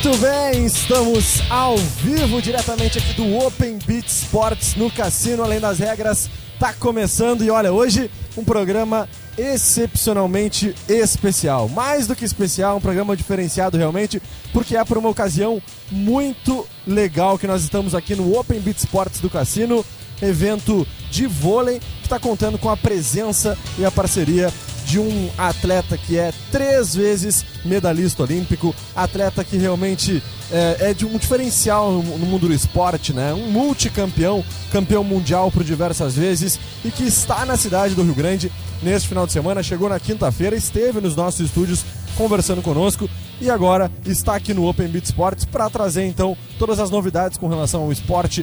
Muito 0.00 0.16
bem, 0.18 0.64
estamos 0.64 1.42
ao 1.50 1.76
vivo 1.76 2.40
diretamente 2.40 2.98
aqui 2.98 3.14
do 3.14 3.36
Open 3.36 3.80
Beat 3.84 4.06
Sports 4.06 4.76
no 4.76 4.88
Cassino 4.92 5.42
Além 5.42 5.58
das 5.58 5.80
Regras. 5.80 6.30
Tá 6.56 6.72
começando 6.72 7.42
e 7.42 7.50
olha, 7.50 7.72
hoje 7.72 8.08
um 8.36 8.44
programa 8.44 9.08
excepcionalmente 9.36 10.72
especial. 10.88 11.68
Mais 11.68 12.06
do 12.06 12.14
que 12.14 12.24
especial, 12.24 12.76
um 12.76 12.80
programa 12.80 13.16
diferenciado 13.16 13.76
realmente, 13.76 14.22
porque 14.52 14.76
é 14.76 14.84
por 14.84 14.98
uma 14.98 15.08
ocasião 15.08 15.60
muito 15.90 16.64
legal 16.86 17.36
que 17.36 17.48
nós 17.48 17.64
estamos 17.64 17.92
aqui 17.92 18.14
no 18.14 18.38
Open 18.38 18.60
Beat 18.60 18.78
Sports 18.78 19.18
do 19.18 19.28
Cassino, 19.28 19.84
evento 20.22 20.86
de 21.10 21.26
vôlei 21.26 21.80
que 21.80 22.06
está 22.06 22.20
contando 22.20 22.56
com 22.56 22.70
a 22.70 22.76
presença 22.76 23.58
e 23.76 23.84
a 23.84 23.90
parceria 23.90 24.52
de 24.88 24.98
um 24.98 25.28
atleta 25.36 25.98
que 25.98 26.16
é 26.16 26.32
três 26.50 26.94
vezes 26.94 27.44
medalhista 27.62 28.22
olímpico, 28.22 28.74
atleta 28.96 29.44
que 29.44 29.58
realmente 29.58 30.22
é, 30.50 30.76
é 30.80 30.94
de 30.94 31.04
um 31.04 31.18
diferencial 31.18 31.92
no, 31.92 32.02
mundo 32.02 32.48
do 32.48 32.54
esporte, 32.54 33.12
né? 33.12 33.34
Um 33.34 33.50
multicampeão, 33.50 34.42
campeão 34.72 35.04
mundial 35.04 35.50
por 35.50 35.62
diversas 35.62 36.16
vezes 36.16 36.58
e 36.82 36.90
que 36.90 37.04
está 37.04 37.44
na 37.44 37.58
cidade 37.58 37.94
do 37.94 38.02
Rio 38.02 38.14
Grande 38.14 38.50
neste 38.82 39.06
final 39.08 39.26
de 39.26 39.32
semana. 39.34 39.62
Chegou 39.62 39.90
na 39.90 40.00
quinta-feira, 40.00 40.56
esteve 40.56 41.02
nos 41.02 41.14
nossos 41.14 41.40
estúdios 41.40 41.84
conversando 42.16 42.62
conosco 42.62 43.10
e 43.42 43.50
agora 43.50 43.92
está 44.06 44.36
aqui 44.36 44.54
no 44.54 44.66
Open 44.66 44.88
Beat 44.88 45.04
Sports 45.04 45.44
para 45.44 45.68
trazer 45.68 46.06
então 46.06 46.34
todas 46.58 46.80
as 46.80 46.88
novidades 46.88 47.36
com 47.36 47.46
relação 47.46 47.82
ao 47.82 47.92
esporte 47.92 48.42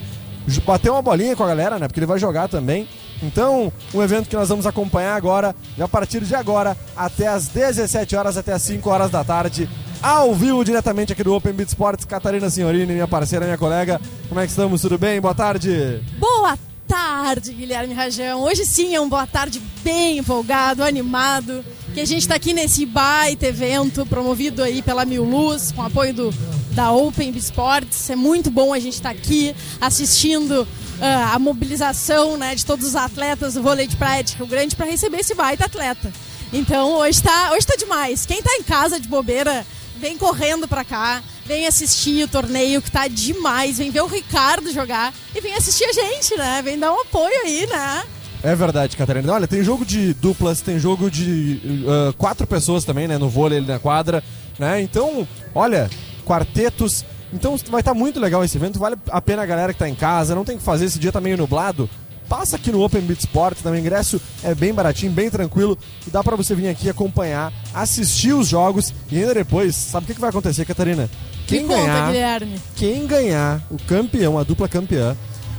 bater 0.63 0.91
uma 0.91 1.01
bolinha 1.01 1.35
com 1.35 1.43
a 1.43 1.47
galera, 1.47 1.79
né? 1.79 1.87
Porque 1.87 1.99
ele 1.99 2.05
vai 2.05 2.19
jogar 2.19 2.47
também. 2.47 2.87
Então, 3.23 3.71
um 3.93 4.03
evento 4.03 4.29
que 4.29 4.35
nós 4.35 4.49
vamos 4.49 4.65
acompanhar 4.65 5.15
agora, 5.15 5.55
a 5.79 5.87
partir 5.87 6.21
de 6.21 6.35
agora, 6.35 6.77
até 6.95 7.27
as 7.27 7.47
17 7.47 8.15
horas, 8.15 8.37
até 8.37 8.53
as 8.53 8.61
5 8.61 8.89
horas 8.89 9.09
da 9.09 9.23
tarde, 9.23 9.69
ao 10.01 10.35
vivo, 10.35 10.63
diretamente 10.63 11.13
aqui 11.13 11.23
do 11.23 11.33
Open 11.33 11.53
Beat 11.53 11.69
Sports. 11.69 12.05
Catarina 12.05 12.49
Senhorini, 12.49 12.93
minha 12.93 13.07
parceira, 13.07 13.45
minha 13.45 13.57
colega. 13.57 13.99
Como 14.27 14.39
é 14.39 14.43
que 14.43 14.49
estamos? 14.49 14.81
Tudo 14.81 14.97
bem? 14.97 15.19
Boa 15.19 15.33
tarde. 15.33 16.01
Boa 16.19 16.57
tarde, 16.87 17.53
Guilherme 17.53 17.93
Rajão. 17.93 18.41
Hoje 18.41 18.65
sim 18.65 18.93
é 18.93 19.01
um 19.01 19.09
boa 19.09 19.25
tarde 19.25 19.61
bem 19.83 20.19
empolgado, 20.19 20.83
animado, 20.83 21.63
que 21.93 22.01
a 22.01 22.05
gente 22.05 22.21
está 22.21 22.35
aqui 22.35 22.53
nesse 22.53 22.85
baita 22.85 23.47
evento 23.47 24.05
promovido 24.05 24.61
aí 24.61 24.81
pela 24.81 25.05
Mil 25.05 25.23
Luz, 25.23 25.71
com 25.71 25.81
apoio 25.81 26.13
do 26.13 26.33
da 26.75 26.91
Open 26.91 27.29
Sports. 27.37 28.09
É 28.09 28.15
muito 28.15 28.51
bom 28.51 28.73
a 28.73 28.79
gente 28.79 28.95
estar 28.95 29.13
tá 29.13 29.15
aqui 29.17 29.55
assistindo 29.79 30.67
a 31.01 31.37
mobilização 31.39 32.37
né, 32.37 32.55
de 32.55 32.65
todos 32.65 32.85
os 32.85 32.95
atletas 32.95 33.55
do 33.55 33.61
vôlei 33.61 33.87
de 33.87 33.95
praia 33.95 34.23
de 34.23 34.35
Rio 34.35 34.47
Grande 34.47 34.75
para 34.75 34.85
receber 34.85 35.19
esse 35.19 35.33
baita 35.33 35.65
atleta. 35.65 36.11
Então 36.53 36.93
hoje 36.97 37.19
está 37.19 37.51
hoje 37.53 37.65
tá 37.65 37.75
demais. 37.75 38.25
Quem 38.25 38.39
está 38.39 38.55
em 38.55 38.63
casa 38.63 38.99
de 38.99 39.07
bobeira, 39.07 39.65
vem 39.99 40.17
correndo 40.17 40.67
para 40.67 40.83
cá, 40.83 41.21
vem 41.45 41.67
assistir 41.67 42.23
o 42.23 42.27
torneio 42.27 42.81
que 42.81 42.91
tá 42.91 43.07
demais, 43.07 43.77
vem 43.77 43.91
ver 43.91 44.01
o 44.01 44.07
Ricardo 44.07 44.71
jogar 44.71 45.13
e 45.35 45.41
vem 45.41 45.53
assistir 45.53 45.85
a 45.85 45.93
gente, 45.93 46.35
né? 46.37 46.61
Vem 46.63 46.79
dar 46.79 46.93
um 46.93 47.01
apoio 47.01 47.41
aí, 47.43 47.67
né? 47.67 48.03
É 48.43 48.55
verdade, 48.55 48.95
Catarina. 48.95 49.33
Olha, 49.33 49.47
tem 49.47 49.63
jogo 49.63 49.83
de 49.83 50.13
duplas, 50.13 50.61
tem 50.61 50.77
jogo 50.77 51.09
de 51.09 51.59
uh, 51.83 52.13
quatro 52.13 52.45
pessoas 52.45 52.83
também, 52.83 53.07
né? 53.07 53.17
No 53.17 53.27
vôlei 53.27 53.57
ali 53.57 53.67
na 53.67 53.79
quadra, 53.79 54.23
né? 54.59 54.81
Então, 54.81 55.27
olha, 55.53 55.89
quartetos. 56.23 57.03
Então 57.35 57.57
vai 57.69 57.81
estar 57.81 57.93
tá 57.93 57.99
muito 57.99 58.17
legal 58.17 58.43
esse 58.43 58.57
evento, 58.57 58.79
vale 58.79 58.95
a 59.09 59.21
pena 59.21 59.43
a 59.43 59.45
galera 59.45 59.73
que 59.73 59.75
está 59.75 59.89
em 59.89 59.93
casa, 59.93 60.33
não 60.33 60.45
tem 60.45 60.57
que 60.57 60.63
fazer, 60.63 60.85
esse 60.85 60.97
dia 60.97 61.11
tá 61.11 61.19
meio 61.19 61.37
nublado. 61.37 61.89
Passa 62.29 62.55
aqui 62.55 62.71
no 62.71 62.81
Open 62.81 63.01
Beat 63.01 63.19
Sport, 63.19 63.59
também 63.61 63.79
o 63.79 63.83
ingresso 63.83 64.19
é 64.41 64.55
bem 64.55 64.73
baratinho, 64.73 65.11
bem 65.11 65.29
tranquilo 65.29 65.77
e 66.07 66.09
dá 66.09 66.23
para 66.23 66.35
você 66.35 66.55
vir 66.55 66.69
aqui 66.69 66.89
acompanhar, 66.89 67.53
assistir 67.73 68.33
os 68.33 68.47
jogos 68.47 68.91
e 69.11 69.19
ainda 69.19 69.33
depois, 69.35 69.75
sabe 69.75 70.05
o 70.05 70.07
que, 70.07 70.15
que 70.15 70.21
vai 70.21 70.31
acontecer, 70.31 70.65
Catarina? 70.65 71.07
Quem 71.45 71.67
ganhar, 71.67 72.07
Guilherme. 72.07 72.59
quem 72.75 73.05
ganhar, 73.05 73.61
o 73.69 73.77
campeão, 73.83 74.39
a 74.39 74.43
dupla 74.43 74.67
campeã, 74.67 75.15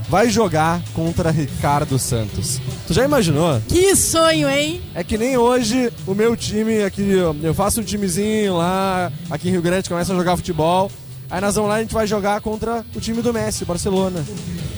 vai 0.09 0.29
jogar 0.29 0.83
contra 0.95 1.31
Ricardo 1.31 1.99
Santos. 1.99 2.61
Tu 2.87 2.95
já 2.95 3.05
imaginou? 3.05 3.61
Que 3.69 3.95
sonho, 3.95 4.49
hein? 4.49 4.81
É 4.95 5.05
que 5.05 5.17
nem 5.19 5.37
hoje 5.37 5.93
o 6.07 6.15
meu 6.15 6.37
time 6.37 6.83
aqui, 6.83 7.03
eu 7.43 7.55
faço 7.55 7.81
um 7.81 7.85
timezinho 7.85 8.57
lá, 8.57 9.13
aqui 9.31 9.49
em 9.49 9.53
Rio 9.53 9.63
Grande, 9.63 9.89
começa 9.89 10.13
a 10.13 10.17
jogar 10.17 10.37
futebol. 10.37 10.91
Aí 11.31 11.41
nós 11.41 11.55
vamos 11.55 11.71
lá 11.71 11.77
e 11.77 11.81
a 11.81 11.83
gente 11.83 11.95
vai 11.95 12.07
jogar 12.07 12.41
contra 12.41 12.85
o 12.95 13.01
time 13.01 13.21
do 13.23 13.33
Messi, 13.33 13.65
Barcelona. 13.65 14.25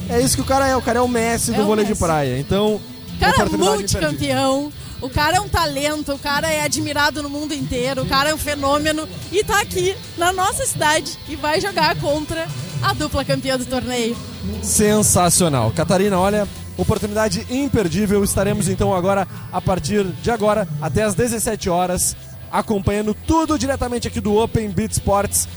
É 0.09 0.19
isso 0.19 0.35
que 0.35 0.41
o 0.41 0.45
cara 0.45 0.67
é, 0.67 0.75
o 0.75 0.81
cara 0.81 0.99
é 0.99 1.01
o 1.01 1.07
Messi 1.07 1.51
é 1.51 1.55
do 1.55 1.61
o 1.61 1.65
vôlei 1.65 1.85
Messi. 1.85 1.93
de 1.93 1.99
praia. 1.99 2.39
Então, 2.39 2.79
cara 3.19 3.43
é 3.43 3.57
multicampeão. 3.57 4.71
O 5.01 5.09
cara 5.09 5.37
é 5.37 5.39
um 5.39 5.47
talento, 5.47 6.11
o 6.13 6.19
cara 6.19 6.51
é 6.51 6.61
admirado 6.63 7.23
no 7.23 7.29
mundo 7.29 7.53
inteiro, 7.53 8.01
o 8.01 8.05
cara 8.05 8.31
é 8.31 8.33
um 8.33 8.37
fenômeno 8.37 9.07
e 9.31 9.41
tá 9.45 9.61
aqui 9.61 9.95
na 10.17 10.33
nossa 10.33 10.65
cidade 10.65 11.17
e 11.29 11.37
vai 11.37 11.61
jogar 11.61 11.95
contra 11.95 12.45
a 12.81 12.91
dupla 12.91 13.23
campeã 13.23 13.57
do 13.57 13.65
torneio. 13.65 14.17
Sensacional. 14.61 15.71
Catarina, 15.71 16.19
olha, 16.19 16.45
oportunidade 16.77 17.45
imperdível. 17.49 18.21
Estaremos 18.25 18.67
então 18.67 18.93
agora, 18.93 19.25
a 19.53 19.61
partir 19.61 20.03
de 20.21 20.31
agora, 20.31 20.67
até 20.81 21.03
as 21.03 21.15
17 21.15 21.69
horas, 21.69 22.13
acompanhando 22.51 23.13
tudo 23.25 23.57
diretamente 23.57 24.05
aqui 24.05 24.19
do 24.19 24.35
Open 24.35 24.69
Beat 24.69 24.91
Sports. 24.91 25.47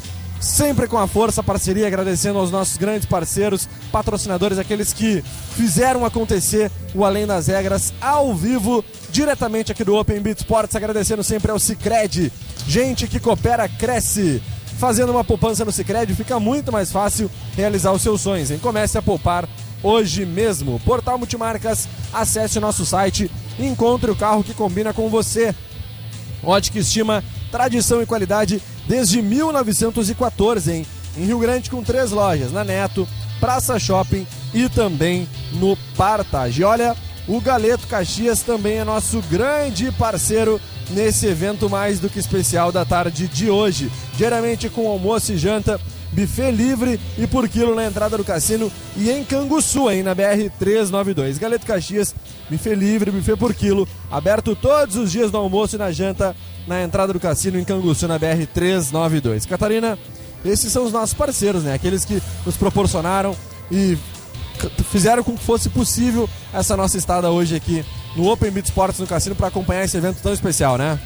Sempre 0.42 0.88
com 0.88 0.98
a 0.98 1.06
força, 1.06 1.40
a 1.40 1.44
parceria, 1.44 1.86
agradecendo 1.86 2.36
aos 2.36 2.50
nossos 2.50 2.76
grandes 2.76 3.06
parceiros, 3.06 3.68
patrocinadores, 3.92 4.58
aqueles 4.58 4.92
que 4.92 5.22
fizeram 5.54 6.04
acontecer 6.04 6.68
o 6.96 7.04
Além 7.04 7.28
das 7.28 7.46
Regras 7.46 7.94
ao 8.00 8.34
vivo, 8.34 8.84
diretamente 9.08 9.70
aqui 9.70 9.84
do 9.84 9.94
Open 9.94 10.20
Beat 10.20 10.38
Sports, 10.38 10.74
agradecendo 10.74 11.22
sempre 11.22 11.52
ao 11.52 11.60
Cicred. 11.60 12.32
Gente 12.66 13.06
que 13.06 13.20
coopera, 13.20 13.68
cresce 13.68 14.42
fazendo 14.80 15.12
uma 15.12 15.22
poupança 15.22 15.64
no 15.64 15.70
Sicredi 15.70 16.12
fica 16.12 16.40
muito 16.40 16.72
mais 16.72 16.90
fácil 16.90 17.30
realizar 17.54 17.92
os 17.92 18.02
seus 18.02 18.20
sonhos. 18.20 18.50
Hein? 18.50 18.58
Comece 18.60 18.98
a 18.98 19.02
poupar 19.02 19.48
hoje 19.80 20.26
mesmo. 20.26 20.80
Portal 20.80 21.18
Multimarcas, 21.18 21.86
acesse 22.12 22.58
nosso 22.58 22.84
site 22.84 23.30
e 23.60 23.64
encontre 23.64 24.10
o 24.10 24.16
carro 24.16 24.42
que 24.42 24.52
combina 24.52 24.92
com 24.92 25.08
você. 25.08 25.54
Ótica 26.42 26.80
Estima, 26.80 27.22
tradição 27.52 28.02
e 28.02 28.06
qualidade 28.06 28.60
desde 28.86 29.22
1914, 29.22 30.72
hein? 30.72 30.86
Em 31.16 31.24
Rio 31.24 31.38
Grande 31.38 31.70
com 31.70 31.82
três 31.82 32.10
lojas, 32.10 32.52
na 32.52 32.64
Neto, 32.64 33.06
Praça 33.38 33.78
Shopping 33.78 34.26
e 34.54 34.68
também 34.68 35.28
no 35.52 35.76
Partage. 35.96 36.64
Olha, 36.64 36.96
o 37.28 37.40
Galeto 37.40 37.86
Caxias 37.86 38.40
também 38.40 38.78
é 38.78 38.84
nosso 38.84 39.20
grande 39.30 39.90
parceiro 39.92 40.60
nesse 40.90 41.26
evento 41.26 41.68
mais 41.68 42.00
do 42.00 42.08
que 42.08 42.18
especial 42.18 42.72
da 42.72 42.84
tarde 42.84 43.28
de 43.28 43.50
hoje. 43.50 43.90
Diariamente 44.16 44.68
com 44.68 44.88
almoço 44.88 45.32
e 45.32 45.36
janta, 45.36 45.80
buffet 46.12 46.50
livre 46.50 47.00
e 47.18 47.26
por 47.26 47.48
quilo 47.48 47.74
na 47.74 47.86
entrada 47.86 48.16
do 48.16 48.24
cassino 48.24 48.70
e 48.96 49.10
em 49.10 49.24
Canguçu, 49.24 49.90
hein, 49.90 50.02
na 50.02 50.14
BR 50.14 50.50
392. 50.58 51.38
Galeto 51.38 51.66
Caxias, 51.66 52.14
buffet 52.50 52.74
livre, 52.74 53.10
buffet 53.10 53.36
por 53.36 53.54
quilo, 53.54 53.88
aberto 54.10 54.54
todos 54.54 54.96
os 54.96 55.10
dias 55.10 55.30
no 55.32 55.38
almoço 55.38 55.76
e 55.76 55.78
na 55.78 55.90
janta 55.90 56.36
na 56.66 56.82
entrada 56.82 57.12
do 57.12 57.20
cassino 57.20 57.58
em 57.58 57.64
Canguçu, 57.64 58.06
na 58.06 58.18
BR 58.18 58.46
392. 58.52 59.46
Catarina, 59.46 59.98
esses 60.44 60.72
são 60.72 60.84
os 60.84 60.92
nossos 60.92 61.14
parceiros, 61.14 61.64
né? 61.64 61.74
Aqueles 61.74 62.04
que 62.04 62.22
nos 62.44 62.56
proporcionaram 62.56 63.36
e 63.70 63.96
fizeram 64.90 65.24
com 65.24 65.36
que 65.36 65.44
fosse 65.44 65.68
possível 65.68 66.28
essa 66.52 66.76
nossa 66.76 66.96
estada 66.96 67.30
hoje 67.30 67.56
aqui 67.56 67.84
no 68.16 68.30
Open 68.30 68.50
Beat 68.50 68.66
Sports 68.66 68.98
no 68.98 69.06
Cassino 69.06 69.34
para 69.34 69.48
acompanhar 69.48 69.84
esse 69.84 69.96
evento 69.96 70.20
tão 70.22 70.32
especial, 70.32 70.76
né? 70.76 70.98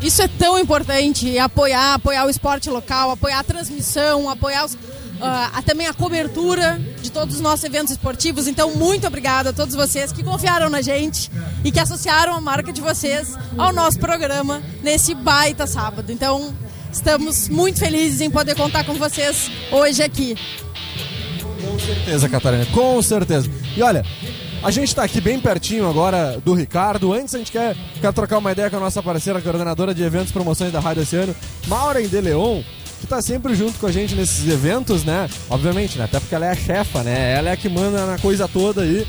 Isso 0.00 0.20
é 0.20 0.28
tão 0.28 0.58
importante, 0.58 1.38
apoiar, 1.38 1.94
apoiar 1.94 2.26
o 2.26 2.30
esporte 2.30 2.68
local, 2.68 3.10
apoiar 3.10 3.38
a 3.38 3.44
transmissão, 3.44 4.28
apoiar 4.28 4.64
os, 4.64 4.76
uh, 5.22 5.62
também 5.62 5.86
a 5.86 5.94
cobertura 5.94 6.80
de 7.00 7.10
todos 7.10 7.36
os 7.36 7.40
nossos 7.40 7.64
eventos 7.64 7.92
esportivos. 7.92 8.46
Então, 8.46 8.74
muito 8.74 9.06
obrigada 9.06 9.50
a 9.50 9.52
todos 9.52 9.74
vocês 9.74 10.12
que 10.12 10.22
confiaram 10.22 10.68
na 10.68 10.82
gente 10.82 11.30
e 11.64 11.70
que 11.70 11.78
associaram 11.78 12.34
a 12.34 12.40
marca 12.40 12.72
de 12.72 12.80
vocês 12.80 13.34
ao 13.56 13.72
nosso 13.72 13.98
programa 13.98 14.62
nesse 14.82 15.14
baita 15.14 15.66
sábado. 15.66 16.10
Então, 16.10 16.54
estamos 16.92 17.48
muito 17.48 17.78
felizes 17.78 18.20
em 18.20 18.30
poder 18.30 18.56
contar 18.56 18.84
com 18.84 18.94
vocês 18.94 19.50
hoje 19.70 20.02
aqui. 20.02 20.36
Com 21.62 21.78
certeza, 21.78 22.28
Catarina, 22.28 22.66
com 22.66 23.00
certeza. 23.00 23.48
E 23.76 23.82
olha, 23.82 24.04
a 24.62 24.70
gente 24.70 24.88
está 24.88 25.04
aqui 25.04 25.20
bem 25.20 25.40
pertinho 25.40 25.88
agora 25.88 26.40
do 26.44 26.54
Ricardo. 26.54 27.12
Antes 27.12 27.34
a 27.34 27.38
gente 27.38 27.50
quer, 27.50 27.76
quer 28.00 28.12
trocar 28.12 28.38
uma 28.38 28.52
ideia 28.52 28.68
com 28.68 28.76
a 28.76 28.80
nossa 28.80 29.02
parceira, 29.02 29.40
coordenadora 29.40 29.94
de 29.94 30.02
eventos 30.02 30.30
e 30.30 30.32
promoções 30.32 30.72
da 30.72 30.80
Rádio 30.80 31.02
esse 31.02 31.16
ano, 31.16 31.34
Maureen 31.66 32.08
De 32.08 32.20
Leon, 32.20 32.62
que 33.02 33.06
está 33.06 33.20
sempre 33.20 33.52
junto 33.56 33.80
com 33.80 33.86
a 33.86 33.90
gente 33.90 34.14
nesses 34.14 34.48
eventos, 34.48 35.02
né? 35.02 35.28
Obviamente, 35.50 35.98
né? 35.98 36.04
Até 36.04 36.20
porque 36.20 36.36
ela 36.36 36.46
é 36.46 36.50
a 36.50 36.54
chefa, 36.54 37.02
né? 37.02 37.34
Ela 37.36 37.50
é 37.50 37.52
a 37.52 37.56
que 37.56 37.68
manda 37.68 38.06
na 38.06 38.16
coisa 38.16 38.46
toda 38.46 38.82
aí. 38.82 39.04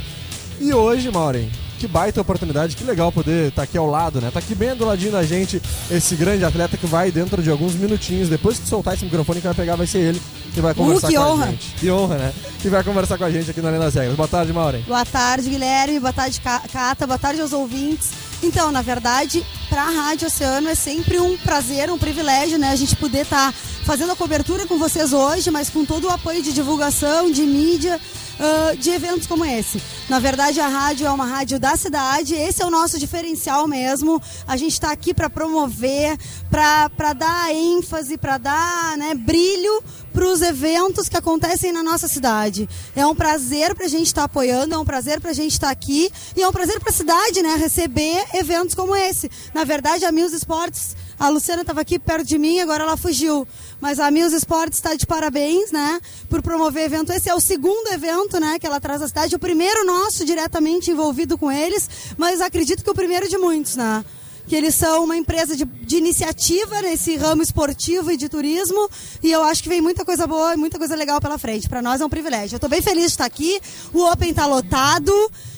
E 0.60 0.74
hoje, 0.74 1.12
Maureen, 1.12 1.48
que 1.78 1.88
baita 1.88 2.19
oportunidade, 2.19 2.75
que 2.75 2.84
legal 2.84 3.12
poder 3.12 3.50
estar 3.50 3.57
tá 3.57 3.63
aqui 3.63 3.78
ao 3.78 3.86
lado, 3.86 4.19
né? 4.19 4.31
Tá 4.34 4.40
aqui 4.40 4.56
bem 4.56 4.75
do 4.75 4.84
ladinho 4.84 5.12
da 5.12 5.22
gente, 5.22 5.62
esse 5.92 6.16
grande 6.16 6.44
atleta 6.44 6.75
que 6.75 6.88
vai 6.88 7.12
dentro 7.12 7.44
de 7.44 7.51
alguns 7.51 7.75
minutinhos, 7.75 8.30
depois 8.30 8.57
que 8.57 8.68
soltar 8.68 8.95
esse 8.95 9.06
microfone 9.06 9.40
que 9.40 9.45
vai 9.48 9.56
pegar 9.56 9.75
vai 9.75 9.86
ser 9.86 10.00
ele 10.00 10.22
que 10.54 10.62
vai 10.62 10.74
conversar 10.74 11.07
uh, 11.07 11.10
que 11.10 11.16
com 11.16 11.24
honra. 11.24 11.46
a 11.46 11.50
gente. 11.50 11.75
Que 11.75 11.92
honra, 11.92 12.18
né? 12.18 12.34
Que 12.62 12.69
vai 12.69 12.84
conversar 12.84 13.18
com 13.18 13.25
a 13.25 13.31
gente 13.31 13.51
aqui 13.51 13.62
no 13.62 13.68
Além 13.68 13.80
das 13.80 13.94
Regras. 13.94 14.16
Boa 14.16 14.28
tarde, 14.28 14.54
Maureen. 14.54 14.81
Boa 14.84 15.06
tarde, 15.06 15.50
Guilherme. 15.50 16.00
Boa 16.00 16.13
tarde, 16.13 16.42
Cata. 16.42 17.06
Boa 17.06 17.19
tarde 17.19 17.42
aos 17.42 17.54
ouvintes. 17.54 18.12
Então, 18.42 18.72
na 18.72 18.81
verdade, 18.81 19.44
para 19.69 19.84
a 19.84 19.89
Rádio 19.89 20.28
Oceano 20.28 20.69
é 20.69 20.75
sempre 20.75 21.19
um 21.19 21.38
prazer, 21.38 21.89
um 21.89 21.98
privilégio, 21.98 22.57
né? 22.57 22.69
A 22.72 22.75
gente 22.75 22.96
poder 22.96 23.22
estar 23.22 23.51
tá 23.51 23.57
fazendo 23.84 24.14
a 24.14 24.16
cobertura 24.16 24.66
com 24.66 24.78
vocês 24.78 25.12
hoje, 25.12 25.52
mas 25.52 25.70
com 25.70 25.86
todo 25.86 26.06
o 26.06 26.10
apoio 26.10 26.42
de 26.42 26.54
divulgação, 26.54 27.30
de 27.30 27.44
mídia 27.44 28.00
uh, 28.40 28.78
de 28.78 28.90
eventos 28.90 29.28
como 29.28 29.44
esse. 29.44 29.82
Na 30.10 30.20
verdade, 30.20 30.60
a 30.60 30.68
rádio 30.68 31.06
é 31.06 31.12
uma 31.12 31.26
rádio 31.26 31.60
da 31.60 31.76
cidade, 31.76 32.34
esse 32.34 32.62
é 32.62 32.66
o 32.66 32.70
nosso 32.70 32.98
diferencial 32.98 33.68
mesmo. 33.68 34.22
A 34.48 34.56
gente 34.56 34.74
está 34.74 34.92
aqui 34.92 35.14
para 35.14 35.30
promover, 35.30 36.18
para 36.50 37.14
dar 37.14 37.54
ênfase, 37.54 38.18
para 38.18 38.38
dar 38.38 38.98
né, 38.98 39.14
brilho 39.16 39.84
para 40.14 40.26
os 40.26 40.42
eventos 40.42 41.10
que 41.10 41.18
acontecem 41.18 41.72
na 41.72 41.84
nossa 41.84 42.08
cidade. 42.08 42.70
É 42.96 43.06
um 43.06 43.16
prazer 43.16 43.76
para 43.76 43.86
a 43.86 43.90
gente 43.90 44.08
estar 44.08 44.22
tá 44.22 44.26
apoiando, 44.26 44.76
é 44.76 44.78
um 44.78 44.86
prazer 44.86 45.20
para 45.20 45.32
a 45.32 45.34
gente 45.34 45.52
estar 45.52 45.68
tá 45.68 45.74
aqui 45.74 46.10
e 46.36 46.42
é 46.42 46.48
um 46.48 46.52
prazer 46.54 46.80
para 46.80 46.90
a 46.90 46.94
cidade 46.94 47.42
né, 47.42 47.56
receber 47.56 48.24
eventos 48.34 48.76
como 48.76 48.96
esse. 48.96 49.30
Na 49.54 49.64
verdade, 49.64 50.06
a 50.06 50.12
Mills 50.12 50.36
Esportes 50.36 50.96
a 51.24 51.30
Luciana 51.30 51.62
estava 51.62 51.80
aqui 51.80 51.98
perto 51.98 52.28
de 52.28 52.38
mim, 52.38 52.60
agora 52.60 52.84
ela 52.84 52.98
fugiu. 52.98 53.48
Mas 53.80 53.98
a 53.98 54.12
Mills 54.12 54.36
Sports 54.36 54.78
está 54.78 54.94
de 54.94 55.06
parabéns, 55.06 55.72
né? 55.72 56.02
Por 56.30 56.42
promover 56.42 56.84
evento. 56.84 57.14
Esse 57.14 57.30
é 57.30 57.34
o 57.34 57.40
segundo 57.40 57.94
evento, 57.94 58.42
né? 58.42 58.60
Que 58.60 58.68
ela 58.68 58.78
traz 58.78 59.02
à 59.02 59.08
cidade. 59.08 59.34
O 59.34 59.40
primeiro 59.40 59.86
nosso 59.86 60.25
diretamente 60.25 60.92
envolvido 60.92 61.38
com 61.38 61.50
eles, 61.50 61.90
mas 62.18 62.42
acredito 62.42 62.84
que 62.84 62.90
o 62.90 62.94
primeiro 62.94 63.30
de 63.30 63.38
muitos, 63.38 63.78
né? 63.78 64.04
que 64.46 64.54
eles 64.58 64.75
são 64.75 65.06
uma 65.06 65.16
empresa 65.16 65.56
de, 65.56 65.64
de, 65.64 65.96
iniciativa 65.96 66.81
nesse 66.81 67.16
ramo 67.16 67.42
esportivo 67.42 68.12
e 68.12 68.18
de 68.18 68.28
turismo 68.28 68.90
e 69.22 69.31
eu 69.31 69.42
acho 69.42 69.64
que 69.64 69.70
vem 69.70 69.80
muita 69.80 70.04
coisa 70.04 70.28
boa 70.28 70.54
e 70.54 70.58
muita 70.58 70.78
coisa 70.78 70.98
legal 70.98 71.22
pela 71.22 71.38
frente. 71.38 71.70
Para 71.70 71.81
nós 71.81 72.02
é 72.02 72.06
um 72.06 72.10
privilégio. 72.10 72.56
Eu 72.56 72.58
estou 72.58 72.70
bem 72.70 72.81
feliz 72.81 73.06
de 73.06 73.12
estar 73.12 73.25
aqui. 73.25 73.62
O 73.94 74.04
Open 74.12 74.31
está 74.31 74.46
lotado. 74.46 75.14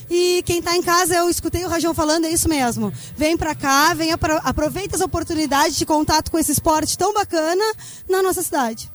E 0.10 0.44
quem 0.44 0.60
está 0.60 0.76
em 0.76 0.82
casa, 0.82 1.16
eu 1.16 1.30
escutei 1.30 1.66
o 1.66 1.70
Rajão 1.70 1.94
falando, 1.94 2.26
é 2.26 2.32
isso 2.32 2.48
mesmo. 2.48 2.92
Vem 3.16 3.36
para 3.36 3.56
cá, 3.56 3.94
vem 3.94 4.12
aproveita 4.12 4.96
as 4.96 5.02
oportunidades 5.02 5.76
de 5.76 5.86
contato 5.86 6.32
com 6.32 6.38
esse 6.38 6.52
esporte 6.52 6.98
tão 6.98 7.14
bacana 7.14 7.64
na 8.10 8.22
nossa 8.22 8.44
cidade. 8.44 8.95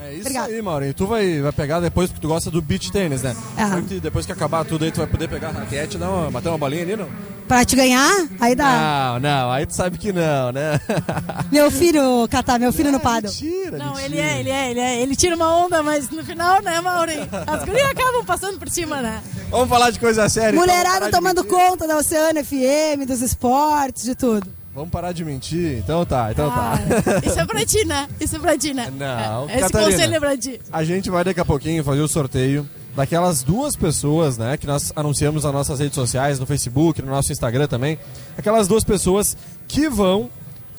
É 0.00 0.12
isso 0.12 0.20
Obrigada. 0.22 0.52
aí, 0.52 0.62
Maurinho. 0.62 0.94
Tu 0.94 1.06
vai, 1.06 1.40
vai 1.40 1.52
pegar 1.52 1.80
depois, 1.80 2.08
porque 2.08 2.20
tu 2.20 2.28
gosta 2.28 2.50
do 2.50 2.62
beach 2.62 2.92
tênis, 2.92 3.22
né? 3.22 3.36
É. 3.56 3.98
Depois 4.00 4.24
que 4.24 4.32
acabar 4.32 4.64
tudo 4.64 4.84
aí, 4.84 4.92
tu 4.92 4.98
vai 4.98 5.06
poder 5.06 5.28
pegar 5.28 5.48
a 5.48 5.52
raquete 5.52 5.96
e 5.96 6.00
uma, 6.00 6.30
bater 6.30 6.48
uma 6.48 6.58
bolinha 6.58 6.82
ali, 6.82 6.96
não? 6.96 7.08
Pra 7.48 7.64
te 7.64 7.74
ganhar? 7.74 8.28
Aí 8.38 8.54
dá. 8.54 9.18
Não, 9.18 9.20
não, 9.20 9.50
aí 9.50 9.64
tu 9.66 9.74
sabe 9.74 9.96
que 9.98 10.12
não, 10.12 10.52
né? 10.52 10.78
Meu 11.50 11.70
filho, 11.70 12.28
Catar, 12.28 12.58
meu 12.58 12.72
filho 12.72 12.90
é, 12.90 12.92
no 12.92 13.00
paddle. 13.00 13.30
Mentira, 13.32 13.78
Não, 13.78 13.94
mentira. 13.94 14.04
ele 14.04 14.18
é, 14.20 14.40
ele 14.40 14.50
é, 14.50 14.70
ele 14.70 14.80
é. 14.80 15.02
Ele 15.02 15.16
tira 15.16 15.34
uma 15.34 15.56
onda, 15.56 15.82
mas 15.82 16.10
no 16.10 16.22
final, 16.22 16.60
né, 16.62 16.78
Maurinho? 16.80 17.26
As 17.46 17.64
gurias 17.64 17.88
acabam 17.90 18.22
passando 18.24 18.58
por 18.58 18.68
cima, 18.68 19.00
né? 19.00 19.22
Vamos 19.50 19.68
falar 19.68 19.90
de 19.90 19.98
coisa 19.98 20.28
séria. 20.28 20.50
Então, 20.50 20.60
Mulherada 20.60 21.08
então, 21.08 21.20
tomando 21.20 21.42
conta 21.42 21.86
da 21.88 21.96
Oceano 21.96 22.44
FM, 22.44 23.06
dos 23.06 23.22
esportes, 23.22 24.04
de 24.04 24.14
tudo. 24.14 24.57
Vamos 24.78 24.92
parar 24.92 25.10
de 25.10 25.24
mentir? 25.24 25.76
Então 25.78 26.06
tá, 26.06 26.30
então 26.30 26.48
tá. 26.48 26.74
ah, 26.74 27.02
tá. 27.02 27.26
Isso 27.28 27.40
é 27.40 27.44
pra 27.44 27.66
ti, 27.66 27.84
né? 27.84 28.08
Isso 28.20 28.36
é 28.36 28.38
pra 28.38 28.56
ti, 28.56 28.72
né? 28.72 28.92
Não, 28.96 29.48
é, 29.48 29.54
Esse 29.54 29.62
Catarina, 29.62 29.90
conselho 29.90 30.14
é 30.14 30.20
pra 30.20 30.36
ti. 30.36 30.60
A 30.72 30.84
gente 30.84 31.10
vai 31.10 31.24
daqui 31.24 31.40
a 31.40 31.44
pouquinho 31.44 31.82
fazer 31.82 32.00
o 32.00 32.06
sorteio 32.06 32.64
daquelas 32.94 33.42
duas 33.42 33.74
pessoas, 33.74 34.38
né, 34.38 34.56
que 34.56 34.68
nós 34.68 34.92
anunciamos 34.94 35.42
nas 35.42 35.52
nossas 35.52 35.80
redes 35.80 35.96
sociais, 35.96 36.38
no 36.38 36.46
Facebook, 36.46 37.02
no 37.02 37.10
nosso 37.10 37.32
Instagram 37.32 37.66
também. 37.66 37.98
Aquelas 38.36 38.68
duas 38.68 38.84
pessoas 38.84 39.36
que 39.66 39.88
vão 39.88 40.30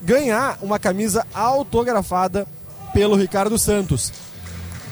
ganhar 0.01 0.57
uma 0.61 0.79
camisa 0.79 1.27
autografada 1.33 2.47
pelo 2.93 3.17
Ricardo 3.17 3.59
Santos. 3.59 4.13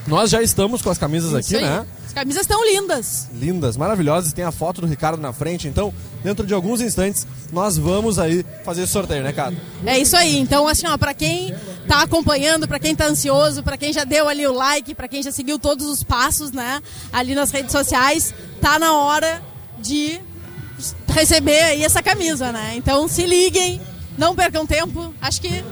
Nós 0.05 0.29
já 0.29 0.41
estamos 0.41 0.81
com 0.81 0.89
as 0.89 0.97
camisas 0.97 1.29
Isso 1.29 1.55
aqui, 1.55 1.63
aí. 1.63 1.69
né? 1.69 1.87
camisas 2.17 2.41
estão 2.41 2.65
lindas. 2.65 3.27
Lindas, 3.31 3.77
maravilhosas. 3.77 4.33
Tem 4.33 4.43
a 4.43 4.51
foto 4.51 4.81
do 4.81 4.87
Ricardo 4.87 5.21
na 5.21 5.31
frente. 5.31 5.67
Então, 5.67 5.93
dentro 6.23 6.45
de 6.45 6.53
alguns 6.53 6.81
instantes, 6.81 7.25
nós 7.51 7.77
vamos 7.77 8.19
aí 8.19 8.45
fazer 8.63 8.83
esse 8.83 8.91
sorteio, 8.91 9.23
né, 9.23 9.33
Cado? 9.33 9.57
É 9.85 9.97
isso 9.97 10.15
aí. 10.15 10.37
Então, 10.37 10.67
assim, 10.67 10.87
ó, 10.87 10.97
pra 10.97 11.13
quem 11.13 11.53
tá 11.87 12.01
acompanhando, 12.01 12.67
pra 12.67 12.79
quem 12.79 12.95
tá 12.95 13.05
ansioso, 13.05 13.63
pra 13.63 13.77
quem 13.77 13.93
já 13.93 14.03
deu 14.03 14.27
ali 14.27 14.45
o 14.45 14.53
like, 14.53 14.93
pra 14.93 15.07
quem 15.07 15.23
já 15.23 15.31
seguiu 15.31 15.57
todos 15.57 15.87
os 15.87 16.03
passos, 16.03 16.51
né, 16.51 16.81
ali 17.11 17.33
nas 17.33 17.51
redes 17.51 17.71
sociais, 17.71 18.33
tá 18.61 18.77
na 18.77 18.93
hora 18.93 19.41
de 19.79 20.19
receber 21.07 21.61
aí 21.63 21.83
essa 21.83 22.03
camisa, 22.03 22.51
né? 22.51 22.73
Então, 22.75 23.07
se 23.07 23.25
liguem, 23.25 23.81
não 24.17 24.35
percam 24.35 24.65
tempo. 24.65 25.13
Acho 25.21 25.41
que 25.41 25.63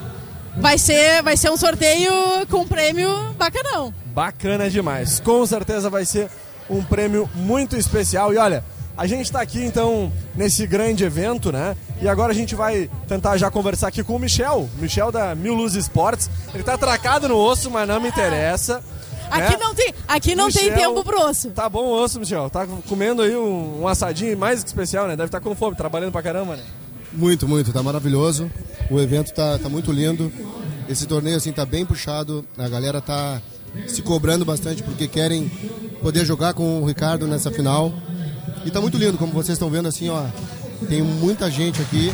vai 0.58 0.78
ser, 0.78 1.22
vai 1.22 1.38
ser 1.38 1.52
um 1.52 1.58
sorteio 1.58 2.12
com 2.50 2.62
um 2.62 2.68
prêmio 2.68 3.34
bacanão. 3.34 3.94
Bacana 4.08 4.70
demais. 4.70 5.20
Com 5.20 5.46
certeza 5.46 5.90
vai 5.90 6.06
ser 6.06 6.30
um 6.70 6.84
prêmio 6.84 7.30
muito 7.36 7.76
especial. 7.76 8.34
E 8.34 8.38
olha, 8.38 8.64
a 8.98 9.08
gente 9.08 9.26
está 9.26 9.42
aqui 9.42 9.64
então 9.64 10.12
nesse 10.36 10.66
grande 10.66 11.04
evento, 11.04 11.52
né? 11.52 11.76
E 12.02 12.08
agora 12.08 12.32
a 12.32 12.36
gente 12.36 12.56
vai 12.56 12.90
tentar 13.08 13.38
já 13.38 13.52
conversar 13.52 13.90
aqui 13.90 14.04
com 14.04 14.16
o 14.16 14.20
Michel, 14.20 14.70
Michel 14.80 15.12
da 15.12 15.36
Mil 15.36 15.54
Luz 15.54 15.76
Esportes. 15.76 16.30
Ele 16.54 16.62
está 16.62 16.76
atracado 16.76 17.28
no 17.28 17.38
osso, 17.38 17.70
mas 17.70 17.88
não 17.88 18.00
me 18.00 18.08
interessa. 18.08 18.82
Aqui 19.30 19.54
né? 19.54 19.58
não 19.60 19.76
tem, 19.76 19.94
aqui 20.08 20.36
não 20.36 20.46
Michel, 20.48 20.64
tem 20.64 20.74
tempo 20.74 21.04
pro 21.04 21.20
osso. 21.22 21.50
Tá 21.50 21.68
bom 21.68 21.86
o 21.86 22.04
osso, 22.04 22.20
Michel. 22.20 22.50
Tá 22.50 22.66
comendo 22.88 23.22
aí 23.22 23.36
um, 23.36 23.82
um 23.82 23.88
assadinho 23.88 24.38
mais 24.38 24.64
que 24.64 24.70
especial, 24.70 25.08
né? 25.08 25.16
Deve 25.16 25.28
estar 25.28 25.40
tá 25.40 25.44
com 25.44 25.56
fome, 25.56 25.76
trabalhando 25.76 26.12
pra 26.12 26.22
caramba, 26.22 26.56
né? 26.56 26.64
Muito, 27.12 27.48
muito. 27.48 27.74
Tá 27.74 27.82
maravilhoso. 27.82 28.50
O 28.90 29.00
evento 29.00 29.34
tá, 29.34 29.58
tá 29.58 29.68
muito 29.68 29.92
lindo. 29.92 30.32
Esse 30.88 31.06
torneio 31.06 31.38
assim 31.38 31.52
tá 31.52 31.66
bem 31.66 31.86
puxado. 31.86 32.46
A 32.58 32.68
galera 32.68 33.02
tá 33.02 33.42
se 33.88 34.02
cobrando 34.02 34.46
bastante 34.46 34.84
porque 34.84 35.08
querem 35.08 35.50
poder 36.02 36.24
jogar 36.26 36.54
com 36.54 36.82
o 36.82 36.86
Ricardo 36.86 37.28
nessa 37.28 37.52
final. 37.52 37.94
E 38.66 38.72
tá 38.72 38.82
muito 38.82 38.98
lindo, 38.98 39.18
como 39.18 39.32
vocês 39.32 39.56
estão 39.56 39.70
vendo 39.70 39.88
assim, 39.88 40.10
ó. 40.10 40.26
Tem 40.90 41.02
muita 41.02 41.50
gente 41.50 41.82
aqui, 41.82 42.12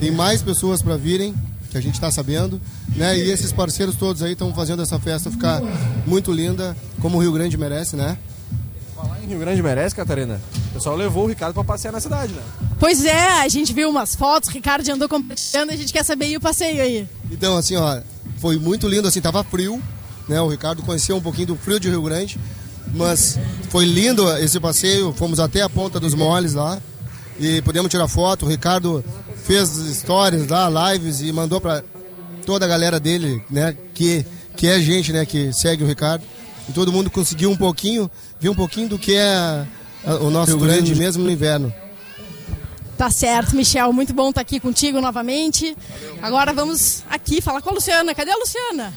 tem 0.00 0.10
mais 0.10 0.42
pessoas 0.42 0.80
para 0.82 0.96
virem, 0.96 1.34
que 1.70 1.76
a 1.76 1.80
gente 1.80 1.94
está 1.94 2.10
sabendo, 2.10 2.60
né? 2.96 3.16
E 3.16 3.30
esses 3.30 3.52
parceiros 3.52 3.94
todos 3.94 4.22
aí 4.22 4.32
estão 4.32 4.52
fazendo 4.52 4.82
essa 4.82 4.98
festa 4.98 5.30
ficar 5.30 5.62
muito 6.06 6.32
linda, 6.32 6.76
como 7.00 7.18
o 7.18 7.20
Rio 7.20 7.32
Grande 7.32 7.56
merece, 7.56 7.96
né? 7.96 8.16
Falar 8.96 9.22
em 9.22 9.26
Rio 9.28 9.38
Grande 9.38 9.62
merece, 9.62 9.94
Catarina. 9.94 10.40
O 10.70 10.74
pessoal 10.74 10.96
levou 10.96 11.24
o 11.24 11.26
Ricardo 11.28 11.54
para 11.54 11.64
passear 11.64 11.92
na 11.92 12.00
cidade, 12.00 12.32
né? 12.32 12.42
Pois 12.78 13.04
é, 13.04 13.42
a 13.42 13.48
gente 13.48 13.72
viu 13.72 13.90
umas 13.90 14.14
fotos, 14.14 14.48
o 14.48 14.52
Ricardo 14.52 14.88
andou 14.90 15.08
compartilhando, 15.08 15.70
a 15.70 15.76
gente 15.76 15.92
quer 15.92 16.04
saber 16.04 16.24
aí 16.24 16.36
o 16.36 16.40
passeio 16.40 16.82
aí. 16.82 17.06
Então, 17.30 17.56
assim, 17.56 17.76
ó, 17.76 18.00
foi 18.38 18.58
muito 18.58 18.88
lindo, 18.88 19.06
assim, 19.06 19.20
tava 19.20 19.44
frio, 19.44 19.80
né? 20.26 20.40
O 20.40 20.48
Ricardo 20.48 20.82
conheceu 20.82 21.16
um 21.16 21.20
pouquinho 21.20 21.48
do 21.48 21.56
frio 21.56 21.78
de 21.78 21.88
Rio 21.88 22.02
Grande, 22.02 22.40
mas 22.92 23.38
foi 23.68 23.84
lindo 23.84 24.30
esse 24.38 24.58
passeio. 24.58 25.12
Fomos 25.12 25.40
até 25.40 25.62
a 25.62 25.68
Ponta 25.68 26.00
dos 26.00 26.14
Moles 26.14 26.54
lá 26.54 26.80
e 27.38 27.62
pudemos 27.62 27.90
tirar 27.90 28.08
foto. 28.08 28.46
O 28.46 28.48
Ricardo 28.48 29.04
fez 29.44 29.76
histórias 29.76 30.48
lá, 30.48 30.92
lives 30.92 31.20
e 31.20 31.32
mandou 31.32 31.60
para 31.60 31.82
toda 32.44 32.64
a 32.64 32.68
galera 32.68 33.00
dele, 33.00 33.42
né? 33.50 33.76
Que, 33.94 34.24
que 34.56 34.66
é 34.66 34.80
gente, 34.80 35.12
né? 35.12 35.24
Que 35.24 35.52
segue 35.52 35.84
o 35.84 35.86
Ricardo. 35.86 36.24
E 36.68 36.72
todo 36.72 36.92
mundo 36.92 37.10
conseguiu 37.10 37.50
um 37.50 37.56
pouquinho, 37.56 38.10
ver 38.38 38.48
um 38.48 38.54
pouquinho 38.54 38.88
do 38.88 38.98
que 38.98 39.14
é 39.14 39.66
o 40.20 40.30
nosso 40.30 40.56
Rio 40.56 40.60
Grande 40.60 40.94
mesmo 40.94 41.24
no 41.24 41.30
inverno. 41.30 41.72
Tá 42.96 43.10
certo, 43.10 43.56
Michel. 43.56 43.92
Muito 43.94 44.12
bom 44.12 44.28
estar 44.28 44.42
aqui 44.42 44.60
contigo 44.60 45.00
novamente. 45.00 45.74
Agora 46.20 46.52
vamos 46.52 47.02
aqui 47.08 47.40
falar 47.40 47.62
com 47.62 47.70
a 47.70 47.72
Luciana. 47.72 48.14
Cadê 48.14 48.30
a 48.30 48.36
Luciana? 48.36 48.92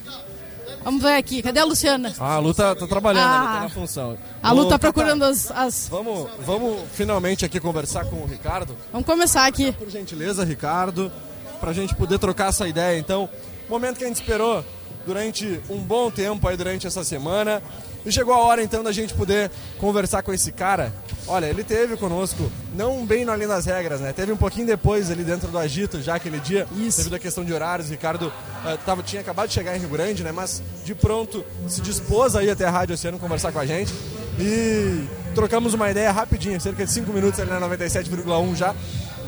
Vamos 0.84 1.02
ver 1.02 1.16
aqui, 1.16 1.42
cadê 1.42 1.60
a 1.60 1.66
Luciana? 1.66 2.14
Ah, 2.20 2.36
a 2.36 2.40
Lu 2.40 2.54
tá, 2.54 2.76
tá 2.76 2.86
trabalhando, 2.88 3.24
ah, 3.24 3.40
a 3.40 3.42
Lu 3.42 3.48
tá 3.48 3.60
na 3.62 3.70
função. 3.70 4.18
A 4.42 4.52
Lu 4.52 4.68
tá 4.68 4.78
procurando 4.78 5.24
as, 5.24 5.50
as, 5.52 5.88
Vamos, 5.88 6.30
vamos 6.40 6.82
finalmente 6.94 7.46
aqui 7.46 7.60
conversar 7.60 8.06
com 8.06 8.18
o 8.18 8.26
Ricardo? 8.26 8.76
Vamos 8.92 9.08
começar 9.08 9.46
aqui. 9.46 9.72
Por 9.72 9.90
gentileza, 9.90 10.44
Ricardo, 10.44 11.12
pra 11.60 11.74
gente 11.74 11.96
poder 11.96 12.20
trocar 12.20 12.50
essa 12.50 12.68
ideia. 12.68 13.00
Então, 13.00 13.30
Momento 13.70 13.98
que 13.98 14.04
a 14.04 14.08
gente 14.08 14.18
esperou 14.22 14.64
durante 15.06 15.60
um 15.70 15.78
bom 15.78 16.12
tempo 16.12 16.48
aí 16.48 16.58
durante 16.58 16.86
essa 16.86 17.04
semana. 17.04 17.62
E 18.06 18.12
chegou 18.12 18.34
a 18.34 18.40
hora 18.40 18.62
então 18.62 18.84
da 18.84 18.92
gente 18.92 19.14
poder 19.14 19.50
conversar 19.80 20.22
com 20.24 20.34
esse 20.34 20.52
cara. 20.52 20.94
Olha, 21.26 21.46
ele 21.46 21.64
teve 21.64 21.96
conosco, 21.96 22.52
não 22.76 23.06
bem 23.06 23.24
na 23.24 23.34
linha 23.36 23.48
das 23.48 23.66
regras, 23.66 24.02
né? 24.02 24.12
Teve 24.12 24.34
um 24.34 24.38
pouquinho 24.38 24.68
depois 24.68 25.10
ali 25.10 25.24
dentro 25.24 25.48
do 25.48 25.58
agito, 25.58 26.02
já 26.02 26.16
aquele 26.16 26.40
dia, 26.40 26.68
Isso. 26.76 26.98
devido 26.98 27.16
à 27.16 27.20
questão 27.20 27.46
de 27.46 27.54
horários. 27.54 27.88
O 27.88 27.92
Ricardo 27.92 28.28
uh, 28.28 28.78
tava, 28.86 29.02
tinha 29.02 29.22
acabado 29.22 29.48
de 29.48 29.54
chegar 29.54 29.76
em 29.76 29.80
Rio 29.80 29.90
Grande, 29.90 30.22
né? 30.22 30.34
Mas 30.34 30.62
de 30.84 30.94
pronto 30.94 31.46
se 31.68 31.80
dispôs 31.80 32.36
aí 32.36 32.50
até 32.50 32.66
a 32.66 32.72
Rádio 32.72 32.96
Oceano 32.96 33.18
conversar 33.18 33.54
com 33.54 33.60
a 33.60 33.66
gente. 33.66 33.94
E 34.38 35.08
trocamos 35.34 35.74
uma 35.74 35.90
ideia 35.90 36.12
rapidinho, 36.12 36.60
cerca 36.60 36.86
de 36.86 36.92
5 36.92 37.14
minutos 37.14 37.40
ali 37.40 37.50
na 37.50 37.62
97,1 37.62 38.56
já. 38.56 38.76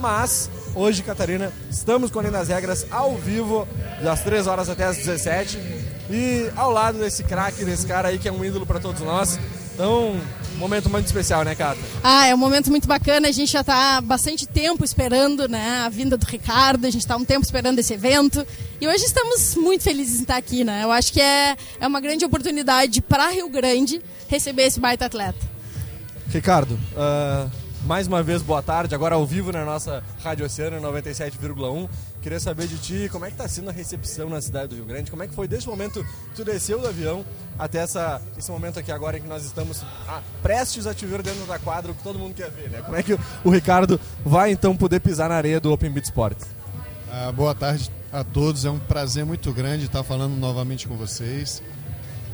Mas 0.01 0.49
hoje, 0.73 1.01
Catarina, 1.01 1.53
estamos 1.71 2.11
com 2.11 2.19
a 2.19 2.23
linha 2.23 2.33
das 2.33 2.49
regras 2.49 2.85
ao 2.91 3.15
vivo, 3.15 3.65
das 4.03 4.21
3 4.21 4.47
horas 4.47 4.69
até 4.69 4.83
as 4.83 4.97
17 4.97 5.94
e 6.09 6.49
ao 6.55 6.71
lado 6.71 6.99
desse 6.99 7.23
craque, 7.23 7.65
desse 7.65 7.85
cara 7.85 8.09
aí 8.09 8.19
que 8.19 8.27
é 8.27 8.31
um 8.31 8.43
ídolo 8.43 8.65
para 8.65 8.79
todos 8.79 9.01
nós. 9.01 9.39
Então, 9.73 10.15
um 10.55 10.57
momento 10.57 10.89
muito 10.89 11.05
especial, 11.05 11.43
né, 11.43 11.53
Cata? 11.53 11.79
Ah, 12.01 12.27
é 12.27 12.33
um 12.33 12.37
momento 12.37 12.69
muito 12.69 12.87
bacana. 12.87 13.27
A 13.27 13.31
gente 13.31 13.51
já 13.51 13.59
está 13.59 13.97
há 13.97 14.01
bastante 14.01 14.47
tempo 14.47 14.85
esperando 14.85 15.49
né, 15.49 15.83
a 15.85 15.89
vinda 15.89 16.17
do 16.17 16.25
Ricardo. 16.25 16.85
A 16.85 16.89
gente 16.89 17.01
está 17.01 17.17
um 17.17 17.25
tempo 17.25 17.43
esperando 17.43 17.79
esse 17.79 17.93
evento. 17.93 18.45
E 18.79 18.87
hoje 18.87 19.03
estamos 19.03 19.55
muito 19.55 19.83
felizes 19.83 20.19
em 20.19 20.21
estar 20.21 20.37
aqui, 20.37 20.63
né? 20.63 20.83
Eu 20.83 20.91
acho 20.91 21.11
que 21.11 21.19
é, 21.19 21.57
é 21.79 21.87
uma 21.87 21.99
grande 21.99 22.23
oportunidade 22.23 23.01
para 23.01 23.31
Rio 23.31 23.49
Grande 23.49 24.01
receber 24.29 24.63
esse 24.63 24.79
baita 24.79 25.05
atleta. 25.05 25.39
Ricardo, 26.29 26.71
uh, 26.71 27.51
mais 27.85 28.07
uma 28.07 28.23
vez 28.23 28.41
boa 28.41 28.63
tarde, 28.63 28.95
agora 28.95 29.15
ao 29.15 29.25
vivo 29.25 29.51
na 29.51 29.63
nossa 29.65 30.03
Rádio 30.23 30.45
Oceano 30.45 30.79
97,1. 30.81 31.89
Queria 32.25 32.39
saber 32.39 32.65
de 32.65 32.79
ti 32.79 33.07
como 33.11 33.23
é 33.23 33.27
que 33.27 33.35
está 33.35 33.47
sendo 33.47 33.69
a 33.69 33.71
recepção 33.71 34.27
na 34.27 34.41
cidade 34.41 34.69
do 34.69 34.75
Rio 34.77 34.85
Grande, 34.85 35.11
como 35.11 35.21
é 35.21 35.27
que 35.27 35.35
foi 35.35 35.47
desde 35.47 35.67
o 35.67 35.71
momento 35.71 36.03
que 36.03 36.35
tu 36.37 36.43
desceu 36.43 36.81
do 36.81 36.87
avião 36.87 37.23
até 37.55 37.77
essa, 37.77 38.19
esse 38.35 38.49
momento 38.49 38.79
aqui 38.79 38.91
agora 38.91 39.19
em 39.19 39.21
que 39.21 39.27
nós 39.27 39.45
estamos 39.45 39.83
ah, 40.07 40.23
prestes 40.41 40.87
a 40.87 40.93
te 40.95 41.05
ver 41.05 41.21
dentro 41.21 41.45
da 41.45 41.59
quadra, 41.59 41.93
que 41.93 42.01
todo 42.01 42.17
mundo 42.17 42.33
quer 42.33 42.49
ver, 42.49 42.71
né? 42.71 42.81
Como 42.81 42.97
é 42.97 43.03
que 43.03 43.13
o, 43.13 43.19
o 43.43 43.51
Ricardo 43.51 44.01
vai 44.25 44.49
então 44.49 44.75
poder 44.75 45.01
pisar 45.01 45.29
na 45.29 45.35
areia 45.35 45.59
do 45.59 45.71
Open 45.71 45.91
Beat 45.91 46.05
Sports? 46.05 46.47
Ah, 47.11 47.31
boa 47.31 47.53
tarde 47.53 47.91
a 48.11 48.23
todos, 48.23 48.65
é 48.65 48.71
um 48.71 48.79
prazer 48.79 49.23
muito 49.23 49.53
grande 49.53 49.85
estar 49.85 50.01
falando 50.01 50.35
novamente 50.35 50.87
com 50.87 50.97
vocês. 50.97 51.61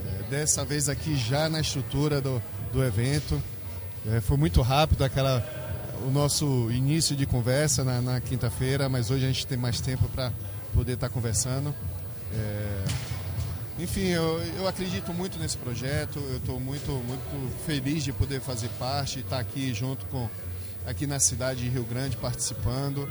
É, 0.08 0.24
dessa 0.30 0.64
vez 0.64 0.88
aqui 0.88 1.18
já 1.18 1.50
na 1.50 1.60
estrutura 1.60 2.22
do, 2.22 2.42
do 2.72 2.82
evento. 2.82 3.44
É, 4.10 4.22
foi 4.22 4.38
muito 4.38 4.62
rápido 4.62 5.04
aquela 5.04 5.46
o 6.08 6.12
nosso 6.12 6.72
início 6.72 7.16
de 7.16 7.26
conversa 7.26 7.84
na, 7.84 8.02
na 8.02 8.22
quinta-feira, 8.22 8.90
mas 8.90 9.12
hoje 9.12 9.26
a 9.26 9.28
gente 9.28 9.46
tem 9.46 9.58
mais 9.58 9.80
tempo 9.82 10.08
para 10.10 10.32
poder 10.74 10.94
estar 10.94 11.10
conversando. 11.10 11.74
É, 12.34 12.84
enfim, 13.80 14.08
eu, 14.08 14.42
eu 14.58 14.68
acredito 14.68 15.14
muito 15.14 15.40
nesse 15.40 15.58
projeto, 15.58 16.20
eu 16.30 16.38
estou 16.38 16.60
muito, 16.60 16.92
muito 16.92 17.66
feliz 17.66 18.04
de 18.04 18.14
poder 18.14 18.40
fazer 18.40 18.70
parte, 18.80 19.20
estar 19.20 19.40
aqui 19.40 19.74
junto 19.74 20.06
com 20.08 20.30
aqui 20.86 21.06
na 21.06 21.20
cidade 21.20 21.62
de 21.64 21.70
Rio 21.70 21.84
Grande 21.84 22.18
participando. 22.18 23.08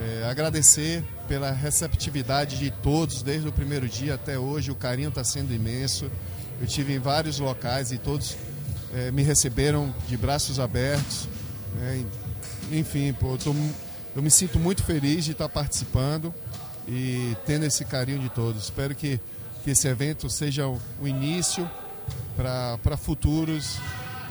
É, 0.00 0.28
agradecer 0.28 1.02
pela 1.26 1.50
receptividade 1.50 2.58
de 2.58 2.70
todos 2.70 3.22
desde 3.22 3.48
o 3.48 3.52
primeiro 3.52 3.88
dia 3.88 4.14
até 4.14 4.38
hoje, 4.38 4.70
o 4.70 4.74
carinho 4.74 5.08
está 5.08 5.24
sendo 5.24 5.52
imenso. 5.52 6.10
Eu 6.60 6.66
tive 6.66 6.94
em 6.94 6.98
vários 6.98 7.38
locais 7.38 7.92
e 7.92 7.98
todos 7.98 8.36
é, 8.94 9.10
me 9.10 9.22
receberam 9.22 9.94
de 10.08 10.16
braços 10.16 10.58
abertos. 10.58 11.28
É, 11.80 12.02
enfim, 12.72 13.12
pô, 13.12 13.32
eu, 13.32 13.38
tô, 13.38 13.54
eu, 14.16 14.22
me 14.22 14.30
sinto 14.30 14.58
muito 14.58 14.82
feliz 14.82 15.24
de 15.24 15.32
estar 15.32 15.48
participando 15.48 16.34
e 16.86 17.36
tendo 17.46 17.64
esse 17.64 17.84
carinho 17.84 18.18
de 18.18 18.28
todos. 18.28 18.64
Espero 18.64 18.94
que, 18.94 19.20
que 19.64 19.70
esse 19.70 19.86
evento 19.88 20.28
seja 20.28 20.66
o, 20.66 20.80
o 21.00 21.08
início 21.08 21.68
para 22.36 22.96
futuros, 22.96 23.78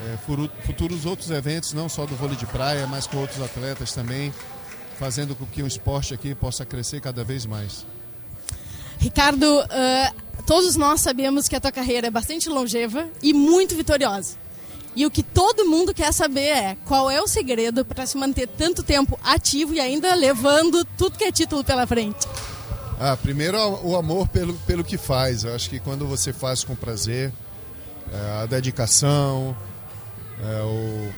é, 0.06 0.18
futuros 0.66 1.06
outros 1.06 1.30
eventos, 1.30 1.74
não 1.74 1.90
só 1.90 2.06
do 2.06 2.16
vôlei 2.16 2.38
de 2.38 2.46
praia, 2.46 2.88
mas 2.88 3.06
com 3.06 3.18
outros 3.18 3.42
atletas 3.42 3.94
também, 3.94 4.34
fazendo 4.98 5.36
com 5.36 5.46
que 5.46 5.62
o 5.62 5.68
esporte 5.68 6.14
aqui 6.14 6.34
possa 6.34 6.66
crescer 6.66 7.02
cada 7.02 7.24
vez 7.24 7.46
mais. 7.46 7.86
Ricardo, 8.98 9.62
uh, 9.62 10.44
todos 10.46 10.76
nós 10.76 11.02
sabemos 11.02 11.48
que 11.48 11.56
a 11.56 11.60
tua 11.60 11.72
carreira 11.72 12.08
é 12.08 12.12
bastante 12.12 12.50
longeva 12.50 13.08
e 13.22 13.34
muito 13.34 13.76
vitoriosa. 13.76 14.47
E 14.98 15.06
o 15.06 15.12
que 15.12 15.22
todo 15.22 15.64
mundo 15.64 15.94
quer 15.94 16.12
saber 16.12 16.48
é 16.48 16.78
qual 16.84 17.08
é 17.12 17.22
o 17.22 17.28
segredo 17.28 17.86
para 17.86 18.08
se 18.08 18.18
manter 18.18 18.48
tanto 18.48 18.82
tempo 18.82 19.20
ativo 19.24 19.76
e 19.76 19.80
ainda 19.80 20.16
levando 20.16 20.84
tudo 20.98 21.20
que 21.20 21.24
é 21.24 21.32
título 21.32 21.64
pela 21.64 21.86
frente. 21.86 22.28
Ah, 23.00 23.16
primeiro 23.16 23.60
o 23.84 23.96
amor 23.96 24.28
pelo, 24.28 24.56
pelo 24.66 24.84
que 24.84 24.98
faz. 24.98 25.44
Eu 25.44 25.54
acho 25.54 25.70
que 25.70 25.80
quando 25.80 26.08
você 26.08 26.34
faz 26.34 26.64
com 26.64 26.76
prazer, 26.76 27.32
é, 28.12 28.42
a 28.42 28.48
dedicação, 28.48 29.56
é, 30.42 30.62
o... 30.64 31.12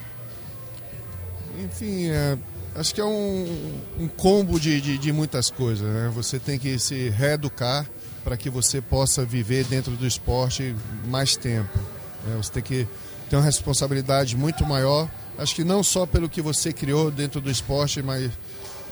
enfim, 1.64 2.10
é, 2.10 2.36
acho 2.74 2.94
que 2.94 3.00
é 3.00 3.04
um, 3.06 3.80
um 3.98 4.08
combo 4.08 4.60
de, 4.60 4.78
de, 4.78 4.98
de, 4.98 5.10
muitas 5.10 5.48
coisas. 5.48 5.88
Né? 5.88 6.12
Você 6.14 6.38
tem 6.38 6.58
que 6.58 6.78
se 6.78 7.08
reeducar 7.08 7.88
para 8.24 8.36
que 8.36 8.50
você 8.50 8.82
possa 8.82 9.24
viver 9.24 9.64
dentro 9.64 9.92
do 9.92 10.06
esporte 10.06 10.76
mais 11.06 11.34
tempo. 11.34 11.78
Né? 12.26 12.36
Você 12.36 12.52
tem 12.52 12.62
que 12.62 12.86
tem 13.30 13.38
uma 13.38 13.44
responsabilidade 13.44 14.36
muito 14.36 14.66
maior. 14.66 15.08
Acho 15.38 15.54
que 15.54 15.62
não 15.62 15.84
só 15.84 16.04
pelo 16.04 16.28
que 16.28 16.42
você 16.42 16.72
criou 16.72 17.12
dentro 17.12 17.40
do 17.40 17.48
esporte, 17.48 18.02
mas, 18.02 18.28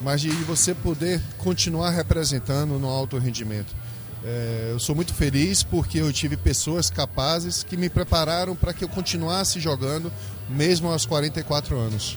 mas 0.01 0.21
de 0.21 0.31
você 0.31 0.73
poder 0.73 1.21
continuar 1.39 1.91
representando 1.91 2.79
no 2.79 2.89
alto 2.89 3.19
rendimento. 3.19 3.75
É, 4.25 4.71
eu 4.71 4.79
sou 4.79 4.95
muito 4.95 5.13
feliz 5.13 5.65
porque 5.65 5.99
eu 5.99 6.13
tive 6.13 6.37
pessoas 6.37 6.89
capazes 6.89 7.65
que 7.65 7.77
me 7.77 7.89
prepararam 7.89 8.55
para 8.55 8.73
que 8.73 8.85
eu 8.85 8.89
continuasse 8.89 9.59
jogando, 9.59 10.13
mesmo 10.49 10.89
aos 10.89 11.05
44 11.05 11.77
anos. 11.77 12.17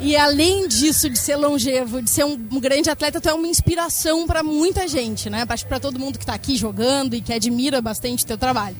E 0.00 0.16
além 0.16 0.66
disso, 0.66 1.10
de 1.10 1.18
ser 1.18 1.36
longevo, 1.36 2.00
de 2.00 2.08
ser 2.08 2.24
um, 2.24 2.38
grande 2.58 2.88
atleta, 2.88 3.20
tu 3.20 3.28
é 3.28 3.34
uma 3.34 3.46
inspiração 3.46 4.26
para 4.26 4.42
muita 4.42 4.88
gente, 4.88 5.28
né? 5.28 5.44
Para 5.44 5.78
todo 5.78 5.98
mundo 5.98 6.18
que 6.18 6.24
está 6.24 6.32
aqui 6.32 6.56
jogando 6.56 7.14
e 7.14 7.20
que 7.20 7.34
admira 7.34 7.82
bastante 7.82 8.24
o 8.24 8.26
teu 8.26 8.38
trabalho. 8.38 8.76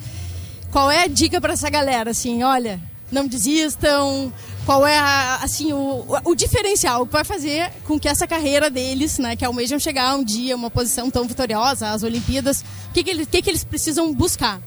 Qual 0.71 0.91
é 0.91 1.05
a 1.05 1.07
dica 1.07 1.41
para 1.41 1.55
essa 1.55 1.69
galera? 1.69 2.11
Assim, 2.11 2.43
olha, 2.43 2.81
não 3.11 3.27
desistam. 3.27 4.33
Qual 4.65 4.87
é 4.87 4.99
a, 4.99 5.37
assim 5.43 5.73
o, 5.73 6.05
o 6.25 6.35
diferencial 6.35 7.05
que 7.07 7.13
vai 7.13 7.25
fazer 7.25 7.73
com 7.85 7.99
que 7.99 8.09
essa 8.09 8.27
carreira 8.27 8.71
deles, 8.71 9.19
né, 9.19 9.35
que 9.35 9.45
almejam 9.45 9.79
chegar 9.79 10.15
um 10.15 10.23
dia 10.23 10.55
uma 10.55 10.71
posição 10.71 11.11
tão 11.11 11.27
vitoriosa 11.27 11.91
às 11.91 12.03
Olimpíadas, 12.03 12.61
o 12.89 12.93
que, 12.93 13.03
que, 13.03 13.11
eles, 13.11 13.27
que, 13.27 13.43
que 13.43 13.51
eles 13.51 13.65
precisam 13.65 14.15
buscar? 14.15 14.61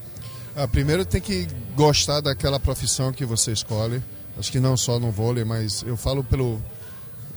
Ah, 0.56 0.68
primeiro 0.68 1.06
tem 1.06 1.22
que 1.22 1.48
gostar 1.76 2.22
daquela 2.22 2.60
profissão 2.60 3.14
que 3.14 3.26
você 3.26 3.52
escolhe. 3.52 4.04
Acho 4.38 4.52
que 4.52 4.60
não 4.60 4.76
só 4.76 5.00
no 5.00 5.12
vôlei, 5.12 5.44
mas 5.44 5.84
eu 5.84 5.96
falo 5.96 6.24
pelo, 6.24 6.62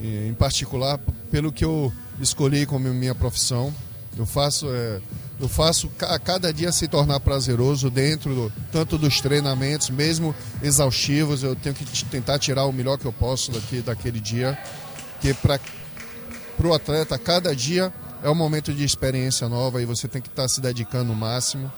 em 0.00 0.34
particular 0.34 0.98
pelo 1.30 1.52
que 1.52 1.64
eu 1.64 1.92
escolhi 2.20 2.66
como 2.66 2.88
minha 2.88 3.14
profissão. 3.14 3.72
Eu 4.16 4.26
faço 4.26 4.66
é, 4.70 5.00
eu 5.38 5.48
faço 5.48 5.90
a 6.00 6.18
cada 6.18 6.52
dia 6.52 6.72
se 6.72 6.88
tornar 6.88 7.20
prazeroso 7.20 7.90
dentro 7.90 8.34
do, 8.34 8.52
tanto 8.72 8.96
dos 8.96 9.20
treinamentos, 9.20 9.90
mesmo 9.90 10.34
exaustivos, 10.62 11.42
eu 11.42 11.54
tenho 11.54 11.74
que 11.74 12.04
tentar 12.06 12.38
tirar 12.38 12.64
o 12.64 12.72
melhor 12.72 12.96
que 12.96 13.04
eu 13.04 13.12
posso 13.12 13.52
daqui, 13.52 13.82
daquele 13.82 14.18
dia. 14.18 14.58
Que 15.20 15.34
para 15.34 15.60
o 16.64 16.72
atleta, 16.72 17.18
cada 17.18 17.54
dia 17.54 17.92
é 18.22 18.30
um 18.30 18.34
momento 18.34 18.72
de 18.72 18.82
experiência 18.82 19.46
nova 19.48 19.82
e 19.82 19.84
você 19.84 20.08
tem 20.08 20.22
que 20.22 20.28
estar 20.28 20.42
tá 20.42 20.48
se 20.48 20.60
dedicando 20.60 21.12
o 21.12 21.16
máximo. 21.16 21.70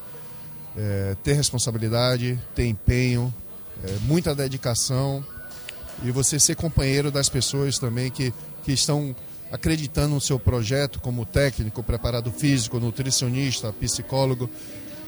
É, 0.76 1.16
ter 1.25 1.33
responsabilidade, 1.33 2.40
ter 2.54 2.66
empenho, 2.66 3.35
é, 3.83 3.97
muita 4.02 4.33
dedicação 4.33 5.25
e 6.04 6.12
você 6.12 6.38
ser 6.38 6.54
companheiro 6.54 7.11
das 7.11 7.28
pessoas 7.28 7.78
também 7.78 8.09
que, 8.09 8.33
que 8.62 8.71
estão 8.71 9.16
acreditando 9.50 10.14
no 10.14 10.21
seu 10.21 10.38
projeto 10.38 11.00
como 11.00 11.25
técnico, 11.25 11.83
preparado 11.83 12.31
físico, 12.31 12.78
nutricionista, 12.78 13.73
psicólogo. 13.73 14.49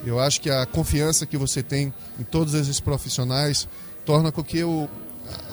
Eu 0.04 0.18
acho 0.18 0.40
que 0.40 0.50
a 0.50 0.64
confiança 0.64 1.26
que 1.26 1.36
você 1.36 1.62
tem 1.62 1.92
em 2.18 2.24
todos 2.24 2.54
esses 2.54 2.80
profissionais 2.80 3.68
torna 4.04 4.32
com 4.32 4.42
que 4.42 4.64
o, 4.64 4.88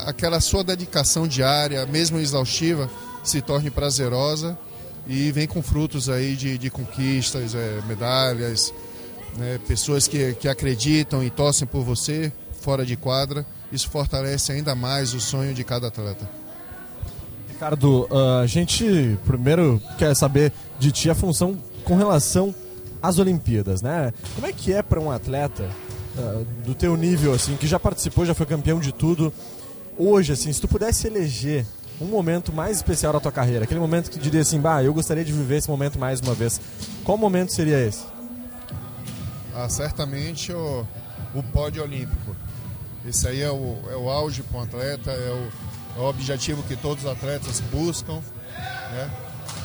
aquela 0.06 0.40
sua 0.40 0.64
dedicação 0.64 1.28
diária, 1.28 1.86
mesmo 1.86 2.18
exaustiva, 2.18 2.90
se 3.24 3.42
torne 3.42 3.70
prazerosa 3.70 4.58
e 5.06 5.32
vem 5.32 5.48
com 5.48 5.62
frutos 5.62 6.10
aí 6.10 6.36
de, 6.36 6.58
de 6.58 6.70
conquistas, 6.70 7.56
é, 7.56 7.82
medalhas, 7.88 8.74
né, 9.38 9.60
pessoas 9.68 10.08
que, 10.08 10.34
que 10.36 10.48
acreditam 10.48 11.24
e 11.24 11.30
torcem 11.30 11.68
por 11.68 11.84
você 11.84 12.32
fora 12.62 12.86
de 12.86 12.96
quadra. 12.96 13.46
Isso 13.72 13.90
fortalece 13.90 14.52
ainda 14.52 14.74
mais 14.76 15.14
o 15.14 15.20
sonho 15.20 15.54
de 15.54 15.64
cada 15.64 15.88
atleta. 15.88 16.37
Ricardo, 17.58 18.08
uh, 18.12 18.42
a 18.44 18.46
gente 18.46 19.18
primeiro 19.26 19.82
quer 19.98 20.16
saber 20.16 20.54
de 20.78 20.92
ti 20.92 21.10
a 21.10 21.16
função 21.16 21.58
com 21.84 21.96
relação 21.96 22.54
às 23.02 23.18
Olimpíadas, 23.18 23.82
né? 23.82 24.14
Como 24.36 24.46
é 24.46 24.54
que 24.54 24.72
é 24.72 24.84
para 24.84 25.00
um 25.00 25.10
atleta 25.10 25.68
uh, 26.16 26.46
do 26.64 26.76
teu 26.76 26.96
nível, 26.96 27.34
assim, 27.34 27.58
que 27.58 27.66
já 27.66 27.80
participou, 27.80 28.28
já 28.28 28.36
foi 28.36 28.46
campeão 28.46 28.80
de 28.80 28.92
tudo, 28.92 29.34
hoje, 29.98 30.34
assim, 30.34 30.54
se 30.54 30.62
tu 30.62 30.68
pudesse 30.68 31.08
eleger 31.08 31.66
um 32.00 32.06
momento 32.06 32.54
mais 32.54 32.78
especial 32.78 33.12
da 33.12 33.20
tua 33.20 33.32
carreira, 33.32 33.64
aquele 33.64 33.80
momento 33.80 34.12
que 34.12 34.20
diria 34.20 34.42
assim, 34.42 34.60
bah, 34.60 34.84
eu 34.84 34.94
gostaria 34.94 35.26
de 35.26 35.34
viver 35.34 35.58
esse 35.58 35.68
momento 35.68 35.98
mais 35.98 36.20
uma 36.20 36.36
vez, 36.36 36.62
qual 37.04 37.18
momento 37.18 37.52
seria 37.52 37.84
esse? 37.84 38.04
Ah, 39.56 39.68
certamente 39.68 40.54
o, 40.54 40.86
o 41.34 41.42
pódio 41.42 41.82
olímpico. 41.82 42.36
Esse 43.04 43.28
aí 43.28 43.42
é 43.42 43.50
o, 43.50 43.78
é 43.90 43.96
o 43.96 44.10
auge 44.12 44.44
para 44.44 44.60
um 44.60 44.62
atleta, 44.62 45.10
é 45.10 45.32
o, 45.32 45.67
é 45.98 46.00
o 46.00 46.04
objetivo 46.04 46.62
que 46.64 46.76
todos 46.76 47.04
os 47.04 47.10
atletas 47.10 47.60
buscam. 47.72 48.22
Né? 48.92 49.12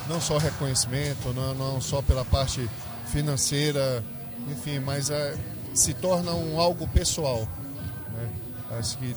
Não 0.08 0.20
só 0.20 0.38
reconhecimento, 0.38 1.32
não, 1.34 1.54
não 1.54 1.80
só 1.80 2.00
pela 2.00 2.24
parte 2.24 2.68
financeira, 3.06 4.02
enfim, 4.50 4.78
mas 4.80 5.10
é, 5.10 5.36
se 5.74 5.92
torna 5.94 6.32
um 6.32 6.58
algo 6.58 6.88
pessoal. 6.88 7.46
Né? 8.14 8.28
Acho 8.78 8.96
que 8.98 9.14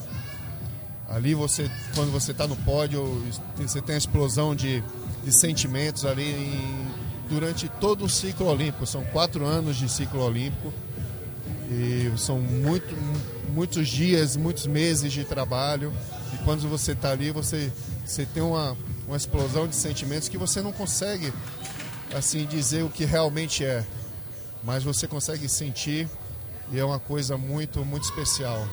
ali 1.07 1.34
você, 1.34 1.72
quando 1.95 2.12
você 2.12 2.31
está 2.31 2.45
no 2.45 2.55
pódio, 2.57 3.24
você 3.57 3.81
tem 3.81 3.95
a 3.95 3.98
explosão 3.98 4.53
de, 4.53 4.84
de 5.24 5.31
sentimentos 5.31 6.05
ali 6.05 6.31
em, 6.31 6.88
durante 7.29 7.69
todo 7.79 8.05
o 8.05 8.10
ciclo 8.10 8.48
olímpico. 8.48 8.86
São 8.86 9.03
quatro 9.05 9.45
anos 9.45 9.77
de 9.77 9.89
ciclo 9.89 10.22
olímpico 10.22 10.74
e 11.69 12.12
são 12.17 12.39
muito, 12.39 12.93
muitos 13.53 13.88
dias, 13.88 14.36
muitos 14.36 14.67
meses 14.67 15.12
de 15.12 15.24
trabalho. 15.24 15.93
Quando 16.46 16.70
você 16.70 16.92
está 16.92 17.10
ali, 17.10 17.32
você, 17.32 17.72
você 18.06 18.24
tem 18.24 18.44
uma, 18.44 18.78
uma 19.08 19.18
explosão 19.18 19.68
de 19.68 19.75
sentimentos 19.75 20.30
que 20.30 20.38
você 20.38 20.62
não 20.62 20.72
consegue 20.72 21.34
assim 22.16 22.46
dizer 22.46 22.84
o 22.84 22.90
que 22.90 23.04
realmente 23.04 23.66
é, 23.66 23.84
mas 24.64 24.84
você 24.84 25.08
consegue 25.08 25.50
sentir 25.50 26.08
e 26.72 26.80
é 26.80 26.86
uma 26.86 27.00
coisa 27.00 27.36
muito, 27.36 27.84
muito 27.84 28.04
especial. 28.04 28.68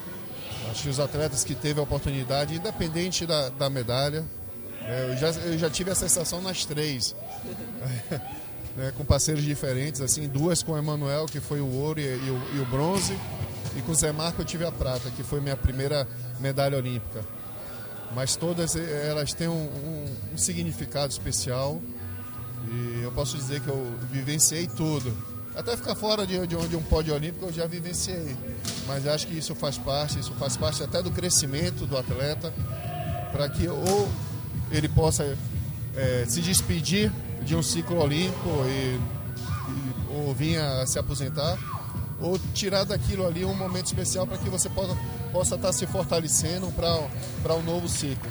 Acho 0.70 0.82
que 0.82 0.88
os 0.90 1.00
atletas 1.00 1.44
que 1.44 1.54
teve 1.54 1.80
a 1.80 1.82
oportunidade, 1.82 2.54
independente 2.54 3.26
da, 3.26 3.48
da 3.48 3.70
medalha, 3.70 4.22
é, 4.82 5.08
eu, 5.10 5.16
já, 5.16 5.30
eu 5.40 5.58
já 5.58 5.70
tive 5.70 5.90
a 5.90 5.94
sensação 5.94 6.42
nas 6.42 6.66
três, 6.66 7.16
né, 8.76 8.92
com 8.98 9.04
parceiros 9.04 9.42
diferentes, 9.42 10.02
assim, 10.02 10.28
duas 10.28 10.62
com 10.62 10.72
o 10.72 10.78
Emanuel, 10.78 11.24
que 11.24 11.40
foi 11.40 11.60
o 11.60 11.70
ouro 11.72 11.98
e, 11.98 12.04
e, 12.04 12.30
o, 12.30 12.56
e 12.56 12.60
o 12.60 12.66
bronze, 12.66 13.18
e 13.76 13.80
com 13.80 13.92
o 13.92 13.94
Zé 13.94 14.12
Marco 14.12 14.42
eu 14.42 14.44
tive 14.44 14.66
a 14.66 14.70
prata, 14.70 15.10
que 15.10 15.22
foi 15.22 15.40
minha 15.40 15.56
primeira 15.56 16.06
medalha 16.38 16.76
olímpica. 16.76 17.24
Mas 18.14 18.36
todas 18.36 18.76
eh, 18.76 19.08
elas 19.08 19.32
têm 19.32 19.48
um, 19.48 19.52
um, 19.52 20.34
um 20.34 20.36
significado 20.36 21.12
especial 21.12 21.80
e 22.70 23.02
eu 23.02 23.12
posso 23.12 23.36
dizer 23.36 23.60
que 23.60 23.68
eu 23.68 23.94
vivenciei 24.10 24.66
tudo. 24.66 25.12
Até 25.54 25.76
ficar 25.76 25.94
fora 25.94 26.26
de, 26.26 26.46
de 26.46 26.56
onde 26.56 26.76
um 26.76 26.82
pódio 26.82 27.14
olímpico 27.14 27.46
eu 27.46 27.52
já 27.52 27.66
vivenciei. 27.66 28.36
Mas 28.86 29.06
acho 29.06 29.26
que 29.26 29.36
isso 29.36 29.54
faz 29.54 29.76
parte, 29.76 30.18
isso 30.18 30.32
faz 30.34 30.56
parte 30.56 30.82
até 30.82 31.02
do 31.02 31.10
crescimento 31.10 31.86
do 31.86 31.96
atleta, 31.96 32.52
para 33.32 33.48
que 33.48 33.68
ou 33.68 34.08
ele 34.70 34.88
possa 34.88 35.36
é, 35.94 36.24
se 36.26 36.40
despedir 36.40 37.12
de 37.42 37.54
um 37.54 37.62
ciclo 37.62 38.00
olímpico 38.00 38.48
e, 38.66 38.70
e, 38.70 40.14
ou 40.14 40.34
vinha 40.34 40.86
se 40.86 40.98
aposentar, 40.98 41.58
ou 42.22 42.38
tirar 42.54 42.84
daquilo 42.84 43.26
ali 43.26 43.44
um 43.44 43.54
momento 43.54 43.86
especial 43.86 44.26
para 44.26 44.38
que 44.38 44.48
você 44.48 44.68
possa, 44.68 44.96
possa 45.32 45.54
estar 45.56 45.68
tá 45.68 45.72
se 45.72 45.86
fortalecendo 45.86 46.72
para 46.72 47.54
um 47.54 47.62
novo 47.62 47.88
ciclo. 47.88 48.30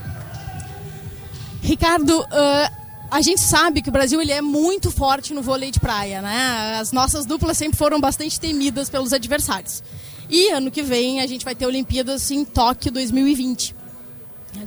Ricardo, 1.62 2.22
uh, 2.22 2.82
a 3.12 3.22
gente 3.22 3.42
sabe 3.42 3.82
que 3.82 3.90
o 3.90 3.92
Brasil 3.92 4.22
ele 4.22 4.32
é 4.32 4.42
muito 4.42 4.90
forte 4.90 5.34
no 5.34 5.42
vôlei 5.42 5.70
de 5.70 5.80
praia, 5.80 6.22
né? 6.22 6.78
As 6.80 6.92
nossas 6.92 7.26
duplas 7.26 7.58
sempre 7.58 7.78
foram 7.78 8.00
bastante 8.00 8.40
temidas 8.40 8.90
pelos 8.90 9.12
adversários. 9.14 9.84
E 10.30 10.50
ano 10.50 10.72
que 10.72 10.82
vem 10.82 11.20
a 11.20 11.28
gente 11.28 11.44
vai 11.44 11.54
ter 11.54 11.66
Olimpíadas 11.66 12.32
em 12.32 12.46
Tóquio 12.46 12.92
2020. 12.92 13.76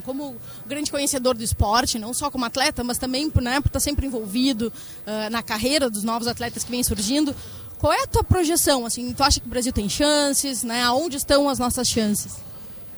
Como 0.03 0.35
grande 0.65 0.91
conhecedor 0.91 1.35
do 1.35 1.43
esporte, 1.43 1.99
não 1.99 2.13
só 2.13 2.29
como 2.31 2.45
atleta, 2.45 2.83
mas 2.83 2.97
também 2.97 3.31
né, 3.41 3.61
por 3.61 3.67
estar 3.67 3.79
sempre 3.79 4.05
envolvido 4.07 4.71
uh, 5.05 5.29
na 5.29 5.43
carreira 5.43 5.89
dos 5.89 6.03
novos 6.03 6.27
atletas 6.27 6.63
que 6.63 6.71
vêm 6.71 6.83
surgindo, 6.83 7.35
qual 7.79 7.93
é 7.93 8.03
a 8.03 8.07
tua 8.07 8.23
projeção? 8.23 8.85
Assim, 8.85 9.13
tu 9.13 9.23
acha 9.23 9.39
que 9.39 9.47
o 9.47 9.49
Brasil 9.49 9.71
tem 9.71 9.87
chances? 9.89 10.63
Né? 10.63 10.81
Aonde 10.83 11.17
estão 11.17 11.49
as 11.49 11.59
nossas 11.59 11.87
chances? 11.87 12.33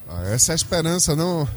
Ah, 0.10 0.24
essa 0.29 0.51
é 0.51 0.53
a 0.53 0.55
esperança, 0.55 1.15
não, 1.15 1.48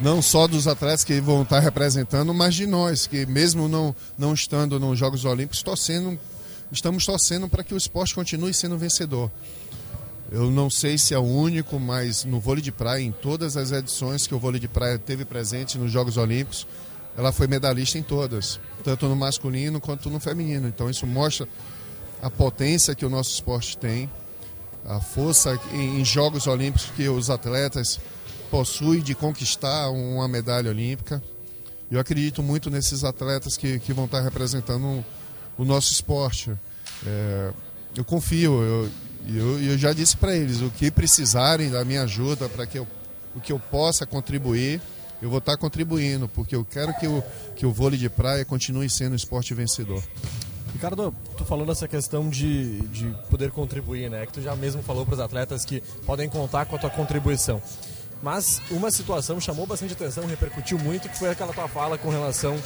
não 0.00 0.22
só 0.22 0.46
dos 0.46 0.66
atletas 0.66 1.04
que 1.04 1.20
vão 1.20 1.42
estar 1.42 1.60
representando, 1.60 2.32
mas 2.32 2.54
de 2.54 2.66
nós, 2.66 3.06
que 3.06 3.26
mesmo 3.26 3.68
não, 3.68 3.94
não 4.16 4.32
estando 4.32 4.80
nos 4.80 4.98
Jogos 4.98 5.24
Olímpicos, 5.24 5.62
torcendo, 5.62 6.18
estamos 6.70 7.04
torcendo 7.04 7.48
para 7.48 7.62
que 7.62 7.74
o 7.74 7.76
esporte 7.76 8.14
continue 8.14 8.54
sendo 8.54 8.78
vencedor. 8.78 9.30
Eu 10.30 10.50
não 10.50 10.70
sei 10.70 10.96
se 10.96 11.12
é 11.12 11.18
o 11.18 11.22
único, 11.22 11.78
mas 11.78 12.24
no 12.24 12.40
vôlei 12.40 12.62
de 12.62 12.72
praia, 12.72 13.02
em 13.02 13.12
todas 13.12 13.54
as 13.54 13.70
edições 13.70 14.26
que 14.26 14.34
o 14.34 14.38
vôlei 14.38 14.58
de 14.58 14.68
praia 14.68 14.98
teve 14.98 15.26
presente 15.26 15.76
nos 15.76 15.92
Jogos 15.92 16.16
Olímpicos, 16.16 16.66
ela 17.16 17.30
foi 17.30 17.46
medalhista 17.46 17.98
em 17.98 18.02
todas, 18.02 18.58
tanto 18.82 19.06
no 19.06 19.14
masculino 19.14 19.78
quanto 19.78 20.08
no 20.08 20.18
feminino. 20.18 20.66
Então 20.66 20.88
isso 20.88 21.06
mostra 21.06 21.46
a 22.22 22.30
potência 22.30 22.94
que 22.94 23.04
o 23.04 23.10
nosso 23.10 23.32
esporte 23.32 23.76
tem, 23.76 24.08
a 24.86 25.00
força 25.00 25.60
em 25.72 26.04
Jogos 26.04 26.46
Olímpicos 26.46 26.90
que 26.96 27.08
os 27.08 27.28
atletas 27.28 28.00
possuem 28.50 29.00
de 29.00 29.14
conquistar 29.14 29.90
uma 29.90 30.28
medalha 30.28 30.70
olímpica. 30.70 31.22
Eu 31.90 31.98
acredito 31.98 32.42
muito 32.42 32.70
nesses 32.70 33.02
atletas 33.04 33.56
que, 33.56 33.78
que 33.80 33.92
vão 33.92 34.04
estar 34.06 34.20
representando 34.20 35.04
o 35.58 35.64
nosso 35.64 35.92
esporte. 35.92 36.52
É, 37.04 37.50
eu 37.96 38.04
confio, 38.04 38.62
eu, 38.62 38.90
eu, 39.28 39.62
eu 39.62 39.78
já 39.78 39.92
disse 39.92 40.16
para 40.16 40.36
eles 40.36 40.60
o 40.60 40.70
que 40.70 40.90
precisarem 40.90 41.70
da 41.70 41.84
minha 41.84 42.02
ajuda 42.02 42.48
para 42.48 42.66
que 42.66 42.78
eu, 42.78 42.86
o 43.34 43.40
que 43.40 43.52
eu 43.52 43.58
possa 43.58 44.06
contribuir, 44.06 44.80
eu 45.20 45.28
vou 45.28 45.38
estar 45.38 45.56
contribuindo, 45.56 46.28
porque 46.28 46.54
eu 46.54 46.64
quero 46.64 46.94
que 46.98 47.06
o, 47.06 47.22
que 47.54 47.66
o 47.66 47.72
vôlei 47.72 47.98
de 47.98 48.08
praia 48.08 48.44
continue 48.44 48.88
sendo 48.88 49.12
um 49.12 49.16
esporte 49.16 49.54
vencedor. 49.54 50.02
Ricardo, 50.72 51.14
tu 51.36 51.44
falou 51.44 51.66
dessa 51.66 51.86
questão 51.86 52.28
de, 52.28 52.80
de 52.88 53.14
poder 53.30 53.50
contribuir, 53.50 54.10
né? 54.10 54.26
Que 54.26 54.32
tu 54.32 54.40
já 54.40 54.56
mesmo 54.56 54.82
falou 54.82 55.04
para 55.04 55.14
os 55.14 55.20
atletas 55.20 55.64
que 55.64 55.82
podem 56.06 56.28
contar 56.28 56.64
com 56.66 56.76
a 56.76 56.78
tua 56.78 56.90
contribuição. 56.90 57.62
Mas 58.22 58.62
uma 58.70 58.90
situação 58.90 59.40
chamou 59.40 59.66
bastante 59.66 59.92
atenção, 59.92 60.24
repercutiu 60.26 60.78
muito, 60.78 61.08
que 61.08 61.18
foi 61.18 61.30
aquela 61.30 61.52
tua 61.52 61.68
fala 61.68 61.98
com 61.98 62.08
relação 62.08 62.56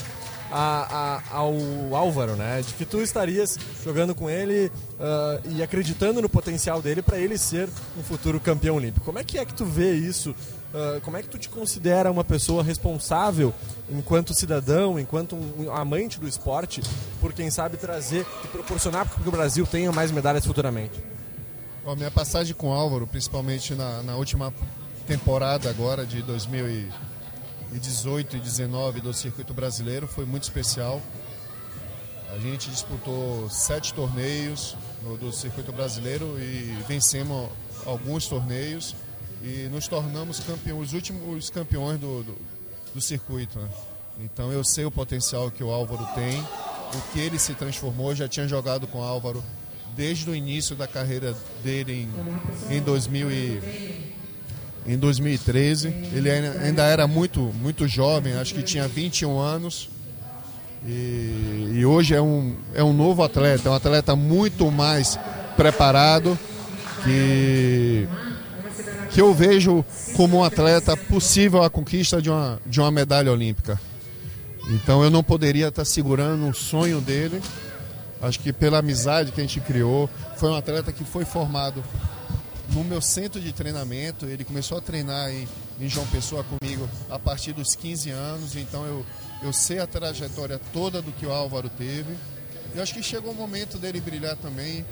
a, 0.51 1.19
a, 1.31 1.37
ao 1.37 1.53
Álvaro, 1.95 2.35
né? 2.35 2.61
De 2.61 2.73
que 2.73 2.85
tu 2.85 3.01
estarias 3.01 3.57
jogando 3.83 4.15
com 4.15 4.29
ele 4.29 4.67
uh, 4.67 5.49
e 5.49 5.61
acreditando 5.61 6.21
no 6.21 6.29
potencial 6.29 6.81
dele 6.81 7.01
para 7.01 7.17
ele 7.17 7.37
ser 7.37 7.67
um 7.97 8.03
futuro 8.03 8.39
campeão 8.39 8.75
olímpico. 8.75 9.05
Como 9.05 9.19
é 9.19 9.23
que 9.23 9.37
é 9.37 9.45
que 9.45 9.53
tu 9.53 9.65
vê 9.65 9.93
isso 9.93 10.33
Uh, 10.73 10.99
como 11.01 11.15
é 11.15 11.23
que 11.23 11.29
tu 11.29 11.37
te 11.37 11.47
considera 11.47 12.11
uma 12.11 12.25
pessoa 12.25 12.61
responsável 12.61 13.53
enquanto 13.89 14.33
cidadão, 14.33 14.99
enquanto 14.99 15.33
um 15.33 15.71
amante 15.71 16.19
do 16.19 16.27
esporte, 16.27 16.81
por 17.21 17.31
quem 17.31 17.49
sabe 17.49 17.77
trazer 17.77 18.25
e 18.43 18.47
proporcionar 18.49 19.07
para 19.07 19.23
que 19.23 19.29
o 19.29 19.31
Brasil 19.31 19.65
tenha 19.65 19.93
mais 19.93 20.11
medalhas 20.11 20.45
futuramente? 20.45 21.01
Bom, 21.85 21.95
minha 21.95 22.11
passagem 22.11 22.53
com 22.53 22.67
o 22.67 22.73
Álvaro, 22.73 23.07
principalmente 23.07 23.73
na, 23.75 24.03
na 24.03 24.17
última 24.17 24.53
temporada 25.07 25.69
agora 25.69 26.05
de 26.05 26.21
2018 26.21 28.35
e 28.35 28.39
2019 28.39 28.99
do 28.99 29.13
circuito 29.13 29.53
brasileiro, 29.53 30.05
foi 30.05 30.25
muito 30.25 30.43
especial. 30.43 31.01
A 32.35 32.39
gente 32.39 32.69
disputou 32.69 33.49
sete 33.49 33.93
torneios 33.93 34.75
do 35.17 35.31
circuito 35.31 35.71
brasileiro 35.71 36.37
e 36.37 36.77
vencemos 36.89 37.47
alguns 37.85 38.27
torneios 38.27 38.93
e 39.43 39.69
nos 39.71 39.87
tornamos 39.87 40.39
campeões, 40.39 40.87
os 40.87 40.93
últimos 40.93 41.49
campeões 41.49 41.99
do, 41.99 42.23
do, 42.23 42.37
do 42.95 43.01
circuito. 43.01 43.59
Né? 43.59 43.67
Então 44.19 44.51
eu 44.51 44.63
sei 44.63 44.85
o 44.85 44.91
potencial 44.91 45.51
que 45.51 45.63
o 45.63 45.71
Álvaro 45.71 46.05
tem, 46.15 46.39
o 46.39 47.13
que 47.13 47.19
ele 47.19 47.37
se 47.37 47.53
transformou. 47.53 48.15
Já 48.15 48.27
tinha 48.27 48.47
jogado 48.47 48.87
com 48.87 48.99
o 48.99 49.03
Álvaro 49.03 49.43
desde 49.95 50.29
o 50.29 50.35
início 50.35 50.75
da 50.75 50.87
carreira 50.87 51.35
dele 51.63 52.07
em, 52.69 52.77
em, 52.77 52.81
2000 52.81 53.31
e, 53.31 54.13
em 54.85 54.97
2013. 54.97 55.87
Ele 56.13 56.29
ainda 56.29 56.83
era 56.83 57.07
muito, 57.07 57.41
muito 57.41 57.87
jovem, 57.87 58.33
acho 58.33 58.53
que 58.53 58.63
tinha 58.63 58.87
21 58.87 59.39
anos. 59.39 59.89
E, 60.85 61.73
e 61.75 61.85
hoje 61.85 62.13
é 62.13 62.21
um, 62.21 62.55
é 62.73 62.83
um 62.83 62.93
novo 62.93 63.23
atleta, 63.23 63.67
é 63.67 63.71
um 63.71 63.75
atleta 63.75 64.15
muito 64.15 64.71
mais 64.71 65.19
preparado 65.55 66.37
que 67.03 68.07
que 69.11 69.21
eu 69.21 69.33
vejo 69.33 69.83
como 70.15 70.37
um 70.37 70.43
atleta 70.43 70.95
possível 70.95 71.63
a 71.63 71.69
conquista 71.69 72.21
de 72.21 72.29
uma, 72.29 72.59
de 72.65 72.79
uma 72.79 72.91
medalha 72.91 73.31
olímpica. 73.31 73.79
Então 74.69 75.03
eu 75.03 75.09
não 75.09 75.23
poderia 75.23 75.69
estar 75.69 75.85
segurando 75.85 76.43
um 76.43 76.53
sonho 76.53 76.99
dele. 76.99 77.41
Acho 78.21 78.39
que 78.39 78.51
pela 78.51 78.79
amizade 78.79 79.31
que 79.31 79.39
a 79.39 79.43
gente 79.43 79.59
criou, 79.61 80.09
foi 80.35 80.49
um 80.49 80.55
atleta 80.55 80.91
que 80.91 81.03
foi 81.03 81.23
formado 81.23 81.83
no 82.73 82.83
meu 82.83 83.01
centro 83.01 83.39
de 83.39 83.53
treinamento. 83.53 84.25
Ele 84.25 84.43
começou 84.43 84.77
a 84.77 84.81
treinar 84.81 85.29
em, 85.29 85.47
em 85.79 85.87
João 85.87 86.05
Pessoa 86.07 86.43
comigo 86.43 86.89
a 87.09 87.17
partir 87.17 87.53
dos 87.53 87.75
15 87.75 88.09
anos. 88.09 88.55
Então 88.55 88.85
eu, 88.85 89.05
eu 89.41 89.53
sei 89.53 89.79
a 89.79 89.87
trajetória 89.87 90.59
toda 90.73 91.01
do 91.01 91.11
que 91.11 91.25
o 91.25 91.31
Álvaro 91.31 91.69
teve. 91.69 92.13
E 92.75 92.81
acho 92.81 92.93
que 92.93 93.01
chegou 93.01 93.31
o 93.31 93.35
momento 93.35 93.77
dele 93.77 94.01
brilhar 94.01 94.35
também. 94.35 94.85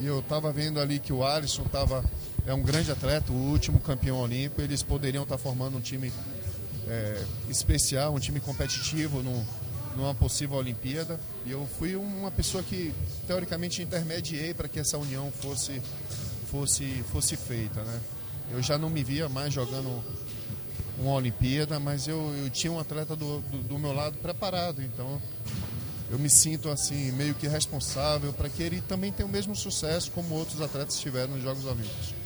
E 0.00 0.06
eu 0.06 0.20
estava 0.20 0.50
vendo 0.50 0.80
ali 0.80 0.98
que 0.98 1.12
o 1.12 1.24
Alisson 1.24 1.62
estava 1.62 2.02
é 2.46 2.54
um 2.54 2.62
grande 2.62 2.90
atleta, 2.90 3.32
o 3.32 3.36
último 3.36 3.78
campeão 3.80 4.18
olímpico. 4.20 4.60
Eles 4.60 4.82
poderiam 4.82 5.22
estar 5.22 5.38
formando 5.38 5.76
um 5.76 5.80
time 5.80 6.12
é, 6.86 7.24
especial, 7.48 8.14
um 8.14 8.18
time 8.18 8.40
competitivo 8.40 9.22
no, 9.22 9.46
numa 9.96 10.14
possível 10.14 10.56
Olimpíada. 10.56 11.18
E 11.44 11.50
eu 11.50 11.68
fui 11.78 11.96
uma 11.96 12.30
pessoa 12.30 12.62
que, 12.62 12.92
teoricamente, 13.26 13.82
intermediei 13.82 14.54
para 14.54 14.68
que 14.68 14.78
essa 14.78 14.98
união 14.98 15.30
fosse, 15.30 15.80
fosse, 16.50 17.04
fosse 17.12 17.36
feita. 17.36 17.82
Né? 17.82 18.00
Eu 18.52 18.62
já 18.62 18.78
não 18.78 18.90
me 18.90 19.04
via 19.04 19.28
mais 19.28 19.52
jogando 19.52 20.02
uma 20.98 21.12
Olimpíada, 21.12 21.78
mas 21.80 22.06
eu, 22.06 22.34
eu 22.42 22.50
tinha 22.50 22.72
um 22.72 22.78
atleta 22.78 23.16
do, 23.16 23.40
do, 23.40 23.62
do 23.62 23.78
meu 23.78 23.92
lado 23.92 24.18
preparado. 24.18 24.82
Então, 24.82 25.20
eu 26.10 26.18
me 26.18 26.28
sinto 26.28 26.68
assim 26.68 27.12
meio 27.12 27.34
que 27.34 27.46
responsável 27.46 28.32
para 28.32 28.48
que 28.48 28.62
ele 28.62 28.80
também 28.80 29.12
tenha 29.12 29.26
o 29.26 29.30
mesmo 29.30 29.54
sucesso 29.54 30.10
como 30.10 30.34
outros 30.34 30.60
atletas 30.60 30.98
tiveram 30.98 31.34
nos 31.34 31.42
Jogos 31.42 31.64
Olímpicos. 31.64 32.19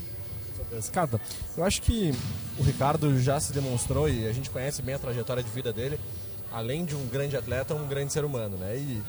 Cara, 0.93 1.21
eu 1.57 1.65
acho 1.65 1.83
que 1.83 2.13
o 2.59 2.63
Ricardo 2.63 3.19
já 3.21 3.39
se 3.41 3.53
demonstrou 3.53 4.09
e 4.09 4.27
a 4.27 4.33
gente 4.33 4.51
conhece 4.51 4.83
bem 4.83 4.95
a 4.95 4.99
trajetória 4.99 5.43
de 5.43 5.51
vida 5.51 5.73
dele, 5.73 5.99
além 6.53 6.85
de 6.85 6.95
um 6.95 7.07
grande 7.07 7.37
atleta, 7.37 7.75
um 7.75 7.87
grande 7.87 8.13
ser 8.13 8.25
humano, 8.25 8.57
né? 8.57 8.77
E, 8.77 9.03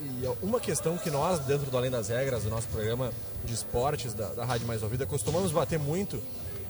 e 0.00 0.30
uma 0.42 0.60
questão 0.60 0.96
que 0.96 1.10
nós, 1.10 1.40
dentro 1.40 1.70
do 1.70 1.76
Além 1.76 1.90
das 1.90 2.08
Regras, 2.08 2.44
do 2.44 2.50
nosso 2.50 2.68
programa 2.68 3.12
de 3.44 3.52
esportes 3.52 4.14
da, 4.14 4.28
da 4.28 4.44
Rádio 4.44 4.66
Mais 4.66 4.82
Ouvida, 4.82 5.04
costumamos 5.04 5.50
bater 5.50 5.78
muito 5.78 6.22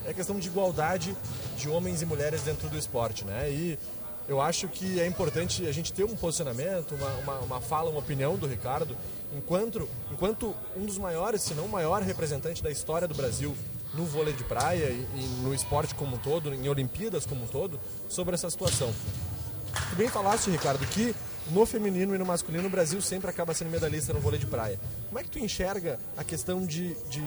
é 0.09 0.11
a 0.11 0.15
questão 0.15 0.39
de 0.39 0.49
igualdade 0.49 1.15
de 1.59 1.69
homens 1.69 2.01
e 2.01 2.07
mulheres 2.07 2.41
dentro 2.43 2.69
do 2.69 2.79
esporte, 2.79 3.25
né? 3.27 3.51
E 3.51 3.79
eu 4.27 4.41
acho 4.41 4.67
que 4.69 4.99
é 4.99 5.07
importante 5.07 5.67
a 5.67 5.73
gente 5.73 5.93
ter 5.93 6.05
um 6.05 6.17
posicionamento, 6.17 6.95
uma, 6.95 7.11
uma, 7.17 7.39
uma 7.41 7.61
fala, 7.61 7.91
uma 7.91 7.99
opinião 7.99 8.37
do 8.37 8.47
Ricardo, 8.47 8.97
enquanto, 9.37 9.89
enquanto 10.11 10.55
um 10.77 10.87
dos 10.87 10.99
maiores, 10.99 11.43
se 11.43 11.53
não 11.53 11.67
o 11.67 11.69
maior 11.69 12.03
representante 12.03 12.63
da 12.63 12.71
história 12.71 13.07
do 13.07 13.15
Brasil 13.15 13.55
no 13.95 14.05
vôlei 14.05 14.35
de 14.35 14.45
praia 14.45 14.87
e, 14.91 15.07
e, 15.17 15.41
no 15.43 15.55
esporte 15.55 15.95
como 15.95 16.17
um 16.17 16.19
todo, 16.19 16.55
em 16.55 16.69
Olimpíadas 16.69 17.25
como 17.27 17.45
um 17.45 17.47
todo, 17.47 17.81
sobre 18.09 18.35
essa 18.35 18.49
situação. 18.51 18.93
Tu 19.91 19.97
bem 19.97 20.09
falaste, 20.09 20.51
Ricardo, 20.51 20.87
que 20.87 21.15
no 21.51 21.65
feminino 21.65 22.15
e 22.15 22.19
no 22.19 22.27
masculino 22.27 22.67
o 22.67 22.71
Brasil 22.71 23.01
sempre 23.01 23.31
acaba 23.31 23.55
sendo 23.55 23.71
medalhista 23.71 24.13
no 24.13 24.21
vôlei 24.21 24.39
de 24.39 24.47
praia. 24.47 24.79
Como 25.09 25.19
é 25.19 25.23
que 25.23 25.31
tu 25.31 25.39
enxerga 25.39 25.99
a 26.17 26.25
questão 26.25 26.65
de, 26.65 26.95
de 27.09 27.23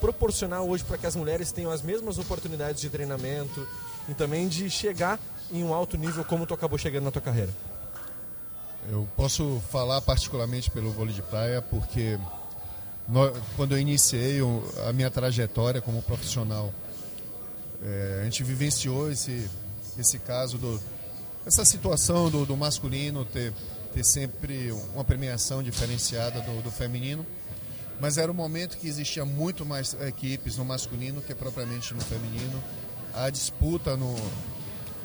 proporcionar 0.00 0.62
hoje 0.62 0.84
para 0.84 0.96
que 0.96 1.06
as 1.06 1.16
mulheres 1.16 1.52
tenham 1.52 1.70
as 1.70 1.82
mesmas 1.82 2.18
oportunidades 2.18 2.80
de 2.80 2.88
treinamento 2.88 3.66
e 4.08 4.14
também 4.14 4.48
de 4.48 4.70
chegar 4.70 5.18
em 5.50 5.62
um 5.62 5.74
alto 5.74 5.96
nível 5.96 6.24
como 6.24 6.46
tu 6.46 6.54
acabou 6.54 6.78
chegando 6.78 7.04
na 7.04 7.10
tua 7.10 7.22
carreira? 7.22 7.50
Eu 8.90 9.06
posso 9.16 9.60
falar 9.70 10.00
particularmente 10.00 10.70
pelo 10.70 10.90
vôlei 10.90 11.14
de 11.14 11.22
praia 11.22 11.60
porque 11.60 12.18
quando 13.56 13.72
eu 13.72 13.78
iniciei 13.78 14.40
a 14.86 14.92
minha 14.92 15.10
trajetória 15.10 15.80
como 15.80 16.02
profissional, 16.02 16.72
é, 17.82 18.18
a 18.20 18.24
gente 18.24 18.42
vivenciou 18.44 19.10
esse, 19.10 19.48
esse 19.98 20.18
caso, 20.18 20.58
do, 20.58 20.80
essa 21.46 21.64
situação 21.64 22.30
do, 22.30 22.44
do 22.44 22.56
masculino 22.56 23.24
ter, 23.24 23.52
ter 23.94 24.04
sempre 24.04 24.72
uma 24.94 25.04
premiação 25.04 25.62
diferenciada 25.62 26.40
do, 26.42 26.62
do 26.62 26.70
feminino, 26.70 27.24
mas 27.98 28.18
era 28.18 28.30
um 28.30 28.34
momento 28.34 28.76
que 28.76 28.86
existia 28.86 29.24
muito 29.24 29.64
mais 29.64 29.96
equipes 30.00 30.58
no 30.58 30.64
masculino 30.64 31.22
que 31.22 31.34
propriamente 31.34 31.94
no 31.94 32.00
feminino. 32.00 32.62
A 33.14 33.30
disputa 33.30 33.96
no, 33.96 34.14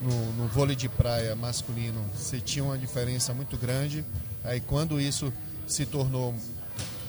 no, 0.01 0.33
no 0.33 0.47
vôlei 0.47 0.75
de 0.75 0.89
praia 0.89 1.35
masculino 1.35 2.05
se 2.15 2.39
tinha 2.41 2.63
uma 2.63 2.77
diferença 2.77 3.33
muito 3.33 3.57
grande. 3.57 4.05
Aí 4.43 4.59
quando 4.59 4.99
isso 4.99 5.33
se 5.65 5.85
tornou 5.85 6.35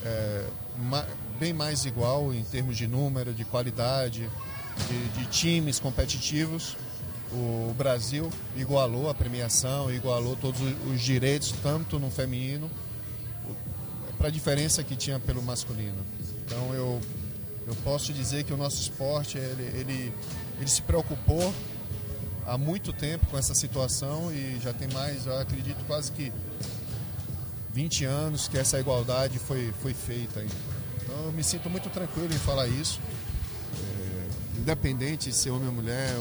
é, 0.05 0.45
ma, 0.79 1.07
bem 1.39 1.53
mais 1.53 1.85
igual 1.85 2.33
em 2.33 2.45
termos 2.45 2.77
de 2.77 2.87
número, 2.87 3.33
de 3.33 3.45
qualidade, 3.45 4.29
de, 4.89 5.09
de 5.19 5.27
times 5.27 5.81
competitivos, 5.81 6.77
o 7.33 7.75
Brasil 7.77 8.31
igualou 8.57 9.11
a 9.11 9.15
premiação, 9.15 9.93
igualou 9.93 10.37
todos 10.37 10.61
os 10.87 11.01
direitos, 11.01 11.53
tanto 11.63 11.99
no 11.99 12.11
feminino, 12.11 12.71
para 14.17 14.29
a 14.29 14.31
diferença 14.31 14.83
que 14.85 14.95
tinha 14.95 15.19
pelo 15.19 15.43
masculino. 15.43 15.99
Então 16.45 16.73
eu, 16.75 17.01
eu 17.67 17.75
posso 17.83 18.13
dizer 18.13 18.45
que 18.45 18.53
o 18.53 18.57
nosso 18.57 18.81
esporte 18.81 19.37
ele, 19.37 19.63
ele, 19.79 20.13
ele 20.61 20.71
se 20.71 20.83
preocupou 20.83 21.53
há 22.47 22.57
muito 22.57 22.93
tempo 22.93 23.27
com 23.27 23.37
essa 23.37 23.55
situação 23.55 24.33
e 24.33 24.61
já 24.63 24.73
tem 24.73 24.89
mais, 24.89 25.27
eu 25.27 25.39
acredito, 25.39 25.85
quase 25.87 26.13
que 26.13 26.33
20 27.75 28.05
anos 28.05 28.47
que 28.47 28.57
essa 28.57 28.79
igualdade 28.79 29.39
foi, 29.39 29.75
foi 29.83 29.93
feita. 29.93 30.43
Então 31.03 31.25
eu 31.27 31.33
me 31.33 31.43
sinto 31.43 31.69
muito 31.69 31.91
tranquilo 31.91 32.33
em 32.33 32.39
falar 32.39 32.69
isso. 32.69 33.01
É, 33.77 34.61
independente 34.61 35.29
de 35.29 35.35
ser 35.35 35.51
homem 35.51 35.67
ou 35.67 35.75
mulher, 35.75 36.15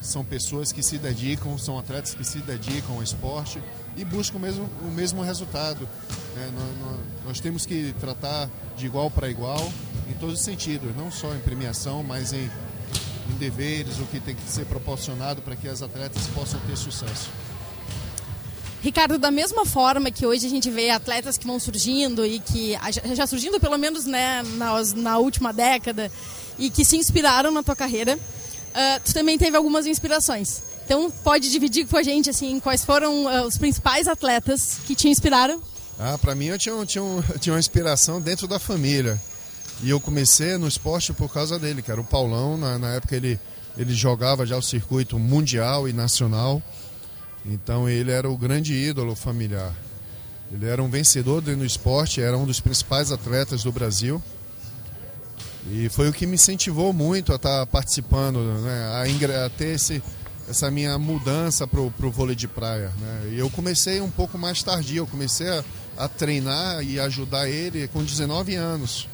são 0.00 0.24
pessoas 0.24 0.70
que 0.70 0.82
se 0.82 0.98
dedicam, 0.98 1.58
são 1.58 1.76
atletas 1.76 2.14
que 2.14 2.24
se 2.24 2.38
dedicam 2.38 2.94
ao 2.94 3.02
esporte 3.02 3.60
e 3.96 4.04
buscam 4.04 4.38
o 4.38 4.40
mesmo, 4.40 4.70
o 4.80 4.92
mesmo 4.92 5.22
resultado. 5.22 5.88
É, 6.36 6.50
nós, 6.52 7.00
nós, 7.26 7.40
temos 7.40 7.66
que 7.66 7.92
tratar 8.00 8.48
de 8.76 8.86
igual 8.86 9.10
para 9.10 9.28
igual 9.28 9.72
em 10.08 10.14
todos 10.14 10.36
os 10.36 10.44
sentidos, 10.44 10.96
não 10.96 11.10
só 11.10 11.34
em 11.34 11.40
premiação, 11.40 12.02
mas 12.02 12.32
em 12.32 12.48
em 13.30 13.38
deveres, 13.38 13.98
o 13.98 14.04
que 14.06 14.20
tem 14.20 14.34
que 14.34 14.50
ser 14.50 14.66
proporcionado 14.66 15.42
para 15.42 15.56
que 15.56 15.68
as 15.68 15.82
atletas 15.82 16.26
possam 16.28 16.60
ter 16.60 16.76
sucesso. 16.76 17.30
Ricardo, 18.82 19.16
da 19.16 19.30
mesma 19.30 19.64
forma 19.64 20.10
que 20.10 20.26
hoje 20.26 20.44
a 20.44 20.50
gente 20.50 20.68
vê 20.68 20.90
atletas 20.90 21.38
que 21.38 21.46
vão 21.46 21.58
surgindo 21.60 22.26
e 22.26 22.40
que 22.40 22.76
já 23.14 23.28
surgindo 23.28 23.60
pelo 23.60 23.78
menos 23.78 24.06
né, 24.06 24.42
na, 24.56 24.72
na 24.96 25.18
última 25.18 25.52
década 25.52 26.10
e 26.58 26.68
que 26.68 26.84
se 26.84 26.96
inspiraram 26.96 27.52
na 27.52 27.62
tua 27.62 27.76
carreira, 27.76 28.16
uh, 28.16 29.00
tu 29.04 29.14
também 29.14 29.38
teve 29.38 29.56
algumas 29.56 29.86
inspirações. 29.86 30.64
Então 30.84 31.12
pode 31.22 31.48
dividir 31.48 31.86
com 31.86 31.96
a 31.96 32.02
gente 32.02 32.28
assim 32.28 32.58
quais 32.58 32.84
foram 32.84 33.26
uh, 33.26 33.46
os 33.46 33.56
principais 33.56 34.08
atletas 34.08 34.80
que 34.84 34.96
te 34.96 35.08
inspiraram? 35.08 35.62
Ah, 35.96 36.18
para 36.18 36.34
mim 36.34 36.46
eu 36.46 36.58
tinha, 36.58 36.84
tinha, 36.84 37.04
tinha 37.38 37.52
uma 37.52 37.60
inspiração 37.60 38.20
dentro 38.20 38.48
da 38.48 38.58
família. 38.58 39.20
E 39.80 39.90
eu 39.90 40.00
comecei 40.00 40.56
no 40.58 40.66
esporte 40.66 41.12
por 41.12 41.32
causa 41.32 41.56
dele, 41.56 41.84
era 41.86 42.00
o 42.00 42.04
Paulão. 42.04 42.56
Na, 42.56 42.80
na 42.80 42.94
época 42.94 43.14
ele, 43.14 43.38
ele 43.78 43.94
jogava 43.94 44.44
já 44.44 44.56
o 44.56 44.62
circuito 44.62 45.20
mundial 45.20 45.88
e 45.88 45.92
nacional. 45.92 46.60
Então 47.44 47.88
ele 47.88 48.10
era 48.10 48.28
o 48.28 48.36
grande 48.36 48.74
ídolo 48.74 49.14
familiar. 49.14 49.74
Ele 50.50 50.66
era 50.66 50.82
um 50.82 50.88
vencedor 50.88 51.40
do 51.40 51.64
esporte, 51.64 52.20
era 52.20 52.36
um 52.36 52.44
dos 52.44 52.60
principais 52.60 53.10
atletas 53.10 53.62
do 53.62 53.72
Brasil. 53.72 54.22
E 55.70 55.88
foi 55.88 56.08
o 56.08 56.12
que 56.12 56.26
me 56.26 56.34
incentivou 56.34 56.92
muito 56.92 57.32
a 57.32 57.36
estar 57.36 57.66
participando, 57.66 58.38
né, 58.60 58.82
a, 58.92 59.46
a 59.46 59.50
ter 59.50 59.76
esse, 59.76 60.02
essa 60.48 60.70
minha 60.70 60.98
mudança 60.98 61.66
para 61.66 61.80
o 61.80 62.10
vôlei 62.10 62.34
de 62.34 62.48
praia. 62.48 62.92
Né. 63.00 63.30
E 63.32 63.38
eu 63.38 63.48
comecei 63.48 64.00
um 64.00 64.10
pouco 64.10 64.36
mais 64.36 64.62
tardio, 64.62 64.98
eu 64.98 65.06
comecei 65.06 65.48
a, 65.48 65.64
a 65.96 66.08
treinar 66.08 66.82
e 66.82 66.98
ajudar 66.98 67.48
ele 67.48 67.88
com 67.88 68.02
19 68.02 68.54
anos 68.56 69.08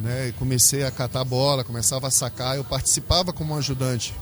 né? 0.00 0.32
comecei 0.38 0.84
a 0.84 0.90
catar 0.90 1.24
bola, 1.24 1.64
começava 1.64 2.08
a 2.08 2.10
sacar, 2.10 2.56
eu 2.56 2.64
participava 2.64 3.32
como 3.32 3.56
ajudante. 3.56 4.14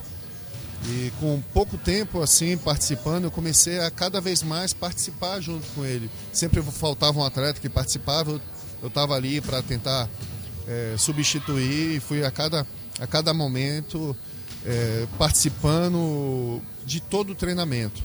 E 0.86 1.12
com 1.18 1.42
pouco 1.52 1.76
tempo 1.76 2.22
assim 2.22 2.56
participando, 2.56 3.24
eu 3.24 3.30
comecei 3.30 3.80
a 3.80 3.90
cada 3.90 4.20
vez 4.20 4.42
mais 4.42 4.72
participar 4.72 5.40
junto 5.40 5.66
com 5.74 5.84
ele. 5.84 6.10
Sempre 6.32 6.62
faltava 6.62 7.18
um 7.18 7.24
atleta 7.24 7.60
que 7.60 7.68
participava, 7.68 8.40
eu 8.80 8.88
estava 8.88 9.14
ali 9.14 9.40
para 9.40 9.62
tentar 9.62 10.08
é, 10.66 10.94
substituir 10.96 11.96
e 11.96 12.00
fui 12.00 12.24
a 12.24 12.30
cada, 12.30 12.66
a 13.00 13.06
cada 13.06 13.34
momento 13.34 14.16
é, 14.64 15.06
participando 15.18 16.62
de 16.86 17.00
todo 17.00 17.30
o 17.30 17.34
treinamento. 17.34 18.02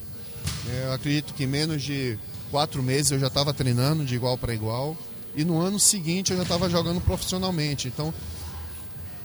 É, 0.69 0.85
eu 0.87 0.93
acredito 0.93 1.33
que 1.33 1.43
em 1.43 1.47
menos 1.47 1.83
de 1.83 2.17
quatro 2.49 2.81
meses 2.81 3.11
eu 3.11 3.19
já 3.19 3.27
estava 3.27 3.53
treinando 3.53 4.03
de 4.03 4.15
igual 4.15 4.37
para 4.37 4.53
igual 4.53 4.97
e 5.35 5.43
no 5.43 5.59
ano 5.59 5.79
seguinte 5.79 6.31
eu 6.31 6.37
já 6.37 6.43
estava 6.43 6.69
jogando 6.69 7.01
profissionalmente. 7.01 7.87
Então, 7.87 8.13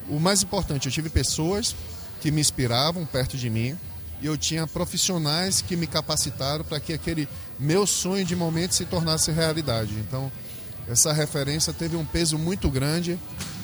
o 0.08 0.18
mais 0.18 0.42
importante, 0.42 0.86
eu 0.86 0.92
tive 0.92 1.10
pessoas 1.10 1.76
que 2.20 2.30
me 2.30 2.40
inspiravam 2.40 3.04
perto 3.06 3.36
de 3.36 3.48
mim 3.48 3.76
e 4.20 4.26
eu 4.26 4.36
tinha 4.36 4.66
profissionais 4.66 5.62
que 5.62 5.76
me 5.76 5.86
capacitaram 5.86 6.64
para 6.64 6.80
que 6.80 6.92
aquele 6.92 7.28
meu 7.58 7.86
sonho 7.86 8.24
de 8.24 8.34
momento 8.34 8.74
se 8.74 8.84
tornasse 8.84 9.30
realidade. 9.30 9.94
Então, 9.94 10.30
essa 10.88 11.12
referência 11.12 11.72
teve 11.72 11.96
um 11.96 12.04
peso 12.04 12.38
muito 12.38 12.70
grande 12.70 13.18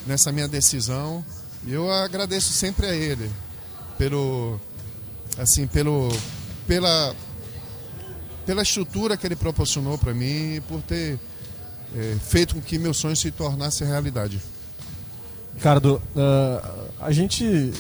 nessa 0.07 0.31
minha 0.31 0.47
decisão 0.47 1.25
e 1.67 1.73
eu 1.73 1.91
agradeço 1.91 2.53
sempre 2.53 2.87
a 2.87 2.95
ele 2.95 3.31
pelo 3.97 4.61
assim 5.39 5.67
pelo 5.67 6.09
pela 6.67 7.15
pela 8.45 8.63
estrutura 8.63 9.17
que 9.17 9.27
ele 9.27 9.37
proporcionou 9.37 9.97
para 9.97 10.13
mim 10.13 10.57
e 10.57 10.61
por 10.61 10.83
ter 10.83 11.19
é, 11.97 12.17
feito 12.23 12.55
com 12.55 12.61
que 12.61 12.79
meu 12.79 12.93
sonho 12.93 13.17
se 13.17 13.31
tornasse 13.31 13.85
realidade. 13.85 14.41
Ricardo, 15.55 16.03
uh, 16.15 16.91
a 17.01 17.13
gente 17.13 17.73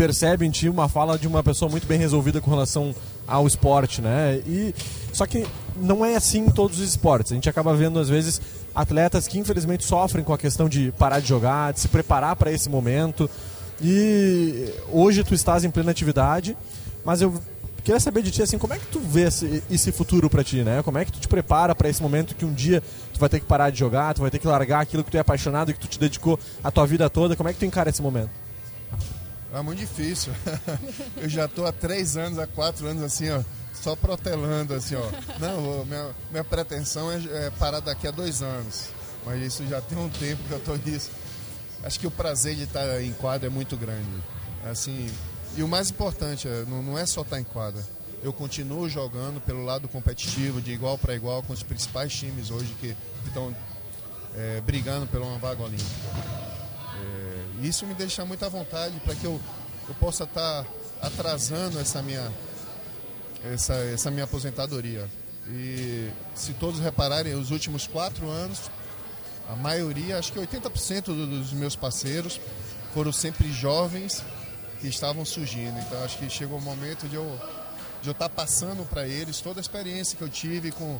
percebe 0.00 0.46
em 0.46 0.50
ti 0.50 0.66
uma 0.66 0.88
fala 0.88 1.18
de 1.18 1.28
uma 1.28 1.42
pessoa 1.42 1.70
muito 1.70 1.86
bem 1.86 1.98
resolvida 1.98 2.40
com 2.40 2.50
relação 2.50 2.94
ao 3.28 3.46
esporte, 3.46 4.00
né? 4.00 4.40
E 4.46 4.74
só 5.12 5.26
que 5.26 5.46
não 5.76 6.02
é 6.02 6.16
assim 6.16 6.46
em 6.46 6.50
todos 6.50 6.78
os 6.78 6.88
esportes. 6.88 7.32
A 7.32 7.34
gente 7.34 7.50
acaba 7.50 7.74
vendo 7.74 7.98
às 7.98 8.08
vezes 8.08 8.40
atletas 8.74 9.28
que 9.28 9.38
infelizmente 9.38 9.84
sofrem 9.84 10.24
com 10.24 10.32
a 10.32 10.38
questão 10.38 10.70
de 10.70 10.90
parar 10.92 11.20
de 11.20 11.28
jogar, 11.28 11.74
de 11.74 11.80
se 11.80 11.88
preparar 11.88 12.34
para 12.34 12.50
esse 12.50 12.70
momento. 12.70 13.28
E 13.78 14.72
hoje 14.90 15.22
tu 15.22 15.34
estás 15.34 15.64
em 15.64 15.70
plena 15.70 15.90
atividade, 15.90 16.56
mas 17.04 17.20
eu 17.20 17.34
Queria 17.82 17.98
saber 17.98 18.22
de 18.22 18.30
ti, 18.30 18.42
assim, 18.42 18.58
como 18.58 18.74
é 18.74 18.78
que 18.78 18.86
tu 18.88 19.00
vê 19.00 19.22
esse, 19.22 19.62
esse 19.70 19.90
futuro 19.90 20.28
pra 20.28 20.44
ti, 20.44 20.62
né? 20.62 20.82
Como 20.82 20.98
é 20.98 21.04
que 21.04 21.12
tu 21.12 21.18
te 21.18 21.26
prepara 21.26 21.74
para 21.74 21.88
esse 21.88 22.02
momento 22.02 22.34
que 22.34 22.44
um 22.44 22.52
dia 22.52 22.82
tu 23.12 23.18
vai 23.18 23.26
ter 23.26 23.40
que 23.40 23.46
parar 23.46 23.70
de 23.70 23.78
jogar, 23.78 24.12
tu 24.12 24.20
vai 24.20 24.30
ter 24.30 24.38
que 24.38 24.46
largar 24.46 24.80
aquilo 24.80 25.02
que 25.02 25.10
tu 25.10 25.16
é 25.16 25.20
apaixonado 25.20 25.72
que 25.72 25.80
tu 25.80 25.88
te 25.88 25.98
dedicou 25.98 26.38
a 26.62 26.70
tua 26.70 26.86
vida 26.86 27.08
toda. 27.08 27.34
Como 27.34 27.48
é 27.48 27.54
que 27.54 27.58
tu 27.58 27.64
encara 27.64 27.88
esse 27.88 28.02
momento? 28.02 28.28
É 29.52 29.62
muito 29.62 29.80
difícil. 29.80 30.32
Eu 31.16 31.28
já 31.28 31.48
tô 31.48 31.66
há 31.66 31.72
três 31.72 32.16
anos, 32.16 32.38
há 32.38 32.46
quatro 32.46 32.86
anos 32.86 33.02
assim, 33.02 33.30
ó, 33.30 33.42
só 33.74 33.96
protelando 33.96 34.74
assim, 34.74 34.94
ó. 34.94 35.38
Não, 35.38 35.84
minha, 35.84 36.10
minha 36.30 36.44
pretensão 36.44 37.10
é, 37.10 37.46
é 37.46 37.50
parar 37.58 37.80
daqui 37.80 38.06
a 38.06 38.10
dois 38.10 38.42
anos. 38.42 38.88
Mas 39.24 39.42
isso 39.42 39.66
já 39.66 39.80
tem 39.80 39.98
um 39.98 40.08
tempo 40.08 40.42
que 40.44 40.52
eu 40.52 40.60
tô 40.60 40.76
nisso. 40.76 41.10
Acho 41.82 41.98
que 41.98 42.06
o 42.06 42.10
prazer 42.10 42.54
de 42.54 42.64
estar 42.64 43.02
em 43.02 43.12
quadra 43.12 43.48
é 43.48 43.50
muito 43.50 43.76
grande. 43.76 44.08
Assim, 44.70 45.10
e 45.56 45.62
o 45.62 45.68
mais 45.68 45.90
importante 45.90 46.46
é, 46.46 46.64
não, 46.66 46.82
não 46.82 46.98
é 46.98 47.04
só 47.06 47.22
estar 47.22 47.40
em 47.40 47.44
quadra. 47.44 47.82
Eu 48.22 48.32
continuo 48.32 48.88
jogando 48.88 49.40
pelo 49.40 49.64
lado 49.64 49.88
competitivo, 49.88 50.60
de 50.60 50.72
igual 50.72 50.98
para 50.98 51.14
igual, 51.14 51.42
com 51.42 51.52
os 51.52 51.62
principais 51.62 52.12
times 52.12 52.50
hoje 52.50 52.74
que 52.78 52.94
estão 53.26 53.54
é, 54.36 54.60
brigando 54.60 55.06
pela 55.06 55.24
uma 55.24 55.38
vaga 55.38 55.62
olímpica. 55.62 56.39
Isso 57.62 57.86
me 57.86 57.94
deixa 57.94 58.24
muito 58.24 58.44
à 58.44 58.48
vontade 58.48 58.98
para 59.00 59.14
que 59.14 59.24
eu, 59.24 59.40
eu 59.88 59.94
possa 59.96 60.24
estar 60.24 60.66
atrasando 61.00 61.78
essa 61.78 62.02
minha, 62.02 62.30
essa, 63.44 63.74
essa 63.74 64.10
minha 64.10 64.24
aposentadoria. 64.24 65.08
E 65.48 66.10
se 66.34 66.54
todos 66.54 66.80
repararem, 66.80 67.34
os 67.34 67.50
últimos 67.50 67.86
quatro 67.86 68.28
anos, 68.28 68.70
a 69.48 69.56
maioria, 69.56 70.18
acho 70.18 70.32
que 70.32 70.38
80% 70.38 71.04
dos 71.04 71.52
meus 71.52 71.74
parceiros 71.74 72.40
foram 72.94 73.12
sempre 73.12 73.50
jovens 73.52 74.22
que 74.80 74.88
estavam 74.88 75.24
surgindo. 75.24 75.78
Então 75.80 76.02
acho 76.04 76.18
que 76.18 76.30
chegou 76.30 76.58
o 76.58 76.62
momento 76.62 77.08
de 77.08 77.16
eu 77.16 77.38
de 78.02 78.08
eu 78.08 78.12
estar 78.12 78.28
passando 78.28 78.88
para 78.88 79.06
eles 79.06 79.40
toda 79.40 79.60
a 79.60 79.62
experiência 79.62 80.16
que 80.16 80.24
eu 80.24 80.28
tive 80.28 80.72
com 80.72 80.98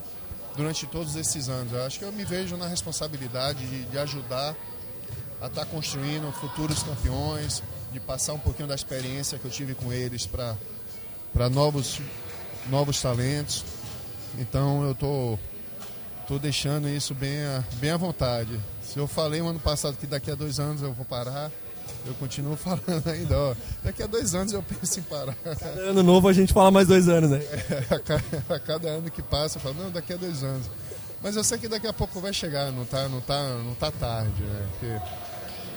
durante 0.57 0.87
todos 0.87 1.17
esses 1.17 1.49
anos. 1.49 1.73
Eu 1.73 1.85
acho 1.85 1.99
que 1.99 2.05
eu 2.05 2.13
me 2.13 2.25
vejo 2.25 2.57
na 2.57 2.67
responsabilidade 2.67 3.65
de, 3.67 3.85
de 3.85 3.99
ajudar 3.99 4.55
a 5.41 5.47
estar 5.47 5.65
construindo 5.67 6.31
futuros 6.33 6.83
campeões, 6.83 7.63
de 7.93 7.99
passar 8.01 8.35
um 8.35 8.39
pouquinho 8.39 8.69
da 8.69 8.75
experiência 8.75 9.39
que 9.39 9.45
eu 9.45 9.51
tive 9.51 9.75
com 9.75 9.93
eles 9.93 10.27
para 10.27 11.49
novos 11.51 12.01
novos 12.69 13.01
talentos. 13.01 13.65
Então 14.39 14.85
eu 14.85 14.95
tô 14.95 15.39
tô 16.29 16.39
deixando 16.39 16.89
isso 16.89 17.15
bem 17.15 17.41
bem 17.75 17.91
à 17.91 17.97
vontade. 17.97 18.61
Se 18.83 18.99
eu 18.99 19.07
falei 19.07 19.41
no 19.41 19.49
ano 19.49 19.61
passado 19.61 19.97
que 19.97 20.07
daqui 20.07 20.31
a 20.31 20.35
dois 20.35 20.61
anos 20.61 20.83
eu 20.83 20.93
vou 20.93 21.05
parar, 21.05 21.51
eu 22.07 22.15
continuo 22.15 22.55
falando 22.59 23.07
ainda, 23.07 23.37
ó. 23.37 23.55
Daqui 23.83 24.03
a 24.03 24.07
dois 24.07 24.35
anos 24.35 24.53
eu 24.53 24.63
penso 24.63 25.01
em 25.01 25.03
parar. 25.03 25.35
Cada 25.35 25.81
ano 25.81 26.03
novo 26.03 26.29
a 26.29 26.33
gente 26.33 26.53
fala 26.53 26.71
mais 26.71 26.87
dois 26.87 27.09
anos, 27.09 27.31
né? 27.31 27.41
É, 27.71 27.95
a, 27.95 27.99
cada, 27.99 28.55
a, 28.55 28.59
cada, 28.59 28.89
ano 28.89 29.11
que 29.11 29.23
passa 29.23 29.59
eu 29.59 29.63
falo, 29.63 29.75
não, 29.75 29.91
daqui 29.91 30.13
a 30.13 30.17
dois 30.17 30.43
anos. 30.43 30.67
Mas 31.23 31.37
eu 31.37 31.45
sei 31.45 31.59
que 31.59 31.69
daqui 31.69 31.87
a 31.87 31.93
pouco 31.93 32.21
vai 32.21 32.33
chegar, 32.33 32.73
não 32.73 32.85
tá, 32.85 33.09
não 33.09 33.21
tá, 33.21 33.55
não 33.57 33.75
tá 33.75 33.91
tarde, 33.91 34.43
né? 34.43 34.67
Porque, 34.71 35.30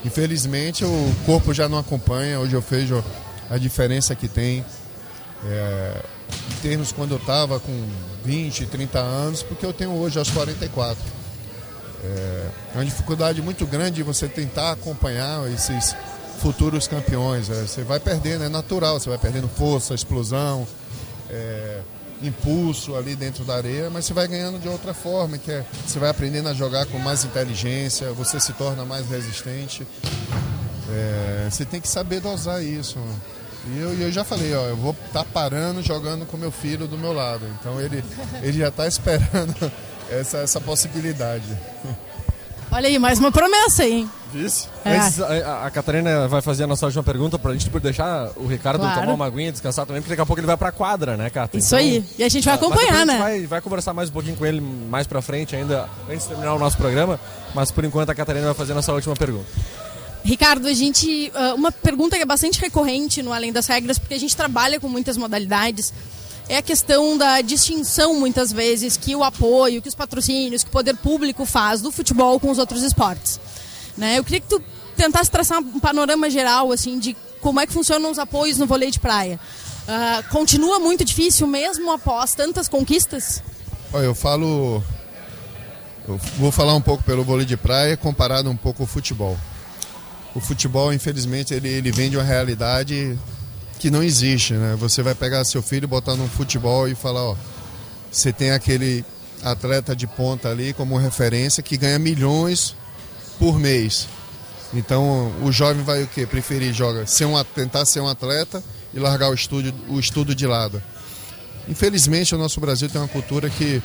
infelizmente 0.06 0.84
o 0.84 1.16
corpo 1.26 1.54
já 1.54 1.68
não 1.70 1.78
acompanha, 1.78 2.40
hoje 2.40 2.54
eu 2.54 2.62
vejo 2.62 3.04
a 3.50 3.58
diferença 3.58 4.16
que 4.16 4.28
tem. 4.28 4.66
É, 5.46 6.02
em 6.52 6.62
termos 6.62 6.92
quando 6.92 7.12
eu 7.12 7.18
estava 7.18 7.60
com 7.60 7.86
20, 8.24 8.66
30 8.66 9.00
anos, 9.00 9.44
porque 9.44 9.66
eu 9.66 9.74
tenho 9.74 9.92
hoje 9.92 10.18
aos 10.18 10.30
44. 10.32 10.98
É, 12.04 12.48
é 12.74 12.78
uma 12.78 12.86
dificuldade 12.86 13.42
muito 13.42 13.66
grande 13.66 14.04
você 14.04 14.28
tentar 14.28 14.72
acompanhar 14.72 15.50
esses 15.52 15.96
futuros 16.40 16.88
campeões. 16.88 17.50
É, 17.50 17.62
você 17.62 17.84
vai 17.84 18.00
perdendo, 18.00 18.44
é 18.44 18.50
natural, 18.50 19.00
você 19.00 19.10
vai 19.10 19.18
perdendo 19.18 19.48
força, 19.48 19.94
explosão, 19.94 20.68
é, 21.30 21.80
impulso 22.24 22.96
ali 22.96 23.16
dentro 23.16 23.44
da 23.44 23.56
areia, 23.56 23.90
mas 23.90 24.06
você 24.06 24.14
vai 24.14 24.28
ganhando 24.28 24.60
de 24.60 24.68
outra 24.68 24.94
forma, 24.94 25.38
que 25.38 25.52
é 25.52 25.66
você 25.86 26.00
vai 26.00 26.10
aprendendo 26.10 26.50
a 26.50 26.54
jogar 26.54 26.86
com 26.86 26.98
mais 26.98 27.24
inteligência, 27.24 28.12
você 28.14 28.40
se 28.40 28.54
torna 28.54 28.86
mais 28.86 29.10
resistente. 29.10 29.86
É, 30.90 31.48
você 31.50 31.66
tem 31.66 31.82
que 31.82 31.88
saber 31.88 32.20
dosar 32.20 32.64
isso. 32.64 33.00
E 33.68 33.80
eu, 33.80 33.94
eu 33.94 34.12
já 34.12 34.24
falei, 34.24 34.54
ó, 34.54 34.66
eu 34.66 34.76
vou 34.76 34.92
estar 34.92 35.24
tá 35.24 35.26
parando 35.26 35.82
jogando 35.82 36.26
com 36.26 36.36
meu 36.38 36.52
filho 36.52 36.88
do 36.88 36.98
meu 36.98 37.14
lado. 37.14 37.46
Então 37.60 37.80
ele, 37.80 38.04
ele 38.42 38.60
já 38.60 38.68
está 38.68 38.88
esperando 38.88 39.72
essa, 40.12 40.40
essa 40.40 40.60
possibilidade. 40.60 41.46
Olha 42.74 42.88
aí, 42.88 42.98
mais 42.98 43.20
uma 43.20 43.32
promessa 43.32 43.84
aí, 43.84 44.00
hein? 44.00 44.10
Disse. 44.34 44.68
É. 44.84 44.98
Antes, 44.98 45.22
a, 45.22 45.68
a, 45.68 45.70
Catarina 45.70 46.28
vai 46.28 46.42
fazer 46.42 46.64
a 46.64 46.68
nossa 46.68 46.88
última 46.88 47.04
pergunta 47.04 47.38
pra 47.38 47.54
gente 47.54 47.70
deixar 47.70 48.32
o 48.36 48.48
Ricardo 48.48 48.80
claro. 48.80 49.02
tomar 49.02 49.14
uma 49.14 49.26
aguinha, 49.28 49.52
descansar 49.52 49.86
também, 49.86 50.02
porque 50.02 50.10
daqui 50.10 50.22
a 50.24 50.26
pouco 50.26 50.40
ele 50.40 50.48
vai 50.48 50.58
pra 50.58 50.72
quadra, 50.72 51.16
né, 51.16 51.30
Catarina? 51.30 51.64
Isso 51.64 51.76
então, 51.76 51.88
aí. 51.88 52.04
E 52.18 52.24
a 52.24 52.30
gente 52.30 52.46
vai 52.46 52.56
acompanhar, 52.56 53.06
né? 53.06 53.20
Vai, 53.20 53.46
vai 53.46 53.62
conversar 53.62 53.94
mais 53.94 54.10
um 54.10 54.14
pouquinho 54.14 54.36
com 54.36 54.44
ele 54.44 54.60
mais 54.60 55.06
pra 55.06 55.22
frente 55.22 55.56
ainda, 55.56 55.88
antes 56.10 56.24
de 56.24 56.30
terminar 56.30 56.56
o 56.56 56.60
nosso 56.60 56.76
programa. 56.76 57.20
Mas 57.54 57.70
por 57.70 57.86
enquanto 57.86 58.10
a 58.10 58.16
Catarina 58.16 58.48
vai 58.48 58.56
fazer 58.56 58.72
a 58.72 58.76
nossa 58.76 58.92
última 58.92 59.16
pergunta. 59.16 59.46
Ricardo, 60.24 60.68
a 60.68 60.74
gente. 60.74 61.32
Ah, 61.36 61.54
uma 61.54 61.72
pergunta 61.72 62.16
que 62.16 62.24
é 62.24 62.26
bastante 62.26 62.60
recorrente 62.60 63.22
no 63.22 63.32
Além 63.32 63.54
das 63.54 63.68
Regras, 63.68 64.00
porque 64.00 64.16
a 64.16 64.20
gente 64.20 64.36
trabalha 64.36 64.80
com 64.80 64.90
muitas 64.90 65.16
modalidades 65.16 65.94
é 66.50 66.58
a 66.58 66.62
questão 66.62 67.18
da 67.18 67.42
distinção, 67.42 68.20
muitas 68.20 68.52
vezes, 68.52 68.98
que 68.98 69.16
o 69.16 69.24
apoio, 69.24 69.82
que 69.82 69.88
os 69.88 69.96
patrocínios, 69.96 70.64
que 70.64 70.70
o 70.70 70.72
poder 70.72 70.96
público 70.98 71.46
faz 71.46 71.82
do 71.82 71.92
futebol 71.92 72.40
com 72.40 72.52
os 72.52 72.58
outros 72.58 72.84
esportes. 72.84 73.40
Né? 73.98 74.18
Eu 74.18 74.24
queria 74.24 74.42
que 74.42 74.48
tu 74.48 74.62
tentasse 74.96 75.32
traçar 75.32 75.60
um 75.60 75.80
panorama 75.80 76.30
geral, 76.30 76.72
assim, 76.72 77.00
de 77.00 77.16
como 77.42 77.60
é 77.60 77.68
que 77.68 77.74
funcionam 77.74 78.12
os 78.12 78.20
apoios 78.20 78.58
no 78.58 78.66
vôlei 78.66 78.92
de 78.92 79.00
praia. 79.00 79.40
Uh, 79.84 80.30
continua 80.30 80.80
muito 80.80 81.04
difícil 81.04 81.46
mesmo 81.48 81.92
após 81.92 82.34
tantas 82.34 82.68
conquistas? 82.68 83.42
Eu 83.94 84.16
falo... 84.16 84.84
Eu 86.06 86.18
vou 86.38 86.52
falar 86.52 86.74
um 86.76 86.82
pouco 86.82 87.02
pelo 87.04 87.24
vôlei 87.24 87.46
de 87.46 87.56
praia 87.56 87.96
comparado 87.96 88.50
um 88.50 88.58
pouco 88.58 88.84
ao 88.84 88.88
futebol. 88.88 89.38
O 90.36 90.42
futebol, 90.42 90.92
infelizmente, 90.94 91.54
ele, 91.54 91.70
ele 91.70 91.92
vem 91.92 92.10
de 92.10 92.18
uma 92.18 92.24
realidade 92.24 93.18
que 93.84 93.92
não 93.92 94.02
existe, 94.02 94.54
né? 94.54 94.78
Você 94.80 95.04
vai 95.04 95.14
pegar 95.14 95.44
seu 95.44 95.62
filho, 95.62 95.90
botar 95.90 96.16
no 96.16 96.26
futebol 96.30 96.88
e 96.88 96.96
falar, 96.96 97.22
ó, 97.22 97.36
você 98.10 98.32
tem 98.32 98.52
aquele 98.52 99.04
atleta 99.44 99.94
de 99.94 100.08
ponta 100.08 100.48
ali 100.48 100.72
como 100.72 100.96
referência 100.96 101.62
que 101.62 101.76
ganha 101.76 102.00
milhões 102.00 102.78
por 103.38 103.60
mês. 103.60 104.08
Então 104.74 105.34
o 105.44 105.52
jovem 105.52 105.84
vai 105.84 106.02
o 106.02 106.08
quê? 106.08 106.26
Preferir 106.26 106.74
joga, 106.74 107.06
ser 107.06 107.26
um, 107.26 107.44
tentar 107.44 107.84
ser 107.84 108.00
um 108.00 108.08
atleta 108.08 108.64
e 108.94 109.00
largar 109.00 109.30
o 109.30 109.34
estudo, 109.34 109.74
o 109.90 110.00
estudo 110.00 110.34
de 110.34 110.48
lado. 110.48 110.82
Infelizmente 111.68 112.34
o 112.34 112.38
nosso 112.38 112.62
Brasil 112.62 112.88
tem 112.88 113.02
uma 113.02 113.10
cultura 113.10 113.50
que, 113.50 113.84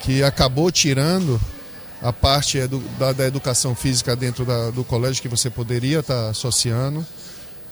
que 0.00 0.24
acabou 0.24 0.72
tirando 0.72 1.40
a 2.02 2.12
parte 2.12 2.58
edu, 2.58 2.82
da, 2.98 3.12
da, 3.12 3.26
educação 3.26 3.76
física 3.76 4.16
dentro 4.16 4.44
da, 4.44 4.70
do 4.70 4.82
colégio 4.82 5.22
que 5.22 5.28
você 5.28 5.48
poderia 5.48 6.00
estar 6.00 6.30
associando 6.30 7.06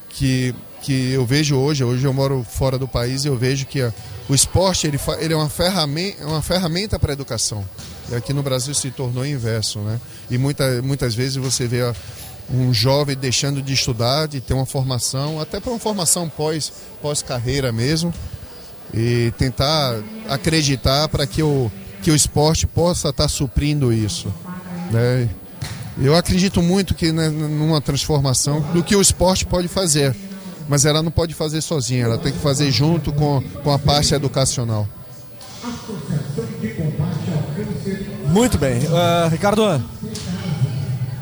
que, 0.09 0.55
que 0.83 1.13
eu 1.13 1.25
vejo 1.25 1.57
hoje, 1.57 1.85
hoje 1.85 2.05
eu 2.05 2.13
moro 2.13 2.45
fora 2.49 2.77
do 2.77 2.89
país 2.89 3.25
e 3.25 3.29
eu 3.29 3.37
vejo 3.37 3.65
que 3.67 3.81
a, 3.81 3.93
o 4.29 4.35
esporte 4.35 4.87
ele, 4.87 4.99
ele 5.21 5.33
é 5.33 5.37
uma 5.37 5.49
ferramenta, 5.49 6.27
uma 6.27 6.43
ferramenta 6.43 6.99
para 6.99 7.13
a 7.13 7.15
educação. 7.15 7.65
E 8.11 8.15
aqui 8.15 8.33
no 8.33 8.43
Brasil 8.43 8.75
se 8.75 8.91
tornou 8.91 9.25
inverso, 9.25 9.79
né? 9.79 10.01
E 10.29 10.37
muita, 10.37 10.83
muitas 10.83 11.15
vezes 11.15 11.37
você 11.37 11.67
vê 11.67 11.83
um 12.51 12.75
jovem 12.75 13.17
deixando 13.17 13.63
de 13.63 13.73
estudar, 13.73 14.27
de 14.27 14.41
ter 14.41 14.55
uma 14.55 14.67
formação, 14.67 15.41
até 15.41 15.61
para 15.61 15.71
uma 15.71 15.79
formação 15.79 16.29
pós, 16.29 16.73
pós-carreira 17.01 17.73
mesmo, 17.73 18.13
e 18.93 19.33
tentar 19.39 19.99
acreditar 20.29 21.09
para 21.09 21.27
que 21.27 21.43
o, 21.43 21.71
que 22.03 22.11
o 22.11 22.17
esporte 22.17 22.67
possa 22.67 23.11
estar 23.11 23.25
tá 23.25 23.29
suprindo 23.29 23.93
isso. 23.93 24.33
Né? 24.91 25.29
Eu 26.01 26.17
acredito 26.17 26.61
muito 26.61 26.95
que 26.95 27.13
né, 27.13 27.29
numa 27.29 27.81
transformação 27.81 28.61
do 28.73 28.83
que 28.83 28.97
o 28.97 29.01
esporte 29.01 29.47
pode 29.47 29.69
fazer, 29.69 30.15
mas 30.73 30.87
ela 30.87 31.03
não 31.03 31.11
pode 31.11 31.35
fazer 31.35 31.61
sozinha, 31.61 32.05
ela 32.05 32.17
tem 32.17 32.33
que 32.33 32.39
fazer 32.39 32.71
junto 32.71 33.13
com, 33.13 33.43
com 33.63 33.71
a 33.71 33.79
parte 33.79 34.15
educacional. 34.15 34.89
Muito 38.29 38.57
bem. 38.57 38.79
Uh, 38.79 39.29
Ricardo, 39.31 39.85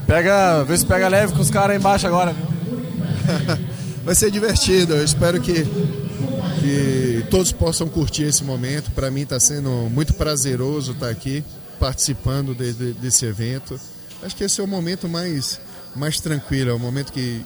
pega, 0.06 0.62
vê 0.62 0.78
se 0.78 0.86
pega 0.86 1.08
leve 1.08 1.32
com 1.32 1.40
os 1.40 1.50
caras 1.50 1.70
aí 1.70 1.78
embaixo 1.78 2.06
agora. 2.06 2.32
Vai 4.06 4.14
ser 4.14 4.30
divertido, 4.30 4.94
eu 4.94 5.04
espero 5.04 5.40
que, 5.40 5.64
que 6.60 7.26
todos 7.28 7.50
possam 7.50 7.88
curtir 7.88 8.22
esse 8.22 8.44
momento. 8.44 8.92
Para 8.92 9.10
mim 9.10 9.22
está 9.22 9.40
sendo 9.40 9.90
muito 9.90 10.14
prazeroso 10.14 10.92
estar 10.92 11.08
aqui 11.08 11.42
participando 11.80 12.54
de, 12.54 12.72
de, 12.72 12.92
desse 12.92 13.26
evento. 13.26 13.80
Acho 14.22 14.36
que 14.36 14.44
esse 14.44 14.60
é 14.60 14.62
o 14.62 14.68
momento 14.68 15.08
mais, 15.08 15.60
mais 15.96 16.20
tranquilo, 16.20 16.70
é 16.70 16.72
o 16.72 16.78
momento 16.78 17.12
que 17.12 17.44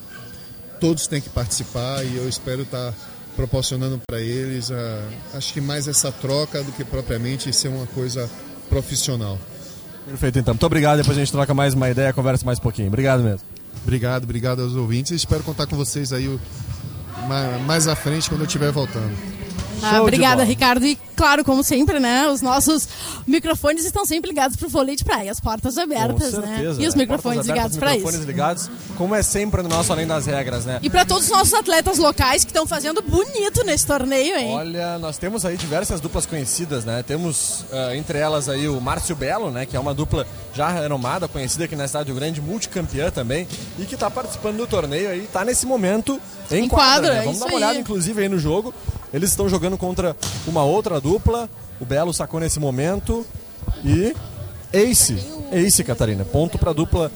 todos 0.84 1.06
têm 1.06 1.18
que 1.18 1.30
participar 1.30 2.04
e 2.04 2.14
eu 2.14 2.28
espero 2.28 2.60
estar 2.60 2.92
proporcionando 3.34 3.98
para 4.06 4.20
eles, 4.20 4.70
a, 4.70 5.02
acho 5.32 5.54
que 5.54 5.58
mais 5.58 5.88
essa 5.88 6.12
troca 6.12 6.62
do 6.62 6.70
que 6.72 6.84
propriamente 6.84 7.50
ser 7.54 7.68
uma 7.68 7.86
coisa 7.86 8.28
profissional. 8.68 9.38
Perfeito, 10.06 10.38
então. 10.40 10.52
Muito 10.52 10.66
obrigado. 10.66 10.98
Depois 10.98 11.16
a 11.16 11.20
gente 11.20 11.32
troca 11.32 11.54
mais 11.54 11.72
uma 11.72 11.88
ideia, 11.88 12.12
conversa 12.12 12.44
mais 12.44 12.58
um 12.58 12.62
pouquinho. 12.62 12.88
Obrigado 12.88 13.22
mesmo. 13.22 13.40
Obrigado, 13.82 14.24
obrigado 14.24 14.60
aos 14.60 14.74
ouvintes. 14.74 15.12
Espero 15.12 15.42
contar 15.42 15.66
com 15.66 15.74
vocês 15.74 16.12
aí 16.12 16.38
mais 17.66 17.88
à 17.88 17.96
frente 17.96 18.28
quando 18.28 18.42
eu 18.42 18.46
estiver 18.46 18.70
voltando. 18.70 19.33
Ah, 19.82 20.02
obrigada. 20.02 20.42
Ricardo. 20.44 20.86
E 20.86 20.98
claro, 21.16 21.44
como 21.44 21.62
sempre, 21.62 22.00
né? 22.00 22.28
Os 22.28 22.42
nossos 22.42 22.88
microfones 23.26 23.84
estão 23.84 24.04
sempre 24.04 24.30
ligados 24.30 24.56
pro 24.56 24.68
vôlei 24.68 24.96
de 24.96 25.04
praia, 25.04 25.30
as 25.30 25.40
portas 25.40 25.78
abertas, 25.78 26.34
Com 26.34 26.42
certeza. 26.42 26.74
né? 26.74 26.82
E 26.84 26.86
os 26.86 26.94
né? 26.94 27.02
microfones 27.02 27.46
ligados 27.46 27.76
para 27.76 27.90
microfones 27.90 28.20
isso. 28.20 28.26
ligados, 28.26 28.70
como 28.96 29.14
é 29.14 29.22
sempre 29.22 29.62
no 29.62 29.68
nosso 29.68 29.92
Além 29.92 30.06
das 30.06 30.26
Regras, 30.26 30.64
né? 30.64 30.78
E 30.82 30.90
para 30.90 31.04
todos 31.04 31.24
os 31.24 31.30
nossos 31.30 31.54
atletas 31.54 31.98
locais 31.98 32.44
que 32.44 32.50
estão 32.50 32.66
fazendo 32.66 33.02
bonito 33.02 33.64
nesse 33.64 33.86
torneio, 33.86 34.36
hein? 34.36 34.54
Olha, 34.54 34.98
nós 34.98 35.18
temos 35.18 35.44
aí 35.44 35.56
diversas 35.56 36.00
duplas 36.00 36.26
conhecidas, 36.26 36.84
né? 36.84 37.02
Temos 37.02 37.64
ah, 37.72 37.96
entre 37.96 38.18
elas 38.18 38.48
aí 38.48 38.68
o 38.68 38.80
Márcio 38.80 39.14
Belo, 39.14 39.50
né? 39.50 39.66
Que 39.66 39.76
é 39.76 39.80
uma 39.80 39.94
dupla 39.94 40.26
já 40.52 40.68
renomada, 40.68 41.26
conhecida 41.28 41.64
aqui 41.64 41.76
na 41.76 41.86
cidade 41.86 42.10
do 42.10 42.14
Grande, 42.14 42.40
multicampeã 42.40 43.10
também, 43.10 43.46
e 43.78 43.84
que 43.84 43.94
está 43.94 44.10
participando 44.10 44.56
do 44.56 44.66
torneio 44.66 45.08
aí, 45.08 45.28
tá 45.32 45.44
nesse 45.44 45.66
momento 45.66 46.20
em, 46.50 46.64
Em 46.64 46.68
quadra, 46.68 47.08
quadra, 47.08 47.12
né? 47.14 47.18
é 47.20 47.24
Vamos 47.24 47.40
dar 47.40 47.46
uma 47.46 47.54
olhada, 47.56 47.72
aí. 47.72 47.80
inclusive, 47.80 48.22
aí 48.22 48.28
no 48.28 48.38
jogo. 48.38 48.74
Eles 49.12 49.30
estão 49.30 49.48
jogando 49.48 49.76
contra 49.78 50.16
uma 50.46 50.64
outra 50.64 51.00
dupla. 51.00 51.48
O 51.80 51.84
Belo 51.84 52.12
sacou 52.12 52.40
nesse 52.40 52.58
momento. 52.58 53.24
E 53.84 54.14
Ace. 54.72 55.16
Ace, 55.52 55.84
Catarina. 55.84 56.24
Ponto 56.24 56.58
para 56.58 56.70
a 56.70 56.74
dupla 56.74 57.10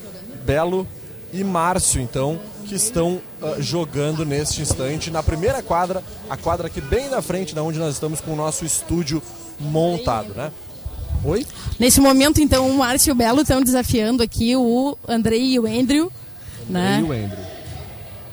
Belo 0.44 0.86
e 1.32 1.44
Márcio, 1.44 2.00
então, 2.00 2.40
que 2.64 2.74
estão 2.74 3.20
ah, 3.42 3.56
jogando 3.58 4.24
neste 4.24 4.62
instante 4.62 5.10
na 5.10 5.22
primeira 5.22 5.62
quadra, 5.62 6.02
a 6.30 6.36
quadra 6.38 6.68
aqui 6.68 6.80
bem 6.80 7.08
na 7.10 7.20
frente 7.20 7.54
da 7.54 7.62
onde 7.62 7.78
nós 7.78 7.92
estamos 7.94 8.20
com 8.20 8.32
o 8.32 8.36
nosso 8.36 8.64
estúdio 8.64 9.22
montado, 9.60 10.32
né? 10.34 10.50
Oi? 11.24 11.44
Nesse 11.78 12.00
momento, 12.00 12.40
então, 12.40 12.70
o 12.70 12.78
Márcio 12.78 13.10
e 13.10 13.12
o 13.12 13.14
Belo 13.14 13.42
estão 13.42 13.60
desafiando 13.60 14.22
aqui 14.22 14.56
o 14.56 14.96
Andrei 15.06 15.42
e 15.54 15.58
o 15.58 15.66
Andrew, 15.66 16.10
né? 16.68 17.00
E 17.00 17.02
o 17.02 17.12
Andrew. 17.12 17.57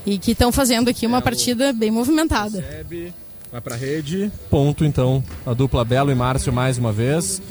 E 0.05 0.17
que 0.17 0.31
estão 0.31 0.51
fazendo 0.51 0.89
aqui 0.89 1.05
uma 1.07 1.21
partida 1.21 1.73
bem 1.73 1.89
movimentada. 1.89 2.59
Recebe, 2.61 3.13
vai 3.51 3.61
pra 3.61 3.75
rede. 3.75 4.31
Ponto, 4.49 4.85
então, 4.85 5.23
a 5.45 5.53
dupla 5.53 5.83
Belo 5.83 6.11
e 6.11 6.15
Márcio 6.15 6.53
mais 6.53 6.77
uma 6.77 6.91
vez. 6.91 7.41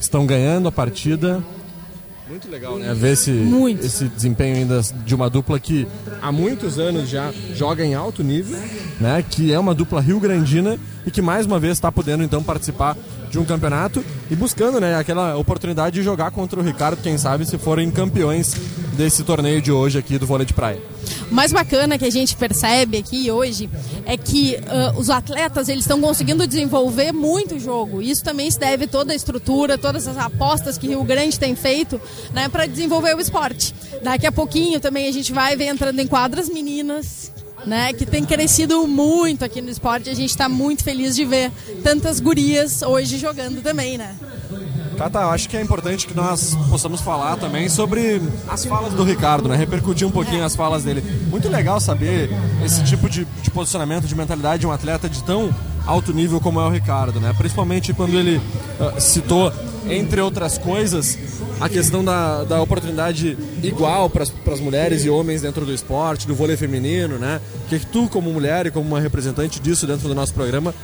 Estão 0.00 0.26
ganhando 0.26 0.68
a 0.68 0.72
partida. 0.72 1.42
Muito 2.28 2.50
legal, 2.50 2.76
né? 2.76 2.92
Ver 2.92 3.12
esse, 3.12 3.30
Muito. 3.30 3.86
esse 3.86 4.08
desempenho 4.08 4.56
ainda 4.56 4.80
de 4.80 5.14
uma 5.14 5.30
dupla 5.30 5.60
que 5.60 5.86
há 6.20 6.32
muitos 6.32 6.78
anos 6.78 7.08
já 7.08 7.32
joga 7.54 7.84
em 7.84 7.94
alto 7.94 8.22
nível, 8.24 8.58
né? 9.00 9.24
Que 9.28 9.52
é 9.52 9.58
uma 9.58 9.74
dupla 9.74 10.00
rio-grandina 10.00 10.76
e 11.06 11.10
que 11.10 11.22
mais 11.22 11.46
uma 11.46 11.58
vez 11.60 11.74
está 11.74 11.90
podendo 11.92 12.24
então 12.24 12.42
participar 12.42 12.96
de 13.36 13.38
um 13.40 13.44
campeonato 13.44 14.02
e 14.30 14.34
buscando, 14.34 14.80
né, 14.80 14.96
aquela 14.96 15.36
oportunidade 15.36 15.96
de 15.96 16.02
jogar 16.02 16.30
contra 16.30 16.58
o 16.58 16.62
Ricardo, 16.62 17.02
quem 17.02 17.18
sabe, 17.18 17.44
se 17.44 17.58
forem 17.58 17.90
campeões 17.90 18.54
desse 18.96 19.22
torneio 19.22 19.60
de 19.60 19.70
hoje 19.70 19.98
aqui 19.98 20.18
do 20.18 20.26
vôlei 20.26 20.46
de 20.46 20.54
praia. 20.54 20.80
O 21.30 21.34
mais 21.34 21.52
bacana 21.52 21.98
que 21.98 22.04
a 22.06 22.10
gente 22.10 22.34
percebe 22.34 22.96
aqui 22.96 23.30
hoje 23.30 23.68
é 24.06 24.16
que 24.16 24.56
ah, 24.66 24.94
os 24.96 25.10
atletas 25.10 25.68
eles 25.68 25.84
estão 25.84 26.00
conseguindo 26.00 26.46
desenvolver 26.46 27.12
muito 27.12 27.56
o 27.56 27.60
jogo. 27.60 28.00
Isso 28.00 28.24
também 28.24 28.50
se 28.50 28.58
deve 28.58 28.86
toda 28.86 29.12
a 29.12 29.16
estrutura, 29.16 29.76
todas 29.76 30.08
as 30.08 30.16
apostas 30.16 30.78
que 30.78 30.88
Rio 30.88 31.04
Grande 31.04 31.38
tem 31.38 31.54
feito 31.54 32.00
né, 32.32 32.48
para 32.48 32.66
desenvolver 32.66 33.14
o 33.14 33.20
esporte. 33.20 33.74
Daqui 34.02 34.26
a 34.26 34.32
pouquinho 34.32 34.80
também 34.80 35.08
a 35.08 35.12
gente 35.12 35.32
vai 35.32 35.56
ver 35.56 35.66
entrando 35.66 36.00
em 36.00 36.06
quadras 36.06 36.48
meninas. 36.48 37.35
Né, 37.66 37.92
que 37.92 38.06
tem 38.06 38.24
crescido 38.24 38.86
muito 38.86 39.44
aqui 39.44 39.60
no 39.60 39.68
esporte. 39.68 40.08
A 40.08 40.14
gente 40.14 40.30
está 40.30 40.48
muito 40.48 40.84
feliz 40.84 41.16
de 41.16 41.24
ver 41.24 41.50
tantas 41.82 42.20
gurias 42.20 42.80
hoje 42.82 43.18
jogando 43.18 43.60
também, 43.60 43.98
né? 43.98 44.14
Cata, 44.96 45.20
eu 45.20 45.30
acho 45.30 45.48
que 45.48 45.56
é 45.56 45.60
importante 45.60 46.06
que 46.06 46.14
nós 46.14 46.56
possamos 46.70 47.02
falar 47.02 47.36
também 47.36 47.68
sobre 47.68 48.20
as 48.48 48.64
falas 48.64 48.94
do 48.94 49.04
Ricardo, 49.04 49.46
né? 49.46 49.54
Repercutir 49.54 50.06
um 50.06 50.10
pouquinho 50.10 50.42
as 50.42 50.56
falas 50.56 50.84
dele. 50.84 51.02
Muito 51.28 51.48
legal 51.50 51.78
saber 51.78 52.30
esse 52.64 52.82
tipo 52.82 53.08
de, 53.08 53.26
de 53.42 53.50
posicionamento, 53.50 54.06
de 54.06 54.14
mentalidade 54.14 54.60
de 54.60 54.66
um 54.66 54.72
atleta 54.72 55.06
de 55.08 55.22
tão 55.22 55.54
alto 55.86 56.14
nível 56.14 56.40
como 56.40 56.60
é 56.60 56.64
o 56.64 56.70
Ricardo, 56.70 57.20
né? 57.20 57.34
Principalmente 57.36 57.92
quando 57.92 58.18
ele 58.18 58.40
ah, 58.80 58.98
citou, 58.98 59.52
entre 59.86 60.20
outras 60.20 60.56
coisas, 60.56 61.18
a 61.60 61.68
questão 61.68 62.02
da, 62.02 62.44
da 62.44 62.62
oportunidade 62.62 63.36
igual 63.62 64.08
para 64.08 64.22
as 64.22 64.60
mulheres 64.60 65.04
e 65.04 65.10
homens 65.10 65.42
dentro 65.42 65.66
do 65.66 65.72
esporte, 65.72 66.26
do 66.26 66.34
vôlei 66.34 66.56
feminino, 66.56 67.18
né? 67.18 67.38
O 67.66 67.68
que, 67.68 67.78
que 67.80 67.86
tu, 67.86 68.08
como 68.08 68.32
mulher 68.32 68.66
e 68.66 68.70
como 68.70 68.88
uma 68.88 69.00
representante 69.00 69.60
disso 69.60 69.86
dentro 69.86 70.08
do 70.08 70.14
nosso 70.14 70.32
programa, 70.32 70.74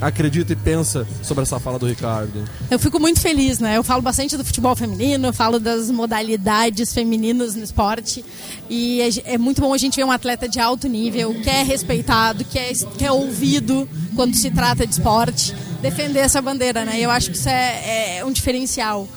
acredita 0.00 0.52
e 0.52 0.56
pensa 0.56 1.06
sobre 1.22 1.42
essa 1.42 1.60
fala 1.60 1.78
do 1.78 1.86
Ricardo? 1.86 2.44
Eu 2.70 2.78
fico 2.78 2.98
muito 2.98 3.20
feliz, 3.20 3.58
né? 3.58 3.76
Eu 3.76 3.84
falo 3.84 4.02
bastante 4.02 4.36
do 4.36 4.44
futebol 4.44 4.74
feminino, 4.74 5.28
eu 5.28 5.32
falo 5.32 5.58
das 5.58 5.90
modalidades 5.90 6.92
femininas 6.92 7.54
no 7.54 7.62
esporte. 7.62 8.24
E 8.68 9.00
é, 9.00 9.34
é 9.34 9.38
muito 9.38 9.60
bom 9.60 9.72
a 9.74 9.78
gente 9.78 9.96
ver 9.96 10.04
um 10.04 10.10
atleta 10.10 10.48
de 10.48 10.58
alto 10.58 10.88
nível, 10.88 11.34
que 11.34 11.50
é 11.50 11.62
respeitado, 11.62 12.44
que 12.44 12.58
é, 12.58 12.72
que 12.72 13.04
é 13.04 13.12
ouvido 13.12 13.88
quando 14.16 14.34
se 14.34 14.50
trata 14.50 14.86
de 14.86 14.92
esporte, 14.92 15.54
defender 15.80 16.20
essa 16.20 16.40
bandeira, 16.40 16.84
né? 16.84 17.00
Eu 17.00 17.10
acho 17.10 17.30
que 17.30 17.36
isso 17.36 17.48
é, 17.48 18.18
é 18.18 18.24
um 18.24 18.32
diferencial. 18.32 19.08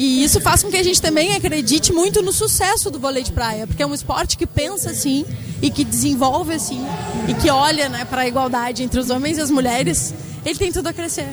E 0.00 0.24
isso 0.24 0.40
faz 0.40 0.62
com 0.62 0.70
que 0.70 0.78
a 0.78 0.82
gente 0.82 0.98
também 1.02 1.34
acredite 1.34 1.92
muito 1.92 2.22
no 2.22 2.32
sucesso 2.32 2.90
do 2.90 2.98
vôlei 2.98 3.22
de 3.22 3.32
praia, 3.32 3.66
porque 3.66 3.82
é 3.82 3.86
um 3.86 3.92
esporte 3.92 4.38
que 4.38 4.46
pensa 4.46 4.92
assim 4.92 5.26
e 5.60 5.70
que 5.70 5.84
desenvolve 5.84 6.54
assim 6.54 6.82
e 7.28 7.34
que 7.34 7.50
olha 7.50 7.86
né, 7.90 8.06
para 8.06 8.22
a 8.22 8.26
igualdade 8.26 8.82
entre 8.82 8.98
os 8.98 9.10
homens 9.10 9.36
e 9.36 9.42
as 9.42 9.50
mulheres. 9.50 10.14
Ele 10.42 10.58
tem 10.58 10.72
tudo 10.72 10.86
a 10.86 10.94
crescer. 10.94 11.28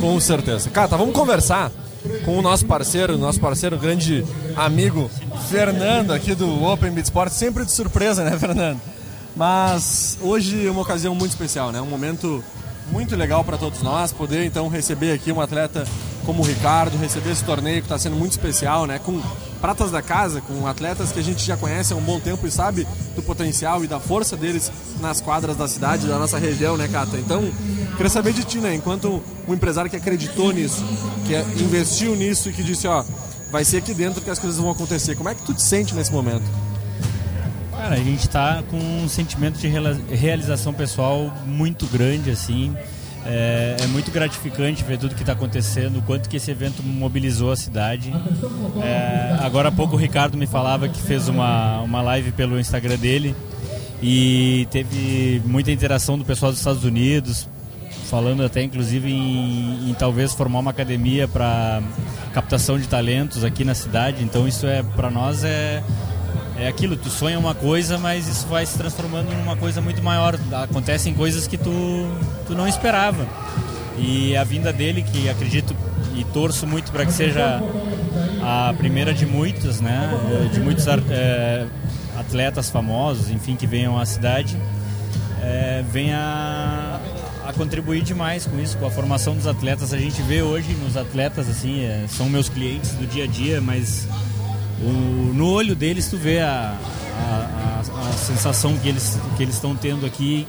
Com 0.00 0.18
certeza. 0.18 0.68
Cata, 0.68 0.96
vamos 0.96 1.14
conversar 1.14 1.70
com 2.24 2.36
o 2.36 2.42
nosso 2.42 2.66
parceiro, 2.66 3.16
nosso 3.16 3.38
parceiro, 3.38 3.78
grande 3.78 4.26
amigo 4.56 5.08
Fernando 5.48 6.12
aqui 6.12 6.34
do 6.34 6.64
Open 6.64 6.90
Beat 6.90 7.04
Sport. 7.04 7.30
Sempre 7.30 7.64
de 7.64 7.70
surpresa, 7.70 8.24
né, 8.24 8.36
Fernando? 8.36 8.80
Mas 9.36 10.18
hoje 10.20 10.66
é 10.66 10.70
uma 10.72 10.82
ocasião 10.82 11.14
muito 11.14 11.30
especial, 11.30 11.70
né? 11.70 11.80
Um 11.80 11.86
momento 11.86 12.42
muito 12.90 13.14
legal 13.14 13.44
para 13.44 13.56
todos 13.56 13.80
nós 13.80 14.12
poder 14.12 14.44
então 14.44 14.66
receber 14.66 15.12
aqui 15.12 15.30
um 15.30 15.40
atleta 15.40 15.86
como 16.28 16.42
o 16.42 16.44
Ricardo, 16.44 16.98
receber 16.98 17.30
esse 17.30 17.42
torneio 17.42 17.78
que 17.78 17.86
está 17.86 17.98
sendo 17.98 18.14
muito 18.14 18.32
especial, 18.32 18.86
né? 18.86 18.98
Com 18.98 19.18
pratas 19.62 19.90
da 19.90 20.02
casa, 20.02 20.42
com 20.42 20.66
atletas 20.66 21.10
que 21.10 21.18
a 21.18 21.22
gente 21.22 21.42
já 21.42 21.56
conhece 21.56 21.94
há 21.94 21.96
um 21.96 22.02
bom 22.02 22.20
tempo 22.20 22.46
e 22.46 22.50
sabe 22.50 22.86
do 23.16 23.22
potencial 23.22 23.82
e 23.82 23.86
da 23.86 23.98
força 23.98 24.36
deles 24.36 24.70
nas 25.00 25.22
quadras 25.22 25.56
da 25.56 25.66
cidade, 25.66 26.06
da 26.06 26.18
nossa 26.18 26.36
região, 26.36 26.76
né, 26.76 26.86
Cata? 26.86 27.16
Então, 27.16 27.50
queria 27.96 28.10
saber 28.10 28.34
de 28.34 28.44
ti, 28.44 28.58
né? 28.58 28.74
Enquanto 28.74 29.22
um 29.48 29.54
empresário 29.54 29.90
que 29.90 29.96
acreditou 29.96 30.52
nisso, 30.52 30.84
que 31.26 31.62
investiu 31.64 32.14
nisso 32.14 32.50
e 32.50 32.52
que 32.52 32.62
disse, 32.62 32.86
ó, 32.86 33.02
vai 33.50 33.64
ser 33.64 33.78
aqui 33.78 33.94
dentro 33.94 34.20
que 34.20 34.28
as 34.28 34.38
coisas 34.38 34.58
vão 34.58 34.70
acontecer. 34.70 35.16
Como 35.16 35.30
é 35.30 35.34
que 35.34 35.40
tu 35.40 35.54
te 35.54 35.62
sente 35.62 35.94
nesse 35.94 36.12
momento? 36.12 36.44
Cara, 37.70 37.94
a 37.94 38.04
gente 38.04 38.20
está 38.20 38.62
com 38.70 38.76
um 38.76 39.08
sentimento 39.08 39.58
de 39.58 39.66
realização 40.14 40.74
pessoal 40.74 41.34
muito 41.46 41.86
grande, 41.86 42.30
assim. 42.30 42.76
É, 43.30 43.76
é 43.82 43.86
muito 43.88 44.10
gratificante 44.10 44.82
ver 44.82 44.96
tudo 44.96 45.14
que 45.14 45.20
está 45.20 45.34
acontecendo, 45.34 45.98
o 45.98 46.02
quanto 46.02 46.30
que 46.30 46.38
esse 46.38 46.50
evento 46.50 46.82
mobilizou 46.82 47.52
a 47.52 47.56
cidade. 47.56 48.10
É, 48.82 49.36
agora 49.40 49.68
há 49.68 49.72
pouco 49.72 49.96
o 49.96 49.98
Ricardo 49.98 50.38
me 50.38 50.46
falava 50.46 50.88
que 50.88 50.98
fez 50.98 51.28
uma, 51.28 51.82
uma 51.82 52.00
live 52.00 52.32
pelo 52.32 52.58
Instagram 52.58 52.96
dele 52.96 53.36
e 54.02 54.66
teve 54.70 55.42
muita 55.44 55.70
interação 55.70 56.16
do 56.16 56.24
pessoal 56.24 56.50
dos 56.50 56.60
Estados 56.60 56.84
Unidos, 56.84 57.46
falando 58.06 58.42
até 58.42 58.62
inclusive 58.62 59.10
em, 59.10 59.90
em 59.90 59.94
talvez 59.98 60.32
formar 60.32 60.60
uma 60.60 60.70
academia 60.70 61.28
para 61.28 61.82
captação 62.32 62.78
de 62.78 62.88
talentos 62.88 63.44
aqui 63.44 63.62
na 63.62 63.74
cidade. 63.74 64.24
Então 64.24 64.48
isso 64.48 64.66
é 64.66 64.82
para 64.82 65.10
nós 65.10 65.44
é 65.44 65.82
é 66.58 66.66
aquilo, 66.66 66.96
tu 66.96 67.08
sonha 67.08 67.38
uma 67.38 67.54
coisa, 67.54 67.98
mas 67.98 68.26
isso 68.26 68.46
vai 68.48 68.66
se 68.66 68.76
transformando 68.76 69.30
numa 69.32 69.56
coisa 69.56 69.80
muito 69.80 70.02
maior. 70.02 70.36
Acontecem 70.52 71.14
coisas 71.14 71.46
que 71.46 71.56
tu, 71.56 71.70
tu 72.46 72.54
não 72.54 72.66
esperava. 72.66 73.26
E 73.96 74.36
a 74.36 74.42
vinda 74.44 74.72
dele, 74.72 75.02
que 75.02 75.28
acredito 75.28 75.74
e 76.16 76.24
torço 76.24 76.66
muito 76.66 76.90
para 76.90 77.06
que 77.06 77.12
seja 77.12 77.62
a 78.42 78.74
primeira 78.76 79.14
de 79.14 79.24
muitas, 79.24 79.80
né? 79.80 80.10
De 80.52 80.60
muitos 80.60 80.86
é, 80.86 81.66
atletas 82.18 82.70
famosos, 82.70 83.30
enfim, 83.30 83.54
que 83.54 83.66
venham 83.66 83.96
à 83.96 84.04
cidade, 84.04 84.56
é, 85.42 85.84
venha 85.92 87.00
a 87.46 87.52
contribuir 87.52 88.02
demais 88.02 88.46
com 88.46 88.58
isso, 88.60 88.76
com 88.78 88.86
a 88.86 88.90
formação 88.90 89.34
dos 89.34 89.46
atletas. 89.46 89.92
A 89.92 89.98
gente 89.98 90.20
vê 90.22 90.42
hoje 90.42 90.72
nos 90.74 90.96
atletas, 90.96 91.48
assim, 91.48 91.82
é, 91.82 92.04
são 92.08 92.28
meus 92.28 92.48
clientes 92.48 92.92
do 92.92 93.06
dia 93.06 93.24
a 93.24 93.26
dia, 93.26 93.60
mas 93.60 94.08
o- 94.82 95.32
no 95.34 95.48
olho 95.50 95.74
deles 95.74 96.08
tu 96.08 96.16
vê 96.16 96.40
a, 96.40 96.76
a, 97.16 97.82
a- 98.04 98.08
a 98.08 98.12
sensação 98.12 98.76
que 98.78 98.88
eles 98.88 99.18
que 99.36 99.42
eles 99.42 99.54
estão 99.54 99.74
tendo 99.76 100.04
aqui. 100.06 100.46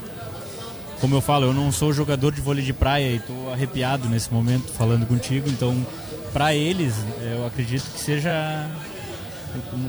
Como 1.02 1.16
eu 1.16 1.22
falo, 1.22 1.46
eu 1.46 1.54
não 1.54 1.72
sou 1.72 1.94
jogador 1.94 2.34
de 2.34 2.42
vôlei 2.42 2.64
de 2.64 2.74
praia 2.74 3.08
e 3.12 3.16
estou 3.16 3.54
arrepiado 3.54 4.10
nesse 4.10 4.34
momento 4.34 4.70
falando 4.74 5.06
contigo. 5.08 5.50
Então, 5.50 5.86
para 6.34 6.54
eles, 6.54 6.94
eu 7.22 7.48
acredito 7.48 7.86
que 7.94 8.00
seja 8.02 8.70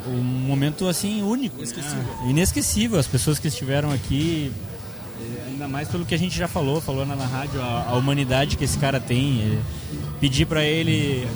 um, 0.07 0.13
um 0.13 0.23
momento 0.23 0.87
assim 0.87 1.21
único, 1.21 1.57
inesquecível. 1.59 2.05
inesquecível. 2.29 2.99
As 3.01 3.09
pessoas 3.09 3.41
que 3.41 3.49
estiveram 3.49 3.91
aqui, 3.91 4.53
eh, 5.21 5.49
ainda 5.49 5.67
mais 5.67 5.89
pelo 5.89 6.05
que 6.07 6.15
a 6.15 6.19
gente 6.19 6.37
já 6.39 6.47
falou, 6.47 6.81
falou 6.81 7.05
na, 7.05 7.17
na 7.17 7.27
rádio, 7.27 7.61
a, 7.61 7.87
a 7.91 7.95
humanidade 7.97 8.57
que 8.57 8.63
esse 8.63 8.79
cara 8.79 9.01
tem. 9.01 9.41
eh, 9.43 9.59
Pedir 10.21 10.47
para 10.47 10.63
ele 10.63 11.27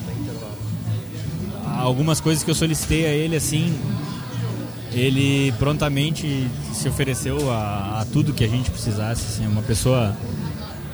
algumas 1.85 2.21
coisas 2.21 2.43
que 2.43 2.51
eu 2.51 2.55
solicitei 2.55 3.07
a 3.07 3.11
ele 3.11 3.37
assim 3.37 3.79
ele 4.93 5.53
prontamente 5.59 6.49
se 6.73 6.89
ofereceu 6.89 7.51
a, 7.51 8.01
a 8.01 8.07
tudo 8.13 8.33
que 8.33 8.45
a 8.45 8.49
gente 8.49 8.71
precisasse 8.71 9.23
assim, 9.29 9.45
é 9.45 9.49
uma 9.49 9.63
pessoa 9.63 10.17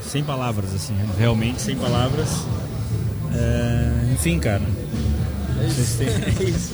sem 0.03 0.25
palavras, 0.25 0.75
assim, 0.75 0.95
realmente 1.19 1.61
sem 1.61 1.77
palavras. 1.77 2.29
É, 3.35 4.13
enfim, 4.15 4.39
cara. 4.39 4.63
Têm- 5.99 6.09
é 6.47 6.51
isso. 6.51 6.73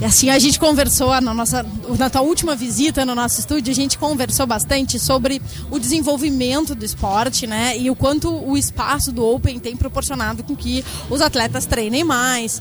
E 0.00 0.04
assim, 0.04 0.28
a 0.28 0.38
gente 0.40 0.58
conversou 0.58 1.08
na 1.20 1.32
nossa 1.32 1.64
na 1.98 2.10
tua 2.10 2.22
última 2.22 2.56
visita 2.56 3.04
no 3.04 3.14
nosso 3.14 3.38
estúdio, 3.38 3.70
a 3.70 3.74
gente 3.74 3.96
conversou 3.96 4.44
bastante 4.46 4.98
sobre 4.98 5.40
o 5.70 5.78
desenvolvimento 5.78 6.74
do 6.74 6.84
esporte, 6.84 7.46
né? 7.46 7.78
E 7.78 7.90
o 7.90 7.94
quanto 7.94 8.28
o 8.28 8.56
espaço 8.56 9.12
do 9.12 9.24
Open 9.24 9.60
tem 9.60 9.76
proporcionado 9.76 10.42
com 10.42 10.56
que 10.56 10.84
os 11.08 11.20
atletas 11.20 11.64
treinem 11.64 12.02
mais. 12.02 12.60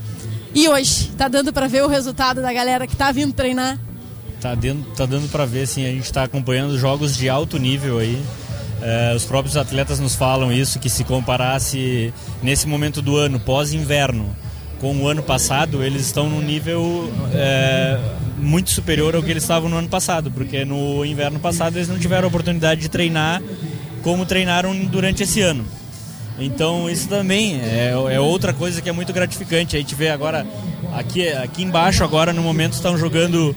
E 0.54 0.68
hoje, 0.70 1.10
tá 1.18 1.28
dando 1.28 1.52
para 1.52 1.68
ver 1.68 1.84
o 1.84 1.88
resultado 1.88 2.42
da 2.42 2.54
galera 2.54 2.86
que 2.86 2.96
tá 2.96 3.12
vindo 3.12 3.34
treinar? 3.34 3.80
Tá, 4.40 4.54
dando, 4.54 4.86
tá 4.96 5.06
dando 5.06 5.28
pra 5.30 5.46
ver, 5.46 5.64
assim, 5.64 5.86
a 5.86 5.90
gente 5.90 6.12
tá 6.14 6.24
acompanhando 6.24 6.78
jogos 6.78 7.16
de 7.16 7.28
alto 7.28 7.58
nível 7.58 7.98
aí. 7.98 8.22
É, 8.82 9.14
os 9.16 9.26
próprios 9.26 9.58
atletas 9.58 10.00
nos 10.00 10.16
falam 10.16 10.52
isso, 10.52 10.78
que 10.78 10.90
se 10.90 11.04
comparasse 11.04 12.14
nesse 12.42 12.68
momento 12.68 13.02
do 13.02 13.16
ano, 13.16 13.40
pós-inverno, 13.40 14.36
com 14.80 14.96
o 14.98 15.08
ano 15.08 15.24
passado, 15.24 15.82
eles 15.82 16.02
estão 16.06 16.30
num 16.30 16.42
nível 16.42 17.10
é, 17.34 17.98
muito 18.38 18.70
superior 18.70 19.16
ao 19.16 19.24
que 19.24 19.32
eles 19.32 19.44
estavam 19.44 19.70
no 19.70 19.78
ano 19.78 19.88
passado, 19.88 20.30
porque 20.30 20.66
no 20.66 21.06
inverno 21.06 21.40
passado 21.40 21.78
eles 21.78 21.88
não 21.88 21.98
tiveram 21.98 22.26
a 22.26 22.28
oportunidade 22.28 22.82
de 22.82 22.90
treinar 22.90 23.42
como 24.02 24.26
treinaram 24.26 24.76
durante 24.86 25.24
esse 25.24 25.42
ano. 25.42 25.66
Então 26.40 26.90
isso 26.90 27.08
também 27.08 27.60
é, 27.62 27.92
é 27.92 28.20
outra 28.20 28.54
coisa 28.54 28.82
que 28.82 28.90
é 28.90 28.92
muito 28.92 29.14
gratificante. 29.14 29.76
A 29.76 29.80
gente 29.80 29.96
vê 29.96 30.10
agora 30.10 30.46
aqui, 30.94 31.28
aqui 31.30 31.64
embaixo 31.64 32.04
agora 32.04 32.34
no 32.34 32.42
momento 32.42 32.74
estão 32.74 32.98
jogando 32.98 33.56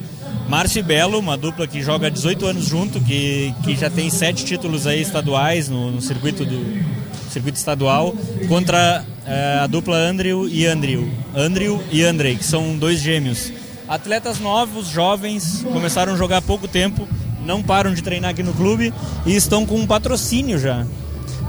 Márcio 0.48 0.78
e 0.80 0.82
Belo, 0.82 1.18
uma 1.18 1.36
dupla 1.36 1.66
que 1.66 1.82
joga 1.82 2.06
há 2.06 2.10
18 2.10 2.46
anos 2.46 2.66
junto, 2.66 3.00
que, 3.00 3.52
que 3.64 3.74
já 3.74 3.90
tem 3.90 4.08
sete 4.10 4.44
títulos 4.44 4.86
aí 4.86 5.00
estaduais 5.02 5.68
no, 5.68 5.90
no 5.90 6.00
circuito 6.00 6.44
do 6.44 6.84
circuito 7.30 7.58
estadual, 7.58 8.14
contra 8.48 9.04
eh, 9.26 9.60
a 9.62 9.66
dupla 9.66 9.96
Andrew 9.96 10.48
e 10.48 10.64
Andrew. 10.66 11.10
Andrew 11.34 11.82
e 11.90 12.02
Andrei, 12.02 12.36
que 12.36 12.44
são 12.44 12.78
dois 12.78 13.00
gêmeos. 13.00 13.52
Atletas 13.88 14.38
novos, 14.38 14.88
jovens, 14.88 15.64
começaram 15.64 16.14
a 16.14 16.16
jogar 16.16 16.38
há 16.38 16.42
pouco 16.42 16.66
tempo, 16.68 17.08
não 17.44 17.62
param 17.62 17.92
de 17.92 18.02
treinar 18.02 18.30
aqui 18.30 18.42
no 18.42 18.54
clube 18.54 18.92
e 19.26 19.34
estão 19.34 19.66
com 19.66 19.76
um 19.76 19.86
patrocínio 19.86 20.58
já. 20.58 20.86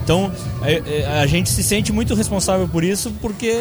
Então 0.07 0.31
é- 0.63 0.81
é- 0.85 1.19
a 1.19 1.27
gente 1.27 1.49
se 1.49 1.61
sente 1.61 1.91
muito 1.91 2.15
responsável 2.15 2.65
por 2.65 2.81
isso, 2.81 3.11
porque 3.21 3.51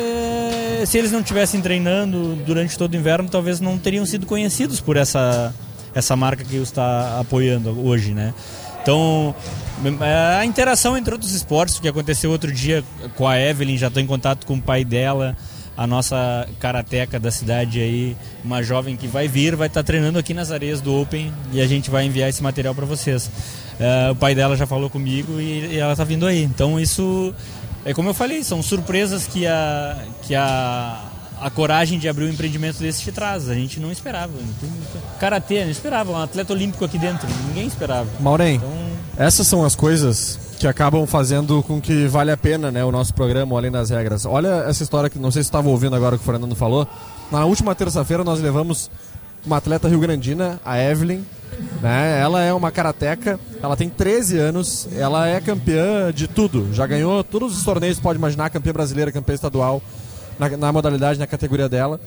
se 0.87 0.97
eles 0.97 1.11
não 1.11 1.19
estivessem 1.19 1.61
treinando 1.61 2.37
durante 2.47 2.79
todo 2.79 2.95
o 2.95 2.97
inverno, 2.97 3.29
talvez 3.29 3.59
não 3.59 3.77
teriam 3.77 4.07
sido 4.07 4.27
conhecidos 4.27 4.81
por 4.81 4.97
essa, 4.97 5.53
essa 5.93 6.15
marca 6.15 6.45
que 6.45 6.55
está 6.55 7.19
apoiando 7.19 7.85
hoje, 7.85 8.15
né? 8.15 8.33
Então 8.81 9.35
a 10.39 10.45
interação 10.45 10.97
entre 10.97 11.13
outros 11.13 11.33
esportes, 11.33 11.81
que 11.81 11.89
aconteceu 11.89 12.31
outro 12.31 12.53
dia 12.53 12.85
com 13.17 13.27
a 13.27 13.41
Evelyn, 13.41 13.77
já 13.77 13.89
estou 13.89 14.01
em 14.01 14.07
contato 14.07 14.47
com 14.47 14.55
o 14.55 14.63
pai 14.63 14.85
dela, 14.85 15.37
a 15.77 15.85
nossa 15.85 16.47
karateca 16.61 17.19
da 17.19 17.33
cidade 17.33 17.81
aí, 17.81 18.17
uma 18.45 18.63
jovem 18.63 18.97
que 18.97 19.09
vai 19.09 19.27
vir, 19.27 19.57
vai 19.57 19.67
estar 19.67 19.83
treinando 19.83 20.17
aqui 20.17 20.33
nas 20.33 20.53
areias 20.53 20.81
do 20.81 20.95
Open 20.95 21.33
e 21.53 21.61
a 21.61 21.67
gente 21.67 21.91
vai 21.91 22.07
enviar 22.07 22.29
esse 22.29 22.41
material 22.41 22.73
para 22.73 22.87
vocês. 22.87 23.29
É, 23.79 24.11
o 24.11 24.17
pai 24.17 24.35
dela 24.35 24.57
já 24.57 24.67
falou 24.67 24.89
comigo 24.89 25.41
e, 25.41 25.75
e 25.75 25.79
ela 25.79 25.93
está 25.93 26.05
vindo 26.05 26.27
aí. 26.27 26.43
Então 26.43 26.79
isso 26.81 27.35
é 27.85 27.93
como 27.93 28.09
eu 28.09 28.15
falei, 28.15 28.43
são 28.43 28.63
surpresas 28.63 29.27
que 29.27 29.47
a 29.47 29.99
que 30.23 30.35
a 30.35 31.03
a 31.41 31.51
coragem 31.51 31.99
de 31.99 32.09
abrir 32.09 32.25
um 32.25 32.31
empreendimento 32.31 32.79
desse 32.79 33.03
te 33.03 33.13
traz. 33.13 33.49
A 33.49 33.55
gente 33.55 33.79
não 33.79 33.93
esperava. 33.93 34.33
Karatê, 35.21 35.65
não 35.65 35.71
esperava. 35.71 36.13
Um 36.13 36.17
atleta 36.23 36.53
olímpico 36.53 36.85
aqui 36.85 36.99
dentro. 36.99 37.29
Ninguém 37.49 37.67
esperava. 37.67 38.09
Maureen, 38.21 38.57
Então, 38.57 38.71
essas 39.19 39.47
são 39.47 39.65
as 39.65 39.75
coisas 39.75 40.39
que 40.59 40.67
acabam 40.67 41.07
fazendo 41.07 41.63
com 41.63 41.81
que 41.81 42.07
vale 42.07 42.31
a 42.31 42.37
pena 42.37 42.71
né, 42.71 42.83
o 42.85 42.91
nosso 42.91 43.13
programa, 43.13 43.57
além 43.57 43.71
das 43.71 43.91
regras. 43.91 44.25
Olha 44.25 44.65
essa 44.67 44.83
história 44.83 45.11
que 45.11 45.19
não 45.19 45.31
sei 45.31 45.43
se 45.43 45.49
estava 45.49 45.69
ouvindo 45.69 45.95
agora 45.95 46.15
o 46.15 46.19
que 46.19 46.25
o 46.25 46.27
Fernando 46.27 46.57
falou. 46.57 46.89
Na 47.31 47.45
última 47.45 47.75
terça-feira 47.75 48.25
nós 48.25 48.41
levamos 48.41 48.91
uma 49.47 49.57
atleta 49.57 49.89
rio-grandina, 49.89 50.61
a 50.65 50.79
Evelyn. 50.79 51.23
Né? 51.81 52.21
Ela 52.21 52.43
é 52.43 52.53
uma 52.53 52.71
karateca, 52.71 53.39
ela 53.63 53.77
tem 53.77 53.89
13 53.89 54.39
anos, 54.39 54.89
ela 54.95 55.27
é 55.29 55.41
campeã 55.41 56.13
de 56.13 56.27
tudo. 56.27 56.75
Já 56.75 56.87
ganhou 56.87 57.23
todos 57.25 57.57
os 57.57 57.65
torneios, 57.65 57.99
pode 57.99 58.19
imaginar, 58.19 58.51
campeã 58.51 58.73
brasileira, 58.73 59.13
campeã 59.13 59.35
estadual, 59.35 59.81
na, 60.39 60.49
na 60.51 60.73
modalidade, 60.73 61.19
na 61.19 61.27
categoria 61.27 61.69
dela. 61.69 62.01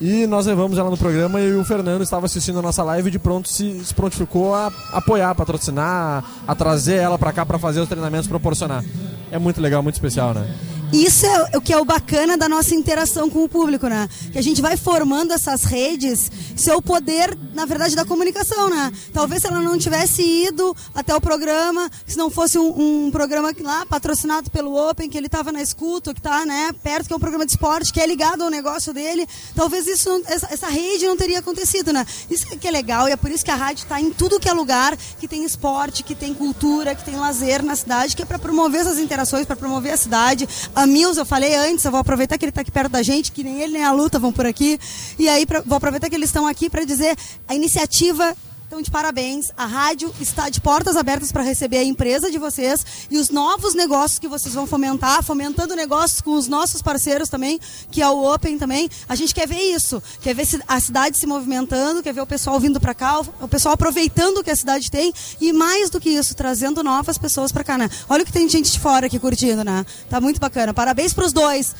E 0.00 0.26
nós 0.26 0.46
levamos 0.46 0.76
ela 0.76 0.90
no 0.90 0.96
programa 0.96 1.40
e 1.40 1.54
o 1.54 1.64
Fernando 1.64 2.02
estava 2.02 2.26
assistindo 2.26 2.58
a 2.58 2.62
nossa 2.62 2.82
live 2.82 3.08
e 3.08 3.12
de 3.12 3.18
pronto 3.18 3.48
se, 3.48 3.84
se 3.84 3.94
prontificou 3.94 4.54
a 4.54 4.70
apoiar, 4.92 5.30
a 5.30 5.34
patrocinar, 5.34 6.24
a 6.46 6.54
trazer 6.54 6.96
ela 6.96 7.18
para 7.18 7.32
cá 7.32 7.46
para 7.46 7.58
fazer 7.58 7.80
os 7.80 7.88
treinamentos, 7.88 8.26
proporcionar. 8.26 8.84
É 9.30 9.38
muito 9.38 9.60
legal, 9.60 9.82
muito 9.82 9.94
especial, 9.94 10.34
né? 10.34 10.52
Isso 10.94 11.26
é 11.26 11.56
o 11.56 11.60
que 11.60 11.72
é 11.72 11.76
o 11.76 11.84
bacana 11.84 12.36
da 12.36 12.48
nossa 12.48 12.72
interação 12.72 13.28
com 13.28 13.42
o 13.42 13.48
público, 13.48 13.88
né? 13.88 14.08
Que 14.30 14.38
a 14.38 14.42
gente 14.42 14.62
vai 14.62 14.76
formando 14.76 15.32
essas 15.32 15.64
redes, 15.64 16.30
isso 16.56 16.70
é 16.70 16.76
o 16.76 16.80
poder, 16.80 17.36
na 17.52 17.64
verdade, 17.66 17.96
da 17.96 18.04
comunicação, 18.04 18.70
né? 18.70 18.92
Talvez 19.12 19.42
se 19.42 19.48
ela 19.48 19.60
não 19.60 19.76
tivesse 19.76 20.22
ido 20.22 20.74
até 20.94 21.12
o 21.12 21.20
programa, 21.20 21.90
se 22.06 22.16
não 22.16 22.30
fosse 22.30 22.56
um, 22.60 23.06
um 23.06 23.10
programa 23.10 23.52
lá 23.60 23.84
patrocinado 23.86 24.48
pelo 24.52 24.88
Open, 24.88 25.10
que 25.10 25.18
ele 25.18 25.26
estava 25.26 25.50
na 25.50 25.60
escuta, 25.60 26.14
que 26.14 26.20
está 26.20 26.46
né, 26.46 26.70
perto, 26.80 27.08
que 27.08 27.12
é 27.12 27.16
um 27.16 27.20
programa 27.20 27.44
de 27.44 27.50
esporte, 27.50 27.92
que 27.92 28.00
é 28.00 28.06
ligado 28.06 28.42
ao 28.42 28.50
negócio 28.50 28.92
dele, 28.92 29.26
talvez 29.56 29.88
isso 29.88 30.08
não- 30.08 30.22
essa, 30.26 30.46
essa 30.52 30.68
rede 30.68 31.06
não 31.08 31.16
teria 31.16 31.40
acontecido, 31.40 31.92
né? 31.92 32.06
Isso 32.30 32.46
que 32.46 32.68
é 32.68 32.70
legal 32.70 33.08
e 33.08 33.12
é 33.12 33.16
por 33.16 33.32
isso 33.32 33.44
que 33.44 33.50
a 33.50 33.56
rádio 33.56 33.82
está 33.82 34.00
em 34.00 34.12
tudo 34.12 34.38
que 34.38 34.48
é 34.48 34.52
lugar, 34.52 34.96
que 35.18 35.26
tem 35.26 35.44
esporte, 35.44 36.04
que 36.04 36.14
tem 36.14 36.32
cultura, 36.32 36.94
que 36.94 37.04
tem 37.04 37.16
lazer 37.16 37.64
na 37.64 37.74
cidade, 37.74 38.14
que 38.14 38.22
é 38.22 38.24
para 38.24 38.38
promover 38.38 38.82
essas 38.82 38.98
interações, 39.00 39.44
para 39.44 39.56
promover 39.56 39.92
a 39.92 39.96
cidade. 39.96 40.48
A 40.72 40.83
Mills, 40.86 41.18
eu 41.18 41.24
falei 41.26 41.54
antes, 41.54 41.84
eu 41.84 41.90
vou 41.90 42.00
aproveitar 42.00 42.36
que 42.38 42.44
ele 42.44 42.50
está 42.50 42.60
aqui 42.60 42.70
perto 42.70 42.92
da 42.92 43.02
gente, 43.02 43.32
que 43.32 43.42
nem 43.44 43.60
ele 43.60 43.72
nem 43.74 43.84
a 43.84 43.92
luta 43.92 44.18
vão 44.18 44.32
por 44.32 44.46
aqui. 44.46 44.78
E 45.18 45.28
aí 45.28 45.44
pra- 45.46 45.62
vou 45.64 45.76
aproveitar 45.76 46.08
que 46.08 46.14
eles 46.14 46.28
estão 46.28 46.46
aqui 46.46 46.68
para 46.70 46.84
dizer 46.84 47.16
a 47.48 47.54
iniciativa 47.54 48.36
então, 48.66 48.82
de 48.82 48.90
parabéns. 48.90 49.52
A 49.56 49.66
rádio 49.66 50.12
está 50.20 50.48
de 50.48 50.60
portas 50.60 50.96
abertas 50.96 51.30
para 51.30 51.42
receber 51.42 51.78
a 51.78 51.84
empresa 51.84 52.30
de 52.30 52.38
vocês 52.38 52.84
e 53.10 53.18
os 53.18 53.30
novos 53.30 53.74
negócios 53.74 54.18
que 54.18 54.26
vocês 54.26 54.54
vão 54.54 54.66
fomentar, 54.66 55.22
fomentando 55.22 55.76
negócios 55.76 56.20
com 56.20 56.32
os 56.32 56.48
nossos 56.48 56.82
parceiros 56.82 57.28
também, 57.28 57.60
que 57.90 58.02
é 58.02 58.08
o 58.08 58.32
Open 58.32 58.58
também. 58.58 58.88
A 59.08 59.14
gente 59.14 59.34
quer 59.34 59.46
ver 59.46 59.60
isso, 59.60 60.02
quer 60.20 60.34
ver 60.34 60.46
a 60.66 60.80
cidade 60.80 61.18
se 61.18 61.26
movimentando, 61.26 62.02
quer 62.02 62.12
ver 62.12 62.20
o 62.20 62.26
pessoal 62.26 62.58
vindo 62.58 62.80
para 62.80 62.94
cá, 62.94 63.20
o 63.20 63.44
o 63.44 63.48
pessoal 63.48 63.74
aproveitando 63.74 64.38
o 64.38 64.44
que 64.44 64.50
a 64.50 64.56
cidade 64.56 64.90
tem 64.90 65.12
e 65.40 65.52
mais 65.52 65.90
do 65.90 66.00
que 66.00 66.10
isso, 66.10 66.34
trazendo 66.34 66.82
novas 66.82 67.18
pessoas 67.18 67.52
para 67.52 67.62
cá, 67.62 67.78
né? 67.78 67.88
Olha 68.08 68.22
o 68.22 68.26
que 68.26 68.32
tem 68.32 68.48
gente 68.48 68.72
de 68.72 68.80
fora 68.80 69.06
aqui 69.06 69.18
curtindo, 69.18 69.62
né? 69.62 69.84
Tá 70.08 70.20
muito 70.20 70.40
bacana. 70.40 70.72
Parabéns 70.72 71.12
para 71.12 71.24
os 71.24 71.32
dois. 71.32 71.74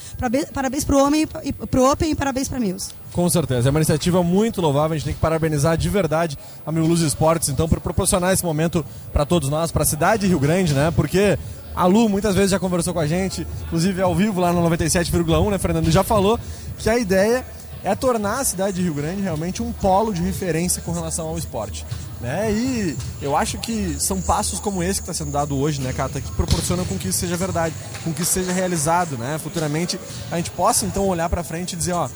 Parabéns 0.52 0.84
para 0.84 0.96
o 0.96 1.04
Homem 1.04 1.26
e 1.42 1.52
pro 1.52 1.90
Open 1.90 2.10
e 2.10 2.14
parabéns 2.14 2.48
para 2.48 2.60
Mills. 2.60 3.03
Com 3.14 3.30
certeza. 3.30 3.68
É 3.68 3.70
uma 3.70 3.78
iniciativa 3.78 4.24
muito 4.24 4.60
louvável. 4.60 4.94
A 4.94 4.98
gente 4.98 5.04
tem 5.04 5.14
que 5.14 5.20
parabenizar 5.20 5.76
de 5.78 5.88
verdade 5.88 6.36
a 6.66 6.72
Mil 6.72 6.84
Luz 6.84 7.00
Esportes, 7.00 7.48
então, 7.48 7.68
por 7.68 7.78
proporcionar 7.78 8.32
esse 8.32 8.44
momento 8.44 8.84
para 9.12 9.24
todos 9.24 9.48
nós, 9.48 9.70
para 9.70 9.84
a 9.84 9.86
cidade 9.86 10.22
de 10.22 10.26
Rio 10.26 10.40
Grande, 10.40 10.74
né? 10.74 10.90
Porque 10.90 11.38
a 11.76 11.86
Lu 11.86 12.08
muitas 12.08 12.34
vezes 12.34 12.50
já 12.50 12.58
conversou 12.58 12.92
com 12.92 12.98
a 12.98 13.06
gente, 13.06 13.46
inclusive 13.66 14.02
ao 14.02 14.16
vivo 14.16 14.40
lá 14.40 14.52
no 14.52 14.68
97,1, 14.68 15.48
né, 15.48 15.58
Fernando? 15.58 15.92
Já 15.92 16.02
falou 16.02 16.40
que 16.76 16.90
a 16.90 16.98
ideia 16.98 17.46
é 17.84 17.94
tornar 17.94 18.40
a 18.40 18.44
cidade 18.44 18.78
de 18.78 18.82
Rio 18.82 18.94
Grande 18.94 19.22
realmente 19.22 19.62
um 19.62 19.70
polo 19.70 20.12
de 20.12 20.20
referência 20.20 20.82
com 20.82 20.90
relação 20.90 21.28
ao 21.28 21.38
esporte. 21.38 21.86
Né? 22.20 22.50
E 22.50 22.96
eu 23.22 23.36
acho 23.36 23.58
que 23.58 23.94
são 24.00 24.20
passos 24.20 24.58
como 24.58 24.82
esse 24.82 25.00
que 25.00 25.04
está 25.08 25.12
sendo 25.12 25.30
dado 25.30 25.56
hoje, 25.56 25.80
né, 25.80 25.92
Cata, 25.92 26.20
que 26.20 26.32
proporcionam 26.32 26.84
com 26.84 26.98
que 26.98 27.08
isso 27.08 27.18
seja 27.18 27.36
verdade, 27.36 27.74
com 28.02 28.12
que 28.12 28.22
isso 28.22 28.32
seja 28.32 28.50
realizado, 28.50 29.18
né? 29.18 29.38
Futuramente 29.38 30.00
a 30.32 30.36
gente 30.36 30.50
possa 30.50 30.86
então 30.86 31.06
olhar 31.06 31.28
para 31.28 31.44
frente 31.44 31.74
e 31.74 31.76
dizer, 31.76 31.92
ó, 31.92 32.08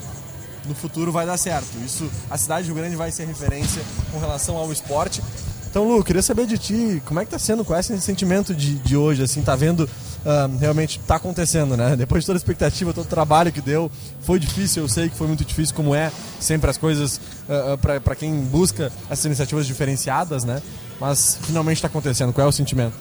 no 0.68 0.74
futuro 0.74 1.10
vai 1.10 1.26
dar 1.26 1.36
certo. 1.36 1.68
Isso, 1.84 2.08
a 2.30 2.36
cidade 2.36 2.66
de 2.66 2.72
Rio 2.72 2.80
Grande 2.80 2.96
vai 2.96 3.10
ser 3.10 3.24
referência 3.24 3.82
com 4.12 4.18
relação 4.18 4.56
ao 4.56 4.70
esporte. 4.70 5.22
Então, 5.70 5.86
Lu, 5.86 6.02
queria 6.02 6.22
saber 6.22 6.46
de 6.46 6.56
ti, 6.56 7.02
como 7.04 7.20
é 7.20 7.24
que 7.24 7.30
tá 7.30 7.38
sendo 7.38 7.64
com 7.64 7.76
esse 7.76 8.00
sentimento 8.00 8.54
de, 8.54 8.74
de 8.74 8.96
hoje, 8.96 9.22
assim, 9.22 9.42
tá 9.42 9.54
vendo 9.54 9.88
ah, 10.24 10.48
realmente 10.58 10.98
tá 11.00 11.16
acontecendo, 11.16 11.76
né? 11.76 11.94
Depois 11.96 12.22
de 12.22 12.26
toda 12.26 12.36
a 12.36 12.40
expectativa, 12.40 12.92
todo 12.92 13.04
o 13.04 13.08
trabalho 13.08 13.52
que 13.52 13.60
deu, 13.60 13.90
foi 14.20 14.38
difícil, 14.38 14.82
eu 14.82 14.88
sei 14.88 15.08
que 15.08 15.16
foi 15.16 15.26
muito 15.26 15.44
difícil, 15.44 15.74
como 15.74 15.94
é 15.94 16.10
sempre 16.40 16.70
as 16.70 16.76
coisas 16.76 17.20
ah, 17.48 17.74
ah, 17.74 18.00
para 18.00 18.14
quem 18.14 18.34
busca 18.40 18.92
essas 19.10 19.24
iniciativas 19.24 19.66
diferenciadas, 19.66 20.44
né? 20.44 20.62
Mas 21.00 21.38
finalmente 21.42 21.76
está 21.76 21.88
acontecendo. 21.88 22.32
Qual 22.32 22.46
é 22.46 22.48
o 22.48 22.52
sentimento? 22.52 22.94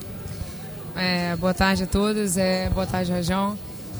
É, 0.94 1.36
boa 1.36 1.54
tarde 1.54 1.84
a 1.84 1.86
todos, 1.86 2.36
é, 2.36 2.70
boa 2.70 2.86
tarde, 2.86 3.10
Rajão. 3.12 3.58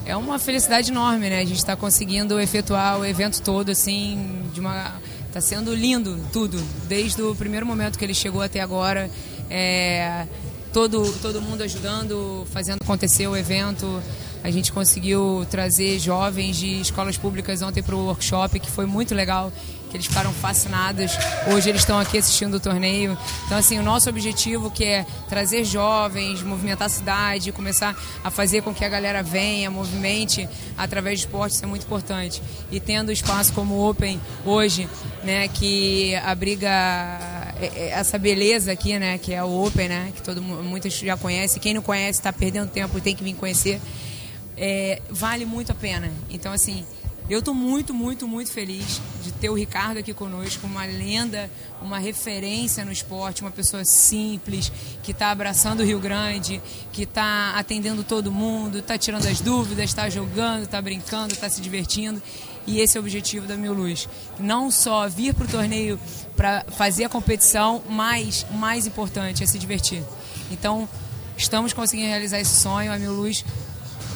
É 0.08 0.16
uma 0.16 0.38
felicidade 0.38 0.90
enorme, 0.90 1.28
né? 1.28 1.40
A 1.40 1.44
gente 1.44 1.58
está 1.58 1.76
conseguindo 1.76 2.40
efetuar 2.40 2.98
o 2.98 3.04
evento 3.04 3.42
todo, 3.42 3.70
assim, 3.70 4.42
de 4.54 4.58
uma... 4.58 4.94
Tá 5.30 5.38
sendo 5.38 5.74
lindo 5.74 6.18
tudo, 6.32 6.58
desde 6.88 7.20
o 7.20 7.34
primeiro 7.34 7.66
momento 7.66 7.98
que 7.98 8.06
ele 8.06 8.14
chegou 8.14 8.40
até 8.40 8.58
agora. 8.58 9.10
É, 9.50 10.26
todo, 10.72 11.12
todo 11.20 11.42
mundo 11.42 11.62
ajudando, 11.62 12.46
fazendo 12.50 12.78
acontecer 12.82 13.26
o 13.26 13.36
evento. 13.36 14.02
A 14.42 14.50
gente 14.50 14.72
conseguiu 14.72 15.46
trazer 15.50 15.98
jovens 15.98 16.56
de 16.56 16.80
escolas 16.80 17.16
públicas 17.16 17.60
ontem 17.62 17.82
para 17.82 17.94
o 17.94 18.06
workshop, 18.06 18.60
que 18.60 18.70
foi 18.70 18.86
muito 18.86 19.14
legal 19.14 19.52
que 19.88 19.96
eles 19.96 20.06
ficaram 20.06 20.32
fascinados. 20.32 21.12
Hoje 21.52 21.68
eles 21.68 21.82
estão 21.82 21.98
aqui 21.98 22.18
assistindo 22.18 22.54
o 22.54 22.60
torneio. 22.60 23.16
Então, 23.46 23.58
assim, 23.58 23.78
o 23.78 23.82
nosso 23.82 24.08
objetivo 24.08 24.70
que 24.70 24.84
é 24.84 25.06
trazer 25.28 25.64
jovens, 25.64 26.42
movimentar 26.42 26.86
a 26.86 26.88
cidade, 26.90 27.50
começar 27.52 27.96
a 28.22 28.30
fazer 28.30 28.62
com 28.62 28.74
que 28.74 28.84
a 28.84 28.88
galera 28.88 29.22
venha, 29.22 29.70
movimente 29.70 30.48
através 30.76 31.18
de 31.18 31.26
esporte, 31.26 31.54
isso 31.54 31.64
é 31.64 31.68
muito 31.68 31.84
importante. 31.84 32.42
E 32.70 32.78
tendo 32.78 33.10
espaço 33.10 33.52
como 33.52 33.74
o 33.74 33.88
Open 33.88 34.20
hoje, 34.44 34.88
né, 35.24 35.48
que 35.48 36.14
abriga 36.16 36.68
é, 37.60 37.72
é, 37.74 37.88
essa 37.90 38.18
beleza 38.18 38.72
aqui, 38.72 38.98
né, 38.98 39.18
que 39.18 39.32
é 39.32 39.42
o 39.42 39.64
Open, 39.66 39.88
né, 39.88 40.12
que 40.14 40.22
todo 40.22 40.42
muitos 40.42 40.92
já 40.94 41.16
conhece. 41.16 41.58
Quem 41.58 41.74
não 41.74 41.82
conhece 41.82 42.20
está 42.20 42.32
perdendo 42.32 42.68
tempo 42.68 42.96
e 42.98 43.00
tem 43.00 43.16
que 43.16 43.24
vir 43.24 43.34
conhecer. 43.34 43.80
É, 44.60 45.00
vale 45.08 45.44
muito 45.44 45.70
a 45.70 45.74
pena. 45.74 46.12
Então, 46.28 46.52
assim, 46.52 46.84
eu 47.30 47.40
estou 47.40 47.52
muito, 47.52 47.92
muito, 47.92 48.26
muito 48.26 48.50
feliz 48.50 49.02
de 49.22 49.30
ter 49.32 49.50
o 49.50 49.54
Ricardo 49.54 49.98
aqui 49.98 50.14
conosco, 50.14 50.66
uma 50.66 50.86
lenda, 50.86 51.50
uma 51.82 51.98
referência 51.98 52.86
no 52.86 52.90
esporte, 52.90 53.42
uma 53.42 53.50
pessoa 53.50 53.84
simples, 53.84 54.72
que 55.02 55.12
está 55.12 55.30
abraçando 55.30 55.80
o 55.80 55.84
Rio 55.84 56.00
Grande, 56.00 56.62
que 56.90 57.02
está 57.02 57.52
atendendo 57.54 58.02
todo 58.02 58.32
mundo, 58.32 58.78
está 58.78 58.96
tirando 58.96 59.26
as 59.26 59.40
dúvidas, 59.40 59.84
está 59.84 60.08
jogando, 60.08 60.62
está 60.62 60.80
brincando, 60.80 61.34
está 61.34 61.50
se 61.50 61.60
divertindo. 61.60 62.22
E 62.66 62.80
esse 62.80 62.96
é 62.96 63.00
o 63.00 63.02
objetivo 63.02 63.46
da 63.46 63.58
Mil 63.58 63.74
Luz. 63.74 64.08
Não 64.38 64.70
só 64.70 65.06
vir 65.06 65.34
para 65.34 65.44
o 65.44 65.48
torneio 65.48 66.00
para 66.34 66.64
fazer 66.68 67.04
a 67.04 67.08
competição, 67.10 67.82
mas 67.90 68.46
o 68.50 68.54
mais 68.54 68.86
importante 68.86 69.44
é 69.44 69.46
se 69.46 69.58
divertir. 69.58 70.02
Então, 70.50 70.88
estamos 71.36 71.74
conseguindo 71.74 72.08
realizar 72.08 72.40
esse 72.40 72.56
sonho. 72.56 72.90
A 72.90 72.98
Mil 72.98 73.12
Luz 73.12 73.44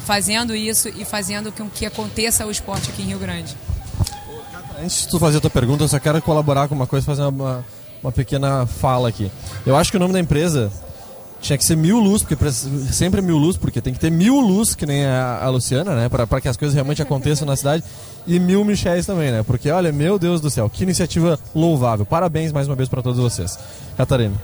fazendo 0.04 0.54
isso 0.54 0.88
e 0.88 1.04
fazendo 1.04 1.52
com 1.52 1.68
que 1.68 1.86
aconteça 1.86 2.46
o 2.46 2.50
esporte 2.50 2.90
aqui 2.90 3.02
em 3.02 3.06
Rio 3.06 3.18
Grande. 3.18 3.56
Antes 4.82 5.02
de 5.02 5.08
tu 5.08 5.18
fazer 5.18 5.38
a 5.38 5.40
tua 5.40 5.50
pergunta, 5.50 5.84
eu 5.84 5.88
só 5.88 5.98
quero 5.98 6.20
colaborar 6.22 6.68
com 6.68 6.74
uma 6.74 6.86
coisa, 6.86 7.06
fazer 7.06 7.22
uma, 7.22 7.64
uma 8.02 8.10
pequena 8.10 8.66
fala 8.66 9.08
aqui. 9.08 9.30
Eu 9.64 9.76
acho 9.76 9.90
que 9.90 9.96
o 9.96 10.00
nome 10.00 10.12
da 10.12 10.20
empresa 10.20 10.72
tinha 11.40 11.58
que 11.58 11.64
ser 11.64 11.76
Mil 11.76 11.98
Luz, 11.98 12.22
porque 12.22 12.50
sempre 12.50 13.20
é 13.20 13.22
Mil 13.22 13.36
Luz, 13.36 13.56
porque 13.56 13.80
tem 13.80 13.92
que 13.92 13.98
ter 13.98 14.10
mil 14.10 14.38
luz, 14.40 14.74
que 14.74 14.86
nem 14.86 15.04
a, 15.04 15.40
a 15.42 15.48
Luciana, 15.50 15.94
né? 15.94 16.08
Para 16.08 16.40
que 16.40 16.48
as 16.48 16.56
coisas 16.56 16.74
realmente 16.74 17.02
aconteçam 17.02 17.46
na 17.46 17.56
cidade. 17.56 17.82
E 18.26 18.38
mil 18.38 18.64
Michéis 18.64 19.04
também, 19.04 19.32
né? 19.32 19.42
Porque, 19.42 19.68
olha, 19.70 19.90
meu 19.92 20.18
Deus 20.18 20.40
do 20.40 20.48
céu, 20.48 20.70
que 20.70 20.84
iniciativa 20.84 21.38
louvável. 21.54 22.06
Parabéns 22.06 22.52
mais 22.52 22.68
uma 22.68 22.76
vez 22.76 22.88
para 22.88 23.02
todos 23.02 23.18
vocês. 23.18 23.58
Catarina. 23.96 24.34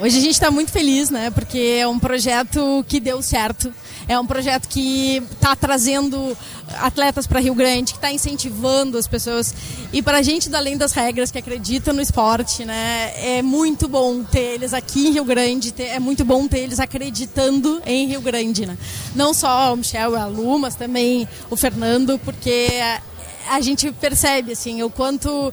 Hoje 0.00 0.16
a 0.16 0.20
gente 0.20 0.32
está 0.32 0.50
muito 0.50 0.70
feliz, 0.70 1.10
né? 1.10 1.30
Porque 1.30 1.78
é 1.80 1.86
um 1.86 1.98
projeto 1.98 2.84
que 2.86 3.00
deu 3.00 3.20
certo. 3.22 3.72
É 4.08 4.18
um 4.18 4.26
projeto 4.26 4.68
que 4.68 5.22
está 5.32 5.54
trazendo 5.54 6.34
atletas 6.80 7.26
para 7.26 7.40
Rio 7.40 7.54
Grande, 7.54 7.92
que 7.92 7.98
está 7.98 8.10
incentivando 8.10 8.96
as 8.96 9.06
pessoas. 9.06 9.54
E 9.92 10.00
para 10.02 10.18
a 10.18 10.22
gente, 10.22 10.54
além 10.54 10.78
das 10.78 10.92
regras, 10.92 11.30
que 11.30 11.36
acredita 11.36 11.92
no 11.92 12.00
esporte, 12.00 12.64
né? 12.64 13.12
É 13.16 13.42
muito 13.42 13.86
bom 13.86 14.24
ter 14.24 14.54
eles 14.54 14.72
aqui 14.72 15.08
em 15.08 15.12
Rio 15.12 15.24
Grande. 15.24 15.72
Ter, 15.72 15.88
é 15.88 15.98
muito 15.98 16.24
bom 16.24 16.48
ter 16.48 16.60
eles 16.60 16.80
acreditando 16.80 17.82
em 17.84 18.06
Rio 18.06 18.22
Grande, 18.22 18.64
né? 18.64 18.78
Não 19.14 19.34
só 19.34 19.74
o 19.74 19.76
Michel 19.76 20.14
e 20.14 20.16
a 20.16 20.24
Lu, 20.24 20.58
mas 20.58 20.74
também 20.74 21.28
o 21.50 21.56
Fernando, 21.56 22.18
porque 22.24 22.68
a 23.50 23.60
gente 23.60 23.92
percebe 23.92 24.52
assim 24.52 24.82
o 24.82 24.88
quanto 24.88 25.52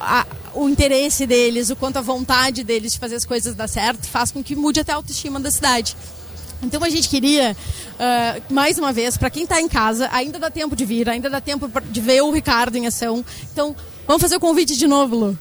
a, 0.00 0.26
o 0.52 0.68
interesse 0.68 1.26
deles, 1.26 1.70
o 1.70 1.76
quanto 1.76 1.98
a 1.98 2.02
vontade 2.02 2.64
deles 2.64 2.92
de 2.92 2.98
fazer 2.98 3.14
as 3.14 3.24
coisas 3.24 3.54
dar 3.54 3.68
certo, 3.68 4.06
faz 4.08 4.32
com 4.32 4.42
que 4.42 4.56
mude 4.56 4.80
até 4.80 4.92
a 4.92 4.96
autoestima 4.96 5.38
da 5.38 5.50
cidade. 5.50 5.96
Então 6.64 6.82
a 6.82 6.88
gente 6.88 7.08
queria, 7.08 7.56
uh, 7.94 8.54
mais 8.54 8.78
uma 8.78 8.92
vez, 8.92 9.16
para 9.16 9.30
quem 9.30 9.44
está 9.44 9.60
em 9.60 9.68
casa, 9.68 10.08
ainda 10.12 10.38
dá 10.38 10.50
tempo 10.50 10.74
de 10.74 10.84
vir, 10.84 11.08
ainda 11.08 11.30
dá 11.30 11.40
tempo 11.40 11.70
de 11.90 12.00
ver 12.00 12.22
o 12.22 12.30
Ricardo 12.30 12.76
em 12.76 12.86
ação. 12.86 13.24
Então, 13.52 13.74
vamos 14.06 14.22
fazer 14.22 14.36
o 14.36 14.40
convite 14.40 14.76
de 14.76 14.86
novo, 14.86 15.16
Lu. 15.16 15.38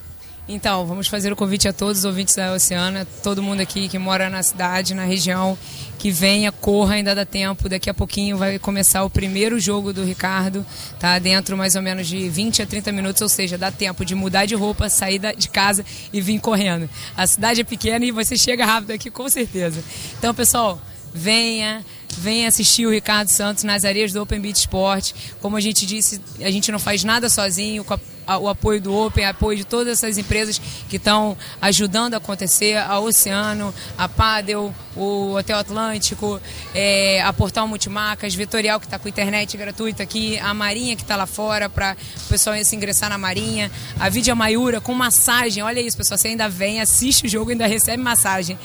Então, 0.47 0.85
vamos 0.85 1.07
fazer 1.07 1.31
o 1.31 1.37
convite 1.37 1.69
a 1.69 1.73
todos 1.73 1.99
os 1.99 2.05
ouvintes 2.05 2.35
da 2.35 2.51
Oceana, 2.51 3.07
todo 3.23 3.41
mundo 3.41 3.61
aqui 3.61 3.87
que 3.87 3.97
mora 3.97 4.29
na 4.29 4.43
cidade, 4.43 4.93
na 4.93 5.05
região, 5.05 5.57
que 5.97 6.11
venha, 6.11 6.51
corra, 6.51 6.95
ainda 6.95 7.15
dá 7.15 7.25
tempo. 7.25 7.69
Daqui 7.69 7.89
a 7.89 7.93
pouquinho 7.93 8.37
vai 8.37 8.59
começar 8.59 9.05
o 9.05 9.09
primeiro 9.09 9.57
jogo 9.57 9.93
do 9.93 10.03
Ricardo, 10.03 10.65
tá? 10.99 11.17
Dentro 11.17 11.55
mais 11.55 11.75
ou 11.75 11.81
menos 11.81 12.07
de 12.07 12.27
20 12.27 12.61
a 12.61 12.65
30 12.65 12.91
minutos, 12.91 13.21
ou 13.21 13.29
seja, 13.29 13.57
dá 13.57 13.71
tempo 13.71 14.03
de 14.03 14.15
mudar 14.15 14.45
de 14.45 14.53
roupa, 14.53 14.89
sair 14.89 15.21
de 15.37 15.47
casa 15.47 15.85
e 16.11 16.19
vir 16.19 16.41
correndo. 16.41 16.89
A 17.15 17.25
cidade 17.25 17.61
é 17.61 17.63
pequena 17.63 18.03
e 18.03 18.11
você 18.11 18.35
chega 18.35 18.65
rápido 18.65 18.91
aqui 18.91 19.09
com 19.09 19.29
certeza. 19.29 19.81
Então, 20.19 20.35
pessoal, 20.35 20.81
venha, 21.13 21.85
venha 22.17 22.47
assistir 22.47 22.85
o 22.85 22.91
Ricardo 22.91 23.29
Santos 23.29 23.63
nas 23.63 23.85
areias 23.85 24.11
do 24.11 24.21
Open 24.21 24.39
Beach 24.39 24.59
Sport. 24.59 25.13
Como 25.41 25.55
a 25.55 25.61
gente 25.61 25.85
disse, 25.85 26.21
a 26.41 26.49
gente 26.49 26.71
não 26.71 26.79
faz 26.79 27.03
nada 27.03 27.29
sozinho, 27.29 27.83
com 27.83 27.97
a, 28.25 28.37
o 28.37 28.47
apoio 28.47 28.81
do 28.81 28.95
Open, 28.95 29.25
apoio 29.25 29.57
de 29.57 29.65
todas 29.65 30.03
essas 30.03 30.17
empresas 30.17 30.59
que 30.89 30.95
estão 30.95 31.37
ajudando 31.61 32.13
a 32.13 32.17
acontecer, 32.17 32.77
a 32.77 32.99
Oceano, 32.99 33.73
a 33.97 34.07
Padel, 34.07 34.73
o 34.95 35.33
Hotel 35.33 35.57
Atlântico, 35.57 36.39
é, 36.73 37.21
a 37.21 37.33
Portal 37.33 37.67
Multimarcas, 37.67 38.33
Vitorial 38.33 38.79
que 38.79 38.85
está 38.85 38.97
com 38.97 39.07
internet 39.07 39.57
gratuita 39.57 40.03
aqui, 40.03 40.37
a 40.39 40.53
Marinha 40.53 40.95
que 40.95 41.01
está 41.01 41.15
lá 41.15 41.25
fora 41.25 41.69
para 41.69 41.95
o 42.25 42.29
pessoal 42.29 42.55
se 42.63 42.75
ingressar 42.75 43.09
na 43.09 43.17
Marinha, 43.17 43.71
a 43.99 44.09
Vidia 44.09 44.35
Maiura 44.35 44.79
com 44.79 44.93
massagem, 44.93 45.63
olha 45.63 45.79
isso 45.79 45.97
pessoal, 45.97 46.17
você 46.17 46.29
ainda 46.29 46.47
vem, 46.47 46.79
assiste 46.79 47.25
o 47.25 47.29
jogo 47.29 47.51
ainda 47.51 47.67
recebe 47.67 48.01
massagem. 48.01 48.57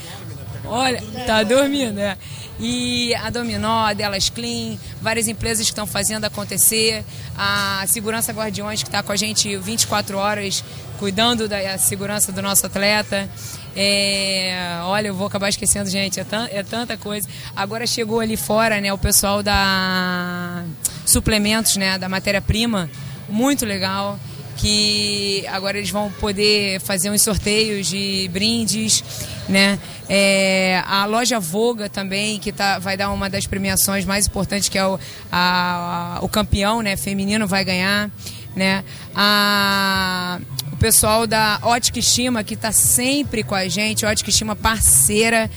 Olha, 0.68 1.02
tá 1.26 1.42
dormindo, 1.42 1.94
né? 1.94 2.16
E 2.60 3.14
a 3.14 3.30
Dominó, 3.30 3.86
a 3.86 3.92
Delas 3.92 4.28
Clean, 4.28 4.76
várias 5.00 5.28
empresas 5.28 5.64
que 5.64 5.70
estão 5.70 5.86
fazendo 5.86 6.24
acontecer, 6.24 7.04
a 7.36 7.84
Segurança 7.86 8.32
Guardiões 8.32 8.82
que 8.82 8.88
está 8.88 9.00
com 9.02 9.12
a 9.12 9.16
gente 9.16 9.56
24 9.56 10.18
horas 10.18 10.64
cuidando 10.98 11.48
da 11.48 11.78
segurança 11.78 12.32
do 12.32 12.42
nosso 12.42 12.66
atleta. 12.66 13.28
É, 13.76 14.80
olha, 14.82 15.08
eu 15.08 15.14
vou 15.14 15.28
acabar 15.28 15.48
esquecendo, 15.48 15.88
gente, 15.88 16.18
é, 16.18 16.26
é, 16.50 16.62
tanta 16.64 16.96
coisa. 16.96 17.28
Agora 17.54 17.86
chegou 17.86 18.18
ali 18.18 18.36
fora, 18.36 18.80
né, 18.80 18.92
o 18.92 18.98
pessoal 18.98 19.40
da 19.40 20.64
suplementos, 21.06 21.76
né, 21.76 21.96
da 21.96 22.08
matéria-prima, 22.08 22.90
muito 23.28 23.64
legal 23.64 24.18
que 24.58 25.46
agora 25.46 25.78
eles 25.78 25.88
vão 25.88 26.10
poder 26.10 26.80
fazer 26.80 27.10
uns 27.10 27.22
sorteios 27.22 27.86
de 27.86 28.28
brindes, 28.32 29.02
né? 29.48 29.78
É, 30.08 30.82
a 30.86 31.06
loja 31.06 31.38
Voga 31.38 31.88
também, 31.88 32.38
que 32.40 32.50
tá, 32.50 32.78
vai 32.78 32.96
dar 32.96 33.10
uma 33.10 33.30
das 33.30 33.46
premiações 33.46 34.04
mais 34.04 34.26
importantes, 34.26 34.68
que 34.68 34.76
é 34.76 34.84
o, 34.84 34.98
a, 35.30 36.16
a, 36.18 36.24
o 36.24 36.28
campeão 36.28 36.82
né, 36.82 36.96
feminino 36.96 37.46
vai 37.46 37.64
ganhar. 37.64 38.10
Né? 38.56 38.82
A, 39.14 40.40
o 40.72 40.76
pessoal 40.76 41.26
da 41.26 41.60
Ótica 41.62 42.00
Estima, 42.00 42.42
que 42.42 42.54
está 42.54 42.72
sempre 42.72 43.44
com 43.44 43.54
a 43.54 43.68
gente, 43.68 44.04
Ótica 44.04 44.30
Estima 44.30 44.56
parceira, 44.56 45.48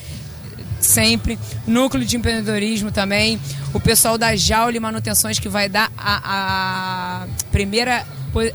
sempre. 0.80 1.40
Núcleo 1.66 2.06
de 2.06 2.18
empreendedorismo 2.18 2.92
também. 2.92 3.40
O 3.74 3.80
pessoal 3.80 4.18
da 4.18 4.36
Jaule 4.36 4.80
Manutenções, 4.80 5.40
que 5.40 5.48
vai 5.48 5.70
dar 5.70 5.92
a, 5.98 7.24
a 7.24 7.28
primeira 7.52 8.06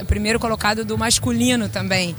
primeiro 0.06 0.40
colocado 0.40 0.84
do 0.84 0.96
masculino 0.96 1.68
também. 1.68 2.16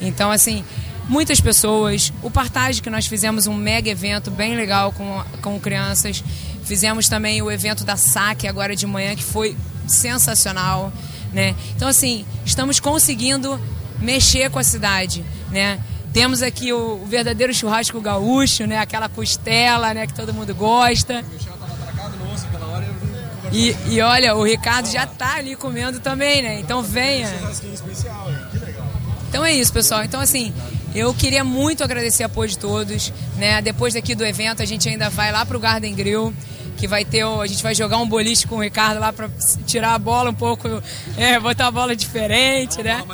Então, 0.00 0.30
assim, 0.30 0.64
muitas 1.08 1.40
pessoas. 1.40 2.12
O 2.22 2.30
Partage, 2.30 2.80
que 2.80 2.90
nós 2.90 3.06
fizemos 3.06 3.46
um 3.46 3.54
mega 3.54 3.90
evento 3.90 4.30
bem 4.30 4.54
legal 4.54 4.92
com, 4.92 5.22
com 5.42 5.58
crianças. 5.60 6.22
Fizemos 6.64 7.08
também 7.08 7.42
o 7.42 7.50
evento 7.50 7.84
da 7.84 7.96
SAC 7.96 8.46
agora 8.46 8.76
de 8.76 8.86
manhã, 8.86 9.14
que 9.16 9.24
foi 9.24 9.56
sensacional. 9.88 10.92
Né? 11.32 11.54
Então, 11.76 11.88
assim, 11.88 12.24
estamos 12.44 12.78
conseguindo 12.78 13.60
mexer 14.00 14.50
com 14.50 14.58
a 14.58 14.64
cidade, 14.64 15.24
né? 15.50 15.78
Temos 16.12 16.42
aqui 16.42 16.72
o, 16.72 17.02
o 17.02 17.06
verdadeiro 17.06 17.54
churrasco 17.54 18.00
gaúcho, 18.00 18.66
né? 18.66 18.78
Aquela 18.78 19.08
costela, 19.08 19.94
né? 19.94 20.06
Que 20.08 20.14
todo 20.14 20.34
mundo 20.34 20.52
gosta. 20.54 21.24
E, 23.52 23.76
e 23.88 24.00
olha, 24.00 24.34
o 24.36 24.44
Ricardo 24.44 24.90
já 24.90 25.06
tá 25.06 25.36
ali 25.36 25.56
comendo 25.56 25.98
também, 26.00 26.42
né? 26.42 26.60
Então 26.60 26.82
venha. 26.82 27.28
Então 29.28 29.44
é 29.44 29.52
isso, 29.52 29.72
pessoal. 29.72 30.04
Então, 30.04 30.20
assim, 30.20 30.52
eu 30.94 31.14
queria 31.14 31.44
muito 31.44 31.84
agradecer 31.84 32.22
o 32.24 32.26
apoio 32.26 32.48
de 32.48 32.58
todos. 32.58 33.12
Né? 33.36 33.60
Depois 33.62 33.94
daqui 33.94 34.14
do 34.14 34.24
evento, 34.24 34.62
a 34.62 34.64
gente 34.64 34.88
ainda 34.88 35.08
vai 35.08 35.32
lá 35.32 35.46
pro 35.46 35.58
Garden 35.58 35.94
Grill, 35.94 36.34
que 36.76 36.86
vai 36.88 37.04
ter. 37.04 37.24
A 37.24 37.46
gente 37.46 37.62
vai 37.62 37.74
jogar 37.74 37.98
um 37.98 38.08
boliche 38.08 38.46
com 38.46 38.56
o 38.56 38.60
Ricardo 38.60 38.98
lá 39.00 39.12
para 39.12 39.28
tirar 39.66 39.94
a 39.94 39.98
bola 39.98 40.30
um 40.30 40.34
pouco, 40.34 40.68
é, 41.16 41.38
botar 41.38 41.68
a 41.68 41.70
bola 41.70 41.94
diferente, 41.94 42.82
né? 42.82 43.04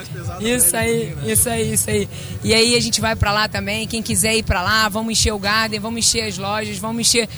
Isso 0.40 0.76
aí, 0.76 1.14
né? 1.14 1.32
isso 1.32 1.48
aí, 1.48 1.72
isso 1.72 1.90
aí. 1.90 2.08
E 2.42 2.54
aí 2.54 2.76
a 2.76 2.80
gente 2.80 3.00
vai 3.00 3.14
para 3.14 3.32
lá 3.32 3.48
também. 3.48 3.86
Quem 3.86 4.02
quiser 4.02 4.36
ir 4.36 4.42
para 4.42 4.62
lá, 4.62 4.88
vamos 4.88 5.12
encher 5.12 5.32
o 5.32 5.38
Garden, 5.38 5.80
vamos 5.80 5.98
encher 5.98 6.28
as 6.28 6.38
lojas, 6.38 6.78
vamos 6.78 7.00
encher 7.00 7.28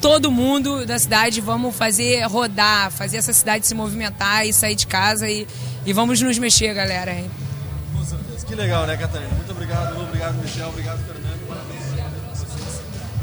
todo 0.00 0.30
mundo 0.30 0.86
da 0.86 0.98
cidade, 0.98 1.40
vamos 1.40 1.74
fazer 1.74 2.22
rodar, 2.26 2.90
fazer 2.90 3.18
essa 3.18 3.32
cidade 3.32 3.66
se 3.66 3.74
movimentar 3.74 4.46
e 4.46 4.52
sair 4.52 4.74
de 4.74 4.86
casa 4.86 5.28
e, 5.28 5.46
e 5.84 5.92
vamos 5.92 6.20
nos 6.20 6.38
mexer, 6.38 6.74
galera. 6.74 7.14
Que 8.46 8.54
legal, 8.54 8.86
né, 8.86 8.96
Catarina? 8.96 9.34
Muito 9.34 9.50
obrigado, 9.50 10.00
obrigado, 10.00 10.34
Michel, 10.34 10.68
obrigado, 10.68 10.98
Fernando, 11.04 11.48
parabéns. 11.48 11.76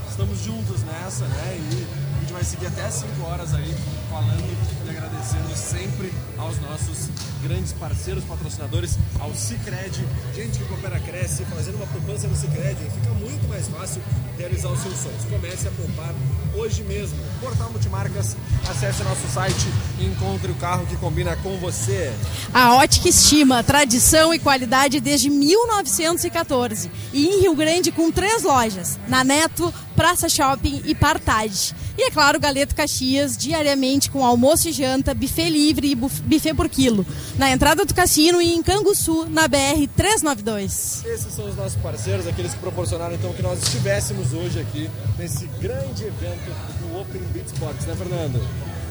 Estamos 0.09 0.39
juntos 0.43 0.83
nessa, 0.83 1.25
né? 1.25 1.57
E 1.71 2.03
gente 2.23 2.33
vai 2.33 2.43
seguir 2.43 2.67
até 2.67 2.89
5 2.89 3.23
horas 3.23 3.53
aí 3.53 3.75
falando 4.09 4.85
e 4.85 4.89
agradecendo 4.89 5.55
sempre 5.55 6.11
aos 6.37 6.59
nossos 6.61 7.09
grandes 7.43 7.73
parceiros, 7.73 8.23
patrocinadores, 8.23 8.97
ao 9.19 9.33
Cicred, 9.35 10.05
gente 10.33 10.57
que 10.57 10.65
coopera 10.65 10.99
cresce, 10.99 11.43
fazendo 11.45 11.75
uma 11.75 11.87
poupança 11.87 12.27
no 12.27 12.35
Cicred, 12.35 12.75
fica 12.75 13.13
muito 13.19 13.47
mais 13.49 13.67
fácil 13.67 14.01
realizar 14.37 14.69
os 14.69 14.79
seus 14.79 14.95
sonhos. 14.95 15.23
Comece 15.29 15.67
a 15.67 15.71
poupar 15.71 16.13
hoje 16.55 16.83
mesmo. 16.83 17.17
Portal 17.39 17.69
Multimarcas, 17.71 18.37
acesse 18.69 19.03
nosso 19.03 19.27
site 19.27 19.67
e 19.99 20.05
encontre 20.05 20.51
o 20.51 20.55
carro 20.55 20.85
que 20.85 20.95
combina 20.95 21.35
com 21.37 21.57
você. 21.57 22.13
A 22.53 22.75
Ótica 22.75 23.09
Estima, 23.09 23.63
tradição 23.63 24.33
e 24.33 24.39
qualidade 24.39 24.99
desde 24.99 25.29
1914. 25.29 26.89
E 27.11 27.27
em 27.27 27.41
Rio 27.41 27.55
Grande 27.55 27.91
com 27.91 28.11
três 28.11 28.43
lojas, 28.43 28.97
na 29.07 29.23
Neto, 29.23 29.73
Praça 29.95 30.27
Shopping 30.27 30.81
e 30.85 30.93
Partage. 30.95 31.73
E 31.97 32.07
é 32.07 32.11
claro, 32.11 32.39
Galeto 32.39 32.73
Caxias, 32.75 33.37
diariamente 33.37 34.09
com 34.09 34.25
almoço 34.25 34.67
e 34.67 34.71
janta, 34.71 35.13
buffet 35.13 35.49
livre 35.49 35.91
e 35.91 35.95
buf- 35.95 36.21
buffet 36.23 36.53
por 36.55 36.67
quilo. 36.67 37.05
Na 37.37 37.51
entrada 37.51 37.85
do 37.85 37.93
cassino 37.93 38.41
e 38.41 38.53
em 38.53 38.63
Canguçu, 38.63 39.25
na 39.29 39.47
BR 39.47 39.87
392. 39.95 41.03
Esses 41.05 41.33
são 41.33 41.47
os 41.47 41.55
nossos 41.55 41.75
parceiros, 41.81 42.25
aqueles 42.27 42.53
que 42.53 42.59
proporcionaram 42.59 43.13
então 43.15 43.31
que 43.33 43.41
nós 43.41 43.61
estivéssemos 43.61 44.33
hoje 44.33 44.59
aqui 44.59 44.89
nesse 45.19 45.45
grande 45.61 46.03
evento 46.03 46.51
do 46.79 46.99
Open 46.99 47.21
Beat 47.33 47.47
Sports, 47.47 47.85
né, 47.85 47.95
Fernando? 47.95 48.41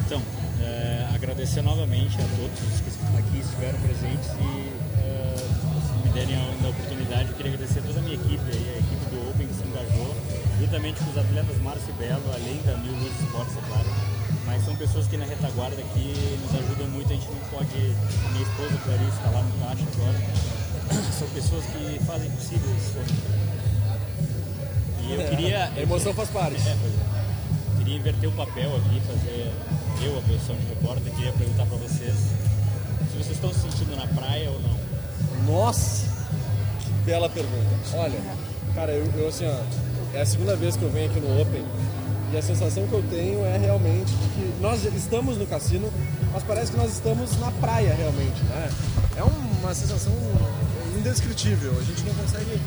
Então, 0.06 0.22
é, 0.60 1.08
agradecer 1.14 1.62
novamente 1.62 2.14
a 2.16 2.24
todos 2.36 2.74
os 2.74 2.80
que 2.80 3.18
aqui 3.18 3.38
estiveram 3.40 3.78
presentes 3.80 4.28
e 4.40 4.72
é, 5.02 5.34
se 5.36 6.06
me 6.06 6.12
derem 6.14 6.36
a, 6.36 6.66
a 6.66 6.68
oportunidade, 6.68 7.28
eu 7.30 7.34
queria 7.34 7.52
agradecer 7.54 7.78
a 7.80 7.82
toda 7.82 7.98
a 7.98 8.02
minha 8.02 8.14
equipe, 8.14 8.42
aí, 8.52 8.81
juntamente 10.62 11.02
com 11.02 11.10
os 11.10 11.18
atletas 11.18 11.56
Márcio 11.60 11.88
e 11.88 11.92
Belo, 11.98 12.22
além 12.32 12.62
da 12.62 12.76
Mil 12.76 12.94
Luz 12.94 13.12
Esportes, 13.20 13.56
é 13.56 13.60
claro. 13.66 13.88
Mas 14.46 14.64
são 14.64 14.76
pessoas 14.76 15.06
que 15.08 15.16
na 15.16 15.24
retaguarda 15.24 15.76
aqui 15.76 16.14
nos 16.40 16.54
ajudam 16.54 16.88
muito, 16.88 17.12
a 17.12 17.16
gente 17.16 17.26
não 17.26 17.40
pode. 17.50 17.74
A 17.74 18.28
minha 18.28 18.42
esposa 18.42 18.78
Clarice 18.84 19.10
está 19.10 19.30
lá 19.30 19.42
no 19.42 19.52
caixa 19.58 19.84
agora. 19.94 21.02
São 21.18 21.28
pessoas 21.28 21.64
que 21.64 22.04
fazem 22.04 22.30
possível 22.30 22.70
isso. 22.76 22.94
E 25.00 25.12
eu 25.12 25.28
queria. 25.28 25.64
A 25.64 25.80
emoção 25.80 26.12
faz 26.14 26.28
parte. 26.30 26.56
É, 26.56 26.76
pois 26.80 26.94
é. 26.94 27.78
Queria 27.78 27.96
inverter 27.96 28.28
o 28.28 28.32
papel 28.32 28.76
aqui, 28.76 29.00
fazer 29.00 29.52
eu 30.04 30.18
a 30.18 30.22
posição 30.22 30.56
de 30.56 30.66
repórter. 30.66 31.12
Queria 31.14 31.32
perguntar 31.32 31.66
para 31.66 31.78
vocês 31.78 32.14
se 33.10 33.16
vocês 33.16 33.30
estão 33.30 33.52
se 33.52 33.60
sentindo 33.60 33.96
na 33.96 34.06
praia 34.06 34.50
ou 34.50 34.60
não. 34.60 34.76
Nossa, 35.46 36.06
que 36.80 36.90
bela 37.04 37.28
pergunta. 37.28 37.74
Olha, 37.94 38.20
cara, 38.74 38.92
eu, 38.92 39.06
eu, 39.16 39.28
assim, 39.28 39.46
ó, 39.46 39.91
é 40.14 40.20
a 40.20 40.26
segunda 40.26 40.54
vez 40.56 40.76
que 40.76 40.82
eu 40.82 40.90
venho 40.90 41.10
aqui 41.10 41.20
no 41.20 41.40
Open 41.40 41.64
e 42.32 42.36
a 42.36 42.42
sensação 42.42 42.86
que 42.86 42.92
eu 42.92 43.02
tenho 43.10 43.44
é 43.44 43.58
realmente 43.58 44.12
que 44.34 44.54
nós 44.60 44.84
estamos 44.84 45.36
no 45.36 45.46
cassino, 45.46 45.92
mas 46.32 46.42
parece 46.42 46.72
que 46.72 46.78
nós 46.78 46.90
estamos 46.90 47.38
na 47.38 47.50
praia 47.52 47.94
realmente, 47.94 48.42
né? 48.44 48.70
É 49.16 49.22
uma 49.22 49.74
sensação 49.74 50.12
indescritível. 50.96 51.72
A 51.78 51.82
gente 51.82 52.02
não 52.04 52.14
consegue 52.14 52.58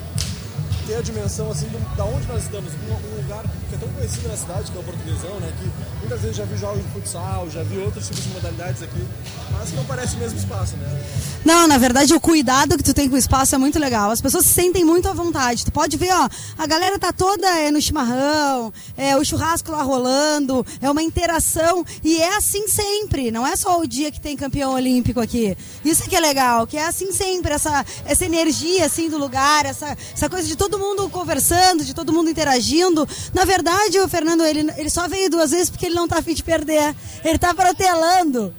ter 0.86 0.96
a 0.96 1.02
dimensão 1.02 1.50
assim 1.52 1.68
do, 1.68 1.80
da 1.96 2.06
onde 2.06 2.28
nós 2.28 2.44
estamos, 2.44 2.72
um, 2.74 3.14
um 3.14 3.22
lugar 3.22 3.44
que 3.70 3.76
é 3.76 3.78
tão 3.78 3.90
conhecido 3.90 4.28
na 4.28 4.38
cidade, 4.38 4.72
que 4.72 4.78
é 4.78 4.82
o 4.82 4.84
portuguesão, 4.84 5.40
né? 5.40 5.52
Que 5.60 6.00
muitas 6.00 6.22
vezes 6.22 6.38
já 6.38 6.46
vi 6.46 6.58
jogos 6.58 6.84
de 6.84 6.90
futsal, 6.92 7.50
já 7.50 7.64
vi 7.64 7.78
outros 7.80 8.08
tipos 8.08 8.24
de 8.24 8.30
modalidades 8.30 8.84
aqui, 8.84 9.04
mas 9.52 9.74
não 9.74 9.84
parece 9.86 10.16
o 10.16 10.20
mesmo 10.20 10.38
espaço, 10.38 10.78
né? 10.78 11.04
Não, 11.44 11.68
na 11.68 11.78
verdade, 11.78 12.14
o 12.14 12.20
cuidado 12.20 12.78
que 12.78 12.84
tu 12.84 12.94
tem 12.94 13.10
com 13.10 13.16
o 13.16 13.20
espaço 13.20 13.54
é 13.54 13.58
muito 13.58 13.78
legal. 13.80 14.10
As 14.10 14.22
pessoas 14.22 14.46
se 14.46 14.54
sentem 14.54 14.84
muito 14.84 15.08
à 15.08 15.14
vontade. 15.14 15.66
Tu 15.66 15.72
pode 15.72 15.96
ver, 15.98 16.12
ó, 16.12 16.30
a 16.58 16.68
galera 16.68 16.98
tá 16.98 17.14
toda 17.14 17.48
é, 17.60 17.70
no 17.70 17.82
chimarrão, 17.82 18.74
é 18.98 19.16
o 19.16 19.24
churrasco 19.24 19.72
lá 19.72 19.84
rolando, 19.84 20.66
é 20.82 20.90
uma 20.90 21.04
interação. 21.04 21.86
E 22.04 22.18
é 22.18 22.38
assim 22.38 22.68
sempre. 22.68 23.30
Não 23.32 23.46
é 23.46 23.56
só 23.56 23.80
o 23.80 23.88
dia 23.88 24.12
que 24.12 24.20
tem 24.20 24.36
campeão 24.36 24.74
olímpico 24.74 25.20
aqui. 25.20 25.56
Isso 25.84 26.10
que 26.10 26.16
é 26.16 26.20
legal, 26.20 26.66
que 26.66 26.78
é 26.78 26.88
assim 26.88 27.12
sempre, 27.12 27.54
essa, 27.54 27.86
essa 28.06 28.26
energia 28.26 28.86
assim 28.86 29.10
do 29.10 29.18
lugar, 29.18 29.66
essa, 29.66 29.96
essa 30.14 30.30
coisa 30.30 30.48
de 30.48 30.56
todo 30.56 30.75
mundo 30.80 31.10
conversando, 31.10 31.84
de 31.84 31.94
todo 31.94 32.12
mundo 32.14 32.30
interagindo. 32.30 33.08
Na 33.34 33.46
verdade, 33.46 34.00
o 34.00 34.08
Fernando, 34.08 34.44
ele, 34.46 34.72
ele 34.78 34.90
só 34.90 35.08
veio 35.08 35.30
duas 35.30 35.52
vezes 35.52 35.70
porque 35.70 35.86
ele 35.88 35.96
não 35.96 36.08
tá 36.08 36.20
afim 36.20 36.34
de 36.34 36.44
perder. 36.44 36.96
Ele 37.24 37.38
tá 37.38 37.54
protelando. 37.54 38.54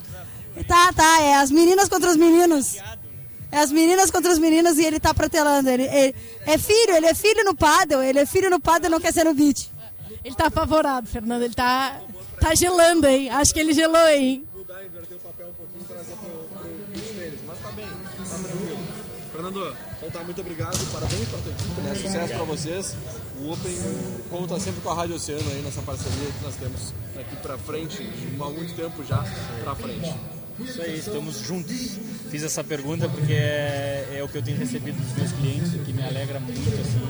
Tá, 0.66 0.92
tá, 0.92 1.20
é 1.22 1.34
as 1.36 1.50
meninas 1.50 1.88
contra 1.88 2.10
os 2.10 2.16
meninos. 2.16 2.76
É 3.52 3.58
as 3.60 3.70
meninas 3.70 4.10
contra 4.10 4.32
os 4.32 4.38
meninos 4.38 4.78
e 4.78 4.84
ele 4.84 4.98
tá 4.98 5.12
protelando. 5.14 5.68
Ele, 5.68 5.84
ele- 5.84 6.14
é 6.46 6.58
filho, 6.58 6.94
ele 6.96 7.06
é 7.06 7.14
filho 7.14 7.44
no 7.44 7.54
paddle, 7.54 8.02
ele 8.02 8.18
é 8.18 8.26
filho 8.26 8.50
no 8.50 8.58
paddle 8.58 8.88
e 8.88 8.90
não 8.90 9.00
quer 9.00 9.12
ser 9.12 9.24
no 9.24 9.34
beat. 9.34 9.68
Ele 10.24 10.34
tá 10.34 10.46
apavorado, 10.46 11.06
Fernando. 11.08 11.42
Ele 11.42 11.54
tá, 11.54 12.00
tá 12.40 12.54
gelando, 12.54 13.06
hein? 13.06 13.30
Acho 13.30 13.52
que 13.54 13.60
ele 13.60 13.72
gelou, 13.72 14.08
hein? 14.08 14.44
mudar, 14.54 14.84
inverter 14.84 15.16
o 15.16 15.20
papel 15.20 15.48
um 15.48 15.52
pouquinho 15.52 15.82
e 15.82 15.84
trazer 15.84 16.12
pro, 16.16 16.58
pro 16.58 16.68
bicho 16.92 17.12
deles. 17.14 17.40
Mas 17.46 17.58
tá 17.60 17.70
bem, 17.72 17.86
tá 17.86 18.38
tranquilo. 18.48 18.78
Fernando, 19.32 19.76
então 19.96 20.10
tá, 20.10 20.24
muito 20.24 20.40
obrigado, 20.40 20.78
parabéns 20.92 21.28
pra 21.28 21.38
tua 21.38 21.52
equipe, 21.52 21.80
né? 21.80 21.94
Sucesso 21.94 22.34
pra 22.34 22.44
vocês. 22.44 22.96
O 23.40 23.52
Open 23.52 23.76
conta 24.30 24.60
sempre 24.60 24.80
com 24.80 24.90
a 24.90 24.94
Rádio 24.94 25.16
Oceano 25.16 25.50
aí 25.50 25.62
nessa 25.62 25.82
parceria 25.82 26.30
que 26.32 26.44
nós 26.44 26.54
temos 26.56 26.92
aqui 27.18 27.36
pra 27.36 27.56
frente, 27.58 28.10
há 28.40 28.50
muito 28.50 28.74
tempo 28.74 29.04
já 29.04 29.24
pra 29.62 29.74
frente. 29.74 30.14
Isso 30.58 30.80
aí, 30.80 30.98
estamos 30.98 31.40
juntos. 31.40 31.98
Fiz 32.30 32.42
essa 32.42 32.64
pergunta 32.64 33.08
porque 33.08 33.32
é, 33.32 34.16
é 34.16 34.22
o 34.22 34.28
que 34.28 34.38
eu 34.38 34.42
tenho 34.42 34.56
recebido 34.56 34.96
dos 34.96 35.12
meus 35.16 35.32
clientes, 35.32 35.74
o 35.74 35.78
que 35.78 35.92
me 35.92 36.02
alegra 36.02 36.40
muito, 36.40 36.80
assim. 36.80 37.06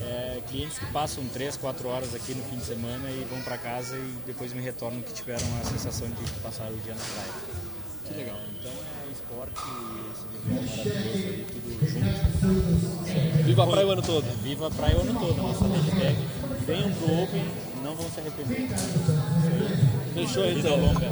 É, 0.00 0.42
clientes 0.48 0.78
que 0.78 0.86
passam 0.86 1.24
3, 1.32 1.56
4 1.56 1.88
horas 1.88 2.14
aqui 2.14 2.34
no 2.34 2.42
fim 2.44 2.56
de 2.56 2.64
semana 2.64 3.08
e 3.10 3.26
vão 3.30 3.40
para 3.42 3.56
casa 3.56 3.96
e 3.96 4.14
depois 4.26 4.52
me 4.52 4.60
retornam 4.60 5.00
que 5.00 5.12
tiveram 5.12 5.46
a 5.60 5.64
sensação 5.64 6.08
de 6.08 6.30
passar 6.42 6.70
o 6.70 6.76
dia 6.78 6.94
na 6.94 7.04
praia. 7.14 7.32
Que 8.04 8.14
legal. 8.14 8.38
Então 8.58 8.72
é 8.72 9.12
esporte, 9.12 9.62
aí. 10.48 11.46
Viva 13.44 13.64
a 13.64 13.66
praia 13.66 13.86
o 13.86 13.90
ano 13.90 14.02
todo. 14.02 14.24
Viva 14.42 14.66
a 14.66 14.70
praia 14.70 14.96
o 14.96 15.00
ano 15.00 15.20
todo, 15.20 15.42
nossa 15.42 15.66
hashtag. 15.66 16.16
Venham 16.66 16.92
pro 16.92 17.22
Open, 17.22 17.44
não 17.82 17.94
vão 17.94 18.10
se 18.10 18.20
arrepender. 18.20 18.68
Fechou 20.14 20.44
Vida 20.44 20.68
então. 20.68 20.76
longa. 20.76 21.10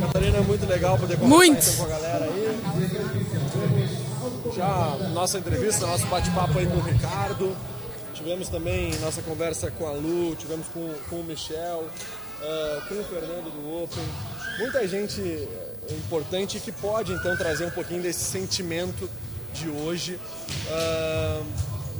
Catarina, 0.00 0.38
é 0.38 0.40
muito 0.40 0.66
legal 0.66 0.98
poder 0.98 1.18
conversar 1.18 1.72
então, 1.72 1.76
com 1.76 1.84
a 1.84 1.96
galera 1.96 2.24
aí. 2.24 2.58
Já 4.54 4.96
nossa 5.12 5.38
entrevista, 5.38 5.86
nosso 5.86 6.06
bate-papo 6.06 6.58
aí 6.58 6.66
com 6.66 6.76
o 6.76 6.82
Ricardo. 6.82 7.56
Tivemos 8.14 8.48
também 8.48 8.94
nossa 9.00 9.22
conversa 9.22 9.70
com 9.70 9.86
a 9.86 9.92
Lu, 9.92 10.36
tivemos 10.36 10.66
com, 10.68 10.94
com 11.08 11.16
o 11.16 11.24
Michel, 11.24 11.88
eh, 12.40 12.80
com 12.88 12.94
o 12.94 13.04
Fernando 13.04 13.50
do 13.50 13.82
Open. 13.82 14.04
Muita 14.58 14.86
gente 14.86 15.48
importante 15.90 16.60
que 16.60 16.70
pode 16.70 17.12
então 17.12 17.36
trazer 17.36 17.64
um 17.64 17.70
pouquinho 17.70 18.02
desse 18.02 18.24
sentimento 18.24 19.08
de 19.52 19.68
hoje. 19.68 20.18
ah, 20.70 21.42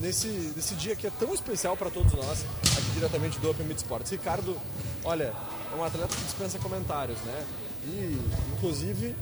nesse, 0.02 0.28
nesse 0.56 0.74
dia 0.74 0.96
que 0.96 1.06
é 1.06 1.10
tão 1.10 1.32
especial 1.32 1.76
para 1.76 1.88
todos 1.88 2.12
nós, 2.12 2.44
aqui 2.62 2.90
diretamente 2.94 3.38
do 3.38 3.50
Open 3.50 3.66
Mid 3.66 3.76
Sports. 3.78 4.10
Ricardo, 4.10 4.56
olha, 5.04 5.32
é 5.72 5.76
um 5.76 5.84
atleta 5.84 6.14
que 6.14 6.22
dispensa 6.24 6.58
comentários, 6.58 7.18
né? 7.20 7.46
E, 7.84 8.18
inclusive, 8.56 9.14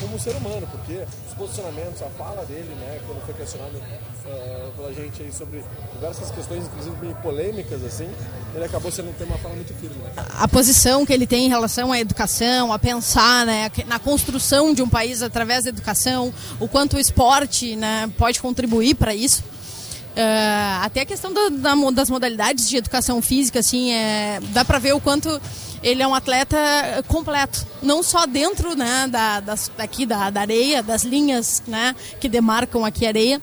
como 0.00 0.18
ser 0.18 0.34
humano, 0.36 0.66
porque 0.70 1.04
os 1.28 1.34
posicionamentos, 1.34 2.02
a 2.02 2.06
fala 2.10 2.44
dele, 2.44 2.74
né, 2.80 3.00
quando 3.06 3.24
foi 3.24 3.34
questionado 3.34 3.72
eh, 4.26 4.68
pela 4.76 4.92
gente 4.92 5.22
aí 5.22 5.32
sobre 5.32 5.62
diversas 5.92 6.30
questões, 6.30 6.64
inclusive 6.64 7.14
polêmicas, 7.22 7.84
assim, 7.84 8.08
ele 8.54 8.64
acabou 8.64 8.90
sendo 8.92 9.16
ter 9.16 9.24
uma 9.24 9.38
fala 9.38 9.54
muito 9.54 9.72
firme, 9.74 9.96
né? 9.96 10.10
a 10.38 10.46
posição 10.48 11.04
que 11.06 11.12
ele 11.12 11.26
tem 11.26 11.46
em 11.46 11.48
relação 11.48 11.90
à 11.92 11.98
educação, 11.98 12.72
a 12.72 12.78
pensar 12.78 13.46
né, 13.46 13.70
na 13.86 13.98
construção 13.98 14.72
de 14.74 14.82
um 14.82 14.88
país 14.88 15.22
através 15.22 15.64
da 15.64 15.70
educação, 15.70 16.32
o 16.60 16.68
quanto 16.68 16.96
o 16.96 17.00
esporte 17.00 17.74
né, 17.76 18.10
pode 18.18 18.40
contribuir 18.40 18.94
para 18.94 19.14
isso. 19.14 19.42
Eh, 20.14 20.78
até 20.82 21.00
a 21.00 21.06
questão 21.06 21.32
da- 21.32 21.48
da 21.48 21.90
das 21.90 22.10
modalidades 22.10 22.68
de 22.68 22.76
educação 22.76 23.22
física, 23.22 23.60
assim, 23.60 23.92
é, 23.92 24.40
dá 24.52 24.62
para 24.62 24.78
ver 24.78 24.92
o 24.94 25.00
quanto 25.00 25.40
ele 25.82 26.02
é 26.02 26.06
um 26.06 26.14
atleta 26.14 26.56
completo, 27.08 27.66
não 27.82 28.02
só 28.02 28.26
dentro 28.26 28.74
né, 28.76 29.06
da, 29.10 29.40
das, 29.40 29.70
daqui 29.76 30.06
da, 30.06 30.30
da 30.30 30.40
areia, 30.42 30.82
das 30.82 31.02
linhas 31.02 31.62
né, 31.66 31.94
que 32.20 32.28
demarcam 32.28 32.84
aqui 32.84 33.04
a 33.04 33.08
areia, 33.08 33.42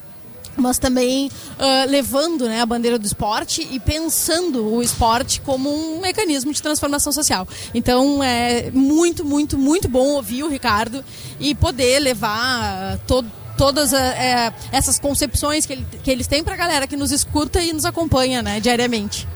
mas 0.58 0.78
também 0.78 1.32
ah, 1.58 1.86
levando 1.88 2.46
né, 2.48 2.60
a 2.62 2.66
bandeira 2.66 3.00
do 3.00 3.06
esporte 3.06 3.66
e 3.72 3.80
pensando 3.80 4.66
o 4.74 4.82
esporte 4.84 5.40
como 5.42 5.70
um 5.70 6.02
mecanismo 6.02 6.52
de 6.52 6.62
transformação 6.62 7.14
social. 7.14 7.48
Então 7.74 8.22
é 8.24 8.70
muito, 8.72 9.24
muito, 9.24 9.58
muito 9.58 9.88
bom 9.88 10.08
ouvir 10.16 10.44
o 10.44 10.50
Ricardo 10.50 11.04
e 11.40 11.56
poder 11.56 12.00
levar 12.00 12.38
ah, 12.38 13.00
to- 13.08 13.24
todas 13.58 13.92
eh, 13.94 14.54
essas 14.72 14.98
concepções 15.00 15.66
que, 15.66 15.74
ele- 15.74 15.86
que 16.04 16.10
eles 16.12 16.28
têm 16.28 16.44
para 16.44 16.54
a 16.54 16.58
galera 16.58 16.88
que 16.88 16.96
nos 16.98 17.12
escuta 17.12 17.62
e 17.62 17.72
nos 17.74 17.84
acompanha 17.86 18.42
né, 18.42 18.60
diariamente. 18.60 19.28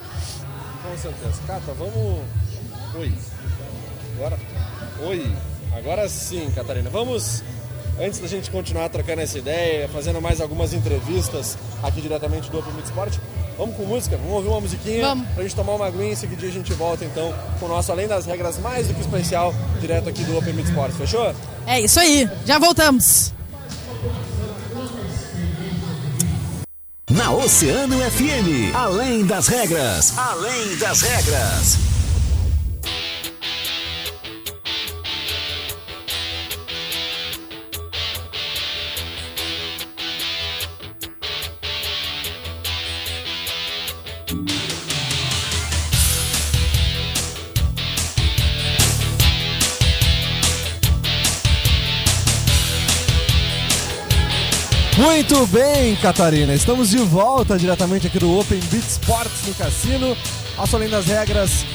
Com 0.81 0.97
certeza. 0.97 1.41
Cata, 1.47 1.73
vamos. 1.77 2.19
Oi. 2.95 3.13
Agora. 4.15 4.39
Oi. 5.01 5.31
Agora 5.75 6.07
sim, 6.09 6.51
Catarina. 6.55 6.89
Vamos. 6.89 7.43
Antes 7.99 8.19
da 8.19 8.27
gente 8.27 8.49
continuar 8.49 8.89
trocando 8.89 9.21
essa 9.21 9.37
ideia, 9.37 9.87
fazendo 9.89 10.19
mais 10.19 10.41
algumas 10.41 10.73
entrevistas 10.73 11.57
aqui 11.83 12.01
diretamente 12.01 12.49
do 12.49 12.57
Open 12.57 12.73
Meet 12.73 12.85
Sport, 12.85 13.17
Vamos 13.57 13.75
com 13.75 13.83
música? 13.83 14.17
Vamos 14.17 14.33
ouvir 14.33 14.47
uma 14.47 14.61
musiquinha 14.61 15.01
Vamos. 15.01 15.27
pra 15.29 15.43
gente 15.43 15.55
tomar 15.55 15.73
uma 15.75 15.85
aguinha 15.85 16.09
e 16.09 16.13
em 16.13 16.15
seguida 16.15 16.45
a 16.47 16.49
gente 16.49 16.73
volta 16.73 17.05
então 17.05 17.33
com 17.59 17.65
o 17.65 17.69
nosso 17.69 17.91
Além 17.91 18.07
das 18.07 18.25
Regras 18.25 18.57
mais 18.57 18.87
do 18.87 18.93
que 18.93 19.01
especial, 19.01 19.53
direto 19.79 20.09
aqui 20.09 20.23
do 20.23 20.37
Open 20.37 20.53
Beat 20.53 20.67
Sports, 20.67 20.97
fechou? 20.97 21.33
É 21.67 21.79
isso 21.81 21.99
aí, 21.99 22.29
já 22.45 22.57
voltamos. 22.57 23.31
Na 27.11 27.31
Oceano 27.31 27.95
FM, 28.11 28.73
além 28.73 29.25
das 29.25 29.47
regras, 29.47 30.17
além 30.17 30.75
das 30.77 31.01
regras. 31.01 31.77
Muito 55.33 55.47
bem, 55.47 55.95
Catarina. 55.95 56.53
Estamos 56.53 56.91
de 56.91 56.99
volta 56.99 57.57
diretamente 57.57 58.05
aqui 58.05 58.19
do 58.19 58.37
Open 58.37 58.59
Beat 58.69 58.83
Sports 58.83 59.47
no 59.47 59.53
Cassino. 59.55 60.15
Além 60.71 60.87
das 60.87 61.07
Regras, 61.07 61.65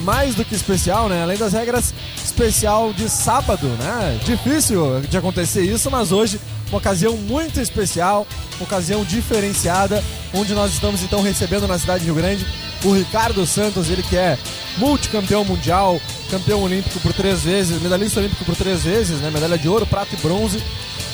mais 0.00 0.34
do 0.34 0.44
que 0.44 0.54
especial, 0.54 1.08
né? 1.08 1.22
Além 1.22 1.38
das 1.38 1.54
regras, 1.54 1.94
especial 2.22 2.92
de 2.92 3.08
sábado, 3.08 3.68
né? 3.68 4.20
Difícil 4.22 5.00
de 5.00 5.16
acontecer 5.16 5.62
isso, 5.62 5.90
mas 5.90 6.12
hoje 6.12 6.38
uma 6.68 6.76
ocasião 6.76 7.16
muito 7.16 7.58
especial, 7.58 8.26
uma 8.58 8.66
ocasião 8.66 9.02
diferenciada, 9.02 10.04
onde 10.34 10.52
nós 10.52 10.74
estamos 10.74 11.02
então 11.02 11.22
recebendo 11.22 11.66
na 11.66 11.78
cidade 11.78 12.00
de 12.00 12.06
Rio 12.06 12.16
Grande 12.16 12.46
o 12.84 12.92
Ricardo 12.92 13.46
Santos, 13.46 13.88
ele 13.88 14.02
que 14.02 14.16
é 14.18 14.36
multicampeão 14.76 15.42
mundial, 15.42 15.98
campeão 16.30 16.62
olímpico 16.62 17.00
por 17.00 17.14
três 17.14 17.40
vezes, 17.40 17.80
medalhista 17.80 18.20
olímpico 18.20 18.44
por 18.44 18.54
três 18.54 18.84
vezes, 18.84 19.22
né? 19.22 19.30
Medalha 19.30 19.56
de 19.56 19.70
ouro, 19.70 19.86
prata 19.86 20.14
e 20.14 20.18
bronze 20.18 20.62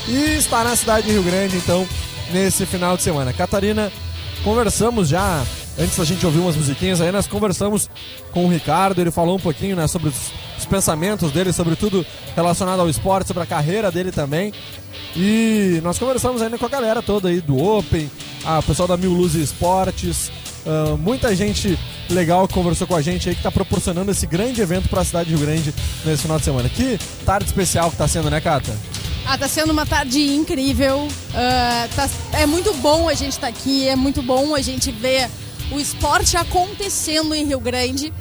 e 0.09 0.37
está 0.37 0.65
na 0.65 0.77
cidade 0.77 1.07
de 1.07 1.13
Rio 1.13 1.23
Grande, 1.23 1.57
então, 1.57 1.87
nesse 2.33 2.67
final 2.67 2.97
de 2.97 3.03
semana. 3.03 3.33
Catarina, 3.33 3.93
conversamos 4.43 5.09
já, 5.09 5.45
antes 5.79 5.97
da 5.97 6.05
gente 6.05 6.25
ouvir 6.25 6.41
umas 6.41 6.57
musiquinhas 6.57 7.01
aí, 7.01 7.13
nós 7.13 7.27
conversamos 7.27 7.89
com 8.33 8.47
o 8.47 8.51
Ricardo, 8.51 9.01
ele 9.01 9.11
falou 9.11 9.37
um 9.37 9.41
pouquinho 9.41 9.77
né, 9.77 9.87
sobre 9.87 10.09
os, 10.09 10.33
os 10.59 10.65
pensamentos 10.65 11.31
dele, 11.31 11.53
sobre 11.53 11.77
tudo 11.77 12.05
relacionado 12.35 12.81
ao 12.81 12.89
esporte, 12.89 13.29
sobre 13.29 13.43
a 13.43 13.47
carreira 13.47 13.91
dele 13.91 14.11
também. 14.11 14.53
E 15.17 15.81
nós 15.83 15.99
conversamos 15.99 16.43
ainda 16.43 16.59
com 16.59 16.67
a 16.67 16.71
galera 16.71 17.03
toda 17.03 17.29
aí 17.29 17.41
do 17.41 17.63
Open, 17.63 18.11
a 18.45 18.63
pessoal 18.63 18.89
da 18.89 18.97
Mil 18.97 19.13
Luz 19.13 19.35
Esportes, 19.35 20.31
ah, 20.67 20.97
muita 20.99 21.35
gente 21.35 21.79
legal 22.09 22.47
conversou 22.47 22.87
com 22.87 22.95
a 22.95 23.03
gente 23.03 23.29
aí 23.29 23.35
que 23.35 23.41
está 23.41 23.51
proporcionando 23.51 24.11
esse 24.11 24.27
grande 24.27 24.61
evento 24.61 24.89
para 24.89 25.01
a 25.01 25.05
cidade 25.05 25.29
de 25.29 25.37
Rio 25.37 25.45
Grande 25.45 25.75
nesse 26.05 26.23
final 26.23 26.39
de 26.39 26.45
semana. 26.45 26.69
Que 26.69 26.99
tarde 27.25 27.47
especial 27.47 27.89
que 27.89 27.95
está 27.95 28.07
sendo, 28.07 28.31
né, 28.31 28.41
Cata? 28.41 28.73
Ah, 29.27 29.39
tá 29.39 29.49
sendo 29.49 29.71
uma 29.73 29.87
tarde 29.87 30.21
incrível. 30.35 31.09
Ah, 31.35 31.89
tá- 31.95 32.09
é 32.33 32.47
muito 32.47 32.73
bom 32.75 33.09
a 33.09 33.15
gente 33.15 33.33
estar 33.33 33.47
aqui, 33.49 33.89
é 33.89 33.97
muito 33.97 34.23
bom 34.23 34.55
a 34.55 34.61
gente 34.61 34.91
ver 34.91 35.29
o 35.71 35.79
esporte 35.81 36.37
acontecendo 36.37 37.35
em 37.35 37.45
Rio 37.47 37.61
Grande. 37.61 38.13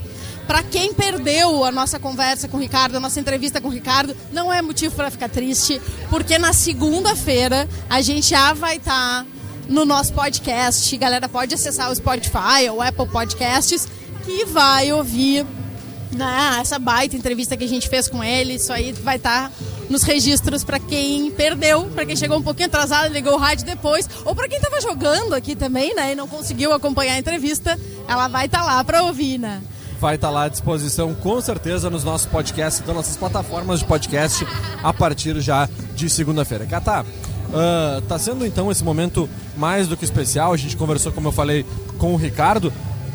Pra 0.48 0.64
quem 0.64 0.94
perdeu 0.94 1.64
a 1.64 1.72
nossa 1.72 1.98
conversa 2.00 2.48
com 2.48 2.58
o 2.58 2.60
Ricardo, 2.60 2.96
a 2.98 3.00
nossa 3.00 3.20
entrevista 3.20 3.62
com 3.62 3.68
o 3.68 3.72
Ricardo, 3.72 4.16
não 4.34 4.52
é 4.52 4.62
motivo 4.62 4.96
para 4.96 5.10
ficar 5.10 5.30
triste, 5.30 5.82
porque 6.10 6.38
na 6.38 6.52
segunda-feira 6.52 7.68
a 7.90 8.02
gente 8.02 8.30
já 8.30 8.52
vai 8.54 8.78
estar 8.78 9.26
no 9.70 9.86
nosso 9.86 10.14
podcast. 10.14 10.96
Galera, 10.98 11.30
pode 11.30 11.56
acessar 11.56 11.90
o 11.90 11.96
Spotify 11.96 12.70
ou 12.70 12.82
Apple 12.82 13.08
Podcasts 13.08 13.88
que 14.26 14.46
vai 14.46 14.92
ouvir 14.92 15.46
né, 16.12 16.58
essa 16.60 16.78
baita 16.78 17.16
entrevista 17.16 17.56
que 17.58 17.64
a 17.64 17.68
gente 17.68 17.90
fez 17.90 18.08
com 18.08 18.24
ele, 18.24 18.56
isso 18.56 18.72
aí 18.72 18.94
vai 18.94 19.18
estar 19.18 19.52
nos 19.90 20.04
registros 20.04 20.64
para 20.64 20.80
quem 20.80 21.32
perdeu, 21.32 21.86
para 21.86 22.06
quem 22.06 22.16
chegou 22.16 22.38
um 22.38 22.42
pouquinho 22.42 22.68
atrasado, 22.68 23.12
ligou 23.12 23.34
o 23.34 23.38
rádio 23.38 23.66
depois, 23.66 24.10
ou 24.26 24.36
para 24.36 24.48
quem 24.48 24.58
estava 24.58 24.80
jogando 24.82 25.34
aqui 25.34 25.56
também, 25.56 25.94
né, 25.96 26.14
e 26.14 26.16
não 26.16 26.28
conseguiu 26.28 26.74
acompanhar 26.74 27.14
a 27.14 27.20
entrevista, 27.20 27.78
ela 28.08 28.28
vai 28.28 28.46
estar 28.46 28.64
lá 28.64 28.84
para 28.84 29.04
ouvir, 29.04 29.38
né? 29.38 29.62
vai 30.00 30.16
estar 30.16 30.32
lá 30.32 30.46
à 30.46 30.50
disposição 30.50 31.14
com 31.14 31.40
certeza 31.40 31.88
nos 31.88 32.04
nossos 32.04 32.26
podcasts, 32.26 32.84
nas 32.88 32.96
nossas 32.96 33.16
plataformas 33.16 33.82
de 33.82 33.86
podcast 33.86 34.48
a 34.82 34.92
partir 34.92 35.40
já 35.40 35.70
de 35.94 36.10
segunda-feira. 36.10 36.66
Catá, 36.66 37.06
ah, 37.54 38.02
tá 38.08 38.18
sendo 38.18 38.46
então 38.46 38.72
esse 38.72 38.84
momento 38.84 39.30
mais 39.58 39.88
do 39.88 39.98
que 39.98 40.06
especial. 40.06 40.54
A 40.54 40.58
gente 40.58 40.78
conversou, 40.78 41.12
como 41.12 41.28
eu 41.28 41.32
falei, 41.32 41.66
com 41.98 42.14
o 42.14 42.18
Ricardo. 42.18 42.72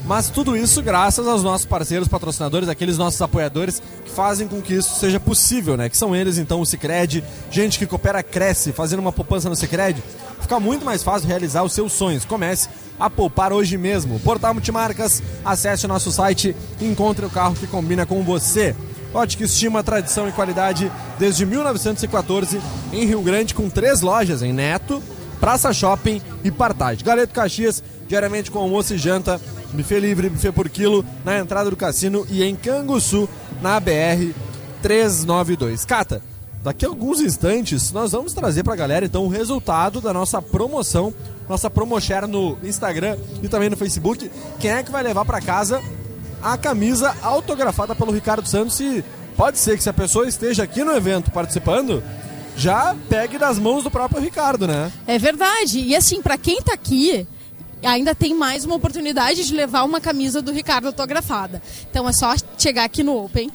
Mas 0.06 0.30
tudo 0.30 0.56
isso 0.56 0.80
graças 0.80 1.26
aos 1.26 1.42
nossos 1.42 1.66
parceiros 1.66 2.06
patrocinadores, 2.06 2.68
aqueles 2.68 2.96
nossos 2.96 3.20
apoiadores 3.20 3.82
que 4.04 4.10
fazem 4.10 4.46
com 4.46 4.62
que 4.62 4.74
isso 4.74 5.00
seja 5.00 5.18
possível, 5.18 5.76
né? 5.76 5.88
Que 5.88 5.96
são 5.96 6.14
eles, 6.14 6.38
então, 6.38 6.60
o 6.60 6.66
Cicred, 6.66 7.24
gente 7.50 7.76
que 7.76 7.86
coopera, 7.86 8.22
cresce, 8.22 8.72
fazendo 8.72 9.00
uma 9.00 9.10
poupança 9.10 9.48
no 9.48 9.56
Cicred, 9.56 10.00
fica 10.40 10.60
muito 10.60 10.84
mais 10.84 11.02
fácil 11.02 11.26
realizar 11.26 11.64
os 11.64 11.72
seus 11.72 11.92
sonhos. 11.92 12.24
Comece 12.24 12.68
a 13.00 13.10
poupar 13.10 13.52
hoje 13.52 13.76
mesmo. 13.76 14.20
Portal 14.20 14.54
Multimarcas, 14.54 15.20
acesse 15.44 15.86
o 15.86 15.88
nosso 15.88 16.12
site 16.12 16.54
e 16.80 16.86
encontre 16.86 17.26
o 17.26 17.30
carro 17.30 17.56
que 17.56 17.66
combina 17.66 18.06
com 18.06 18.22
você. 18.22 18.76
Ótica 19.12 19.44
Estima, 19.44 19.82
tradição 19.82 20.28
e 20.28 20.32
qualidade 20.32 20.90
desde 21.18 21.44
1914 21.44 22.60
em 22.92 23.06
Rio 23.06 23.22
Grande, 23.22 23.54
com 23.54 23.68
três 23.68 24.02
lojas 24.02 24.40
em 24.40 24.52
Neto, 24.52 25.02
Praça 25.40 25.72
Shopping 25.72 26.22
e 26.44 26.50
Partage. 26.50 27.02
Galeto 27.02 27.34
Caxias, 27.34 27.82
diariamente 28.06 28.50
com 28.50 28.58
almoço 28.58 28.94
e 28.94 28.98
janta, 28.98 29.40
buffet 29.76 30.00
livre, 30.00 30.28
buffet 30.28 30.52
por 30.52 30.68
quilo, 30.68 31.04
na 31.24 31.38
entrada 31.38 31.70
do 31.70 31.76
cassino 31.76 32.26
e 32.30 32.42
em 32.42 32.56
Canguçu, 32.56 33.28
na 33.60 33.78
BR 33.78 34.32
392. 34.82 35.84
Cata, 35.84 36.22
daqui 36.62 36.84
a 36.84 36.88
alguns 36.88 37.20
instantes 37.20 37.92
nós 37.92 38.12
vamos 38.12 38.32
trazer 38.32 38.64
pra 38.64 38.74
galera 38.74 39.06
então 39.06 39.24
o 39.24 39.28
resultado 39.28 40.00
da 40.00 40.12
nossa 40.12 40.40
promoção, 40.42 41.12
nossa 41.48 41.70
promoshare 41.70 42.26
no 42.26 42.58
Instagram 42.62 43.16
e 43.42 43.48
também 43.48 43.70
no 43.70 43.76
Facebook. 43.76 44.30
Quem 44.58 44.70
é 44.70 44.82
que 44.82 44.90
vai 44.90 45.02
levar 45.02 45.24
pra 45.24 45.40
casa 45.40 45.82
a 46.42 46.56
camisa 46.56 47.14
autografada 47.22 47.94
pelo 47.94 48.12
Ricardo 48.12 48.48
Santos 48.48 48.78
e 48.80 49.04
pode 49.36 49.58
ser 49.58 49.76
que 49.76 49.82
se 49.82 49.90
a 49.90 49.92
pessoa 49.92 50.28
esteja 50.28 50.62
aqui 50.62 50.82
no 50.82 50.92
evento 50.92 51.30
participando, 51.30 52.02
já 52.56 52.96
pegue 53.08 53.38
das 53.38 53.58
mãos 53.58 53.84
do 53.84 53.90
próprio 53.90 54.20
Ricardo, 54.20 54.66
né? 54.66 54.90
É 55.06 55.18
verdade. 55.18 55.80
E 55.80 55.94
assim, 55.94 56.22
para 56.22 56.38
quem 56.38 56.62
tá 56.62 56.72
aqui, 56.72 57.26
ainda 57.86 58.14
tem 58.14 58.34
mais 58.34 58.64
uma 58.64 58.74
oportunidade 58.74 59.46
de 59.46 59.54
levar 59.54 59.84
uma 59.84 60.00
camisa 60.00 60.42
do 60.42 60.52
Ricardo 60.52 60.86
autografada. 60.86 61.62
Então 61.90 62.08
é 62.08 62.12
só 62.12 62.34
chegar 62.58 62.84
aqui 62.84 63.02
no 63.02 63.16
Open, 63.24 63.50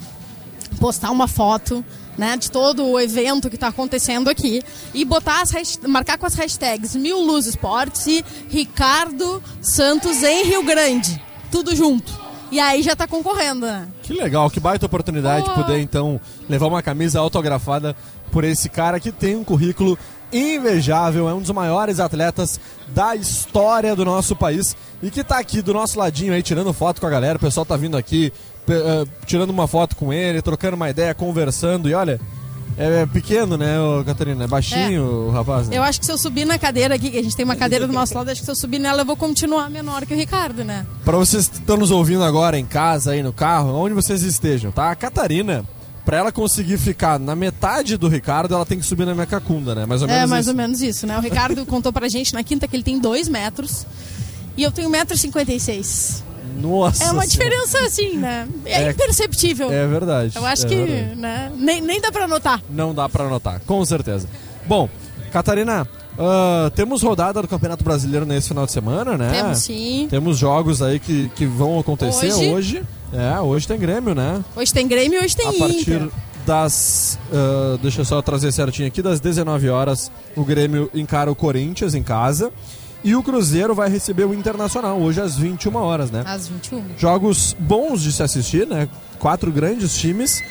postar 0.79 1.11
uma 1.11 1.27
foto, 1.27 1.83
né, 2.17 2.37
de 2.37 2.51
todo 2.51 2.85
o 2.85 2.99
evento 2.99 3.49
que 3.49 3.55
está 3.55 3.67
acontecendo 3.67 4.29
aqui 4.29 4.61
e 4.93 5.05
botar 5.05 5.41
as 5.41 5.51
marcar 5.87 6.17
com 6.17 6.25
as 6.25 6.35
hashtags 6.35 6.95
Mil 6.95 7.19
Luz 7.19 7.45
Esportes 7.45 8.05
e 8.07 8.23
Ricardo 8.49 9.41
Santos 9.61 10.23
em 10.23 10.45
Rio 10.45 10.63
Grande. 10.63 11.21
Tudo 11.51 11.75
junto. 11.75 12.20
E 12.51 12.59
aí 12.59 12.81
já 12.81 12.95
tá 12.95 13.07
concorrendo, 13.07 13.65
né? 13.65 13.87
Que 14.03 14.13
legal, 14.13 14.49
que 14.49 14.59
baita 14.59 14.85
oportunidade 14.85 15.49
poder 15.53 15.79
então 15.79 16.19
levar 16.49 16.67
uma 16.67 16.83
camisa 16.83 17.19
autografada 17.19 17.95
por 18.29 18.43
esse 18.43 18.67
cara 18.69 18.99
que 18.99 19.11
tem 19.11 19.35
um 19.35 19.43
currículo 19.43 19.97
invejável, 20.33 21.27
é 21.27 21.33
um 21.33 21.41
dos 21.41 21.51
maiores 21.51 21.99
atletas 21.99 22.59
da 22.89 23.15
história 23.15 23.95
do 23.95 24.05
nosso 24.05 24.35
país 24.35 24.75
e 25.01 25.09
que 25.09 25.23
tá 25.23 25.39
aqui 25.39 25.61
do 25.61 25.73
nosso 25.73 25.97
ladinho 25.99 26.33
aí 26.33 26.41
tirando 26.41 26.71
foto 26.73 27.01
com 27.01 27.07
a 27.07 27.09
galera. 27.09 27.37
O 27.37 27.41
pessoal 27.41 27.65
tá 27.65 27.75
vindo 27.75 27.97
aqui 27.97 28.31
eh, 28.69 29.05
tirando 29.25 29.49
uma 29.49 29.67
foto 29.67 29.95
com 29.95 30.13
ele, 30.13 30.41
trocando 30.41 30.75
uma 30.75 30.89
ideia, 30.89 31.13
conversando 31.13 31.89
e 31.89 31.93
olha, 31.93 32.19
é 32.83 33.05
pequeno, 33.05 33.57
né, 33.57 33.79
ô, 33.79 34.03
Catarina? 34.03 34.43
É 34.43 34.47
baixinho 34.47 35.03
o 35.27 35.31
rapaz. 35.31 35.67
Né? 35.69 35.77
Eu 35.77 35.83
acho 35.83 35.99
que 35.99 36.05
se 36.05 36.11
eu 36.11 36.17
subir 36.17 36.45
na 36.45 36.57
cadeira 36.57 36.95
aqui, 36.95 37.09
que 37.11 37.17
a 37.17 37.23
gente 37.23 37.35
tem 37.35 37.45
uma 37.45 37.55
cadeira 37.55 37.85
do 37.87 37.93
nosso 37.93 38.13
lado, 38.15 38.29
acho 38.29 38.41
que 38.41 38.45
se 38.45 38.51
eu 38.51 38.55
subir 38.55 38.79
nela 38.79 39.01
eu 39.01 39.05
vou 39.05 39.15
continuar 39.15 39.69
menor 39.69 40.05
que 40.05 40.13
o 40.13 40.17
Ricardo, 40.17 40.63
né? 40.63 40.85
Para 41.05 41.17
vocês 41.17 41.47
que 41.47 41.55
estão 41.57 41.77
nos 41.77 41.91
ouvindo 41.91 42.23
agora 42.23 42.57
em 42.57 42.65
casa, 42.65 43.11
aí 43.11 43.21
no 43.23 43.33
carro, 43.33 43.73
onde 43.75 43.93
vocês 43.93 44.21
estejam, 44.23 44.71
tá? 44.71 44.89
A 44.91 44.95
Catarina, 44.95 45.65
para 46.05 46.17
ela 46.17 46.31
conseguir 46.31 46.77
ficar 46.77 47.19
na 47.19 47.35
metade 47.35 47.97
do 47.97 48.07
Ricardo, 48.07 48.55
ela 48.55 48.65
tem 48.65 48.79
que 48.79 48.85
subir 48.85 49.05
na 49.05 49.13
minha 49.13 49.27
cacunda, 49.27 49.75
né? 49.75 49.85
Mais 49.85 50.01
ou 50.01 50.07
menos 50.07 50.23
É 50.23 50.25
mais 50.25 50.45
isso. 50.45 50.49
ou 50.51 50.57
menos 50.57 50.81
isso, 50.81 51.07
né? 51.07 51.17
O 51.17 51.21
Ricardo 51.21 51.65
contou 51.65 51.93
pra 51.93 52.07
gente 52.07 52.33
na 52.33 52.43
quinta 52.43 52.67
que 52.67 52.75
ele 52.75 52.83
tem 52.83 52.99
2 52.99 53.29
metros 53.29 53.85
e 54.57 54.63
eu 54.63 54.71
tenho 54.71 54.89
1,56m. 54.89 56.23
Nossa 56.61 57.03
É 57.03 57.11
uma 57.11 57.25
diferença 57.27 57.79
assim, 57.79 58.17
né? 58.17 58.47
É, 58.65 58.83
É- 58.83 58.91
imperceptível. 58.91 59.71
É 59.71 59.85
verdade. 59.87 60.33
Eu 60.35 60.45
acho 60.45 60.65
é 60.65 60.69
que 60.69 60.75
verdade. 60.75 61.15
né? 61.15 61.51
nem, 61.55 61.81
nem 61.81 61.99
dá 61.99 62.11
pra 62.11 62.27
notar. 62.27 62.61
Não 62.69 62.93
dá 62.93 63.09
pra 63.09 63.27
notar, 63.27 63.59
com 63.65 63.83
certeza. 63.83 64.27
Bom, 64.65 64.87
Catarina, 65.31 65.87
ah, 66.19 66.71
temos 66.75 67.01
rodada 67.01 67.41
do 67.41 67.47
Campeonato 67.47 67.83
Brasileiro 67.83 68.25
nesse 68.25 68.49
final 68.49 68.65
de 68.65 68.71
semana, 68.71 69.17
né? 69.17 69.31
Temos 69.31 69.57
sim. 69.59 70.07
Temos 70.09 70.37
jogos 70.37 70.81
aí 70.81 70.99
que, 70.99 71.29
que 71.35 71.45
vão 71.45 71.79
acontecer 71.79 72.31
Hoje. 72.33 72.49
hoje. 72.49 72.83
É, 73.13 73.39
hoje 73.39 73.67
tem 73.67 73.77
Grêmio, 73.79 74.13
né? 74.15 74.43
Hoje 74.55 74.73
tem 74.73 74.87
Grêmio 74.87 75.21
e 75.21 75.25
hoje 75.25 75.35
tem 75.35 75.47
a 75.47 75.53
partir 75.53 75.79
Inter. 75.95 76.09
das. 76.45 77.17
ah, 77.33 77.77
deixa 77.81 78.01
eu 78.01 78.05
só 78.05 78.21
trazer 78.21 78.51
certinho 78.51 78.87
aqui, 78.87 79.01
das 79.01 79.19
19 79.19 79.69
horas, 79.69 80.11
o 80.35 80.43
Grêmio 80.45 80.89
encara 80.93 81.31
o 81.31 81.35
Corinthians 81.35 81.93
em 81.95 82.03
casa. 82.03 82.51
E 83.03 83.15
o 83.15 83.23
Cruzeiro 83.23 83.73
vai 83.73 83.89
receber 83.89 84.25
o 84.25 84.33
Internacional 84.33 84.99
hoje 84.99 85.19
às 85.19 85.35
21 85.35 85.75
horas, 85.75 86.11
né? 86.11 86.23
Às 86.25 86.47
21. 86.47 86.83
Jogos 86.97 87.55
bons 87.57 88.01
de 88.01 88.11
se 88.11 88.21
assistir, 88.21 88.67
né? 88.67 88.87
Quatro 89.17 89.51
grandes 89.51 89.97
times, 89.97 90.41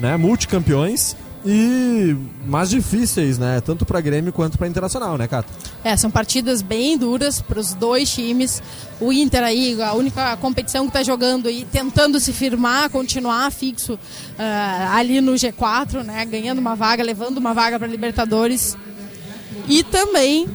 né? 0.00 0.16
Multicampeões 0.16 1.14
e 1.44 2.16
mais 2.46 2.70
difíceis, 2.70 3.38
né? 3.38 3.60
Tanto 3.60 3.84
para 3.84 4.00
Grêmio 4.00 4.32
quanto 4.32 4.56
para 4.56 4.66
Internacional, 4.66 5.18
né, 5.18 5.28
Cato? 5.28 5.48
É, 5.84 5.96
são 5.96 6.10
partidas 6.10 6.62
bem 6.62 6.96
duras 6.96 7.40
para 7.40 7.60
os 7.60 7.74
dois 7.74 8.10
times. 8.10 8.62
O 9.00 9.12
Inter 9.12 9.42
aí, 9.42 9.80
a 9.80 9.92
única 9.92 10.36
competição 10.38 10.84
que 10.84 10.90
está 10.90 11.02
jogando 11.02 11.48
e 11.50 11.64
tentando 11.66 12.18
se 12.18 12.32
firmar, 12.32 12.90
continuar 12.90 13.50
fixo 13.52 13.94
uh, 13.94 13.98
ali 14.92 15.20
no 15.20 15.32
G4, 15.32 16.02
né? 16.02 16.24
Ganhando 16.24 16.58
uma 16.58 16.74
vaga, 16.74 17.02
levando 17.02 17.36
uma 17.36 17.52
vaga 17.52 17.78
para 17.78 17.86
Libertadores. 17.86 18.76
E 19.68 19.82
também 19.82 20.48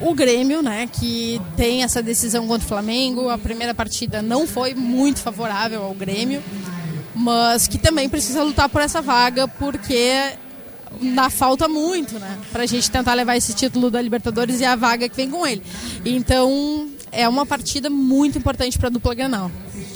o 0.00 0.14
Grêmio, 0.14 0.62
né, 0.62 0.88
que 0.90 1.40
tem 1.56 1.82
essa 1.82 2.02
decisão 2.02 2.46
contra 2.46 2.64
o 2.64 2.68
Flamengo. 2.68 3.28
A 3.28 3.38
primeira 3.38 3.74
partida 3.74 4.22
não 4.22 4.46
foi 4.46 4.74
muito 4.74 5.20
favorável 5.20 5.82
ao 5.82 5.94
Grêmio 5.94 6.42
mas 7.20 7.68
que 7.68 7.78
também 7.78 8.08
precisa 8.08 8.42
lutar 8.42 8.68
por 8.68 8.80
essa 8.80 9.02
vaga, 9.02 9.46
porque 9.46 10.32
dá 11.14 11.30
falta 11.30 11.68
muito, 11.68 12.18
né? 12.18 12.38
Pra 12.50 12.66
gente 12.66 12.90
tentar 12.90 13.14
levar 13.14 13.36
esse 13.36 13.52
título 13.52 13.90
da 13.90 14.00
Libertadores 14.00 14.60
e 14.60 14.64
a 14.64 14.74
vaga 14.74 15.08
que 15.08 15.16
vem 15.16 15.30
com 15.30 15.46
ele. 15.46 15.62
Então, 16.04 16.88
é 17.12 17.28
uma 17.28 17.44
partida 17.44 17.90
muito 17.90 18.38
importante 18.38 18.78
para 18.78 18.88
a 18.88 18.90
dupla 18.90 19.14
Grenal. 19.14 19.50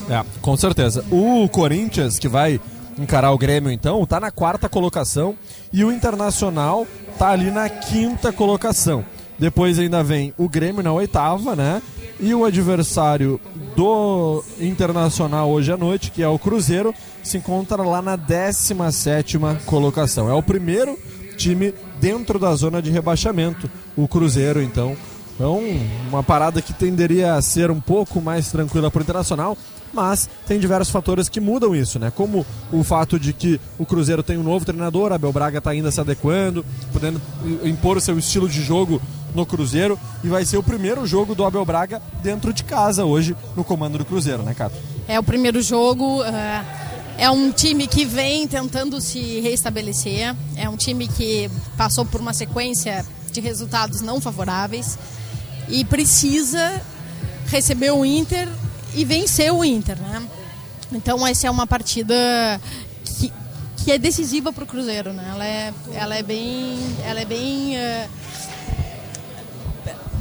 É, 0.08 0.22
com 0.40 0.56
certeza. 0.56 1.04
O 1.10 1.48
Corinthians, 1.48 2.18
que 2.18 2.28
vai 2.28 2.60
encarar 2.98 3.32
o 3.32 3.38
Grêmio 3.38 3.72
então, 3.72 4.04
tá 4.06 4.20
na 4.20 4.30
quarta 4.30 4.68
colocação 4.68 5.34
e 5.72 5.82
o 5.84 5.90
Internacional 5.90 6.86
tá 7.18 7.30
ali 7.30 7.50
na 7.50 7.68
quinta 7.68 8.32
colocação. 8.32 9.04
Depois 9.38 9.78
ainda 9.78 10.02
vem 10.02 10.32
o 10.38 10.48
Grêmio 10.48 10.82
na 10.82 10.92
oitava, 10.92 11.56
né? 11.56 11.82
E 12.20 12.32
o 12.34 12.44
adversário 12.44 13.40
do 13.74 14.42
Internacional 14.60 15.50
hoje 15.50 15.72
à 15.72 15.76
noite, 15.76 16.10
que 16.10 16.22
é 16.22 16.28
o 16.28 16.38
Cruzeiro, 16.38 16.94
se 17.22 17.38
encontra 17.38 17.82
lá 17.82 18.00
na 18.00 18.16
17 18.16 19.38
colocação. 19.66 20.28
É 20.28 20.32
o 20.32 20.42
primeiro 20.42 20.96
time 21.36 21.74
dentro 22.00 22.38
da 22.38 22.54
zona 22.54 22.80
de 22.80 22.90
rebaixamento, 22.90 23.68
o 23.96 24.06
Cruzeiro, 24.06 24.62
então. 24.62 24.96
Então, 25.34 25.60
uma 26.08 26.22
parada 26.22 26.62
que 26.62 26.72
tenderia 26.72 27.34
a 27.34 27.42
ser 27.42 27.68
um 27.68 27.80
pouco 27.80 28.20
mais 28.20 28.52
tranquila 28.52 28.88
para 28.88 29.00
o 29.00 29.02
Internacional, 29.02 29.58
mas 29.92 30.28
tem 30.46 30.60
diversos 30.60 30.90
fatores 30.90 31.28
que 31.28 31.40
mudam 31.40 31.74
isso, 31.74 31.98
né? 31.98 32.12
Como 32.14 32.46
o 32.72 32.84
fato 32.84 33.18
de 33.18 33.32
que 33.32 33.60
o 33.76 33.84
Cruzeiro 33.84 34.22
tem 34.22 34.38
um 34.38 34.44
novo 34.44 34.64
treinador, 34.64 35.12
Abel 35.12 35.32
Braga 35.32 35.58
está 35.58 35.70
ainda 35.70 35.90
se 35.90 36.00
adequando, 36.00 36.64
podendo 36.92 37.20
impor 37.64 37.96
o 37.96 38.00
seu 38.00 38.16
estilo 38.16 38.48
de 38.48 38.62
jogo 38.62 39.02
no 39.34 39.44
Cruzeiro 39.44 39.98
e 40.22 40.28
vai 40.28 40.44
ser 40.44 40.56
o 40.56 40.62
primeiro 40.62 41.06
jogo 41.06 41.34
do 41.34 41.44
Abel 41.44 41.64
Braga 41.64 42.00
dentro 42.22 42.52
de 42.52 42.62
casa 42.62 43.04
hoje 43.04 43.36
no 43.56 43.64
comando 43.64 43.98
do 43.98 44.04
Cruzeiro, 44.04 44.42
né, 44.42 44.54
Cato? 44.54 44.76
É 45.08 45.18
o 45.18 45.22
primeiro 45.22 45.60
jogo. 45.60 46.22
Uh, 46.22 46.84
é 47.18 47.30
um 47.30 47.50
time 47.50 47.86
que 47.86 48.04
vem 48.04 48.46
tentando 48.46 49.00
se 49.00 49.40
reestabelecer. 49.40 50.34
É 50.56 50.68
um 50.68 50.76
time 50.76 51.08
que 51.08 51.50
passou 51.76 52.04
por 52.04 52.20
uma 52.20 52.32
sequência 52.32 53.04
de 53.32 53.40
resultados 53.40 54.00
não 54.00 54.20
favoráveis 54.20 54.98
e 55.68 55.84
precisa 55.84 56.80
receber 57.46 57.90
o 57.90 58.04
Inter 58.04 58.48
e 58.94 59.04
vencer 59.04 59.52
o 59.52 59.64
Inter, 59.64 60.00
né? 60.00 60.22
Então 60.92 61.26
essa 61.26 61.46
é 61.46 61.50
uma 61.50 61.66
partida 61.66 62.14
que, 63.04 63.32
que 63.78 63.92
é 63.92 63.98
decisiva 63.98 64.52
para 64.52 64.64
o 64.64 64.66
Cruzeiro, 64.66 65.12
né? 65.12 65.26
Ela 65.30 65.46
é, 65.46 65.74
ela 65.94 66.14
é 66.16 66.22
bem, 66.22 66.78
ela 67.04 67.20
é 67.20 67.24
bem 67.24 67.76
uh, 67.76 68.08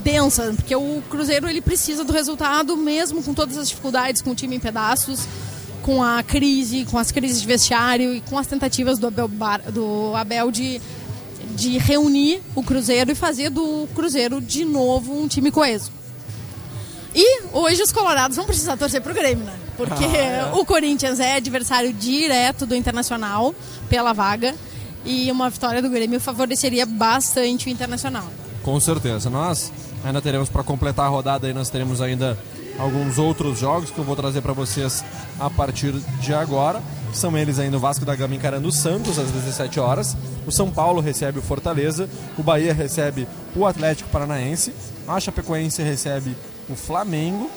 densa, 0.03 0.53
porque 0.55 0.75
o 0.75 1.01
Cruzeiro 1.09 1.47
ele 1.49 1.61
precisa 1.61 2.03
do 2.03 2.11
resultado, 2.11 2.75
mesmo 2.75 3.23
com 3.23 3.33
todas 3.33 3.57
as 3.57 3.69
dificuldades, 3.69 4.21
com 4.21 4.31
o 4.31 4.35
time 4.35 4.55
em 4.55 4.59
pedaços, 4.59 5.27
com 5.81 6.03
a 6.03 6.21
crise, 6.21 6.85
com 6.85 6.97
as 6.97 7.11
crises 7.11 7.41
de 7.41 7.47
vestiário 7.47 8.13
e 8.15 8.21
com 8.21 8.37
as 8.37 8.47
tentativas 8.47 8.99
do 8.99 9.07
Abel, 9.07 9.29
do 9.71 10.15
Abel 10.15 10.51
de, 10.51 10.81
de 11.55 11.77
reunir 11.77 12.41
o 12.55 12.63
Cruzeiro 12.63 13.11
e 13.11 13.15
fazer 13.15 13.49
do 13.49 13.87
Cruzeiro 13.95 14.41
de 14.41 14.65
novo 14.65 15.17
um 15.17 15.27
time 15.27 15.51
coeso. 15.51 15.91
E 17.15 17.43
hoje 17.51 17.81
os 17.81 17.91
colorados 17.91 18.35
vão 18.35 18.45
precisar 18.45 18.75
torcer 18.75 19.01
pro 19.01 19.13
Grêmio, 19.13 19.45
né? 19.45 19.53
Porque 19.77 20.03
ah, 20.03 20.17
é. 20.17 20.51
o 20.53 20.65
Corinthians 20.65 21.19
é 21.19 21.35
adversário 21.35 21.93
direto 21.93 22.65
do 22.65 22.75
Internacional 22.75 23.53
pela 23.89 24.13
vaga 24.13 24.55
e 25.05 25.31
uma 25.31 25.49
vitória 25.49 25.81
do 25.81 25.89
Grêmio 25.89 26.19
favoreceria 26.19 26.85
bastante 26.85 27.67
o 27.67 27.69
Internacional. 27.69 28.25
Com 28.63 28.79
certeza. 28.79 29.29
Nós 29.29 29.71
Ainda 30.03 30.21
teremos 30.21 30.49
para 30.49 30.63
completar 30.63 31.05
a 31.05 31.09
rodada 31.09 31.47
aí, 31.47 31.53
nós 31.53 31.69
teremos 31.69 32.01
ainda 32.01 32.37
alguns 32.77 33.17
outros 33.17 33.59
jogos 33.59 33.89
que 33.89 33.97
eu 33.97 34.03
vou 34.03 34.15
trazer 34.15 34.41
para 34.41 34.53
vocês 34.53 35.03
a 35.39 35.49
partir 35.49 35.93
de 36.19 36.33
agora. 36.33 36.81
São 37.13 37.37
eles 37.37 37.59
ainda 37.59 37.77
o 37.77 37.79
Vasco 37.79 38.03
da 38.05 38.15
Gama 38.15 38.35
encarando 38.35 38.67
o 38.67 38.71
Santos 38.71 39.19
às 39.19 39.31
17 39.31 39.79
horas. 39.79 40.17
O 40.45 40.51
São 40.51 40.69
Paulo 40.69 40.99
recebe 40.99 41.39
o 41.39 41.41
Fortaleza, 41.41 42.09
o 42.37 42.43
Bahia 42.43 42.73
recebe 42.73 43.27
o 43.55 43.65
Atlético 43.65 44.09
Paranaense, 44.09 44.73
a 45.07 45.19
Chapecoense 45.19 45.81
recebe 45.81 46.35
o 46.69 46.75
Flamengo 46.75 47.49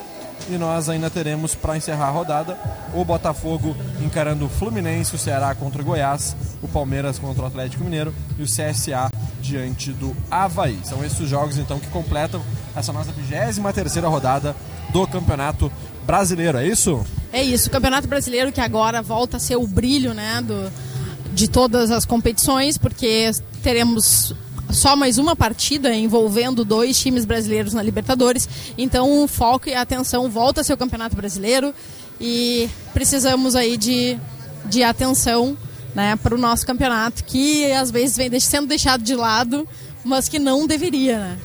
e 0.48 0.56
nós 0.56 0.88
ainda 0.88 1.10
teremos 1.10 1.54
para 1.54 1.76
encerrar 1.76 2.06
a 2.06 2.10
rodada 2.10 2.58
o 2.94 3.04
Botafogo 3.04 3.76
encarando 4.00 4.46
o 4.46 4.48
Fluminense, 4.48 5.14
o 5.14 5.18
Ceará 5.18 5.54
contra 5.54 5.82
o 5.82 5.84
Goiás, 5.84 6.36
o 6.62 6.68
Palmeiras 6.68 7.18
contra 7.18 7.42
o 7.42 7.46
Atlético 7.46 7.84
Mineiro 7.84 8.14
e 8.38 8.42
o 8.42 8.46
CSA 8.46 9.10
diante 9.40 9.92
do 9.92 10.16
Havaí. 10.30 10.78
São 10.84 11.04
esses 11.04 11.20
os 11.20 11.28
jogos 11.28 11.58
então 11.58 11.78
que 11.78 11.88
completam 11.88 12.42
essa 12.74 12.92
nossa 12.92 13.12
23 13.12 13.96
rodada 14.04 14.54
do 14.92 15.06
Campeonato 15.06 15.70
Brasileiro, 16.06 16.58
é 16.58 16.66
isso? 16.66 17.04
É 17.32 17.42
isso, 17.42 17.68
o 17.68 17.72
Campeonato 17.72 18.06
Brasileiro 18.08 18.52
que 18.52 18.60
agora 18.60 19.02
volta 19.02 19.36
a 19.36 19.40
ser 19.40 19.56
o 19.56 19.66
brilho 19.66 20.14
né, 20.14 20.40
do, 20.42 20.72
de 21.32 21.48
todas 21.48 21.90
as 21.90 22.04
competições, 22.04 22.78
porque 22.78 23.30
teremos 23.62 24.34
só 24.70 24.96
mais 24.96 25.18
uma 25.18 25.36
partida 25.36 25.94
envolvendo 25.94 26.64
dois 26.64 26.98
times 26.98 27.24
brasileiros 27.24 27.72
na 27.72 27.82
Libertadores. 27.82 28.48
Então 28.76 29.22
o 29.22 29.28
foco 29.28 29.68
e 29.68 29.74
a 29.74 29.82
atenção 29.82 30.28
volta 30.28 30.60
a 30.60 30.64
ser 30.64 30.72
o 30.72 30.76
Campeonato 30.76 31.16
Brasileiro 31.16 31.74
e 32.20 32.68
precisamos 32.92 33.54
aí 33.54 33.76
de, 33.76 34.18
de 34.64 34.82
atenção 34.82 35.56
né, 35.94 36.16
para 36.16 36.34
o 36.34 36.38
nosso 36.38 36.66
campeonato, 36.66 37.24
que 37.24 37.72
às 37.72 37.90
vezes 37.90 38.16
vem 38.16 38.38
sendo 38.38 38.66
deixado 38.66 39.02
de 39.02 39.14
lado, 39.14 39.66
mas 40.04 40.28
que 40.28 40.38
não 40.38 40.66
deveria, 40.66 41.18
né? 41.18 41.38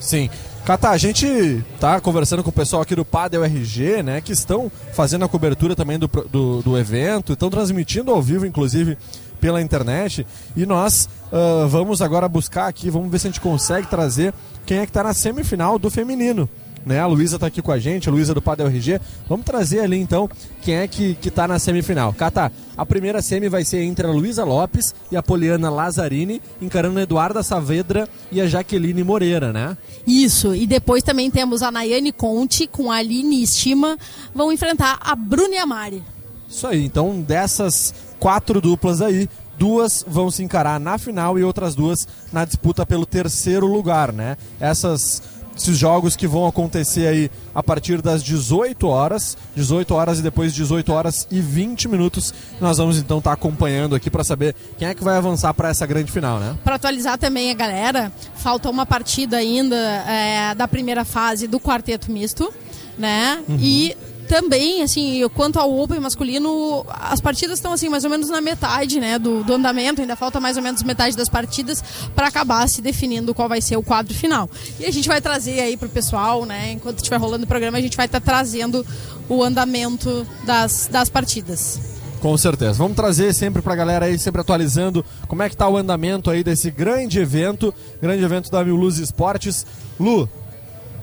Sim. 0.00 0.30
Cata, 0.64 0.90
a 0.90 0.98
gente 0.98 1.64
tá 1.78 2.00
conversando 2.00 2.42
com 2.42 2.50
o 2.50 2.52
pessoal 2.52 2.82
aqui 2.82 2.96
do 2.96 3.04
Padel 3.04 3.44
RG, 3.44 4.02
né, 4.02 4.20
que 4.20 4.32
estão 4.32 4.70
fazendo 4.92 5.24
a 5.24 5.28
cobertura 5.28 5.76
também 5.76 5.96
do, 5.96 6.08
do, 6.08 6.60
do 6.60 6.76
evento, 6.76 7.34
estão 7.34 7.48
transmitindo 7.48 8.10
ao 8.10 8.20
vivo, 8.20 8.44
inclusive, 8.44 8.98
pela 9.40 9.60
internet. 9.60 10.26
E 10.56 10.66
nós 10.66 11.08
uh, 11.32 11.68
vamos 11.68 12.02
agora 12.02 12.28
buscar 12.28 12.66
aqui, 12.66 12.90
vamos 12.90 13.10
ver 13.10 13.18
se 13.18 13.26
a 13.26 13.30
gente 13.30 13.40
consegue 13.40 13.86
trazer 13.86 14.32
quem 14.64 14.78
é 14.78 14.82
que 14.84 14.90
está 14.90 15.02
na 15.02 15.14
semifinal 15.14 15.78
do 15.78 15.90
feminino 15.90 16.48
né? 16.86 17.00
A 17.00 17.06
Luísa 17.06 17.36
tá 17.36 17.48
aqui 17.48 17.60
com 17.60 17.72
a 17.72 17.80
gente, 17.80 18.08
a 18.08 18.12
Luísa 18.12 18.32
do 18.32 18.40
Padel 18.40 18.68
RG. 18.68 19.00
Vamos 19.28 19.44
trazer 19.44 19.80
ali 19.80 19.98
então 19.98 20.30
quem 20.62 20.76
é 20.76 20.86
que, 20.86 21.16
que 21.16 21.32
tá 21.32 21.48
na 21.48 21.58
semifinal. 21.58 22.12
Cata, 22.12 22.52
a 22.76 22.86
primeira 22.86 23.20
semi 23.20 23.48
vai 23.48 23.64
ser 23.64 23.82
entre 23.82 24.06
a 24.06 24.10
Luísa 24.10 24.44
Lopes 24.44 24.94
e 25.10 25.16
a 25.16 25.22
Poliana 25.22 25.68
Lazzarini, 25.68 26.40
encarando 26.62 27.00
a 27.00 27.02
Eduarda 27.02 27.42
Saavedra 27.42 28.08
e 28.30 28.40
a 28.40 28.46
Jaqueline 28.46 29.02
Moreira, 29.02 29.52
né? 29.52 29.76
Isso, 30.06 30.54
e 30.54 30.64
depois 30.64 31.02
também 31.02 31.28
temos 31.28 31.60
a 31.60 31.72
Nayane 31.72 32.12
Conte 32.12 32.68
com 32.68 32.92
a 32.92 32.96
Aline 32.98 33.42
Estima, 33.42 33.98
vão 34.32 34.52
enfrentar 34.52 34.98
a 35.00 35.16
Bruna 35.16 35.56
e 35.56 35.58
a 35.58 35.66
Mari. 35.66 36.15
Isso 36.56 36.66
aí, 36.66 36.86
então 36.86 37.20
dessas 37.20 37.92
quatro 38.18 38.62
duplas 38.62 39.02
aí, 39.02 39.28
duas 39.58 40.02
vão 40.08 40.30
se 40.30 40.42
encarar 40.42 40.80
na 40.80 40.96
final 40.96 41.38
e 41.38 41.44
outras 41.44 41.74
duas 41.74 42.08
na 42.32 42.46
disputa 42.46 42.86
pelo 42.86 43.04
terceiro 43.04 43.66
lugar, 43.66 44.10
né? 44.10 44.38
Essas 44.58 45.22
esses 45.54 45.76
jogos 45.76 46.16
que 46.16 46.26
vão 46.26 46.46
acontecer 46.46 47.06
aí 47.08 47.30
a 47.54 47.62
partir 47.62 48.00
das 48.00 48.22
18 48.22 48.86
horas, 48.88 49.36
18 49.54 49.94
horas 49.94 50.18
e 50.18 50.22
depois 50.22 50.54
18 50.54 50.92
horas 50.92 51.26
e 51.30 51.40
20 51.40 51.88
minutos. 51.88 52.32
Nós 52.58 52.78
vamos 52.78 52.96
então 52.96 53.18
estar 53.18 53.30
tá 53.30 53.34
acompanhando 53.34 53.94
aqui 53.94 54.10
para 54.10 54.24
saber 54.24 54.54
quem 54.78 54.88
é 54.88 54.94
que 54.94 55.04
vai 55.04 55.16
avançar 55.16 55.52
para 55.52 55.68
essa 55.68 55.84
grande 55.84 56.10
final, 56.10 56.38
né? 56.38 56.56
Para 56.64 56.76
atualizar 56.76 57.18
também 57.18 57.50
a 57.50 57.54
galera, 57.54 58.10
falta 58.34 58.70
uma 58.70 58.86
partida 58.86 59.36
ainda 59.36 59.76
é, 59.76 60.54
da 60.54 60.66
primeira 60.66 61.04
fase 61.04 61.46
do 61.46 61.60
quarteto 61.60 62.10
misto, 62.10 62.50
né? 62.98 63.42
Uhum. 63.46 63.58
E 63.60 63.96
também, 64.26 64.82
assim, 64.82 65.26
quanto 65.34 65.58
ao 65.58 65.76
Open 65.78 66.00
masculino, 66.00 66.84
as 66.88 67.20
partidas 67.20 67.58
estão, 67.58 67.72
assim, 67.72 67.88
mais 67.88 68.04
ou 68.04 68.10
menos 68.10 68.28
na 68.28 68.40
metade, 68.40 69.00
né, 69.00 69.18
do, 69.18 69.42
do 69.44 69.54
andamento. 69.54 70.00
Ainda 70.00 70.16
falta 70.16 70.40
mais 70.40 70.56
ou 70.56 70.62
menos 70.62 70.82
metade 70.82 71.16
das 71.16 71.28
partidas 71.28 71.82
para 72.14 72.28
acabar 72.28 72.68
se 72.68 72.82
definindo 72.82 73.34
qual 73.34 73.48
vai 73.48 73.60
ser 73.60 73.76
o 73.76 73.82
quadro 73.82 74.14
final. 74.14 74.48
E 74.78 74.84
a 74.84 74.90
gente 74.90 75.08
vai 75.08 75.20
trazer 75.20 75.60
aí 75.60 75.76
pro 75.76 75.88
pessoal, 75.88 76.44
né, 76.44 76.72
enquanto 76.72 76.98
estiver 76.98 77.16
rolando 77.16 77.44
o 77.44 77.48
programa, 77.48 77.78
a 77.78 77.80
gente 77.80 77.96
vai 77.96 78.06
estar 78.06 78.20
tá 78.20 78.24
trazendo 78.24 78.84
o 79.28 79.42
andamento 79.42 80.26
das, 80.44 80.88
das 80.90 81.08
partidas. 81.08 81.96
Com 82.20 82.36
certeza. 82.36 82.72
Vamos 82.72 82.96
trazer 82.96 83.32
sempre 83.34 83.62
pra 83.62 83.74
galera 83.74 84.06
aí, 84.06 84.18
sempre 84.18 84.40
atualizando 84.40 85.04
como 85.28 85.42
é 85.42 85.48
que 85.48 85.56
tá 85.56 85.68
o 85.68 85.76
andamento 85.76 86.30
aí 86.30 86.42
desse 86.42 86.70
grande 86.70 87.20
evento, 87.20 87.72
grande 88.00 88.24
evento 88.24 88.50
da 88.50 88.64
Mil 88.64 88.76
Luz 88.76 88.98
Esportes. 88.98 89.66
Lu, 89.98 90.28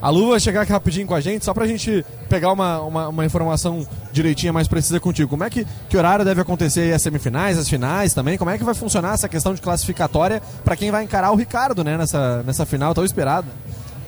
A 0.02 0.10
Lu 0.10 0.30
vai 0.30 0.40
chegar 0.40 0.62
aqui 0.62 0.72
rapidinho 0.72 1.06
com 1.06 1.14
a 1.14 1.20
gente, 1.20 1.44
só 1.44 1.54
pra 1.54 1.66
gente 1.66 2.04
pegar 2.28 2.52
uma, 2.52 2.80
uma, 2.80 3.08
uma 3.08 3.24
informação 3.24 3.86
direitinha, 4.12 4.52
mais 4.52 4.68
precisa 4.68 5.00
contigo. 5.00 5.30
Como 5.30 5.44
é 5.44 5.48
que, 5.50 5.66
que 5.88 5.96
horário 5.96 6.24
deve 6.24 6.40
acontecer 6.42 6.92
as 6.94 7.00
semifinais, 7.00 7.56
as 7.58 7.68
finais 7.68 8.12
também? 8.12 8.36
Como 8.36 8.50
é 8.50 8.58
que 8.58 8.64
vai 8.64 8.74
funcionar 8.74 9.14
essa 9.14 9.28
questão 9.28 9.54
de 9.54 9.62
classificatória 9.62 10.42
pra 10.62 10.76
quem 10.76 10.90
vai 10.90 11.04
encarar 11.04 11.30
o 11.32 11.36
Ricardo, 11.36 11.82
né, 11.82 11.96
nessa, 11.96 12.42
nessa 12.42 12.66
final 12.66 12.92
tão 12.94 13.04
esperada? 13.04 13.46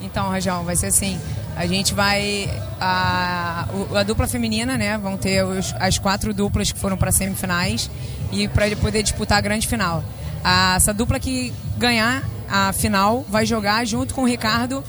Então, 0.02 0.28
Rajão, 0.28 0.64
vai 0.64 0.76
ser 0.76 0.86
assim. 0.88 1.18
A 1.56 1.66
gente 1.66 1.94
vai. 1.94 2.50
A, 2.78 3.66
a 3.94 4.02
dupla 4.02 4.28
feminina, 4.28 4.76
né? 4.76 4.98
Vão 4.98 5.16
ter 5.16 5.42
os- 5.42 5.74
as 5.80 5.98
quatro 5.98 6.34
duplas 6.34 6.70
que 6.70 6.78
foram 6.78 6.98
para 6.98 7.10
semifinais 7.10 7.90
e 8.30 8.46
para 8.48 8.66
poder 8.76 9.02
disputar 9.02 9.38
a 9.38 9.40
grande 9.40 9.66
final. 9.66 10.04
A- 10.44 10.74
essa 10.76 10.92
dupla 10.92 11.18
que 11.18 11.52
ganhar 11.78 12.22
a 12.48 12.72
final 12.74 13.24
vai 13.28 13.46
jogar 13.46 13.84
junto 13.86 14.14
com 14.14 14.22
o 14.22 14.26
Ricardo 14.26 14.84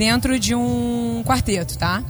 dentro 0.00 0.38
de 0.38 0.54
um 0.54 1.22
quarteto, 1.26 1.76
tá? 1.76 2.02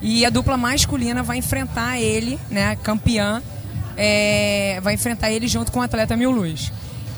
E 0.00 0.24
a 0.24 0.30
dupla 0.30 0.56
masculina 0.56 1.22
vai 1.22 1.36
enfrentar 1.36 2.00
ele, 2.00 2.38
né? 2.50 2.76
Campeã, 2.76 3.42
é, 3.94 4.80
vai 4.82 4.94
enfrentar 4.94 5.30
ele 5.30 5.46
junto 5.46 5.70
com 5.70 5.80
o 5.80 5.82
atleta 5.82 6.16
Mil 6.16 6.30
Luz. 6.30 6.72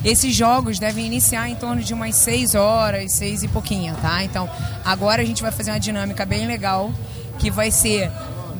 Esses 0.04 0.34
jogos 0.34 0.80
devem 0.80 1.06
iniciar 1.06 1.48
em 1.48 1.54
torno 1.54 1.80
de 1.84 1.94
umas 1.94 2.16
6 2.16 2.56
horas, 2.56 3.12
6 3.12 3.44
e 3.44 3.48
pouquinho, 3.48 3.94
tá? 4.02 4.24
Então, 4.24 4.50
agora 4.84 5.22
a 5.22 5.24
gente 5.24 5.40
vai 5.40 5.52
fazer 5.52 5.70
uma 5.70 5.78
dinâmica 5.78 6.26
bem 6.26 6.48
legal, 6.48 6.92
que 7.38 7.48
vai 7.48 7.70
ser 7.70 8.10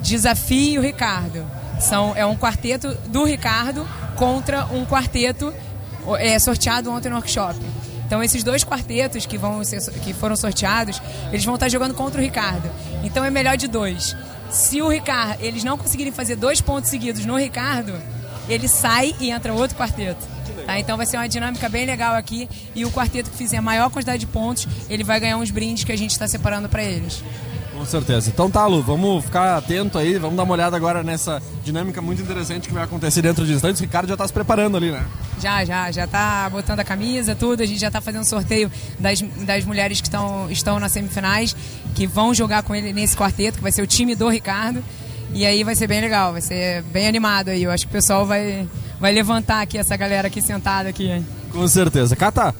Desafio 0.01 0.81
Ricardo. 0.81 1.45
São, 1.81 2.13
é 2.15 2.25
um 2.25 2.37
quarteto 2.37 2.93
do 3.09 3.25
Ricardo 3.25 3.85
contra 4.15 4.65
um 4.67 4.85
quarteto 4.85 5.53
é, 6.19 6.39
sorteado 6.39 6.89
ontem 6.89 7.09
no 7.09 7.15
workshop. 7.15 7.59
Então, 8.09 8.23
esses 8.23 8.43
dois 8.43 8.63
quartetos 8.63 9.27
que, 9.27 9.37
vão 9.37 9.63
ser, 9.63 9.79
que 10.01 10.13
foram 10.13 10.35
sorteados, 10.35 10.99
eles 11.31 11.45
vão 11.45 11.53
estar 11.53 11.69
jogando 11.69 11.93
contra 11.93 12.19
o 12.19 12.23
Ricardo. 12.23 12.67
Então, 13.03 13.23
é 13.23 13.29
melhor 13.29 13.55
de 13.55 13.67
dois. 13.67 14.15
Se 14.49 14.81
o 14.81 14.89
Ricardo, 14.89 15.43
eles 15.43 15.63
não 15.63 15.77
conseguirem 15.77 16.11
fazer 16.11 16.35
dois 16.35 16.59
pontos 16.59 16.89
seguidos 16.89 17.23
no 17.23 17.37
Ricardo, 17.37 17.93
ele 18.49 18.67
sai 18.67 19.13
e 19.19 19.29
entra 19.29 19.53
outro 19.53 19.77
quarteto. 19.77 20.25
Tá? 20.65 20.79
Então 20.79 20.97
vai 20.97 21.05
ser 21.05 21.17
uma 21.17 21.29
dinâmica 21.29 21.69
bem 21.69 21.85
legal 21.85 22.15
aqui 22.15 22.49
e 22.73 22.83
o 22.83 22.89
quarteto 22.89 23.29
que 23.29 23.37
fizer 23.37 23.57
a 23.57 23.61
maior 23.61 23.91
quantidade 23.91 24.21
de 24.21 24.25
pontos, 24.25 24.67
ele 24.89 25.03
vai 25.03 25.19
ganhar 25.19 25.37
uns 25.37 25.51
brindes 25.51 25.83
que 25.83 25.91
a 25.91 25.95
gente 25.95 26.09
está 26.09 26.27
separando 26.27 26.67
para 26.67 26.83
eles. 26.83 27.23
Com 27.79 27.85
certeza. 27.85 28.29
Então 28.29 28.51
tá, 28.51 28.67
Lu, 28.67 28.83
vamos 28.83 29.23
ficar 29.23 29.55
atento 29.55 29.97
aí, 29.97 30.17
vamos 30.17 30.35
dar 30.35 30.43
uma 30.43 30.51
olhada 30.51 30.75
agora 30.75 31.01
nessa 31.01 31.41
dinâmica 31.63 32.01
muito 32.01 32.21
interessante 32.21 32.67
que 32.67 32.73
vai 32.73 32.83
acontecer 32.83 33.21
dentro 33.21 33.45
de 33.45 33.53
instantes. 33.53 33.79
O 33.79 33.85
Ricardo 33.85 34.09
já 34.09 34.17
tá 34.17 34.27
se 34.27 34.33
preparando 34.33 34.75
ali, 34.75 34.91
né? 34.91 35.01
Já, 35.39 35.63
já, 35.63 35.89
já 35.89 36.05
tá 36.05 36.49
botando 36.49 36.81
a 36.81 36.83
camisa, 36.83 37.35
tudo. 37.35 37.63
A 37.63 37.65
gente 37.65 37.79
já 37.79 37.89
tá 37.89 38.01
fazendo 38.01 38.25
sorteio 38.25 38.69
das, 38.99 39.21
das 39.21 39.63
mulheres 39.63 40.01
que 40.01 40.07
estão, 40.07 40.51
estão 40.51 40.77
nas 40.77 40.91
semifinais, 40.91 41.55
que 41.95 42.05
vão 42.05 42.33
jogar 42.33 42.63
com 42.63 42.75
ele 42.75 42.91
nesse 42.91 43.15
quarteto, 43.15 43.59
que 43.59 43.63
vai 43.63 43.71
ser 43.71 43.81
o 43.81 43.87
time 43.87 44.13
do 44.13 44.27
Ricardo. 44.27 44.83
E 45.33 45.45
aí 45.45 45.63
vai 45.63 45.73
ser 45.73 45.87
bem 45.87 46.01
legal, 46.01 46.33
vai 46.33 46.41
ser 46.41 46.81
bem 46.83 47.07
animado 47.07 47.47
aí. 47.47 47.63
Eu 47.63 47.71
acho 47.71 47.85
que 47.85 47.91
o 47.91 47.93
pessoal 47.93 48.25
vai, 48.25 48.67
vai 48.99 49.13
levantar 49.13 49.61
aqui 49.61 49.77
essa 49.77 49.95
galera 49.95 50.27
aqui 50.27 50.41
sentada 50.41 50.89
aqui. 50.89 51.23
Com 51.53 51.65
certeza. 51.65 52.13
Cata, 52.13 52.53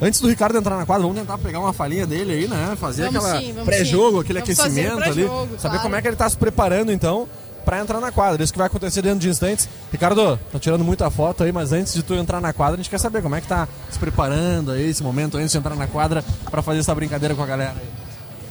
antes 0.00 0.20
do 0.20 0.28
Ricardo 0.28 0.56
entrar 0.58 0.76
na 0.76 0.86
quadra, 0.86 1.02
vamos 1.02 1.18
tentar 1.20 1.38
pegar 1.38 1.60
uma 1.60 1.72
falinha 1.72 2.06
dele 2.06 2.32
aí, 2.32 2.48
né? 2.48 2.76
Fazer 2.80 3.10
Vamos 3.10 3.24
aquela 3.24 3.64
pré-jogo, 3.64 4.20
aquele 4.20 4.40
Vamos 4.40 4.58
aquecimento 4.58 4.92
ali. 5.02 5.12
pré-jogo, 5.12 5.48
Saber 5.58 5.60
claro. 5.60 5.82
como 5.82 5.96
é 5.96 6.02
que 6.02 6.08
ele 6.08 6.16
tá 6.16 6.28
se 6.28 6.36
preparando, 6.36 6.90
então, 6.92 7.28
pra 7.64 7.80
entrar 7.80 8.00
na 8.00 8.10
quadra. 8.10 8.42
Isso 8.42 8.52
que 8.52 8.58
vai 8.58 8.66
acontecer 8.66 9.02
dentro 9.02 9.18
de 9.20 9.28
instantes. 9.28 9.68
Ricardo, 9.92 10.38
tô 10.50 10.58
tirando 10.58 10.84
muita 10.84 11.10
foto 11.10 11.44
aí, 11.44 11.52
mas 11.52 11.72
antes 11.72 11.92
de 11.92 12.02
tu 12.02 12.14
entrar 12.14 12.40
na 12.40 12.52
quadra, 12.52 12.74
a 12.74 12.76
gente 12.78 12.90
quer 12.90 12.98
saber 12.98 13.22
como 13.22 13.34
é 13.34 13.40
que 13.40 13.46
tá 13.48 13.68
se 13.90 13.98
preparando 13.98 14.72
aí, 14.72 14.88
esse 14.88 15.02
momento 15.02 15.36
antes 15.36 15.52
de 15.52 15.58
entrar 15.58 15.76
na 15.76 15.86
quadra, 15.86 16.24
pra 16.50 16.62
fazer 16.62 16.80
essa 16.80 16.94
brincadeira 16.94 17.34
com 17.34 17.42
a 17.42 17.46
galera 17.46 17.74
aí. 17.78 17.88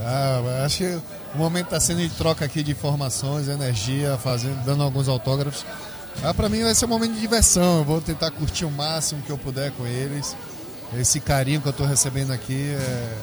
Ah, 0.02 0.64
acho 0.66 0.78
que 0.78 1.00
o 1.36 1.38
momento 1.38 1.66
está 1.66 1.80
sendo 1.80 2.00
de 2.00 2.10
troca 2.10 2.46
aqui 2.46 2.64
de 2.64 2.72
informações, 2.72 3.48
energia, 3.50 4.18
fazendo, 4.18 4.64
dando 4.64 4.82
alguns 4.84 5.10
autógrafos. 5.10 5.66
Ah, 6.24 6.34
para 6.34 6.48
mim 6.50 6.64
vai 6.64 6.74
ser 6.74 6.86
um 6.86 6.90
momento 6.90 7.14
de 7.14 7.20
diversão. 7.22 7.80
Eu 7.80 7.84
vou 7.84 8.02
tentar 8.02 8.32
curtir 8.32 8.66
o 8.66 8.72
máximo 8.72 9.22
que 9.22 9.30
eu 9.30 9.38
puder 9.38 9.72
com 9.72 9.86
eles. 9.86 10.36
Esse 10.98 11.20
carinho 11.20 11.62
que 11.62 11.68
eu 11.68 11.72
estou 11.72 11.86
recebendo 11.86 12.32
aqui, 12.32 12.72
é, 12.74 13.14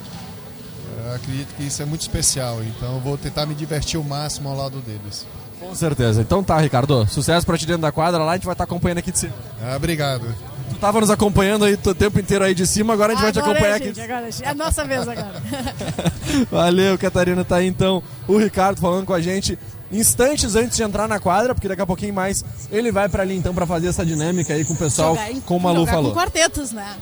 eu 1.09 1.14
acredito 1.14 1.49
que 1.57 1.64
isso 1.64 1.83
é 1.83 1.85
muito 1.85 2.03
especial. 2.03 2.62
Então 2.62 2.95
eu 2.95 3.01
vou 3.01 3.19
tentar 3.19 3.45
me 3.47 3.55
divertir 3.55 3.99
o 3.99 4.05
máximo 4.05 4.49
ao 4.49 4.57
lado 4.57 4.79
deles. 4.81 5.27
Com 5.59 5.75
certeza. 5.75 6.21
Então 6.21 6.45
tá, 6.45 6.59
Ricardo. 6.59 7.07
Sucesso 7.09 7.45
pra 7.47 7.57
ti 7.59 7.67
dentro 7.67 7.83
da 7.83 7.91
quadra 7.91 8.23
lá, 8.23 8.33
a 8.33 8.35
gente 8.37 8.45
vai 8.45 8.53
estar 8.55 8.64
acompanhando 8.64 8.99
aqui 8.99 9.11
de 9.11 9.19
cima. 9.19 9.33
Ah, 9.62 9.75
obrigado. 9.77 10.23
Tu 10.71 10.77
tava 10.77 11.01
nos 11.01 11.11
acompanhando 11.11 11.64
aí 11.64 11.75
o 11.75 11.95
tempo 11.95 12.19
inteiro 12.21 12.45
aí 12.45 12.55
de 12.55 12.67
cima, 12.67 12.93
agora 12.93 13.12
a 13.12 13.14
gente 13.14 13.23
vai 13.23 13.33
te 13.33 13.39
Agora, 13.39 13.53
acompanhar 13.53 13.79
gente, 13.79 14.01
aqui. 14.01 14.12
agora, 14.12 14.29
é 14.43 14.49
a 14.49 14.55
nossa 14.55 14.85
vez 14.85 15.09
agora. 15.09 15.43
Valeu, 16.51 16.99
Catarina. 16.99 17.45
Tá 17.45 17.57
aí 17.57 17.67
então 17.67 18.03
o 18.29 18.37
Ricardo 18.37 18.81
falando 18.81 19.07
com 19.07 19.14
a 19.14 19.21
gente 19.21 19.59
instantes 19.91 20.55
antes 20.57 20.77
de 20.77 20.83
entrar 20.83 21.09
na 21.09 21.19
quadra, 21.21 21.55
porque 21.55 21.69
daqui 21.69 21.81
a 21.81 21.87
pouquinho 21.87 22.12
mais 22.12 22.45
ele 22.71 22.91
vai 22.93 23.09
pra 23.09 23.23
ali 23.23 23.37
então 23.37 23.55
pra 23.55 23.64
fazer 23.67 23.87
essa 23.89 24.05
dinâmica 24.05 24.53
aí 24.53 24.64
com 24.64 24.75
o 24.75 24.77
pessoal, 24.77 25.14
Jogar 25.14 25.31
em- 25.33 25.41
como 25.41 25.69
a 25.69 25.71
Lu 25.73 25.79
jogar 25.81 25.93
falou. 25.93 26.12
Com 26.12 26.19
quartetos, 26.19 26.73
né? 26.73 26.97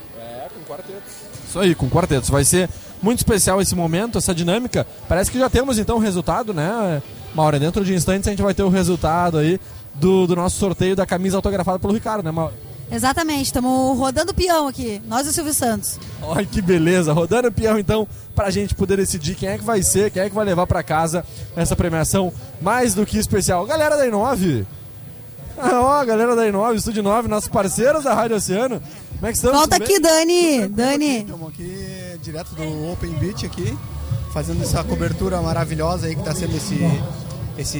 Isso 1.49 1.59
aí, 1.59 1.75
com 1.75 1.89
quartetos. 1.89 2.31
Vai 2.31 2.45
ser 2.45 2.69
muito 3.03 3.19
especial 3.19 3.61
esse 3.61 3.75
momento, 3.75 4.19
essa 4.19 4.35
dinâmica. 4.35 4.87
Parece 5.09 5.31
que 5.31 5.39
já 5.39 5.51
temos 5.51 5.79
então 5.79 5.97
o 5.97 6.01
resultado, 6.01 6.55
né, 6.55 7.03
Maura? 7.35 7.59
Dentro 7.59 7.85
de 7.85 7.95
instantes 7.95 8.27
a 8.27 8.31
gente 8.31 8.43
vai 8.43 8.55
ter 8.55 8.63
o 8.63 8.69
resultado 8.69 9.39
aí 9.39 9.61
do, 9.95 10.27
do 10.27 10.35
nosso 10.35 10.57
sorteio 10.57 10.97
da 10.97 11.07
camisa 11.07 11.37
autografada 11.37 11.79
pelo 11.79 11.93
Ricardo, 11.93 12.25
né, 12.25 12.31
Maura? 12.31 12.55
Exatamente, 12.91 13.47
estamos 13.47 13.99
rodando 13.99 14.33
o 14.33 14.35
peão 14.35 14.69
aqui, 14.69 15.01
nós 15.07 15.27
e 15.27 15.31
o 15.31 15.33
Silvio 15.33 15.55
Santos. 15.55 15.99
Olha 16.23 16.45
que 16.45 16.61
beleza, 16.61 17.13
rodando 17.13 17.49
o 17.49 17.53
peão 17.53 17.79
então 17.79 18.07
pra 18.35 18.51
gente 18.51 18.75
poder 18.75 18.97
decidir 18.97 19.35
quem 19.35 19.49
é 19.49 19.59
que 19.59 19.65
vai 19.65 19.83
ser, 19.83 20.11
quem 20.11 20.23
é 20.23 20.29
que 20.29 20.35
vai 20.35 20.45
levar 20.45 20.67
pra 20.67 20.83
casa 20.83 21.25
essa 21.57 21.75
premiação 21.75 22.33
mais 22.61 22.95
do 22.95 23.07
que 23.07 23.19
especial. 23.19 23.67
Galera 23.67 23.97
da 23.97 24.07
Inove! 24.07 24.67
Ah, 25.57 25.81
ó, 25.83 26.05
galera 26.05 26.37
da 26.37 26.47
Inove, 26.47 26.77
Estúdio 26.77 27.03
9, 27.03 27.27
nossos 27.29 27.49
parceiros 27.49 28.05
da 28.05 28.15
Rádio 28.15 28.37
Oceano. 28.37 28.83
Como 29.25 29.31
é 29.31 29.33
que 29.33 29.39
estamos? 29.39 29.59
Volta 29.59 29.77
aqui, 29.77 29.99
Dani, 29.99 30.69
Dani. 30.69 31.19
Estamos 31.21 31.49
aqui 31.49 32.19
direto 32.23 32.55
do 32.55 32.93
Open 32.93 33.11
Beach 33.13 33.47
aqui, 33.47 33.75
fazendo 34.35 34.63
essa 34.63 34.85
cobertura 34.85 35.41
maravilhosa 35.41 36.09
aí 36.09 36.15
que 36.15 36.21
está 36.21 36.35
sendo 36.35 36.55
esse, 36.55 36.79
esse, 37.57 37.79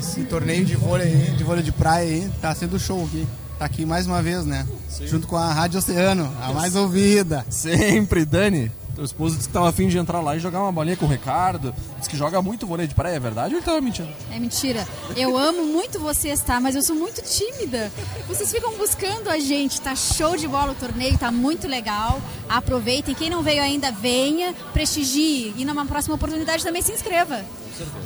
esse 0.00 0.24
torneio 0.24 0.64
de 0.64 0.74
vôlei, 0.74 1.14
de 1.36 1.44
vôlei 1.44 1.62
de 1.62 1.70
praia 1.70 2.08
aí, 2.08 2.30
tá 2.40 2.52
sendo 2.52 2.80
show 2.80 3.04
aqui. 3.04 3.24
Tá 3.60 3.66
aqui 3.66 3.86
mais 3.86 4.08
uma 4.08 4.20
vez, 4.20 4.44
né? 4.44 4.66
Junto 5.06 5.28
com 5.28 5.36
a 5.36 5.52
Rádio 5.52 5.78
Oceano, 5.78 6.28
a 6.42 6.52
mais 6.52 6.74
ouvida. 6.74 7.46
Sempre, 7.48 8.24
Dani. 8.24 8.68
Teu 8.94 9.04
esposo 9.04 9.36
disse 9.36 9.48
que 9.48 9.54
tava 9.54 9.70
afim 9.70 9.88
de 9.88 9.96
entrar 9.96 10.20
lá 10.20 10.36
e 10.36 10.40
jogar 10.40 10.60
uma 10.60 10.70
bolinha 10.70 10.96
com 10.96 11.06
o 11.06 11.08
Ricardo. 11.08 11.74
Diz 11.98 12.06
que 12.06 12.16
joga 12.16 12.42
muito 12.42 12.66
vôlei 12.66 12.86
de 12.86 12.94
praia, 12.94 13.16
é 13.16 13.20
verdade 13.20 13.54
ou 13.54 13.58
ele 13.58 13.64
tava 13.64 13.80
mentindo? 13.80 14.08
É 14.30 14.38
mentira. 14.38 14.86
Eu 15.16 15.38
amo 15.38 15.64
muito 15.64 15.98
vocês, 15.98 16.40
tá? 16.40 16.60
Mas 16.60 16.74
eu 16.74 16.82
sou 16.82 16.94
muito 16.94 17.22
tímida. 17.22 17.90
Vocês 18.28 18.50
ficam 18.52 18.72
buscando 18.72 19.30
a 19.30 19.38
gente. 19.38 19.80
Tá 19.80 19.96
show 19.96 20.36
de 20.36 20.46
bola 20.46 20.72
o 20.72 20.74
torneio, 20.74 21.16
tá 21.16 21.32
muito 21.32 21.66
legal. 21.66 22.20
Aproveitem. 22.48 23.14
Quem 23.14 23.30
não 23.30 23.42
veio 23.42 23.62
ainda, 23.62 23.90
venha, 23.90 24.54
prestigie. 24.74 25.54
E 25.56 25.64
numa 25.64 25.86
próxima 25.86 26.14
oportunidade 26.14 26.62
também 26.62 26.82
se 26.82 26.92
inscreva. 26.92 27.40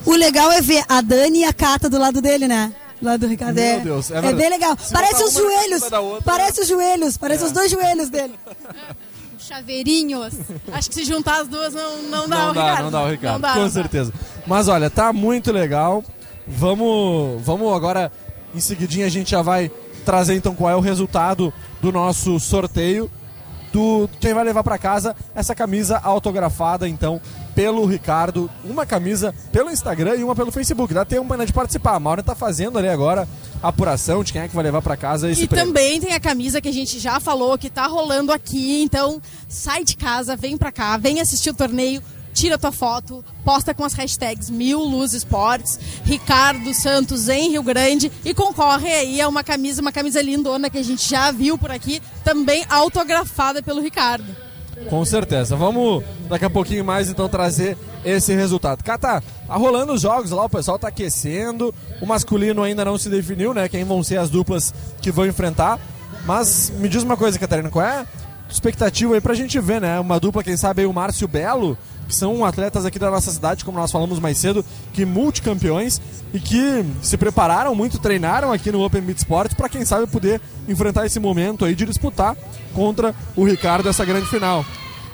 O 0.04 0.12
legal 0.14 0.52
é 0.52 0.60
ver 0.60 0.84
a 0.88 1.00
Dani 1.00 1.40
e 1.40 1.44
a 1.44 1.52
Cata 1.52 1.90
do 1.90 1.98
lado 1.98 2.22
dele, 2.22 2.46
né? 2.46 2.72
Do 3.00 3.06
lado 3.06 3.20
do 3.20 3.26
Ricardo. 3.26 3.56
Meu 3.56 3.64
é, 3.64 3.80
Deus, 3.80 4.10
é 4.10 4.18
é, 4.18 4.32
bem 4.32 4.48
legal. 4.48 4.76
Se 4.80 4.92
Parece 4.92 5.22
os 5.24 5.34
joelhos. 5.34 5.82
outra- 5.82 6.22
Parece 6.24 6.60
os 6.60 6.68
joelhos. 6.68 7.16
Parece 7.16 7.44
os 7.44 7.52
dois 7.52 7.70
joelhos 7.70 8.08
dele. 8.08 8.34
Chaveirinhos. 9.46 10.34
Acho 10.72 10.88
que 10.88 10.94
se 10.94 11.04
juntar 11.04 11.40
as 11.42 11.48
duas 11.48 11.72
não, 11.74 12.02
não 12.02 12.28
dá 12.28 12.36
não 12.36 12.50
o 12.50 12.54
dá, 12.54 12.62
Ricardo. 12.62 12.82
não 12.84 12.90
dá 12.90 13.02
o 13.02 13.10
Ricardo, 13.10 13.32
Não 13.34 13.40
dá, 13.40 13.52
com 13.52 13.58
não 13.60 13.66
dá. 13.66 13.70
certeza. 13.72 14.12
Mas 14.46 14.68
olha, 14.68 14.90
tá 14.90 15.12
muito 15.12 15.52
legal. 15.52 16.04
Vamos, 16.46 17.42
vamos 17.44 17.72
agora, 17.74 18.10
em 18.54 18.60
seguidinha 18.60 19.06
a 19.06 19.08
gente 19.08 19.30
já 19.30 19.42
vai 19.42 19.70
trazer 20.04 20.34
então 20.36 20.54
qual 20.54 20.70
é 20.70 20.76
o 20.76 20.80
resultado 20.80 21.52
do 21.80 21.90
nosso 21.90 22.38
sorteio. 22.38 23.10
Do 23.76 24.08
quem 24.20 24.32
vai 24.32 24.42
levar 24.42 24.64
pra 24.64 24.78
casa 24.78 25.14
essa 25.34 25.54
camisa 25.54 25.98
autografada 25.98 26.88
então 26.88 27.20
pelo 27.54 27.84
Ricardo, 27.84 28.50
uma 28.64 28.86
camisa 28.86 29.34
pelo 29.52 29.70
Instagram 29.70 30.14
e 30.16 30.24
uma 30.24 30.34
pelo 30.34 30.50
Facebook. 30.50 30.94
Dá 30.94 31.04
tempo 31.04 31.34
né, 31.36 31.44
de 31.44 31.52
participar. 31.52 31.94
A 31.94 32.00
Maura 32.00 32.22
tá 32.22 32.34
fazendo 32.34 32.78
ali 32.78 32.88
agora 32.88 33.28
a 33.62 33.68
apuração 33.68 34.24
de 34.24 34.32
quem 34.32 34.40
é 34.40 34.48
que 34.48 34.54
vai 34.54 34.64
levar 34.64 34.80
pra 34.80 34.96
casa 34.96 35.30
esse 35.30 35.42
E 35.42 35.46
prêmio. 35.46 35.66
também 35.66 36.00
tem 36.00 36.14
a 36.14 36.20
camisa 36.20 36.58
que 36.58 36.70
a 36.70 36.72
gente 36.72 36.98
já 36.98 37.20
falou 37.20 37.58
que 37.58 37.68
tá 37.68 37.86
rolando 37.86 38.32
aqui, 38.32 38.82
então 38.82 39.20
sai 39.46 39.84
de 39.84 39.94
casa, 39.94 40.34
vem 40.36 40.56
pra 40.56 40.72
cá, 40.72 40.96
vem 40.96 41.20
assistir 41.20 41.50
o 41.50 41.54
torneio, 41.54 42.02
tira 42.36 42.58
tua 42.58 42.70
foto, 42.70 43.24
posta 43.42 43.72
com 43.72 43.82
as 43.82 43.94
hashtags 43.94 44.50
Mil 44.50 44.80
Luz 44.80 45.14
Esportes, 45.14 45.80
Ricardo 46.04 46.74
Santos 46.74 47.30
em 47.30 47.50
Rio 47.50 47.62
Grande 47.62 48.12
e 48.22 48.34
concorre 48.34 48.92
aí 48.92 49.20
a 49.22 49.26
uma 49.26 49.42
camisa, 49.42 49.80
uma 49.80 49.90
camisa 49.90 50.20
lindona 50.20 50.68
que 50.68 50.76
a 50.76 50.84
gente 50.84 51.08
já 51.08 51.32
viu 51.32 51.56
por 51.56 51.70
aqui, 51.70 52.02
também 52.22 52.62
autografada 52.68 53.62
pelo 53.62 53.80
Ricardo. 53.80 54.36
Com 54.90 55.02
certeza. 55.06 55.56
Vamos 55.56 56.04
daqui 56.28 56.44
a 56.44 56.50
pouquinho 56.50 56.84
mais 56.84 57.08
então 57.08 57.26
trazer 57.26 57.78
esse 58.04 58.34
resultado. 58.34 58.84
Cata, 58.84 59.22
tá 59.46 59.54
rolando 59.54 59.94
os 59.94 60.02
jogos 60.02 60.30
lá, 60.30 60.44
o 60.44 60.50
pessoal 60.50 60.78
tá 60.78 60.88
aquecendo. 60.88 61.74
O 62.02 62.06
masculino 62.06 62.62
ainda 62.62 62.84
não 62.84 62.98
se 62.98 63.08
definiu, 63.08 63.54
né? 63.54 63.70
Quem 63.70 63.84
vão 63.84 64.02
ser 64.02 64.18
as 64.18 64.28
duplas 64.28 64.74
que 65.00 65.10
vão 65.10 65.24
enfrentar. 65.24 65.80
Mas 66.26 66.70
me 66.78 66.90
diz 66.90 67.02
uma 67.02 67.16
coisa, 67.16 67.38
Catarina, 67.38 67.70
qual 67.70 67.86
é 67.86 68.06
expectativa 68.48 69.14
aí 69.14 69.20
pra 69.20 69.34
gente 69.34 69.58
ver, 69.58 69.80
né? 69.80 69.98
Uma 69.98 70.20
dupla, 70.20 70.42
quem 70.42 70.56
sabe 70.56 70.82
aí 70.82 70.86
o 70.86 70.92
Márcio 70.92 71.26
Belo, 71.26 71.76
são 72.14 72.44
atletas 72.44 72.84
aqui 72.84 72.98
da 72.98 73.10
nossa 73.10 73.30
cidade, 73.30 73.64
como 73.64 73.78
nós 73.78 73.90
falamos 73.90 74.18
mais 74.18 74.38
cedo, 74.38 74.64
que 74.92 75.04
multicampeões 75.04 76.00
e 76.32 76.40
que 76.40 76.84
se 77.02 77.16
prepararam 77.16 77.74
muito, 77.74 77.98
treinaram 77.98 78.52
aqui 78.52 78.70
no 78.70 78.84
Open 78.84 79.02
Beat 79.02 79.18
Sports 79.18 79.54
para 79.54 79.68
quem 79.68 79.84
sabe 79.84 80.06
poder 80.06 80.40
enfrentar 80.68 81.06
esse 81.06 81.18
momento 81.18 81.64
aí 81.64 81.74
de 81.74 81.84
disputar 81.84 82.36
contra 82.74 83.14
o 83.34 83.44
Ricardo 83.44 83.88
essa 83.88 84.04
grande 84.04 84.26
final. 84.26 84.64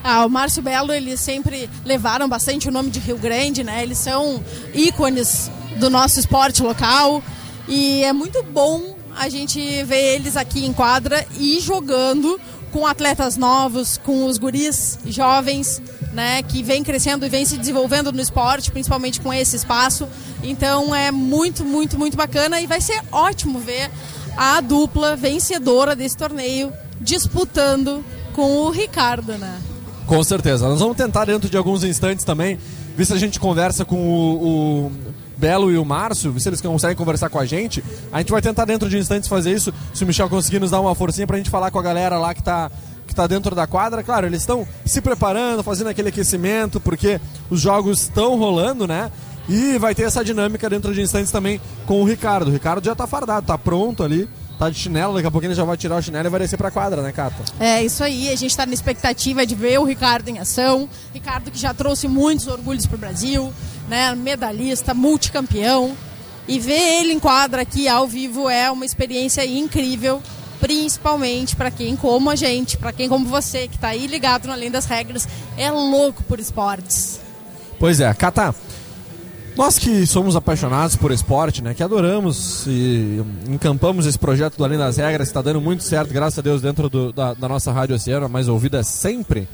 Ah, 0.04 0.26
o 0.26 0.28
Márcio 0.28 0.62
Belo, 0.62 0.92
eles 0.92 1.20
sempre 1.20 1.70
levaram 1.84 2.28
bastante 2.28 2.68
o 2.68 2.72
nome 2.72 2.90
de 2.90 2.98
Rio 2.98 3.16
Grande, 3.16 3.62
né? 3.62 3.82
Eles 3.84 3.98
são 3.98 4.42
ícones 4.74 5.50
do 5.78 5.88
nosso 5.88 6.18
esporte 6.18 6.60
local 6.60 7.22
e 7.68 8.02
é 8.02 8.12
muito 8.12 8.42
bom 8.42 8.96
a 9.16 9.28
gente 9.28 9.60
ver 9.84 10.16
eles 10.16 10.36
aqui 10.36 10.64
em 10.64 10.72
quadra 10.72 11.24
e 11.38 11.60
jogando 11.60 12.40
com 12.72 12.86
atletas 12.86 13.36
novos, 13.36 13.98
com 13.98 14.24
os 14.26 14.38
guris 14.38 14.98
jovens, 15.04 15.80
né, 16.12 16.42
que 16.42 16.62
vem 16.62 16.84
crescendo 16.84 17.24
e 17.24 17.28
vem 17.28 17.44
se 17.44 17.56
desenvolvendo 17.56 18.12
no 18.12 18.20
esporte, 18.20 18.70
principalmente 18.70 19.20
com 19.20 19.32
esse 19.32 19.56
espaço. 19.56 20.06
Então 20.42 20.94
é 20.94 21.10
muito, 21.10 21.64
muito, 21.64 21.98
muito 21.98 22.16
bacana 22.16 22.60
e 22.60 22.66
vai 22.66 22.80
ser 22.80 23.00
ótimo 23.10 23.58
ver 23.58 23.90
a 24.36 24.60
dupla 24.60 25.16
vencedora 25.16 25.94
desse 25.96 26.16
torneio 26.16 26.72
disputando 27.00 28.04
com 28.32 28.58
o 28.58 28.70
Ricardo, 28.70 29.36
né? 29.36 29.58
Com 30.06 30.22
certeza. 30.22 30.68
Nós 30.68 30.80
vamos 30.80 30.96
tentar 30.96 31.24
dentro 31.24 31.48
de 31.48 31.56
alguns 31.56 31.84
instantes 31.84 32.24
também 32.24 32.58
ver 32.96 33.04
se 33.04 33.12
a 33.12 33.18
gente 33.18 33.40
conversa 33.40 33.84
com 33.84 33.96
o, 33.96 34.86
o 34.86 34.92
Belo 35.36 35.70
e 35.72 35.78
o 35.78 35.84
Márcio, 35.84 36.30
ver 36.32 36.40
se 36.40 36.48
eles 36.48 36.60
conseguem 36.60 36.96
conversar 36.96 37.28
com 37.28 37.38
a 37.38 37.46
gente. 37.46 37.82
A 38.12 38.18
gente 38.18 38.30
vai 38.30 38.42
tentar 38.42 38.64
dentro 38.64 38.88
de 38.88 38.98
instantes 38.98 39.28
fazer 39.28 39.52
isso, 39.52 39.72
se 39.92 40.04
o 40.04 40.06
Michel 40.06 40.28
conseguir 40.28 40.60
nos 40.60 40.70
dar 40.70 40.80
uma 40.80 40.94
forcinha 40.94 41.26
pra 41.26 41.36
gente 41.36 41.50
falar 41.50 41.70
com 41.70 41.78
a 41.78 41.82
galera 41.82 42.18
lá 42.18 42.34
que 42.34 42.42
tá 42.42 42.70
que 43.06 43.12
está 43.12 43.26
dentro 43.26 43.54
da 43.54 43.66
quadra. 43.66 44.02
Claro, 44.02 44.26
eles 44.26 44.40
estão 44.40 44.66
se 44.84 45.00
preparando, 45.00 45.62
fazendo 45.62 45.88
aquele 45.88 46.08
aquecimento, 46.08 46.80
porque 46.80 47.20
os 47.50 47.60
jogos 47.60 48.02
estão 48.02 48.38
rolando, 48.38 48.86
né? 48.86 49.10
E 49.48 49.76
vai 49.78 49.94
ter 49.94 50.04
essa 50.04 50.24
dinâmica 50.24 50.70
dentro 50.70 50.94
de 50.94 51.00
instantes 51.00 51.32
também 51.32 51.60
com 51.86 52.00
o 52.00 52.04
Ricardo. 52.04 52.48
O 52.48 52.52
Ricardo 52.52 52.84
já 52.84 52.92
está 52.92 53.06
fardado, 53.06 53.40
está 53.40 53.58
pronto 53.58 54.04
ali, 54.04 54.28
tá 54.58 54.70
de 54.70 54.78
chinelo, 54.78 55.14
daqui 55.14 55.26
a 55.26 55.30
pouquinho 55.30 55.50
ele 55.50 55.56
já 55.56 55.64
vai 55.64 55.76
tirar 55.76 55.96
o 55.96 56.02
chinelo 56.02 56.28
e 56.28 56.30
vai 56.30 56.40
descer 56.40 56.56
pra 56.56 56.70
quadra, 56.70 57.02
né, 57.02 57.10
Cata? 57.10 57.42
É 57.58 57.82
isso 57.82 58.04
aí, 58.04 58.28
a 58.28 58.36
gente 58.36 58.50
está 58.50 58.64
na 58.64 58.72
expectativa 58.72 59.44
de 59.44 59.54
ver 59.54 59.78
o 59.78 59.84
Ricardo 59.84 60.28
em 60.28 60.38
ação. 60.38 60.88
Ricardo 61.12 61.50
que 61.50 61.58
já 61.58 61.74
trouxe 61.74 62.06
muitos 62.06 62.46
orgulhos 62.46 62.86
pro 62.86 62.96
Brasil, 62.96 63.52
né? 63.88 64.14
Medalhista, 64.14 64.94
multicampeão. 64.94 65.96
E 66.46 66.58
ver 66.58 67.00
ele 67.00 67.12
em 67.12 67.20
quadra 67.20 67.62
aqui 67.62 67.86
ao 67.88 68.06
vivo 68.06 68.48
é 68.48 68.70
uma 68.70 68.84
experiência 68.84 69.44
incrível 69.46 70.20
principalmente 70.62 71.56
para 71.56 71.72
quem 71.72 71.96
como 71.96 72.30
a 72.30 72.36
gente, 72.36 72.76
para 72.76 72.92
quem 72.92 73.08
como 73.08 73.26
você, 73.26 73.66
que 73.66 73.74
está 73.74 73.88
aí 73.88 74.06
ligado 74.06 74.46
no 74.46 74.52
Além 74.52 74.70
das 74.70 74.84
Regras, 74.84 75.26
é 75.58 75.68
louco 75.72 76.22
por 76.22 76.38
esportes. 76.38 77.18
Pois 77.80 77.98
é, 77.98 78.14
Cata, 78.14 78.54
nós 79.56 79.76
que 79.76 80.06
somos 80.06 80.36
apaixonados 80.36 80.94
por 80.94 81.10
esporte, 81.10 81.64
né, 81.64 81.74
que 81.74 81.82
adoramos 81.82 82.64
e 82.68 83.20
encampamos 83.48 84.06
esse 84.06 84.16
projeto 84.16 84.56
do 84.56 84.64
Além 84.64 84.78
das 84.78 84.98
Regras, 84.98 85.26
está 85.26 85.42
dando 85.42 85.60
muito 85.60 85.82
certo, 85.82 86.14
graças 86.14 86.38
a 86.38 86.42
Deus, 86.42 86.62
dentro 86.62 86.88
do, 86.88 87.12
da, 87.12 87.34
da, 87.34 87.48
nossa 87.48 87.72
Rádio 87.72 87.96
Oceano, 87.96 88.28
mais 88.28 88.46
ouvida 88.46 88.84
sempre, 88.84 89.48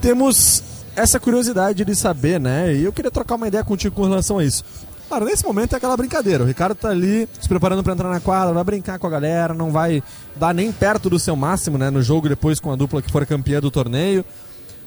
temos 0.00 0.64
essa 0.96 1.20
curiosidade 1.20 1.84
de 1.84 1.94
saber, 1.94 2.40
né, 2.40 2.74
e 2.74 2.82
eu 2.82 2.92
queria 2.92 3.10
trocar 3.10 3.36
uma 3.36 3.46
ideia 3.46 3.62
contigo 3.62 3.94
com 3.94 4.02
relação 4.02 4.40
a 4.40 4.44
isso. 4.44 4.64
Cara, 5.12 5.26
nesse 5.26 5.44
momento 5.44 5.74
é 5.74 5.76
aquela 5.76 5.94
brincadeira. 5.94 6.42
O 6.42 6.46
Ricardo 6.46 6.74
tá 6.74 6.88
ali 6.88 7.28
se 7.38 7.46
preparando 7.46 7.82
para 7.82 7.92
entrar 7.92 8.08
na 8.08 8.18
quadra, 8.18 8.54
vai 8.54 8.64
brincar 8.64 8.98
com 8.98 9.06
a 9.06 9.10
galera, 9.10 9.52
não 9.52 9.70
vai 9.70 10.02
dar 10.36 10.54
nem 10.54 10.72
perto 10.72 11.10
do 11.10 11.18
seu 11.18 11.36
máximo, 11.36 11.76
né? 11.76 11.90
No 11.90 12.00
jogo 12.00 12.30
depois 12.30 12.58
com 12.58 12.72
a 12.72 12.76
dupla 12.76 13.02
que 13.02 13.12
for 13.12 13.26
campeã 13.26 13.60
do 13.60 13.70
torneio. 13.70 14.24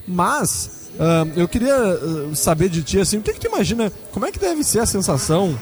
Mas 0.08 0.90
uh, 0.96 1.32
eu 1.40 1.48
queria 1.48 1.78
uh, 1.78 2.36
saber 2.36 2.70
de 2.70 2.82
ti, 2.82 3.00
assim, 3.00 3.20
o 3.20 3.22
que, 3.22 3.34
que 3.34 3.40
tu 3.40 3.46
imagina, 3.46 3.92
como 4.12 4.26
é 4.26 4.32
que 4.32 4.40
deve 4.40 4.64
ser 4.64 4.80
a 4.80 4.88
sensação? 4.88 5.56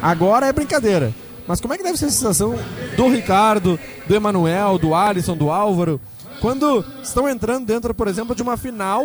Agora 0.00 0.46
é 0.46 0.52
brincadeira. 0.52 1.12
Mas 1.48 1.60
como 1.60 1.74
é 1.74 1.76
que 1.76 1.82
deve 1.82 1.98
ser 1.98 2.04
a 2.04 2.10
sensação 2.10 2.56
do 2.96 3.08
Ricardo, 3.08 3.76
do 4.06 4.14
Emanuel, 4.14 4.78
do 4.78 4.94
Alisson, 4.94 5.36
do 5.36 5.50
Álvaro, 5.50 6.00
quando 6.40 6.84
estão 7.02 7.28
entrando 7.28 7.66
dentro, 7.66 7.92
por 7.92 8.06
exemplo, 8.06 8.36
de 8.36 8.42
uma 8.42 8.56
final 8.56 9.02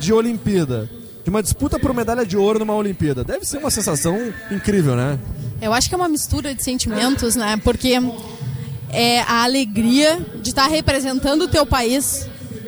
de 0.00 0.12
Olimpíada? 0.12 0.90
De 1.22 1.30
uma 1.30 1.42
disputa 1.42 1.78
por 1.78 1.92
medalha 1.94 2.24
de 2.24 2.36
ouro 2.36 2.58
numa 2.58 2.74
Olimpíada. 2.74 3.22
Deve 3.22 3.44
ser 3.44 3.58
uma 3.58 3.70
sensação 3.70 4.32
incrível, 4.50 4.96
né? 4.96 5.18
Eu 5.60 5.72
acho 5.72 5.88
que 5.88 5.94
é 5.94 5.98
uma 5.98 6.08
mistura 6.08 6.54
de 6.54 6.62
sentimentos, 6.62 7.36
né? 7.36 7.60
Porque 7.62 7.98
é 8.90 9.20
a 9.22 9.44
alegria 9.44 10.18
de 10.40 10.50
estar 10.50 10.66
representando 10.66 11.42
o 11.42 11.48
teu 11.48 11.66
país. 11.66 12.26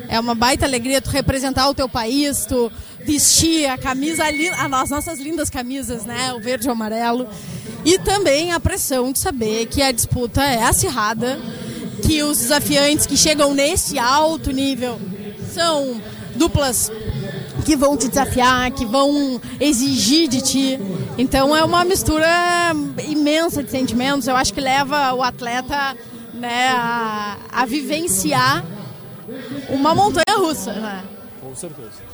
É 0.09 0.21
uma 0.21 0.35
baita 0.35 0.67
alegria 0.67 1.01
tu 1.01 1.11
representar 1.11 1.69
o 1.69 1.75
teu 1.75 1.89
país, 1.89 2.45
tu 2.45 2.71
vestir 3.05 3.67
a 3.67 3.79
camisa, 3.79 4.25
as 4.71 4.91
nossas 4.91 5.19
lindas 5.19 5.49
camisas, 5.49 6.05
né? 6.05 6.33
O 6.35 6.41
verde 6.41 6.67
e 6.67 6.69
o 6.69 6.73
amarelo. 6.73 7.27
E 7.85 7.99
também 7.99 8.53
a 8.53 8.61
pressão 8.61 9.11
de 9.11 9.19
saber 9.19 9.67
que 9.67 9.83
a 9.83 9.91
disputa 9.91 10.43
é 10.45 10.63
acirrada, 10.63 11.41
que 12.03 12.23
os 12.23 12.39
desafiantes 12.39 13.07
que 13.07 13.17
chegam 13.17 13.55
nesse 13.55 13.99
alto 13.99 14.53
nível 14.53 15.01
são 15.53 16.01
duplas 16.37 16.91
que 17.65 17.77
vão 17.77 17.97
te 17.97 18.09
desafiar, 18.09 18.71
que 18.71 18.85
vão 18.85 19.41
exigir 19.61 20.29
de 20.29 20.41
ti. 20.43 20.81
Então 21.17 21.57
é 21.57 21.63
uma 21.65 21.85
mistura 21.85 22.27
imensa 23.09 23.63
de 23.63 23.71
sentimentos. 23.71 24.27
Eu 24.27 24.37
acho 24.37 24.53
que 24.53 24.61
leva 24.61 25.15
o 25.15 25.23
atleta 25.23 25.97
né, 26.35 26.69
a, 26.71 27.37
a 27.53 27.67
vivenciar 27.67 28.65
uma 29.69 29.95
montanha 29.95 30.37
russa. 30.39 30.73
Né? 30.73 31.03
Com 31.41 31.55
certeza. 31.55 32.13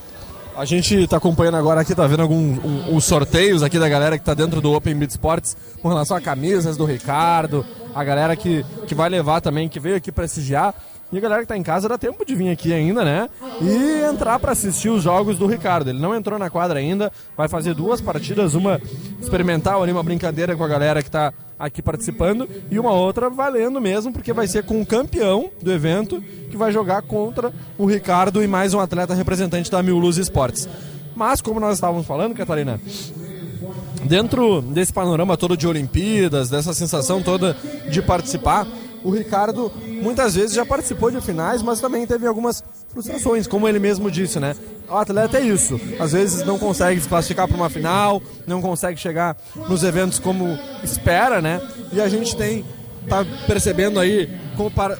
A 0.56 0.64
gente 0.64 0.92
está 0.96 1.18
acompanhando 1.18 1.56
agora 1.56 1.82
aqui, 1.82 1.94
tá 1.94 2.04
vendo 2.06 2.22
alguns 2.22 2.58
um, 2.64 3.00
sorteios 3.00 3.62
aqui 3.62 3.78
da 3.78 3.88
galera 3.88 4.18
que 4.18 4.22
está 4.22 4.34
dentro 4.34 4.60
do 4.60 4.72
Open 4.72 4.96
Beat 4.96 5.10
Sports 5.12 5.56
com 5.80 5.88
relação 5.88 6.16
a 6.16 6.20
camisas 6.20 6.76
do 6.76 6.84
Ricardo, 6.84 7.64
a 7.94 8.02
galera 8.02 8.34
que, 8.34 8.66
que 8.84 8.92
vai 8.92 9.08
levar 9.08 9.40
também, 9.40 9.68
que 9.68 9.78
veio 9.78 9.94
aqui 9.94 10.10
prestigiar. 10.10 10.74
E 11.10 11.16
a 11.16 11.20
galera 11.20 11.40
que 11.42 11.48
tá 11.48 11.56
em 11.56 11.62
casa 11.62 11.88
dá 11.88 11.96
tempo 11.96 12.24
de 12.24 12.34
vir 12.34 12.50
aqui 12.50 12.72
ainda, 12.72 13.02
né? 13.02 13.30
E 13.62 14.04
entrar 14.10 14.38
para 14.38 14.52
assistir 14.52 14.90
os 14.90 15.02
jogos 15.02 15.38
do 15.38 15.46
Ricardo. 15.46 15.88
Ele 15.88 15.98
não 15.98 16.14
entrou 16.14 16.38
na 16.38 16.50
quadra 16.50 16.78
ainda, 16.78 17.10
vai 17.34 17.48
fazer 17.48 17.74
duas 17.74 18.00
partidas, 18.00 18.54
uma 18.54 18.80
experimental 19.20 19.82
ali, 19.82 19.90
uma 19.90 20.02
brincadeira 20.02 20.54
com 20.54 20.62
a 20.62 20.68
galera 20.68 21.02
que 21.02 21.10
tá 21.10 21.32
aqui 21.58 21.82
participando, 21.82 22.48
e 22.70 22.78
uma 22.78 22.92
outra 22.92 23.28
valendo 23.28 23.80
mesmo, 23.80 24.12
porque 24.12 24.32
vai 24.32 24.46
ser 24.46 24.64
com 24.64 24.80
o 24.80 24.86
campeão 24.86 25.50
do 25.60 25.72
evento, 25.72 26.22
que 26.50 26.56
vai 26.56 26.70
jogar 26.70 27.02
contra 27.02 27.52
o 27.76 27.84
Ricardo 27.84 28.42
e 28.42 28.46
mais 28.46 28.74
um 28.74 28.80
atleta 28.80 29.14
representante 29.14 29.70
da 29.70 29.82
Mil 29.82 29.98
Luz 29.98 30.18
Esportes. 30.18 30.68
Mas, 31.16 31.40
como 31.40 31.58
nós 31.58 31.74
estávamos 31.74 32.06
falando, 32.06 32.34
Catarina, 32.34 32.80
dentro 34.04 34.62
desse 34.62 34.92
panorama 34.92 35.36
todo 35.36 35.56
de 35.56 35.66
Olimpíadas, 35.66 36.48
dessa 36.48 36.72
sensação 36.72 37.20
toda 37.22 37.56
de 37.90 38.00
participar, 38.00 38.66
o 39.04 39.10
Ricardo 39.10 39.72
muitas 40.02 40.34
vezes 40.34 40.54
já 40.54 40.64
participou 40.64 41.10
de 41.10 41.20
finais, 41.20 41.62
mas 41.62 41.80
também 41.80 42.06
teve 42.06 42.26
algumas 42.26 42.62
frustrações, 42.92 43.46
como 43.46 43.68
ele 43.68 43.78
mesmo 43.78 44.10
disse, 44.10 44.38
né? 44.40 44.56
O 44.88 44.94
atleta 44.96 45.38
é 45.38 45.42
isso. 45.42 45.80
Às 45.98 46.12
vezes 46.12 46.44
não 46.44 46.58
consegue 46.58 47.00
se 47.00 47.08
classificar 47.08 47.46
para 47.46 47.56
uma 47.56 47.70
final, 47.70 48.22
não 48.46 48.60
consegue 48.60 48.98
chegar 48.98 49.36
nos 49.68 49.82
eventos 49.82 50.18
como 50.18 50.58
espera, 50.82 51.40
né? 51.40 51.60
E 51.92 52.00
a 52.00 52.08
gente 52.08 52.36
tem 52.36 52.64
tá 53.08 53.24
percebendo 53.46 53.98
aí 53.98 54.28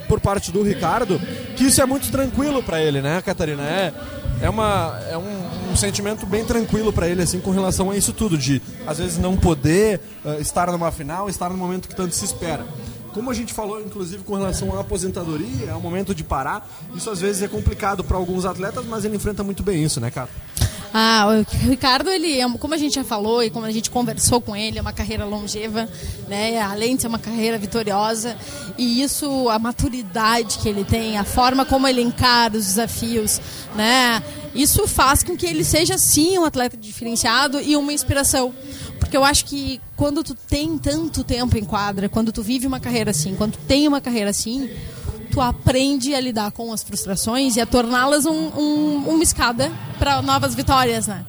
por 0.09 0.19
parte 0.19 0.51
do 0.51 0.63
Ricardo 0.63 1.21
que 1.57 1.65
isso 1.65 1.83
é 1.83 1.85
muito 1.85 2.11
tranquilo 2.11 2.63
para 2.63 2.81
ele, 2.81 3.03
né, 3.03 3.21
Catarina? 3.21 3.63
É 3.63 3.93
é, 4.41 4.49
uma, 4.49 4.99
é 5.11 5.17
um, 5.19 5.73
um 5.73 5.77
sentimento 5.77 6.25
bem 6.27 6.45
tranquilo 6.45 6.93
para 6.93 7.09
ele, 7.09 7.23
assim, 7.23 7.41
com 7.41 7.51
relação 7.51 7.91
a 7.91 7.97
isso 7.97 8.13
tudo, 8.13 8.39
de 8.39 8.63
às 8.87 8.99
vezes 8.99 9.19
não 9.19 9.37
poder 9.37 10.01
uh, 10.25 10.41
estar 10.41 10.71
numa 10.71 10.91
final, 10.93 11.29
estar 11.29 11.51
no 11.51 11.57
momento 11.57 11.89
que 11.89 11.95
tanto 11.95 12.15
se 12.15 12.25
espera. 12.25 12.65
Como 13.19 13.33
a 13.33 13.35
gente 13.35 13.53
falou, 13.53 13.81
inclusive, 13.81 14.23
com 14.23 14.37
relação 14.37 14.73
à 14.77 14.81
aposentadoria, 14.81 15.71
é 15.71 15.75
o 15.75 15.81
momento 15.81 16.15
de 16.15 16.23
parar. 16.23 16.71
Isso 16.95 17.11
às 17.11 17.21
vezes 17.21 17.43
é 17.43 17.49
complicado 17.49 18.05
para 18.05 18.17
alguns 18.17 18.45
atletas, 18.45 18.87
mas 18.87 19.05
ele 19.05 19.17
enfrenta 19.17 19.43
muito 19.43 19.61
bem 19.61 19.83
isso, 19.83 20.01
né, 20.01 20.09
cara? 20.09 20.29
Ah, 20.95 21.27
o 21.27 21.67
Ricardo, 21.67 22.09
ele, 22.09 22.41
é, 22.41 22.49
como 22.59 22.75
a 22.75 22.77
gente 22.77 22.95
já 22.95 23.03
falou 23.03 23.43
e 23.43 23.51
como 23.51 23.67
a 23.67 23.73
gente 23.73 23.91
conversou 23.91 24.41
com 24.41 24.55
ele, 24.55 24.79
é 24.79 24.81
uma 24.81 24.93
carreira 24.93 25.25
longeva, 25.25 25.89
né? 26.29 26.63
Além 26.63 26.95
de 26.95 27.03
ser 27.03 27.09
uma 27.09 27.19
carreira 27.19 27.59
vitoriosa, 27.59 28.37
e 28.79 29.03
isso, 29.03 29.49
a 29.49 29.59
maturidade 29.59 30.59
que 30.59 30.69
ele 30.69 30.85
tem, 30.85 31.19
a 31.19 31.25
forma 31.25 31.67
como 31.67 31.89
ele 31.89 32.01
encara 32.01 32.57
os 32.57 32.67
desafios, 32.67 33.41
né? 33.75 34.23
Isso 34.55 34.87
faz 34.87 35.25
com 35.25 35.37
que 35.37 35.45
ele 35.45 35.65
seja 35.65 35.99
sim 35.99 36.39
um 36.39 36.45
atleta 36.45 36.77
diferenciado 36.77 37.61
e 37.61 37.77
uma 37.77 37.93
inspiração. 37.93 38.55
Porque 39.09 39.17
eu 39.17 39.25
acho 39.25 39.47
que 39.47 39.81
quando 39.97 40.23
tu 40.23 40.35
tem 40.35 40.77
tanto 40.77 41.25
tempo 41.25 41.57
em 41.57 41.65
quadra, 41.65 42.11
quando 42.11 42.31
tu 42.31 42.43
vive 42.43 42.67
uma 42.67 42.79
carreira 42.79 43.11
assim, 43.11 43.35
quando 43.35 43.53
tu 43.53 43.61
tem 43.61 43.89
uma 43.89 44.03
carreira 44.03 44.29
assim, 44.29 44.69
tu 45.31 45.41
aprende 45.41 46.15
a 46.15 46.21
lidar 46.21 46.53
com 46.53 46.71
as 46.75 46.83
frustrações 46.83 47.57
e 47.57 47.61
a 47.63 47.65
torná-las 47.65 48.27
um, 48.27 48.49
um, 48.55 49.05
uma 49.09 49.23
escada 49.23 49.73
para 49.99 50.21
novas 50.21 50.55
vitórias, 50.55 51.07
né? 51.07 51.25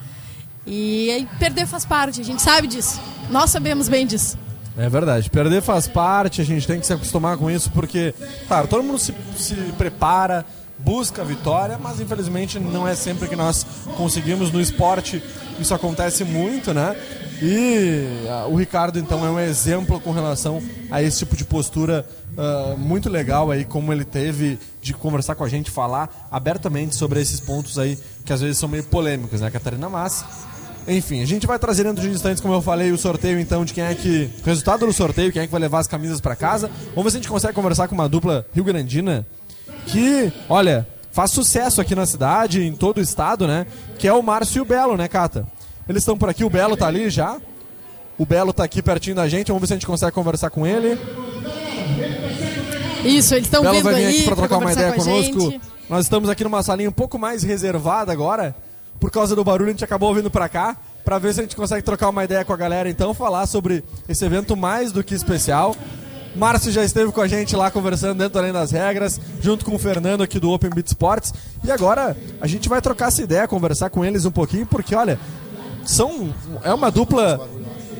E 0.68 1.26
perder 1.40 1.66
faz 1.68 1.86
parte, 1.86 2.20
a 2.20 2.24
gente 2.26 2.42
sabe 2.42 2.68
disso. 2.68 3.00
Nós 3.30 3.50
sabemos 3.50 3.88
bem 3.88 4.06
disso. 4.06 4.38
É 4.78 4.90
verdade. 4.90 5.30
Perder 5.30 5.62
faz 5.62 5.88
parte, 5.88 6.42
a 6.42 6.44
gente 6.44 6.68
tem 6.68 6.82
que 6.82 6.86
se 6.86 6.92
acostumar 6.92 7.38
com 7.38 7.50
isso, 7.50 7.72
porque, 7.72 8.14
claro, 8.46 8.68
todo 8.68 8.84
mundo 8.84 9.00
se, 9.00 9.16
se 9.38 9.56
prepara, 9.78 10.46
busca 10.80 11.22
a 11.22 11.26
vitória, 11.26 11.78
mas 11.78 12.00
infelizmente 12.00 12.60
não 12.60 12.88
é 12.88 12.96
sempre 12.96 13.28
que 13.28 13.36
nós 13.36 13.66
conseguimos. 13.96 14.52
No 14.52 14.62
esporte 14.62 15.22
isso 15.60 15.74
acontece 15.74 16.24
muito, 16.24 16.74
né? 16.74 16.96
E 17.42 18.28
ah, 18.30 18.48
o 18.48 18.56
Ricardo, 18.56 19.00
então, 19.00 19.26
é 19.26 19.30
um 19.30 19.40
exemplo 19.40 20.00
com 20.00 20.12
relação 20.12 20.62
a 20.92 21.02
esse 21.02 21.20
tipo 21.20 21.36
de 21.36 21.46
postura 21.46 22.06
ah, 22.38 22.76
muito 22.78 23.10
legal 23.10 23.52
aí, 23.52 23.66
como 23.66 23.94
ele 23.94 24.06
teve 24.06 24.60
de 24.82 24.94
conversar 24.94 25.36
com 25.36 25.44
a 25.44 25.50
gente, 25.50 25.70
falar 25.70 26.28
abertamente 26.32 26.96
sobre 26.96 27.22
esses 27.22 27.40
pontos 27.40 27.78
aí 27.78 27.98
que 28.26 28.34
às 28.34 28.42
vezes 28.42 28.58
são 28.58 28.70
meio 28.70 28.84
polêmicos, 28.84 29.42
né, 29.42 29.50
Catarina? 29.50 29.90
Mas 29.90 30.24
enfim, 30.88 31.22
a 31.22 31.26
gente 31.26 31.46
vai 31.46 31.60
trazer 31.60 31.84
dentro 31.84 32.02
de 32.02 32.10
instantes, 32.10 32.42
como 32.42 32.54
eu 32.54 32.62
falei, 32.62 32.92
o 32.92 32.98
sorteio 32.98 33.40
então 33.40 33.64
de 33.64 33.74
quem 33.74 33.84
é 33.84 33.94
que. 33.94 34.30
O 34.42 34.46
resultado 34.46 34.86
do 34.86 34.94
sorteio, 34.94 35.32
quem 35.32 35.42
é 35.42 35.46
que 35.46 35.52
vai 35.52 35.62
levar 35.62 35.80
as 35.80 35.88
camisas 35.88 36.20
para 36.20 36.36
casa. 36.36 36.70
Vamos 36.96 37.04
ver 37.04 37.12
se 37.12 37.18
a 37.18 37.20
gente 37.20 37.30
consegue 37.30 37.54
conversar 37.54 37.88
com 37.88 37.96
uma 37.96 38.10
dupla 38.10 38.46
rio-grandina 38.54 39.26
que, 39.86 40.32
olha, 40.48 40.88
faz 41.12 41.32
sucesso 41.32 41.82
aqui 41.82 41.96
na 41.96 42.06
cidade, 42.06 42.64
em 42.64 42.74
todo 42.74 42.98
o 42.98 43.02
estado, 43.02 43.48
né? 43.48 43.66
Que 43.98 44.08
é 44.08 44.14
o 44.14 44.22
Márcio 44.22 44.60
e 44.60 44.62
o 44.62 44.66
Belo, 44.66 44.96
né, 44.96 45.08
Cata? 45.08 45.48
Eles 45.88 46.04
estão 46.04 46.18
por 46.18 46.30
aqui, 46.30 46.44
o 46.44 46.50
Belo 46.50 46.78
tá 46.78 46.88
ali 46.88 47.10
já. 47.10 47.38
O 48.18 48.26
Belo 48.26 48.54
tá 48.54 48.64
aqui 48.64 48.82
pertinho 48.82 49.16
da 49.16 49.28
gente, 49.28 49.48
vamos 49.48 49.62
ver 49.62 49.68
se 49.68 49.74
a 49.74 49.76
gente 49.78 49.88
consegue 49.88 50.12
conversar 50.12 50.50
com 50.50 50.68
ele. 50.68 51.00
Isso, 53.04 53.34
eles 53.34 53.48
estão 53.48 53.62
Belo 53.62 53.76
vindo 53.76 53.84
vai 53.84 53.96
vir 53.96 54.08
aqui 54.08 54.24
pra 54.24 54.36
trocar 54.36 54.58
uma 54.58 54.72
ideia 54.72 54.94
conosco. 54.94 55.54
Nós 55.90 56.06
estamos 56.06 56.30
aqui 56.30 56.44
numa 56.44 56.62
salinha 56.62 56.90
um 56.90 56.94
pouco 56.94 57.18
mais 57.18 57.44
reservada 57.44 58.12
agora. 58.12 58.56
Por 59.00 59.10
causa 59.10 59.36
do 59.36 59.44
barulho, 59.44 59.70
a 59.70 59.72
gente 59.72 59.84
acabou 59.84 60.14
vindo 60.14 60.30
pra 60.30 60.50
cá. 60.50 60.76
Pra 61.04 61.18
ver 61.18 61.34
se 61.34 61.40
a 61.40 61.44
gente 61.44 61.56
consegue 61.56 61.82
trocar 61.82 62.10
uma 62.10 62.24
ideia 62.24 62.46
com 62.46 62.54
a 62.54 62.58
galera, 62.58 62.90
então, 62.90 63.14
falar 63.14 63.48
sobre 63.48 63.84
esse 64.08 64.24
evento 64.24 64.56
mais 64.56 64.92
do 64.92 65.04
que 65.04 65.16
especial. 65.16 65.76
Márcio 66.36 66.72
já 66.72 66.84
esteve 66.84 67.12
com 67.12 67.22
a 67.22 67.28
gente 67.28 67.56
lá 67.56 67.72
conversando 67.72 68.18
dentro 68.18 68.40
além 68.40 68.54
das 68.54 68.72
regras, 68.72 69.20
junto 69.42 69.66
com 69.66 69.76
o 69.76 69.80
Fernando 69.80 70.22
aqui 70.22 70.40
do 70.40 70.52
Open 70.52 70.70
Beat 70.70 70.88
Sports. 70.88 71.34
E 71.64 71.72
agora 71.72 72.16
a 72.40 72.48
gente 72.48 72.70
vai 72.70 72.82
trocar 72.82 73.08
essa 73.08 73.22
ideia, 73.22 73.48
conversar 73.48 73.90
com 73.90 74.06
eles 74.06 74.26
um 74.26 74.32
pouquinho, 74.32 74.66
porque 74.66 74.96
olha, 74.96 75.20
são 75.86 76.34
é 76.64 76.74
uma 76.74 76.92
dupla 76.92 77.48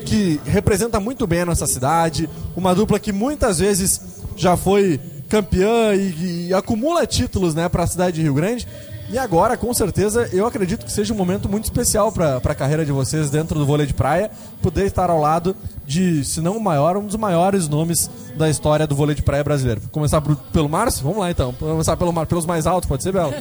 que 0.06 0.40
representa 0.46 1.00
muito 1.00 1.28
bem 1.28 1.42
a 1.42 1.46
nossa 1.46 1.68
cidade, 1.68 2.30
uma 2.56 2.74
dupla 2.74 3.00
que 3.00 3.12
muitas 3.12 3.60
vezes 3.60 4.02
já 4.36 4.56
foi 4.56 5.00
campeã 5.28 5.94
e, 5.94 6.48
e 6.48 6.54
acumula 6.54 7.06
títulos 7.06 7.54
né, 7.54 7.70
para 7.70 7.84
a 7.84 7.88
cidade 7.88 8.16
de 8.16 8.24
Rio 8.24 8.34
Grande. 8.34 8.68
E 9.12 9.18
agora, 9.18 9.58
com 9.58 9.74
certeza, 9.74 10.30
eu 10.32 10.46
acredito 10.46 10.86
que 10.86 10.92
seja 10.92 11.12
um 11.14 11.18
momento 11.18 11.50
muito 11.50 11.64
especial 11.64 12.12
para 12.12 12.38
a 12.38 12.56
carreira 12.56 12.86
de 12.86 12.92
vocês 12.92 13.32
dentro 13.32 13.58
do 13.58 13.66
vôlei 13.66 13.88
de 13.88 13.94
praia, 13.94 14.30
poder 14.62 14.86
estar 14.86 15.10
ao 15.10 15.20
lado 15.20 15.56
de, 15.84 16.24
se 16.24 16.40
não 16.42 16.56
o 16.58 16.62
maior, 16.62 16.96
um 16.96 17.06
dos 17.08 17.16
maiores 17.16 17.68
nomes 17.68 18.08
da 18.38 18.48
história 18.48 18.86
do 18.86 18.96
vôlei 18.96 19.16
de 19.16 19.24
praia 19.24 19.44
brasileiro. 19.44 19.82
Vou 19.82 19.90
começar 19.90 20.22
por- 20.22 20.36
pelo 20.54 20.70
Márcio? 20.70 21.02
Vamos 21.04 21.18
lá 21.20 21.32
então. 21.32 21.56
Vamos 21.60 21.74
começar 21.74 21.98
pelo, 21.98 22.26
pelos 22.28 22.46
mais 22.46 22.68
altos, 22.68 22.88
pode 22.88 23.02
ser, 23.02 23.12
Belo? 23.12 23.34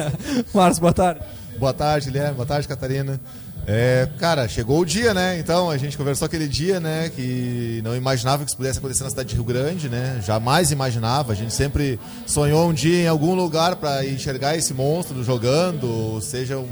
Márcio, 0.52 0.82
boa 0.82 0.92
tarde. 0.92 1.20
Boa 1.58 1.72
tarde, 1.72 2.10
Guilherme. 2.10 2.34
Boa 2.34 2.46
tarde, 2.46 2.68
Catarina. 2.68 3.18
É, 3.66 4.06
cara, 4.18 4.46
chegou 4.46 4.80
o 4.80 4.84
dia, 4.84 5.14
né? 5.14 5.38
Então, 5.38 5.70
a 5.70 5.78
gente 5.78 5.96
conversou 5.96 6.26
aquele 6.26 6.46
dia, 6.46 6.78
né? 6.78 7.10
Que 7.14 7.80
não 7.82 7.96
imaginava 7.96 8.44
que 8.44 8.50
isso 8.50 8.56
pudesse 8.56 8.78
acontecer 8.78 9.04
na 9.04 9.10
cidade 9.10 9.30
de 9.30 9.34
Rio 9.36 9.44
Grande, 9.44 9.88
né? 9.88 10.20
Jamais 10.24 10.70
imaginava. 10.70 11.32
A 11.32 11.34
gente 11.34 11.54
sempre 11.54 11.98
sonhou 12.26 12.68
um 12.68 12.74
dia 12.74 13.04
em 13.04 13.08
algum 13.08 13.34
lugar 13.34 13.76
para 13.76 14.04
enxergar 14.06 14.54
esse 14.54 14.74
monstro 14.74 15.24
jogando, 15.24 16.20
seja 16.20 16.58
um- 16.58 16.68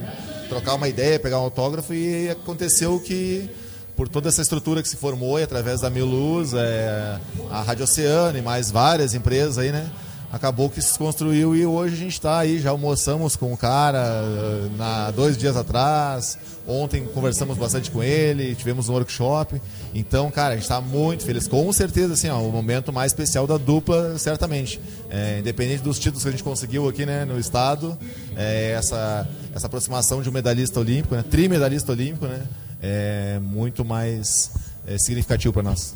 trocar 0.51 0.75
uma 0.75 0.87
ideia, 0.87 1.19
pegar 1.19 1.39
um 1.39 1.45
autógrafo, 1.45 1.95
e 1.95 2.29
aconteceu 2.29 3.01
que 3.01 3.49
por 3.97 4.07
toda 4.07 4.29
essa 4.29 4.43
estrutura 4.43 4.83
que 4.83 4.89
se 4.89 4.97
formou 4.97 5.39
e 5.39 5.43
através 5.43 5.81
da 5.81 5.89
Mil 5.89 6.05
Luz, 6.07 6.53
é, 6.53 7.17
a 7.51 7.63
Rádio 7.63 7.85
Oceano 7.85 8.37
e 8.37 8.43
mais 8.43 8.71
várias 8.71 9.15
empresas 9.15 9.57
aí, 9.57 9.73
né? 9.73 9.87
Acabou 10.31 10.71
que 10.71 10.81
se 10.81 10.99
construiu 10.99 11.55
e 11.55 11.65
hoje 11.67 11.95
a 11.95 11.99
gente 11.99 12.13
está 12.13 12.39
aí, 12.39 12.59
já 12.59 12.71
almoçamos 12.71 13.37
com 13.37 13.53
o 13.53 13.57
cara 13.57 13.99
eh, 13.99 14.69
na, 14.79 15.11
dois 15.11 15.37
dias 15.37 15.59
atrás. 15.59 16.39
Ontem 16.67 17.05
conversamos 17.07 17.59
bastante 17.59 17.91
com 17.91 18.03
ele, 18.03 18.55
tivemos 18.55 18.89
um 18.89 18.93
workshop. 18.93 19.61
Então, 19.93 20.31
cara, 20.31 20.51
a 20.51 20.57
gente 20.57 20.63
está 20.63 20.81
muito 20.81 21.25
feliz. 21.25 21.49
Com 21.49 21.73
certeza, 21.73 22.15
assim, 22.15 22.29
ó, 22.29 22.41
o 22.41 22.53
momento 22.53 22.93
mais 22.93 23.13
especial 23.13 23.47
da 23.47 23.57
dupla, 23.57 24.17
certamente. 24.19 24.81
É, 25.11 25.41
independente 25.41 25.83
dos 25.83 25.99
títulos 25.99 26.23
que 26.23 26.29
a 26.29 26.33
gente 26.33 26.45
conseguiu 26.45 26.89
aqui 26.89 27.05
né, 27.05 27.25
no 27.25 27.39
estado, 27.39 27.99
é, 28.37 28.73
essa, 28.73 29.29
essa 29.55 29.67
aproximação 29.67 30.23
de 30.23 30.29
um 30.29 30.33
medalhista 30.33 30.79
olímpico, 30.79 31.15
né, 31.15 31.25
trimedalista 31.29 31.93
olímpico, 31.93 32.27
né, 32.27 32.43
é 32.81 33.39
muito 33.41 33.85
mais 33.85 34.51
é, 34.87 34.97
significativo 34.99 35.53
para 35.53 35.63
nós. 35.63 35.95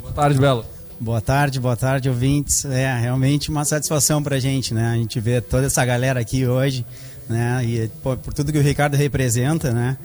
Boa 0.00 0.12
tarde, 0.12 0.38
Belo. 0.38 0.64
Boa 0.98 1.20
tarde, 1.20 1.60
boa 1.60 1.76
tarde, 1.76 2.08
ouvintes. 2.08 2.64
É 2.64 2.98
realmente 2.98 3.50
uma 3.50 3.66
satisfação 3.66 4.22
pra 4.22 4.38
gente, 4.38 4.72
né? 4.72 4.92
A 4.92 4.94
gente 4.94 5.20
vê 5.20 5.42
toda 5.42 5.66
essa 5.66 5.84
galera 5.84 6.18
aqui 6.20 6.46
hoje, 6.46 6.86
né? 7.28 7.64
E 7.64 7.90
pô, 8.02 8.16
por 8.16 8.32
tudo 8.32 8.52
que 8.52 8.58
o 8.58 8.62
Ricardo 8.62 8.96
representa, 8.96 9.72
né? 9.72 9.96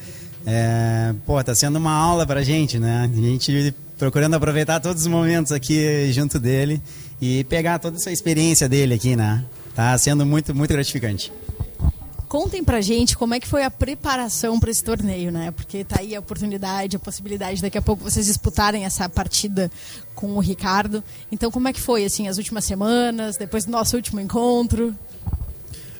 É, 0.45 1.13
pô, 1.25 1.43
tá 1.43 1.53
sendo 1.53 1.77
uma 1.77 1.93
aula 1.93 2.25
pra 2.25 2.43
gente, 2.43 2.79
né? 2.79 3.09
A 3.11 3.21
gente 3.21 3.73
procurando 3.97 4.33
aproveitar 4.33 4.79
todos 4.79 5.03
os 5.03 5.07
momentos 5.07 5.51
aqui 5.51 6.11
junto 6.11 6.39
dele 6.39 6.81
e 7.21 7.43
pegar 7.43 7.77
toda 7.77 7.97
essa 7.97 8.11
experiência 8.11 8.67
dele 8.67 8.95
aqui, 8.95 9.15
né? 9.15 9.45
Tá 9.75 9.95
sendo 9.97 10.25
muito, 10.25 10.55
muito 10.55 10.73
gratificante. 10.73 11.31
Contem 12.27 12.63
pra 12.63 12.79
gente 12.79 13.17
como 13.17 13.33
é 13.33 13.39
que 13.41 13.47
foi 13.47 13.61
a 13.61 13.69
preparação 13.69 14.57
para 14.57 14.71
esse 14.71 14.81
torneio, 14.83 15.31
né? 15.31 15.51
Porque 15.51 15.83
tá 15.83 15.97
aí 15.99 16.15
a 16.15 16.19
oportunidade, 16.19 16.95
a 16.95 16.99
possibilidade 16.99 17.61
daqui 17.61 17.77
a 17.77 17.81
pouco 17.81 18.03
vocês 18.03 18.25
disputarem 18.25 18.85
essa 18.85 19.07
partida 19.09 19.69
com 20.15 20.37
o 20.37 20.39
Ricardo. 20.39 21.03
Então, 21.29 21.51
como 21.51 21.67
é 21.67 21.73
que 21.73 21.81
foi 21.81 22.05
assim 22.05 22.29
as 22.29 22.37
últimas 22.37 22.63
semanas, 22.63 23.35
depois 23.35 23.65
do 23.65 23.71
nosso 23.71 23.97
último 23.97 24.19
encontro? 24.21 24.95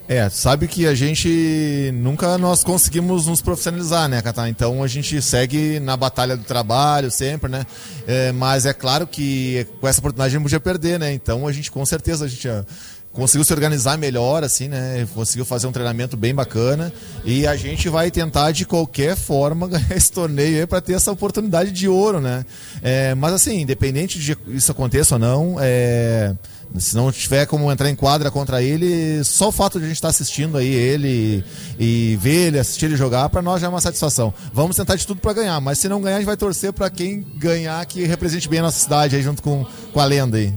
É, 0.08 0.30
sabe 0.30 0.68
que 0.68 0.86
a 0.86 0.94
gente 0.94 1.92
nunca 1.94 2.38
nós 2.38 2.64
conseguimos 2.64 3.28
nos 3.28 3.42
profissionalizar, 3.42 4.10
né, 4.10 4.22
Catar? 4.22 4.50
Então 4.50 4.84
a 4.84 4.88
gente 4.88 5.22
segue 5.22 5.80
na 5.80 5.96
batalha 5.96 6.36
do 6.36 6.44
trabalho 6.44 7.10
sempre, 7.10 7.50
né? 7.50 7.66
É, 8.06 8.32
mas 8.32 8.66
é 8.66 8.74
claro 8.74 9.08
que 9.08 9.66
com 9.80 9.88
essa 9.88 10.00
oportunidade 10.00 10.36
a 10.36 10.38
gente 10.38 10.44
podia 10.44 10.60
perder, 10.60 11.00
né? 11.00 11.14
Então 11.14 11.48
a 11.48 11.52
gente 11.52 11.72
com 11.72 11.86
certeza 11.86 12.26
a 12.26 12.28
gente 12.28 12.50
ah, 12.50 12.66
conseguiu 13.14 13.44
se 13.44 13.54
organizar 13.54 13.98
melhor, 13.98 14.44
assim, 14.44 14.68
né? 14.68 15.08
Conseguiu 15.14 15.46
fazer 15.46 15.68
um 15.68 15.72
treinamento 15.72 16.16
bem 16.16 16.34
bacana 16.34 16.92
e 17.24 17.46
a 17.46 17.56
gente 17.56 17.90
vai 17.90 18.10
tentar 18.10 18.52
de 18.52 18.66
qualquer 18.66 19.16
forma 19.16 19.68
ganhar 19.70 19.96
esse 19.96 20.12
torneio 20.12 20.68
para 20.68 20.82
ter 20.82 20.94
essa 20.94 21.12
oportunidade 21.12 21.72
de 21.72 21.88
ouro, 21.88 22.20
né? 22.20 22.46
É, 22.82 23.14
mas 23.16 23.34
assim, 23.34 23.62
independente 23.62 24.20
de 24.20 24.38
isso 24.48 24.72
aconteça 24.72 25.16
ou 25.16 25.20
não, 25.20 25.56
é, 25.60 26.34
se 26.80 26.96
não 26.96 27.12
tiver 27.12 27.46
como 27.46 27.72
entrar 27.72 27.90
em 27.90 27.96
quadra 27.96 28.32
contra 28.32 28.62
ele, 28.62 29.24
só 29.24 29.50
o 29.50 29.52
fato 29.52 29.78
de 29.78 29.86
a 29.86 29.88
gente 29.88 29.98
estar 29.98 30.08
assistindo 30.08 30.58
aí 30.58 30.68
ele 30.68 31.44
e 31.80 32.18
ver 32.20 32.48
ele, 32.48 32.60
assistir 32.60 32.86
ele 32.86 32.96
jogar, 32.96 33.28
para 33.30 33.42
nós 33.42 33.60
já 33.60 33.68
é 33.68 33.70
uma 33.70 33.82
satisfação. 33.82 34.34
Vamos 34.54 34.76
tentar 34.76 34.96
de 34.96 35.06
tudo 35.06 35.20
para 35.20 35.34
ganhar, 35.34 35.60
mas 35.60 35.80
se 35.80 35.90
não 35.90 36.02
ganhar, 36.02 36.16
a 36.18 36.20
gente 36.20 36.28
vai 36.28 36.38
torcer 36.38 36.72
para 36.72 36.90
quem 36.90 37.22
ganhar 37.36 37.86
que 37.86 38.06
represente 38.06 38.48
bem 38.48 38.60
a 38.60 38.64
nossa 38.64 38.80
cidade 38.80 39.16
aí 39.16 39.22
junto 39.22 39.44
com, 39.44 39.66
com 39.92 40.00
a 40.00 40.06
lenda 40.06 40.38
aí. 40.38 40.54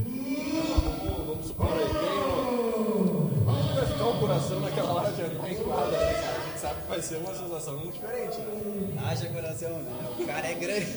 vai 3.74 3.86
ficar 3.86 4.04
o 4.06 4.18
coração 4.20 4.60
naquela 4.60 4.92
hora 4.92 5.12
de 5.12 5.22
entrar 5.22 5.50
em 5.50 5.56
quadra, 5.56 5.98
cara? 5.98 6.36
A 6.36 6.46
gente 6.48 6.60
sabe 6.60 6.74
que 6.82 6.88
vai 6.88 7.02
ser 7.02 7.16
uma 7.16 7.34
sensação 7.34 7.78
muito 7.78 7.94
diferente. 7.94 8.38
Haja 9.04 9.26
coração, 9.26 9.70
né? 9.70 9.92
O 10.18 10.26
cara 10.26 10.46
é 10.46 10.54
grande. 10.54 10.94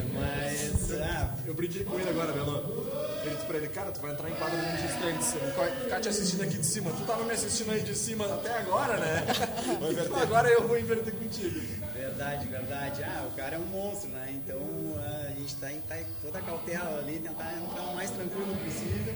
Mas, 0.20 1.00
ah, 1.00 1.34
Eu 1.46 1.54
brinquei 1.54 1.84
com 1.84 1.98
ele 1.98 2.10
agora, 2.10 2.32
Belo. 2.32 2.86
Ele 3.22 3.34
disse 3.34 3.46
pra 3.46 3.56
ele, 3.56 3.68
cara, 3.68 3.90
tu 3.90 4.00
vai 4.00 4.12
entrar 4.12 4.28
em 4.28 4.32
muito 4.32 4.82
distante. 4.82 5.44
Eu 5.44 5.52
vou 5.52 5.66
ficar 5.82 6.00
te 6.00 6.08
assistindo 6.08 6.42
aqui 6.42 6.58
de 6.58 6.66
cima. 6.66 6.90
Tu 6.90 7.04
tava 7.04 7.24
me 7.24 7.32
assistindo 7.32 7.70
aí 7.70 7.80
de 7.80 7.94
cima 7.94 8.26
até 8.26 8.58
agora, 8.58 8.96
né? 8.98 9.26
Então 9.90 10.18
agora 10.18 10.48
eu 10.48 10.66
vou 10.66 10.78
inverter 10.78 11.14
contigo. 11.14 11.60
Verdade, 11.92 12.46
verdade. 12.46 13.02
Ah, 13.04 13.26
o 13.30 13.36
cara 13.36 13.56
é 13.56 13.58
um 13.58 13.66
monstro, 13.66 14.10
né? 14.10 14.26
Então 14.30 14.58
ah, 14.98 15.26
a 15.28 15.32
gente 15.32 15.54
tá 15.56 15.72
em 15.72 15.80
tá 15.80 15.96
toda 16.22 16.38
a 16.38 16.42
cautela 16.42 16.98
ali, 16.98 17.18
tentar 17.18 17.52
entrar 17.54 17.82
o 17.82 17.94
mais 17.94 18.10
tranquilo 18.10 18.56
possível 18.56 19.14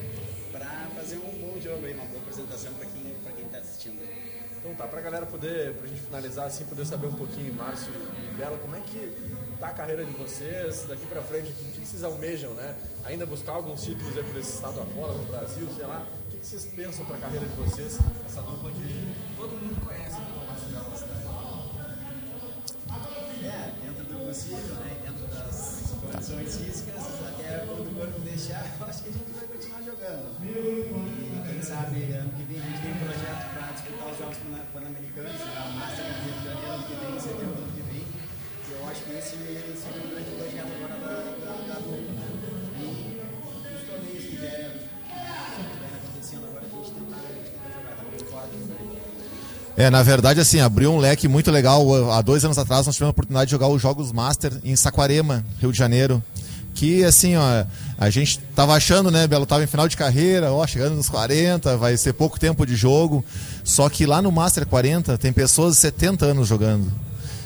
pra 0.53 0.89
fazer 0.97 1.17
um 1.17 1.39
bom 1.41 1.61
jogo 1.61 1.85
aí, 1.85 1.95
uma 1.95 2.05
boa 2.07 2.21
apresentação 2.21 2.73
pra 2.75 2.87
quem, 2.87 3.15
pra 3.23 3.33
quem 3.33 3.45
tá 3.49 3.59
assistindo. 3.59 4.01
Então 4.59 4.75
tá, 4.75 4.87
pra 4.87 5.01
galera 5.01 5.27
poder, 5.27 5.75
pra 5.75 5.87
gente 5.87 6.01
finalizar 6.01 6.47
assim, 6.47 6.65
poder 6.65 6.87
saber 6.87 7.09
um 7.09 7.15
pouquinho, 7.15 7.53
Márcio 7.55 7.93
e 7.93 8.35
Bela, 8.37 8.57
como 8.59 8.75
é 8.75 8.81
que 8.81 8.99
tá 9.61 9.69
a 9.69 9.73
carreira 9.73 10.05
de 10.05 10.13
vocês 10.13 10.85
daqui 10.89 11.07
pra 11.07 11.23
frente, 11.23 11.51
o 11.51 11.55
que 11.55 11.81
vocês 11.87 12.03
almejam, 12.05 12.53
né? 12.55 12.75
Ainda 13.05 13.25
buscar 13.27 13.53
alguns 13.53 13.83
títulos 13.83 14.17
aí 14.17 14.25
por 14.25 14.37
esse 14.39 14.55
estado 14.55 14.81
afora, 14.81 15.13
no 15.13 15.25
Brasil, 15.25 15.69
sei 15.77 15.87
lá. 15.87 16.07
O 16.27 16.31
que 16.31 16.47
vocês 16.47 16.65
pensam 16.67 17.05
pra 17.07 17.17
carreira 17.19 17.47
de 17.47 17.55
vocês? 17.57 17.99
Essa 18.27 18.43
dupla 18.43 18.71
que 18.71 19.15
todo 19.37 19.51
mundo 19.53 19.87
conhece. 19.87 20.17
É, 23.45 23.73
dentro 23.85 24.05
do 24.05 24.27
possível, 24.27 24.75
né? 24.81 24.97
Dentro 25.05 25.27
das 25.29 25.93
condições 26.01 26.57
físicas, 26.57 27.03
até 27.29 27.65
quando 27.67 27.91
o 27.91 27.95
corpo 27.95 28.21
deixar, 28.21 28.65
eu 28.81 28.87
acho 28.87 29.03
que 29.03 29.09
a 29.09 29.13
gente 29.13 29.31
vai 29.37 29.47
continuar 29.47 29.83
jogando. 29.83 30.27
E 30.43 31.53
quem 31.53 31.63
sabe 31.63 32.03
ano 32.13 32.31
que 32.33 32.43
vem 32.45 32.59
a 32.59 32.65
gente 32.65 32.81
tem 32.83 32.93
um 32.93 32.99
projeto 33.05 33.45
para 33.53 33.73
disputar 33.73 34.09
os 34.13 34.19
Jogos 34.19 34.37
Pan- 34.39 34.67
Pan-Americanos, 34.73 35.41
a 35.41 35.65
Master 35.77 36.05
do 36.05 36.13
Rio 36.25 36.35
de 36.35 36.45
Janeiro 36.45 36.73
ano 36.73 36.85
que 36.89 36.95
vem, 36.95 37.17
em 37.17 37.21
setembro 37.21 37.55
do 37.55 37.63
ano 37.63 37.73
que 37.73 37.83
vem. 37.85 38.05
E 38.05 38.73
eu 38.73 38.89
acho 38.89 39.01
que 39.04 39.04
esse, 39.19 39.37
esse 39.37 39.87
é 39.87 40.05
um 40.05 40.11
grande 40.11 40.31
projeto 40.31 40.69
agora 40.77 41.01
da, 41.01 41.15
da, 41.45 41.75
da 41.75 41.81
dupla. 41.81 42.25
E 42.81 43.21
os 43.77 43.89
torneios 43.89 44.25
que 44.25 44.37
vierem, 44.37 44.71
que 44.71 45.63
vierem 45.63 45.97
acontecendo 46.03 46.45
agora, 46.47 46.65
a 46.65 46.77
gente 46.77 46.91
tentar, 46.91 47.17
a 47.17 47.33
gente 47.33 47.51
tentar 47.51 47.71
jogar 47.75 47.97
também 47.97 48.19
fora 48.31 48.47
do. 48.47 48.75
É, 49.77 49.91
na 49.91 50.03
verdade, 50.03 50.41
assim, 50.41 50.61
abriu 50.61 50.93
um 50.93 50.99
leque 50.99 51.29
muito 51.29 51.51
legal. 51.51 52.11
Há 52.13 52.23
dois 52.23 52.45
anos 52.45 52.59
atrás 52.59 52.87
nós 52.87 52.95
tivemos 52.95 53.11
a 53.11 53.13
oportunidade 53.13 53.47
de 53.47 53.53
jogar 53.53 53.69
os 53.69 53.81
Jogos 53.81 54.13
Master 54.13 54.53
em 54.65 54.75
Saquarema, 54.75 55.45
Rio 55.61 55.73
de 55.73 55.79
Janeiro. 55.79 56.23
Que, 56.75 57.05
assim, 57.05 57.37
ó, 57.37 57.65
a 57.97 58.11
gente 58.11 58.41
tava 58.55 58.75
achando, 58.75 59.09
né, 59.09 59.29
Belo 59.29 59.47
tava 59.47 59.63
em 59.63 59.67
final 59.69 59.87
de 59.87 59.97
carreira, 59.97 60.53
ó, 60.53 60.67
chegando 60.67 60.97
nos 60.97 61.09
40, 61.09 61.77
vai 61.77 61.97
ser 61.97 62.15
pouco 62.15 62.39
tempo 62.39 62.67
de 62.67 62.75
jogo. 62.75 63.25
Só 63.63 63.89
que 63.89 64.07
lá 64.07 64.21
no 64.21 64.33
Master 64.33 64.67
40 64.67 65.17
tem 65.19 65.33
pessoas 65.33 65.77
de 65.77 65.81
70 65.83 66.27
anos 66.27 66.49
jogando. 66.49 67.04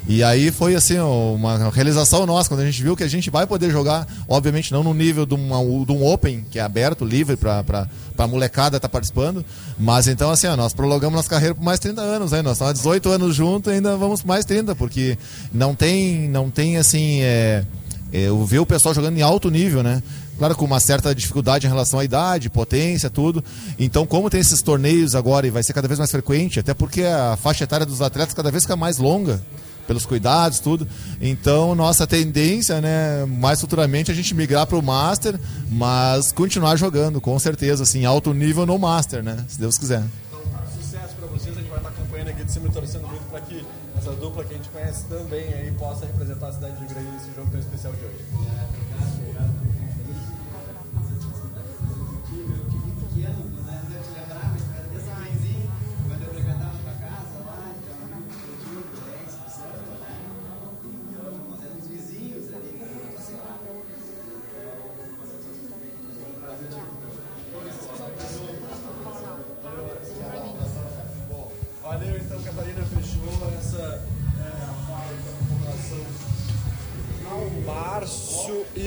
E 0.08 0.24
aí 0.24 0.50
foi 0.50 0.74
assim 0.74 0.98
uma 0.98 1.70
realização 1.70 2.24
nossa 2.24 2.48
quando 2.48 2.60
a 2.60 2.64
gente 2.64 2.82
viu 2.82 2.96
que 2.96 3.04
a 3.04 3.08
gente 3.08 3.28
vai 3.28 3.46
poder 3.46 3.70
jogar, 3.70 4.08
obviamente 4.26 4.72
não 4.72 4.82
no 4.82 4.94
nível 4.94 5.26
de, 5.26 5.34
uma, 5.34 5.58
de 5.84 5.92
um 5.92 6.06
Open 6.10 6.46
que 6.50 6.58
é 6.58 6.62
aberto, 6.62 7.04
livre 7.04 7.36
para 7.36 7.86
a 8.16 8.26
molecada 8.26 8.78
estar 8.78 8.88
tá 8.88 8.90
participando, 8.90 9.44
mas 9.78 10.08
então 10.08 10.30
assim 10.30 10.46
ó, 10.46 10.56
nós 10.56 10.72
prolongamos 10.72 11.14
nossa 11.14 11.28
carreira 11.28 11.54
por 11.54 11.62
mais 11.62 11.78
30 11.78 12.00
anos, 12.00 12.32
né? 12.32 12.40
nós 12.40 12.54
estamos 12.54 12.70
há 12.70 12.72
18 12.72 13.10
anos 13.10 13.36
juntos, 13.36 13.70
ainda 13.70 13.98
vamos 13.98 14.24
mais 14.24 14.46
30 14.46 14.74
porque 14.74 15.18
não 15.52 15.74
tem 15.74 16.26
não 16.26 16.48
tem 16.48 16.78
assim 16.78 17.20
é, 17.20 17.66
é, 18.10 18.20
eu 18.22 18.42
ver 18.46 18.60
o 18.60 18.66
pessoal 18.66 18.94
jogando 18.94 19.18
em 19.18 19.22
alto 19.22 19.50
nível, 19.50 19.82
né? 19.82 20.02
Claro, 20.38 20.54
com 20.54 20.64
uma 20.64 20.80
certa 20.80 21.14
dificuldade 21.14 21.66
em 21.66 21.68
relação 21.68 21.98
à 21.98 22.04
idade, 22.04 22.48
potência, 22.48 23.10
tudo. 23.10 23.44
Então, 23.76 24.06
como 24.06 24.30
tem 24.30 24.40
esses 24.40 24.62
torneios 24.62 25.16
agora 25.16 25.48
e 25.48 25.50
vai 25.50 25.64
ser 25.64 25.72
cada 25.72 25.88
vez 25.88 25.98
mais 25.98 26.12
frequente, 26.12 26.60
até 26.60 26.72
porque 26.72 27.02
a 27.02 27.36
faixa 27.36 27.64
etária 27.64 27.84
dos 27.84 28.00
atletas 28.00 28.34
cada 28.34 28.48
vez 28.48 28.62
fica 28.62 28.76
mais 28.76 28.98
longa 28.98 29.40
pelos 29.88 30.04
cuidados, 30.06 30.60
tudo. 30.60 30.86
Então, 31.20 31.74
nossa 31.74 32.06
tendência, 32.06 32.80
né, 32.80 33.24
mais 33.24 33.60
futuramente 33.60 34.10
a 34.10 34.14
gente 34.14 34.34
migrar 34.34 34.66
para 34.66 34.76
o 34.76 34.82
Master, 34.82 35.40
mas 35.70 36.30
continuar 36.30 36.76
jogando, 36.76 37.20
com 37.20 37.36
certeza, 37.38 37.82
assim, 37.82 38.04
alto 38.04 38.34
nível 38.34 38.66
no 38.66 38.78
Master, 38.78 39.22
né, 39.22 39.44
se 39.48 39.58
Deus 39.58 39.78
quiser. 39.78 40.04
Então, 40.28 40.40
sucesso 40.80 41.14
para 41.16 41.26
vocês, 41.28 41.56
a 41.56 41.60
gente 41.60 41.70
vai 41.70 41.78
estar 41.78 41.88
acompanhando 41.88 42.28
aqui 42.28 42.44
de 42.44 42.52
cima 42.52 42.68
e 42.68 42.70
torcendo 42.70 43.08
muito 43.08 43.24
para 43.30 43.40
que 43.40 43.64
essa 43.96 44.12
dupla 44.12 44.44
que 44.44 44.54
a 44.54 44.56
gente 44.58 44.68
conhece 44.68 45.04
também 45.06 45.52
aí 45.54 45.72
possa 45.72 46.04
representar 46.06 46.48
a 46.48 46.52
cidade 46.52 46.78
de 46.78 46.94
Grande 46.94 47.10
nesse 47.10 47.34
jogo 47.34 47.50
tão 47.50 47.58
especial 47.58 47.92
de 47.94 48.04
hoje. 48.04 48.24
Valeu 48.32 49.57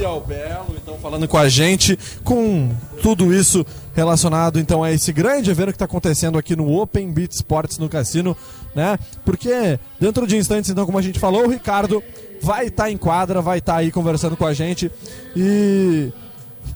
Márcio 0.02 0.04
e 0.04 0.06
ao 0.06 0.20
Belo, 0.20 0.76
então 0.82 0.98
falando 0.98 1.28
com 1.28 1.38
a 1.38 1.48
gente, 1.48 1.98
com 2.24 2.70
tudo 3.02 3.34
isso 3.34 3.66
relacionado 3.94 4.60
então 4.60 4.84
a 4.84 4.92
esse 4.92 5.12
grande 5.14 5.52
evento 5.52 5.68
que 5.68 5.74
está 5.74 5.86
acontecendo 5.86 6.38
aqui 6.38 6.56
no 6.56 6.80
Open 6.80 7.12
Beat 7.12 7.34
Sports 7.34 7.78
no 7.78 7.88
Cassino, 7.88 8.36
né? 8.76 8.98
Porque 9.24 9.80
dentro 10.00 10.26
de 10.26 10.38
instantes, 10.38 10.70
então, 10.70 10.86
como 10.86 10.98
a 10.98 11.02
gente 11.02 11.20
falou, 11.20 11.46
o 11.46 11.50
Ricardo 11.50 12.04
vai 12.42 12.68
estar 12.68 12.90
em 12.90 12.98
quadra, 12.98 13.42
vai 13.42 13.60
estar 13.60 13.78
aí 13.78 13.92
conversando 13.92 14.36
com 14.36 14.46
a 14.46 14.54
gente 14.54 14.92
e 15.36 16.12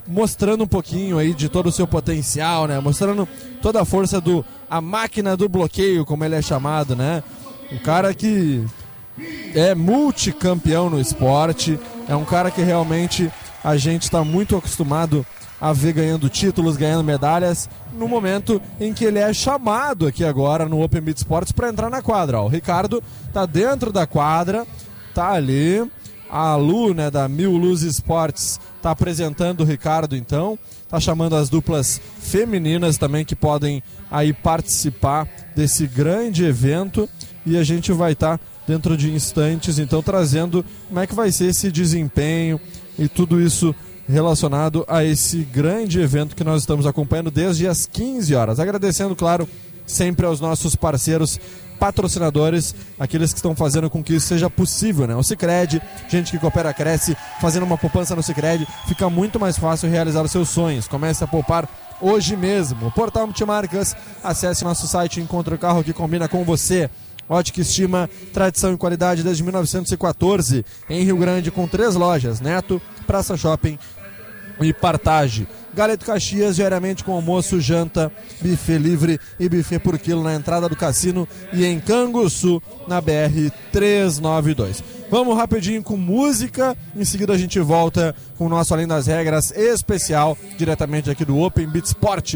mostrando 0.07 0.63
um 0.63 0.67
pouquinho 0.67 1.17
aí 1.17 1.33
de 1.33 1.49
todo 1.49 1.67
o 1.67 1.71
seu 1.71 1.87
potencial, 1.87 2.67
né? 2.67 2.79
Mostrando 2.79 3.27
toda 3.61 3.81
a 3.81 3.85
força 3.85 4.21
do 4.21 4.45
a 4.69 4.81
máquina 4.81 5.35
do 5.35 5.49
bloqueio, 5.49 6.05
como 6.05 6.23
ele 6.23 6.35
é 6.35 6.41
chamado, 6.41 6.95
né? 6.95 7.23
Um 7.71 7.79
cara 7.79 8.13
que 8.13 8.63
é 9.55 9.73
multicampeão 9.73 10.89
no 10.89 10.99
esporte, 10.99 11.79
é 12.07 12.15
um 12.15 12.25
cara 12.25 12.51
que 12.51 12.61
realmente 12.61 13.31
a 13.63 13.77
gente 13.77 14.03
está 14.03 14.23
muito 14.23 14.55
acostumado 14.55 15.25
a 15.59 15.73
ver 15.73 15.93
ganhando 15.93 16.29
títulos, 16.29 16.77
ganhando 16.77 17.03
medalhas, 17.03 17.69
no 17.93 18.07
momento 18.07 18.61
em 18.79 18.93
que 18.93 19.05
ele 19.05 19.19
é 19.19 19.33
chamado 19.33 20.05
aqui 20.05 20.23
agora 20.23 20.67
no 20.67 20.83
Open 20.83 21.01
Beat 21.01 21.17
Sports 21.17 21.51
para 21.51 21.69
entrar 21.69 21.89
na 21.89 22.01
quadra. 22.01 22.41
O 22.41 22.47
Ricardo 22.47 23.01
tá 23.33 23.45
dentro 23.45 23.91
da 23.91 24.05
quadra, 24.05 24.65
tá 25.13 25.31
ali. 25.31 25.89
A 26.27 26.55
Lu, 26.55 26.93
né, 26.93 27.09
da 27.09 27.29
Mil 27.29 27.51
Luz 27.51 27.83
Esportes, 27.83 28.59
está 28.75 28.91
apresentando 28.91 29.61
o 29.61 29.63
Ricardo 29.63 30.15
então. 30.15 30.59
Está 30.83 30.99
chamando 30.99 31.35
as 31.35 31.49
duplas 31.49 32.01
femininas 32.19 32.97
também 32.97 33.23
que 33.23 33.35
podem 33.35 33.81
aí 34.11 34.33
participar 34.33 35.27
desse 35.55 35.87
grande 35.87 36.43
evento. 36.43 37.07
E 37.45 37.57
a 37.57 37.63
gente 37.63 37.91
vai 37.91 38.13
estar 38.13 38.37
tá 38.37 38.43
dentro 38.67 38.97
de 38.97 39.11
instantes, 39.13 39.79
então, 39.79 40.01
trazendo 40.01 40.65
como 40.87 40.99
é 40.99 41.07
que 41.07 41.15
vai 41.15 41.31
ser 41.31 41.45
esse 41.45 41.71
desempenho 41.71 42.59
e 42.97 43.07
tudo 43.07 43.41
isso 43.41 43.73
relacionado 44.07 44.85
a 44.87 45.03
esse 45.03 45.39
grande 45.39 45.99
evento 45.99 46.35
que 46.35 46.43
nós 46.43 46.61
estamos 46.61 46.85
acompanhando 46.85 47.31
desde 47.31 47.67
as 47.67 47.85
15 47.85 48.35
horas. 48.35 48.59
Agradecendo, 48.59 49.15
claro, 49.15 49.47
sempre 49.85 50.25
aos 50.25 50.39
nossos 50.39 50.75
parceiros 50.75 51.39
patrocinadores, 51.79 52.73
aqueles 52.97 53.33
que 53.33 53.39
estão 53.39 53.55
fazendo 53.55 53.89
com 53.89 54.03
que 54.03 54.13
isso 54.15 54.27
seja 54.27 54.49
possível, 54.49 55.05
né? 55.07 55.15
O 55.15 55.23
Cicred, 55.23 55.81
gente 56.07 56.31
que 56.31 56.39
coopera, 56.39 56.73
cresce, 56.73 57.17
fazendo 57.41 57.63
uma 57.63 57.77
poupança 57.77 58.15
no 58.15 58.23
Cicred, 58.23 58.65
fica 58.87 59.09
muito 59.09 59.39
mais 59.39 59.57
fácil 59.57 59.89
realizar 59.89 60.21
os 60.21 60.31
seus 60.31 60.49
sonhos. 60.49 60.87
Comece 60.87 61.23
a 61.23 61.27
poupar 61.27 61.67
hoje 62.01 62.35
mesmo. 62.35 62.91
Portal 62.91 63.25
Multimarcas, 63.25 63.95
acesse 64.23 64.63
nosso 64.63 64.87
site 64.87 65.19
encontre 65.19 65.55
o 65.55 65.57
carro 65.57 65.83
que 65.83 65.93
combina 65.93 66.27
com 66.27 66.43
você. 66.43 66.89
Ótica 67.27 67.61
Estima, 67.61 68.09
tradição 68.33 68.73
e 68.73 68.77
qualidade 68.77 69.23
desde 69.23 69.43
1914, 69.43 70.65
em 70.89 71.03
Rio 71.03 71.17
Grande, 71.17 71.51
com 71.51 71.67
três 71.67 71.95
lojas: 71.95 72.39
Neto, 72.39 72.81
Praça 73.07 73.35
Shopping 73.35 73.77
e 74.61 74.73
Partage. 74.73 75.47
Galeto 75.73 76.05
Caxias, 76.05 76.55
diariamente 76.55 77.03
com 77.03 77.11
almoço, 77.11 77.59
janta, 77.59 78.09
buffet 78.41 78.77
livre 78.77 79.19
e 79.37 79.49
buffet 79.49 79.79
por 79.79 79.99
quilo 79.99 80.23
na 80.23 80.33
entrada 80.33 80.69
do 80.69 80.75
cassino 80.75 81.27
e 81.51 81.65
em 81.65 81.81
Canguçu, 81.81 82.63
na 82.87 83.01
BR 83.01 83.51
392. 83.73 84.81
Vamos 85.11 85.35
rapidinho 85.35 85.83
com 85.83 85.97
música, 85.97 86.77
em 86.95 87.03
seguida 87.03 87.33
a 87.33 87.37
gente 87.37 87.59
volta 87.59 88.15
com 88.37 88.45
o 88.45 88.49
nosso 88.49 88.73
Além 88.73 88.87
das 88.87 89.07
Regras 89.07 89.51
especial, 89.51 90.37
diretamente 90.57 91.09
aqui 91.09 91.25
do 91.25 91.37
Open 91.39 91.67
Beat 91.67 91.85
Sport. 91.87 92.35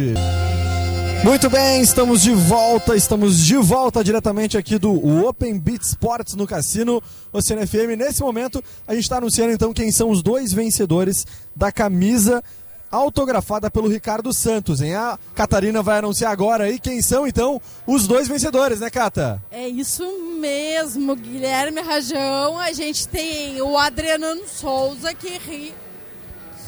Muito 1.24 1.50
bem, 1.50 1.82
estamos 1.82 2.22
de 2.22 2.34
volta, 2.34 2.96
estamos 2.96 3.46
de 3.46 3.58
volta 3.58 4.02
diretamente 4.04 4.58
aqui 4.58 4.80
do 4.80 5.26
Open 5.26 5.60
Beat 5.60 5.82
Sports 5.82 6.34
no 6.34 6.48
Cassino 6.48 7.04
Oceano 7.32 7.68
FM. 7.68 7.98
Nesse 7.98 8.22
momento, 8.22 8.64
a 8.88 8.94
gente 8.94 9.04
está 9.04 9.18
anunciando 9.18 9.52
então 9.52 9.74
quem 9.74 9.92
são 9.92 10.10
os 10.10 10.24
dois 10.24 10.54
vencedores 10.54 11.28
da 11.54 11.72
camisa 11.74 12.42
autografada 12.90 13.70
pelo 13.70 13.90
Ricardo 13.90 14.34
Santos, 14.34 14.82
hein? 14.82 14.96
A 14.96 15.20
Catarina 15.36 15.84
vai 15.84 16.00
anunciar 16.00 16.32
agora 16.32 16.64
aí 16.64 16.80
quem 16.80 17.02
são 17.02 17.28
então 17.28 17.62
os 17.86 18.08
dois 18.08 18.28
vencedores, 18.28 18.80
né, 18.80 18.90
Cata? 18.90 19.44
É 19.52 19.68
isso 19.68 20.04
mesmo, 20.40 21.16
Guilherme 21.16 21.82
Rajão. 21.82 22.58
A 22.58 22.72
gente 22.72 23.08
tem 23.08 23.62
o 23.62 23.78
Adriano 23.78 24.42
Souza 24.48 25.14
que 25.14 25.38
ri 25.38 25.74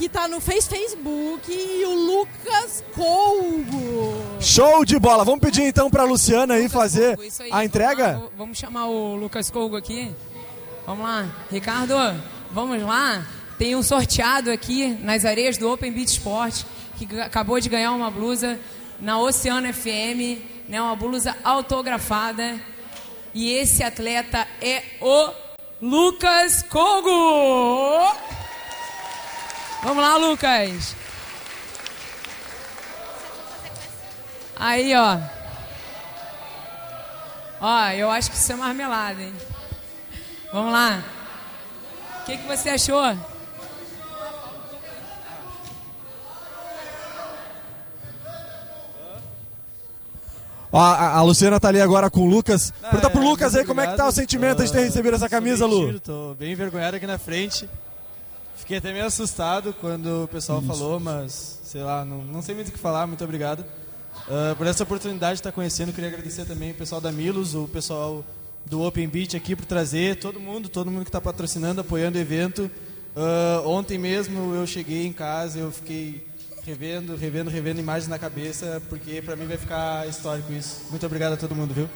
que 0.02 0.10
tá 0.10 0.28
no 0.28 0.41
Face 0.41 0.68
Facebook 0.68 1.52
e 1.52 1.86
o 1.86 1.94
Lucas 1.94 2.84
Colgo. 2.95 4.19
Show 4.40 4.84
de 4.84 4.98
bola! 4.98 5.23
Vamos 5.23 5.41
pedir 5.41 5.61
então 5.61 5.91
pra 5.91 6.06
Luciana 6.06 6.56
aí 6.56 6.68
fazer 6.68 7.19
Isso 7.19 7.44
aí, 7.44 7.49
a 7.52 7.64
entrega? 7.64 8.14
Vamos, 8.14 8.23
lá, 8.23 8.32
vamos 8.36 8.57
chamar 8.57 8.88
o 8.88 9.15
Lucas 9.15 9.52
Colgo 9.52 9.76
aqui. 9.76 10.11
Vamos 10.88 11.06
lá. 11.06 11.30
Ricardo, 11.52 11.94
vamos 12.49 12.82
lá. 12.82 13.28
Tem 13.60 13.76
um 13.76 13.84
sorteado 13.84 14.49
aqui 14.49 14.88
nas 15.03 15.23
areias 15.23 15.56
do 15.60 15.72
Open 15.72 15.91
Beat 15.91 16.07
Sport 16.07 16.64
que 16.98 17.22
acabou 17.22 17.60
de 17.60 17.69
ganhar 17.69 17.91
uma 17.91 18.10
blusa 18.10 18.60
na 18.99 19.19
Oceano 19.19 19.72
FM, 19.72 20.41
né, 20.68 20.82
uma 20.82 20.95
blusa 20.95 21.38
autografada. 21.44 22.60
E 23.36 23.52
esse 23.52 23.84
atleta 23.84 24.48
é 24.60 24.82
o 24.99 25.30
Lucas 25.80 26.64
Colgo. 26.64 28.40
Vamos 29.84 30.03
lá, 30.03 30.16
Lucas. 30.18 30.95
Aí, 34.56 34.95
ó. 34.95 35.18
Ó, 37.60 37.90
eu 37.90 38.10
acho 38.12 38.30
que 38.30 38.38
isso 38.38 38.52
é 38.52 38.56
marmelada, 38.56 39.22
hein? 39.22 39.34
Vamos 40.53 40.72
lá. 40.72 41.03
O 42.22 42.26
que, 42.26 42.38
que 42.38 42.48
você 42.48 42.70
achou? 42.70 43.02
Ó, 50.72 50.80
a, 50.80 51.18
a 51.18 51.22
Luciana 51.24 51.60
tá 51.60 51.68
ali 51.68 51.82
agora 51.82 52.10
com 52.10 52.22
o 52.22 52.30
Lucas. 52.30 52.72
Pergunta 52.82 53.10
pro 53.10 53.22
é, 53.22 53.26
Lucas 53.26 53.56
aí 53.56 53.66
como 53.66 53.82
é 53.82 53.88
que 53.88 53.98
tá 53.98 54.08
o 54.08 54.12
sentimento 54.12 54.64
de 54.64 54.72
ter 54.72 54.82
recebido 54.82 55.16
essa 55.16 55.28
camisa, 55.28 55.66
Lu. 55.66 55.99
Tô 55.99 56.36
bem 56.36 56.52
envergonhado 56.52 56.98
aqui 56.98 57.08
na 57.08 57.18
frente. 57.18 57.68
Fiquei 58.61 58.77
até 58.77 58.93
meio 58.93 59.05
assustado 59.05 59.73
quando 59.81 60.23
o 60.23 60.27
pessoal 60.27 60.61
falou, 60.61 60.99
mas 60.99 61.59
sei 61.63 61.81
lá, 61.81 62.05
não, 62.05 62.23
não 62.23 62.41
sei 62.41 62.53
muito 62.55 62.69
o 62.69 62.71
que 62.71 62.77
falar. 62.79 63.05
Muito 63.07 63.23
obrigado 63.23 63.65
Ah, 64.29 64.53
por 64.57 64.67
essa 64.67 64.83
oportunidade 64.83 65.33
de 65.33 65.39
estar 65.39 65.51
conhecendo. 65.51 65.91
Queria 65.91 66.09
agradecer 66.09 66.45
também 66.45 66.71
o 66.71 66.75
pessoal 66.75 67.01
da 67.01 67.11
Milos, 67.11 67.55
o 67.55 67.67
pessoal 67.67 68.23
do 68.65 68.83
Open 68.83 69.07
Beach 69.07 69.35
aqui 69.35 69.55
por 69.55 69.65
trazer 69.65 70.17
todo 70.17 70.39
mundo, 70.39 70.69
todo 70.69 70.91
mundo 70.91 71.03
que 71.03 71.09
está 71.09 71.19
patrocinando, 71.19 71.81
apoiando 71.81 72.17
o 72.17 72.21
evento. 72.21 72.69
Ah, 73.15 73.63
ontem 73.65 73.97
mesmo 73.97 74.53
eu 74.53 74.65
cheguei 74.67 75.05
em 75.07 75.11
casa, 75.13 75.57
eu 75.59 75.71
fiquei 75.71 76.25
revendo, 76.63 77.15
revendo, 77.15 77.49
revendo 77.49 77.79
imagens 77.79 78.07
na 78.07 78.19
cabeça, 78.19 78.81
porque 78.88 79.21
para 79.23 79.35
mim 79.35 79.47
vai 79.47 79.57
ficar 79.57 80.07
histórico 80.07 80.53
isso. 80.53 80.85
Muito 80.91 81.05
obrigado 81.05 81.33
a 81.33 81.38
todo 81.38 81.55
mundo, 81.55 81.73
viu? 81.73 81.89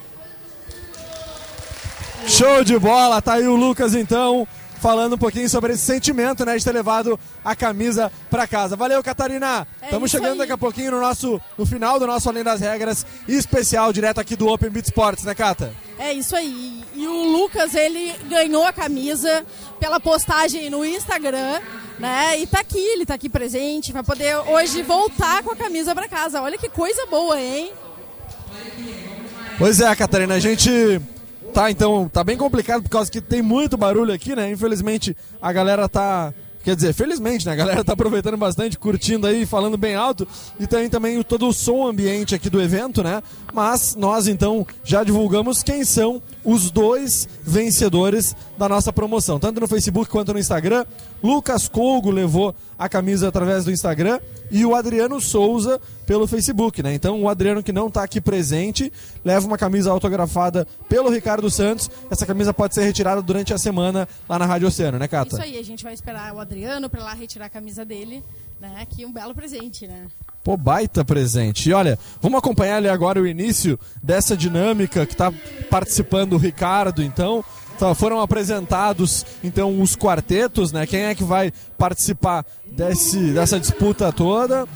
Show 2.26 2.64
de 2.64 2.76
bola, 2.78 3.22
tá 3.22 3.34
aí 3.34 3.46
o 3.46 3.54
Lucas 3.54 3.94
então, 3.94 4.48
falando 4.80 5.14
um 5.14 5.18
pouquinho 5.18 5.48
sobre 5.48 5.72
esse 5.72 5.82
sentimento, 5.82 6.44
né, 6.44 6.56
de 6.56 6.64
ter 6.64 6.72
levado 6.72 7.18
a 7.44 7.54
camisa 7.56 8.10
pra 8.30 8.46
casa. 8.46 8.76
Valeu, 8.76 9.02
Catarina. 9.02 9.66
É 9.80 9.86
Estamos 9.86 10.10
isso 10.10 10.16
chegando 10.16 10.32
aí. 10.32 10.38
daqui 10.38 10.52
a 10.52 10.58
pouquinho 10.58 10.90
no 10.92 11.00
nosso 11.00 11.40
no 11.56 11.66
final 11.66 11.98
do 11.98 12.06
nosso 12.06 12.28
Além 12.28 12.44
das 12.44 12.60
Regras 12.60 13.06
especial 13.26 13.92
direto 13.92 14.20
aqui 14.20 14.36
do 14.36 14.48
Open 14.48 14.70
Beat 14.70 14.86
Sports, 14.86 15.24
né, 15.24 15.34
Cata? 15.34 15.72
É 15.98 16.12
isso 16.12 16.36
aí. 16.36 16.84
E 16.94 17.06
o 17.06 17.24
Lucas, 17.24 17.74
ele 17.74 18.12
ganhou 18.28 18.64
a 18.64 18.72
camisa 18.72 19.44
pela 19.80 19.98
postagem 19.98 20.68
no 20.68 20.84
Instagram, 20.84 21.60
né? 21.98 22.38
E 22.38 22.46
tá 22.46 22.60
aqui, 22.60 22.78
ele 22.78 23.06
tá 23.06 23.14
aqui 23.14 23.28
presente, 23.28 23.92
vai 23.92 24.02
poder 24.02 24.36
hoje 24.36 24.82
voltar 24.82 25.42
com 25.42 25.52
a 25.52 25.56
camisa 25.56 25.94
pra 25.94 26.06
casa. 26.08 26.42
Olha 26.42 26.58
que 26.58 26.68
coisa 26.68 27.06
boa, 27.06 27.40
hein? 27.40 27.72
Pois 29.58 29.80
é, 29.80 29.94
Catarina, 29.96 30.34
a 30.34 30.38
gente 30.38 31.00
tá 31.56 31.70
então, 31.70 32.06
tá 32.06 32.22
bem 32.22 32.36
complicado 32.36 32.82
por 32.82 32.90
causa 32.90 33.10
que 33.10 33.18
tem 33.18 33.40
muito 33.40 33.78
barulho 33.78 34.12
aqui, 34.12 34.36
né? 34.36 34.50
Infelizmente 34.50 35.16
a 35.40 35.50
galera 35.50 35.88
tá 35.88 36.34
Quer 36.66 36.74
dizer, 36.74 36.92
felizmente, 36.94 37.46
né? 37.46 37.52
A 37.52 37.54
galera 37.54 37.84
tá 37.84 37.92
aproveitando 37.92 38.36
bastante, 38.36 38.76
curtindo 38.76 39.24
aí, 39.24 39.46
falando 39.46 39.76
bem 39.76 39.94
alto. 39.94 40.26
E 40.58 40.66
tem 40.66 40.90
também 40.90 41.22
todo 41.22 41.46
o 41.46 41.52
som 41.52 41.86
ambiente 41.86 42.34
aqui 42.34 42.50
do 42.50 42.60
evento, 42.60 43.04
né? 43.04 43.22
Mas 43.54 43.94
nós, 43.94 44.26
então, 44.26 44.66
já 44.82 45.04
divulgamos 45.04 45.62
quem 45.62 45.84
são 45.84 46.20
os 46.44 46.68
dois 46.72 47.28
vencedores 47.40 48.34
da 48.58 48.68
nossa 48.68 48.92
promoção. 48.92 49.38
Tanto 49.38 49.60
no 49.60 49.68
Facebook 49.68 50.10
quanto 50.10 50.32
no 50.32 50.40
Instagram. 50.40 50.84
Lucas 51.22 51.68
Colgo 51.68 52.10
levou 52.10 52.52
a 52.78 52.88
camisa 52.88 53.28
através 53.28 53.64
do 53.64 53.70
Instagram 53.70 54.18
e 54.50 54.64
o 54.64 54.74
Adriano 54.74 55.20
Souza 55.20 55.80
pelo 56.06 56.26
Facebook, 56.26 56.82
né? 56.82 56.94
Então 56.94 57.20
o 57.22 57.28
Adriano 57.28 57.62
que 57.62 57.72
não 57.72 57.88
está 57.88 58.02
aqui 58.02 58.20
presente 58.20 58.92
leva 59.24 59.46
uma 59.46 59.58
camisa 59.58 59.90
autografada 59.90 60.66
pelo 60.88 61.10
Ricardo 61.10 61.50
Santos. 61.50 61.90
Essa 62.10 62.26
camisa 62.26 62.52
pode 62.52 62.74
ser 62.74 62.82
retirada 62.82 63.20
durante 63.22 63.52
a 63.52 63.58
semana 63.58 64.06
lá 64.28 64.38
na 64.38 64.46
Rádio 64.46 64.68
Oceano, 64.68 64.98
né, 64.98 65.08
Cata? 65.08 65.34
Isso 65.34 65.42
aí, 65.42 65.58
a 65.58 65.64
gente 65.64 65.82
vai 65.82 65.94
esperar 65.94 66.34
o 66.34 66.38
Adriano 66.38 66.55
pra 66.90 67.04
lá 67.04 67.14
retirar 67.14 67.46
a 67.46 67.50
camisa 67.50 67.84
dele, 67.84 68.22
né? 68.60 68.76
Aqui 68.80 69.04
um 69.04 69.12
belo 69.12 69.34
presente, 69.34 69.86
né? 69.86 70.06
Pô, 70.42 70.56
baita 70.56 71.04
presente. 71.04 71.68
E 71.68 71.72
olha, 71.72 71.98
vamos 72.20 72.38
acompanhar 72.38 72.76
ali 72.76 72.88
agora 72.88 73.20
o 73.20 73.26
início 73.26 73.78
dessa 74.02 74.36
dinâmica 74.36 75.04
que 75.04 75.12
está 75.12 75.32
participando 75.68 76.34
o 76.34 76.38
Ricardo, 76.38 77.02
então. 77.02 77.44
Tá, 77.78 77.94
foram 77.94 78.22
apresentados 78.22 79.26
então 79.44 79.82
os 79.82 79.94
quartetos, 79.94 80.72
né? 80.72 80.86
Quem 80.86 81.02
é 81.02 81.14
que 81.14 81.24
vai 81.24 81.52
participar 81.76 82.46
desse, 82.72 83.32
dessa 83.32 83.60
disputa 83.60 84.10
toda? 84.10 84.66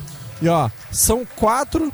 E 0.43 0.49
ó, 0.49 0.69
são 0.91 1.25
quatro, 1.25 1.91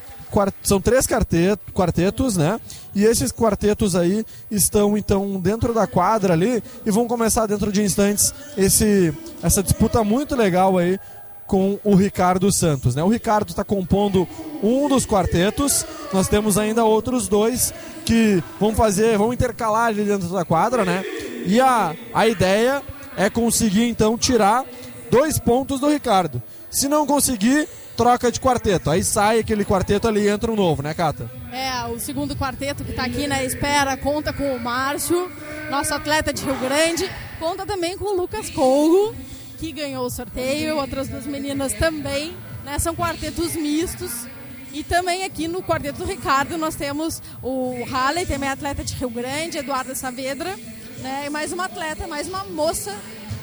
são 0.62 0.80
três 0.80 1.06
quarteto, 1.06 1.72
quartetos, 1.72 2.36
né? 2.36 2.60
E 2.94 3.04
esses 3.04 3.32
quartetos 3.32 3.94
aí 3.94 4.24
estão 4.50 4.96
então 4.96 5.40
dentro 5.40 5.72
da 5.72 5.86
quadra 5.86 6.32
ali 6.32 6.62
e 6.84 6.90
vão 6.90 7.06
começar 7.06 7.46
dentro 7.46 7.70
de 7.70 7.82
instantes 7.82 8.32
esse, 8.56 9.12
essa 9.42 9.62
disputa 9.62 10.02
muito 10.02 10.34
legal 10.34 10.78
aí 10.78 10.98
com 11.46 11.78
o 11.84 11.94
Ricardo 11.94 12.50
Santos. 12.50 12.94
Né? 12.94 13.02
O 13.02 13.08
Ricardo 13.08 13.50
está 13.50 13.62
compondo 13.62 14.26
um 14.62 14.88
dos 14.88 15.06
quartetos, 15.06 15.86
nós 16.12 16.28
temos 16.28 16.58
ainda 16.58 16.84
outros 16.84 17.28
dois 17.28 17.72
que 18.04 18.42
vão 18.58 18.74
fazer, 18.74 19.16
vão 19.16 19.32
intercalar 19.32 19.86
ali 19.86 20.04
dentro 20.04 20.28
da 20.28 20.44
quadra, 20.44 20.84
né? 20.84 21.04
E 21.44 21.60
a, 21.60 21.94
a 22.12 22.26
ideia 22.26 22.82
é 23.16 23.30
conseguir 23.30 23.84
então 23.88 24.18
tirar 24.18 24.64
dois 25.10 25.38
pontos 25.38 25.80
do 25.80 25.88
Ricardo. 25.88 26.42
Se 26.70 26.88
não 26.88 27.06
conseguir, 27.06 27.68
troca 27.96 28.30
de 28.30 28.38
quarteto. 28.38 28.90
Aí 28.90 29.02
sai 29.02 29.38
aquele 29.38 29.64
quarteto 29.64 30.06
ali 30.06 30.20
e 30.20 30.28
entra 30.28 30.52
um 30.52 30.56
novo, 30.56 30.82
né, 30.82 30.92
Cata? 30.94 31.30
É, 31.52 31.84
o 31.86 31.98
segundo 31.98 32.36
quarteto 32.36 32.84
que 32.84 32.92
tá 32.92 33.04
aqui 33.04 33.26
na 33.26 33.42
espera 33.42 33.96
conta 33.96 34.32
com 34.32 34.54
o 34.54 34.60
Márcio, 34.60 35.30
nosso 35.70 35.94
atleta 35.94 36.32
de 36.32 36.44
Rio 36.44 36.56
Grande. 36.56 37.10
Conta 37.38 37.64
também 37.64 37.96
com 37.96 38.14
o 38.14 38.16
Lucas 38.16 38.50
Colgo, 38.50 39.14
que 39.58 39.72
ganhou 39.72 40.04
o 40.04 40.10
sorteio. 40.10 40.76
Outras 40.76 41.08
duas 41.08 41.26
meninas 41.26 41.72
também. 41.72 42.36
Né? 42.64 42.78
São 42.78 42.94
quartetos 42.94 43.54
mistos. 43.54 44.26
E 44.72 44.84
também 44.84 45.24
aqui 45.24 45.48
no 45.48 45.62
quarteto 45.62 45.98
do 45.98 46.04
Ricardo 46.04 46.58
nós 46.58 46.74
temos 46.74 47.22
o 47.42 47.82
Halley, 47.84 48.26
também 48.26 48.48
atleta 48.48 48.84
de 48.84 48.94
Rio 48.94 49.08
Grande, 49.08 49.58
Eduarda 49.58 49.94
Saavedra. 49.94 50.54
Né? 50.98 51.24
E 51.26 51.30
mais 51.30 51.52
uma 51.52 51.64
atleta, 51.64 52.06
mais 52.06 52.28
uma 52.28 52.44
moça. 52.44 52.94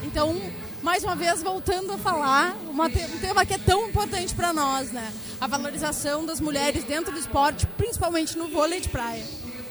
Então, 0.03 0.39
mais 0.83 1.01
uma 1.01 1.15
vez, 1.15 1.41
voltando 1.41 1.93
a 1.93 1.97
falar, 1.97 2.57
uma 2.69 2.87
um 2.87 3.19
tema 3.21 3.45
que 3.45 3.53
é 3.53 3.57
tão 3.57 3.87
importante 3.87 4.35
para 4.35 4.51
nós, 4.51 4.91
né? 4.91 5.11
A 5.39 5.47
valorização 5.47 6.25
das 6.25 6.41
mulheres 6.41 6.83
dentro 6.83 7.13
do 7.13 7.17
esporte, 7.17 7.65
principalmente 7.77 8.37
no 8.37 8.49
vôlei 8.49 8.81
de 8.81 8.89
praia. 8.89 9.23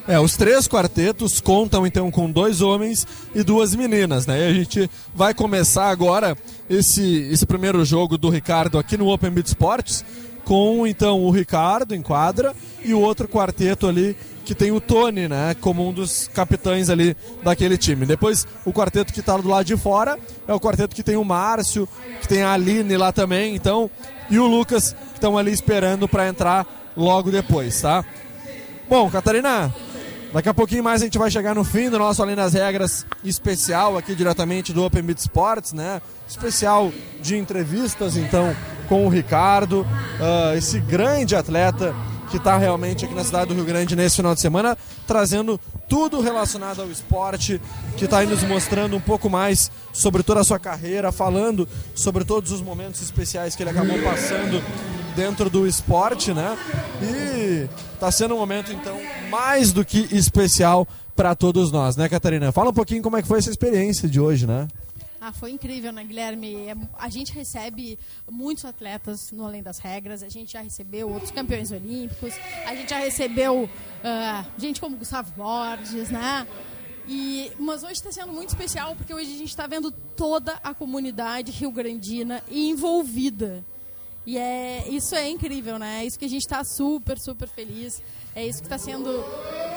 É, 0.09 0.19
os 0.19 0.37
três 0.37 0.67
quartetos 0.67 1.41
contam 1.41 1.87
então 1.87 2.11
com 2.11 2.31
dois 2.31 2.61
homens 2.61 3.07
e 3.35 3.45
duas 3.45 3.75
meninas, 3.75 4.27
né? 4.27 4.41
E 4.41 4.51
a 4.51 4.55
gente 4.55 4.91
vai 5.15 5.35
começar 5.35 5.91
agora 5.91 6.37
esse, 6.69 7.29
esse 7.31 7.45
primeiro 7.47 7.85
jogo 7.85 8.17
do 8.17 8.31
Ricardo 8.31 8.79
aqui 8.79 8.97
no 8.97 9.13
Open 9.13 9.31
Beat 9.31 9.49
Sports 9.49 10.05
com 10.45 10.87
então 10.87 11.23
o 11.23 11.31
Ricardo 11.31 11.95
em 11.95 12.03
quadra 12.03 12.55
e 12.85 12.93
o 12.93 13.01
outro 13.01 13.29
quarteto 13.29 13.87
ali 13.87 14.17
que 14.45 14.55
tem 14.55 14.73
o 14.73 14.81
Tony, 14.81 15.29
né, 15.29 15.55
como 15.61 15.89
um 15.89 15.93
dos 15.93 16.29
capitães 16.35 16.91
ali 16.91 17.17
daquele 17.43 17.77
time. 17.77 18.07
Depois 18.07 18.47
o 18.65 18.73
quarteto 18.73 19.13
que 19.13 19.21
está 19.21 19.37
do 19.37 19.49
lado 19.49 19.65
de 19.65 19.77
fora 19.77 20.19
é 20.47 20.53
o 20.53 20.61
quarteto 20.61 20.95
que 20.95 21.03
tem 21.03 21.17
o 21.17 21.25
Márcio, 21.25 21.89
que 22.21 22.29
tem 22.29 22.43
a 22.43 22.53
Aline 22.53 22.97
lá 22.97 23.13
também, 23.13 23.55
então, 23.55 23.91
e 24.29 24.39
o 24.39 24.47
Lucas 24.47 24.93
que 24.93 25.15
estão 25.15 25.39
ali 25.39 25.53
esperando 25.53 26.09
para 26.09 26.29
entrar 26.29 26.67
logo 26.97 27.31
depois, 27.31 27.81
tá? 27.81 28.05
Bom, 28.89 29.09
Catarina, 29.11 29.73
daqui 30.33 30.49
a 30.49 30.55
pouquinho 30.55 30.85
mais 30.85 31.01
a 31.01 31.05
gente 31.05 31.19
vai 31.19 31.31
chegar 31.31 31.55
no 31.55 31.65
fim 31.65 31.89
do 31.89 31.99
nosso 31.99 32.21
Além 32.23 32.37
das 32.37 32.53
Regras 32.53 33.07
especial 33.25 33.97
aqui 33.97 34.15
diretamente 34.15 34.73
do 34.73 34.85
Open 34.85 35.03
Beat 35.03 35.19
Sports, 35.19 35.73
né? 35.73 36.03
Especial 36.29 36.93
de 37.21 37.37
entrevistas, 37.37 38.17
então, 38.17 38.55
com 38.89 39.07
o 39.07 39.09
Ricardo, 39.09 39.87
ah, 40.21 40.55
esse 40.57 40.81
grande 40.81 41.37
atleta 41.37 41.95
que 42.33 42.39
está 42.39 42.57
realmente 42.57 43.05
aqui 43.05 43.15
na 43.15 43.23
cidade 43.23 43.49
do 43.49 43.55
Rio 43.55 43.67
Grande 43.67 43.95
nesse 43.95 44.17
final 44.17 44.35
de 44.35 44.41
semana, 44.41 44.77
trazendo 45.07 45.61
tudo 45.87 46.19
relacionado 46.23 46.81
ao 46.81 46.91
esporte, 46.91 47.61
que 47.95 48.07
está 48.07 48.25
nos 48.25 48.43
mostrando 48.43 48.97
um 48.97 49.01
pouco 49.01 49.29
mais 49.29 49.71
sobre 49.93 50.23
toda 50.23 50.41
a 50.41 50.45
sua 50.45 50.59
carreira, 50.59 51.13
falando 51.13 51.69
sobre 51.95 52.25
todos 52.25 52.51
os 52.51 52.63
momentos 52.63 53.03
especiais 53.03 53.55
que 53.55 53.63
ele 53.63 53.69
acabou 53.69 54.01
passando 54.03 54.65
dentro 55.15 55.51
do 55.51 55.67
esporte, 55.67 56.33
né? 56.33 56.57
E 57.03 57.69
está 57.93 58.11
sendo 58.11 58.35
um 58.35 58.39
momento 58.39 58.73
então 58.73 58.99
mais 59.29 59.71
do 59.71 59.85
que 59.85 60.09
especial 60.11 60.89
para 61.15 61.35
todos 61.35 61.71
nós, 61.71 61.99
né, 61.99 62.09
Catarina? 62.09 62.51
Fala 62.51 62.71
um 62.71 62.75
pouquinho 62.75 63.03
como 63.03 63.19
é 63.19 63.21
que 63.21 63.29
foi 63.29 63.41
essa 63.41 63.51
experiência 63.51 64.09
de 64.09 64.19
hoje, 64.19 64.47
né? 64.47 64.69
Ah, 65.25 65.33
foi 65.33 65.53
incrível, 65.53 65.93
né, 65.93 66.03
Guilherme? 66.03 66.67
É- 66.67 66.75
A 66.99 67.09
gente 67.09 67.33
recebe 67.33 67.97
muitos 68.29 68.65
atletas 68.65 69.31
no 69.31 69.47
Além 69.47 69.63
das 69.63 69.79
Regras, 69.79 70.21
a 70.21 70.29
gente 70.29 70.55
já 70.55 70.61
recebeu 70.61 71.09
outros 71.09 71.31
campeões 71.31 71.71
olímpicos, 71.71 72.35
a 72.67 72.75
gente 72.75 72.91
já 72.91 72.99
recebeu 72.99 73.71
ah, 74.03 74.45
gente 74.59 74.81
como 74.81 74.97
Gustavo 74.97 75.33
Borges, 75.37 76.11
né? 76.11 76.45
E, 77.07 77.53
mas 77.57 77.85
hoje 77.85 77.93
está 77.93 78.11
sendo 78.11 78.33
muito 78.33 78.49
especial 78.49 78.97
porque 78.97 79.15
hoje 79.15 79.33
a 79.33 79.39
gente 79.39 79.51
está 79.51 79.65
vendo 79.69 79.93
toda 79.93 80.55
a 80.55 80.75
comunidade 80.75 81.53
rio-grandina 81.53 82.43
envolvida. 82.51 83.65
E 84.27 84.37
é, 84.37 84.89
isso 84.89 85.15
é 85.15 85.31
incrível, 85.31 85.79
né? 85.79 86.03
É 86.03 86.05
isso 86.05 86.19
que 86.19 86.25
a 86.25 86.29
gente 86.29 86.43
está 86.43 86.65
super, 86.65 87.17
super 87.21 87.47
feliz. 87.47 88.03
É 88.35 88.45
isso 88.45 88.59
que 88.59 88.67
está 88.67 88.77
sendo, 88.77 89.25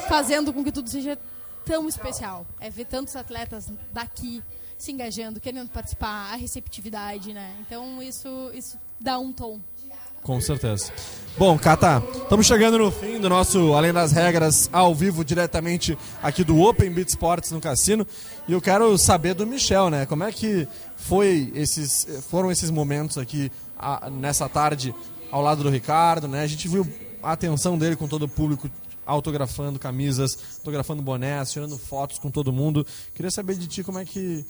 fazendo 0.09 0.51
com 0.51 0.63
que 0.63 0.71
tudo 0.71 0.89
seja 0.89 1.19
tão 1.63 1.87
especial. 1.87 2.47
É 2.59 2.71
ver 2.71 2.85
tantos 2.85 3.15
atletas 3.15 3.71
daqui 3.93 4.41
se 4.85 4.91
engajando, 4.91 5.39
querendo 5.39 5.67
participar, 5.69 6.31
a 6.31 6.35
receptividade, 6.35 7.33
né? 7.33 7.55
Então 7.61 8.03
isso, 8.03 8.51
isso 8.53 8.77
dá 8.99 9.17
um 9.17 9.33
tom. 9.33 9.59
Com 10.21 10.39
certeza. 10.39 10.91
Bom, 11.37 11.57
Cata, 11.57 12.03
estamos 12.13 12.45
chegando 12.45 12.77
no 12.77 12.91
fim 12.91 13.19
do 13.19 13.27
nosso 13.27 13.73
Além 13.73 13.91
das 13.91 14.11
Regras 14.11 14.69
ao 14.71 14.93
vivo, 14.93 15.25
diretamente 15.25 15.97
aqui 16.21 16.43
do 16.43 16.59
Open 16.61 16.91
Beat 16.91 17.09
Sports 17.09 17.51
no 17.51 17.59
Cassino. 17.59 18.05
E 18.47 18.53
eu 18.53 18.61
quero 18.61 18.95
saber 18.97 19.33
do 19.33 19.45
Michel, 19.45 19.89
né? 19.89 20.05
Como 20.05 20.23
é 20.23 20.31
que 20.31 20.67
foi 20.95 21.51
esses, 21.55 22.07
foram 22.29 22.51
esses 22.51 22.69
momentos 22.69 23.17
aqui 23.17 23.51
ah, 23.77 24.09
nessa 24.09 24.47
tarde 24.47 24.93
ao 25.31 25.41
lado 25.41 25.63
do 25.63 25.69
Ricardo, 25.69 26.27
né? 26.27 26.43
A 26.43 26.47
gente 26.47 26.67
viu 26.67 26.87
a 27.23 27.31
atenção 27.31 27.75
dele 27.77 27.95
com 27.95 28.07
todo 28.07 28.23
o 28.23 28.29
público 28.29 28.69
autografando 29.05 29.79
camisas, 29.79 30.37
autografando 30.59 31.01
bonés, 31.01 31.51
tirando 31.51 31.77
fotos 31.77 32.19
com 32.19 32.29
todo 32.31 32.53
mundo. 32.53 32.85
Queria 33.13 33.31
saber 33.31 33.55
de 33.55 33.67
ti 33.67 33.83
como 33.83 33.99
é 33.99 34.05
que 34.05 34.45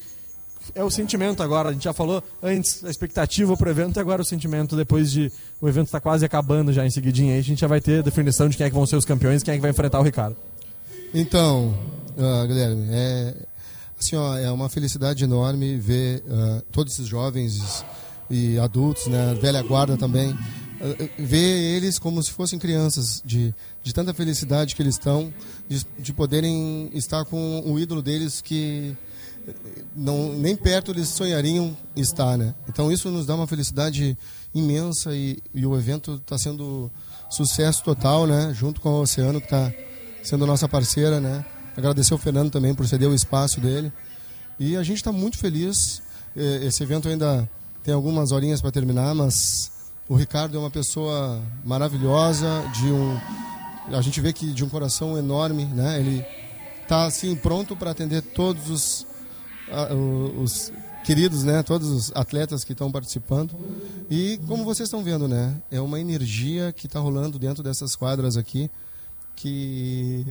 é 0.74 0.82
o 0.82 0.90
sentimento 0.90 1.42
agora. 1.42 1.70
A 1.70 1.72
gente 1.72 1.84
já 1.84 1.92
falou 1.92 2.22
antes 2.42 2.84
a 2.84 2.90
expectativa 2.90 3.56
para 3.56 3.68
o 3.68 3.70
evento 3.70 3.98
e 3.98 4.00
agora 4.00 4.22
o 4.22 4.24
sentimento 4.24 4.76
depois 4.76 5.10
de 5.10 5.30
o 5.60 5.68
evento 5.68 5.86
está 5.86 6.00
quase 6.00 6.24
acabando 6.24 6.72
já 6.72 6.84
em 6.84 6.90
seguidinha. 6.90 7.34
Aí 7.34 7.40
a 7.40 7.42
gente 7.42 7.60
já 7.60 7.66
vai 7.66 7.80
ter 7.80 8.02
definição 8.02 8.48
de 8.48 8.56
quem 8.56 8.66
é 8.66 8.68
que 8.68 8.74
vão 8.74 8.86
ser 8.86 8.96
os 8.96 9.04
campeões, 9.04 9.42
quem 9.42 9.52
é 9.52 9.56
que 9.56 9.62
vai 9.62 9.70
enfrentar 9.70 10.00
o 10.00 10.02
Ricardo. 10.02 10.36
Então, 11.14 11.74
uh, 12.16 12.46
Guilherme, 12.46 12.88
é, 12.90 13.34
assim, 13.98 14.16
ó, 14.16 14.36
é 14.36 14.50
uma 14.50 14.68
felicidade 14.68 15.24
enorme 15.24 15.78
ver 15.78 16.22
uh, 16.26 16.62
todos 16.72 16.92
esses 16.92 17.06
jovens 17.06 17.84
e 18.28 18.58
adultos, 18.58 19.06
né, 19.06 19.34
velha 19.40 19.62
guarda 19.62 19.96
também, 19.96 20.32
uh, 20.32 21.10
ver 21.18 21.76
eles 21.76 21.98
como 21.98 22.22
se 22.22 22.30
fossem 22.32 22.58
crianças, 22.58 23.22
de, 23.24 23.54
de 23.82 23.94
tanta 23.94 24.12
felicidade 24.12 24.74
que 24.74 24.82
eles 24.82 24.96
estão, 24.96 25.32
de, 25.68 25.86
de 25.98 26.12
poderem 26.12 26.90
estar 26.92 27.24
com 27.24 27.62
o 27.64 27.78
ídolo 27.78 28.02
deles 28.02 28.40
que 28.40 28.96
não, 29.94 30.32
nem 30.32 30.56
perto 30.56 30.90
eles 30.90 31.08
sonhariam 31.08 31.76
estar, 31.94 32.36
né? 32.36 32.54
Então 32.68 32.90
isso 32.90 33.10
nos 33.10 33.26
dá 33.26 33.34
uma 33.34 33.46
felicidade 33.46 34.16
imensa 34.54 35.14
e, 35.14 35.38
e 35.54 35.66
o 35.66 35.76
evento 35.76 36.14
está 36.14 36.38
sendo 36.38 36.90
sucesso 37.30 37.82
total, 37.82 38.26
né? 38.26 38.52
Junto 38.54 38.80
com 38.80 38.88
a 38.88 39.00
Oceano 39.00 39.40
que 39.40 39.46
está 39.46 39.72
sendo 40.22 40.46
nossa 40.46 40.68
parceira, 40.68 41.20
né? 41.20 41.44
Agradecer 41.76 42.12
ao 42.12 42.18
Fernando 42.18 42.50
também 42.50 42.74
por 42.74 42.86
ceder 42.86 43.08
o 43.08 43.14
espaço 43.14 43.60
dele 43.60 43.92
e 44.58 44.76
a 44.76 44.82
gente 44.82 44.98
está 44.98 45.12
muito 45.12 45.38
feliz. 45.38 46.02
Esse 46.34 46.82
evento 46.82 47.08
ainda 47.08 47.48
tem 47.82 47.94
algumas 47.94 48.32
horinhas 48.32 48.60
para 48.60 48.70
terminar, 48.70 49.14
mas 49.14 49.70
o 50.08 50.14
Ricardo 50.14 50.56
é 50.56 50.60
uma 50.60 50.70
pessoa 50.70 51.42
maravilhosa, 51.64 52.62
de 52.74 52.86
um 52.86 53.18
a 53.92 54.00
gente 54.00 54.20
vê 54.20 54.32
que 54.32 54.52
de 54.52 54.64
um 54.64 54.68
coração 54.68 55.16
enorme, 55.16 55.64
né? 55.64 56.00
Ele 56.00 56.24
está 56.82 57.04
assim 57.04 57.36
pronto 57.36 57.76
para 57.76 57.92
atender 57.92 58.20
todos 58.20 58.68
os 58.68 59.05
os 60.40 60.72
queridos, 61.04 61.44
né, 61.44 61.62
todos 61.62 61.88
os 61.88 62.12
atletas 62.16 62.64
que 62.64 62.72
estão 62.72 62.90
participando. 62.90 63.56
E 64.10 64.40
como 64.46 64.64
vocês 64.64 64.88
estão 64.88 65.04
vendo, 65.04 65.28
né, 65.28 65.60
é 65.70 65.80
uma 65.80 66.00
energia 66.00 66.72
que 66.72 66.86
está 66.86 66.98
rolando 66.98 67.38
dentro 67.38 67.62
dessas 67.62 67.94
quadras 67.94 68.36
aqui 68.36 68.70
que 69.36 70.26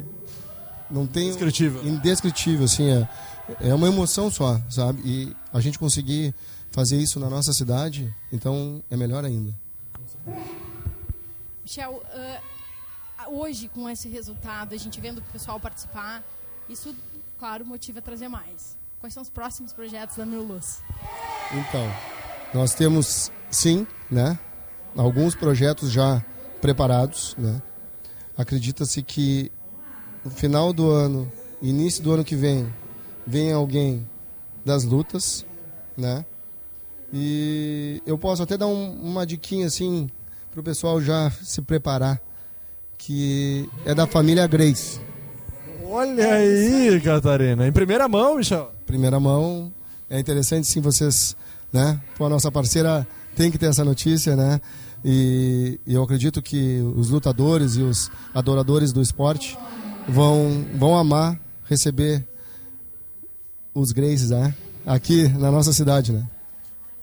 não 0.90 1.08
tem 1.08 1.28
indescritível, 1.28 1.86
indescritível 1.86 2.66
assim, 2.66 2.90
é, 2.90 3.08
é 3.62 3.74
uma 3.74 3.88
emoção 3.88 4.30
só, 4.30 4.60
sabe? 4.70 5.02
E 5.06 5.36
a 5.54 5.62
gente 5.62 5.80
conseguir 5.80 6.34
fazer 6.72 6.98
isso 6.98 7.20
na 7.20 7.30
nossa 7.30 7.54
cidade, 7.54 8.14
então 8.34 8.84
é 8.90 8.98
melhor 8.98 9.24
ainda. 9.24 9.56
Michel, 11.64 12.04
uh, 12.14 13.34
hoje 13.40 13.70
com 13.70 13.90
esse 13.90 14.10
resultado, 14.10 14.74
a 14.74 14.78
gente 14.78 15.00
vendo 15.00 15.20
o 15.20 15.22
pessoal 15.32 15.60
participar, 15.60 16.24
isso, 16.68 16.94
claro, 17.40 17.66
motiva 17.66 18.00
a 18.00 18.02
trazer 18.02 18.28
mais. 18.28 18.76
Quais 19.06 19.14
são 19.14 19.22
os 19.22 19.30
próximos 19.30 19.72
projetos 19.72 20.18
da 20.18 20.26
Mil 20.26 20.42
Luz? 20.42 20.82
Então, 21.54 21.94
nós 22.52 22.74
temos 22.74 23.32
sim, 23.52 23.86
né, 24.10 24.36
alguns 24.98 25.36
projetos 25.36 25.92
já 25.92 26.26
preparados, 26.60 27.36
né? 27.38 27.62
Acredita-se 28.36 29.04
que 29.04 29.52
no 30.24 30.32
final 30.32 30.74
do 30.74 30.90
ano, 30.90 31.32
início 31.62 32.04
do 32.04 32.14
ano 32.14 32.24
que 32.24 32.36
vem, 32.36 32.74
vem 33.28 33.54
alguém 33.54 34.10
das 34.66 34.84
lutas, 34.84 35.46
né? 35.96 36.26
E 37.14 38.02
eu 38.08 38.18
posso 38.18 38.42
até 38.42 38.58
dar 38.58 38.66
um, 38.66 38.92
uma 39.04 39.24
diquinha 39.24 39.68
assim 39.68 40.10
para 40.50 40.62
o 40.62 40.64
pessoal 40.64 41.00
já 41.00 41.30
se 41.30 41.62
preparar, 41.62 42.20
que 42.98 43.70
é 43.86 43.94
da 43.94 44.08
família 44.08 44.48
Grace. 44.48 45.00
Olha 45.88 46.34
aí, 46.34 47.00
Catarina. 47.02 47.68
Em 47.68 47.72
primeira 47.72 48.10
mão, 48.10 48.38
Michel. 48.38 48.75
Primeira 48.96 49.20
mão. 49.20 49.74
É 50.10 50.18
interessante 50.18 50.68
sim 50.68 50.80
vocês, 50.80 51.36
né? 51.72 52.02
Pô, 52.18 52.28
a 52.28 52.30
nossa 52.30 52.50
parceira 52.50 53.06
tem 53.36 53.52
que 53.52 53.58
ter 53.58 53.66
essa 53.66 53.84
notícia, 53.84 54.38
né? 54.38 54.62
E, 55.04 55.82
e, 55.86 55.94
eu 55.94 56.02
acredito 56.02 56.42
que 56.42 56.80
os 56.96 57.10
lutadores 57.10 57.76
e 57.76 57.82
os 57.82 58.10
adoradores 58.34 58.94
do 58.94 59.02
esporte 59.02 59.60
vão, 60.08 60.66
vão 60.76 60.98
amar 60.98 61.38
receber 61.66 62.26
os 63.74 63.92
Graces, 63.92 64.30
né? 64.30 64.56
Aqui 64.86 65.28
na 65.28 65.52
nossa 65.52 65.74
cidade, 65.74 66.14
né? 66.14 66.26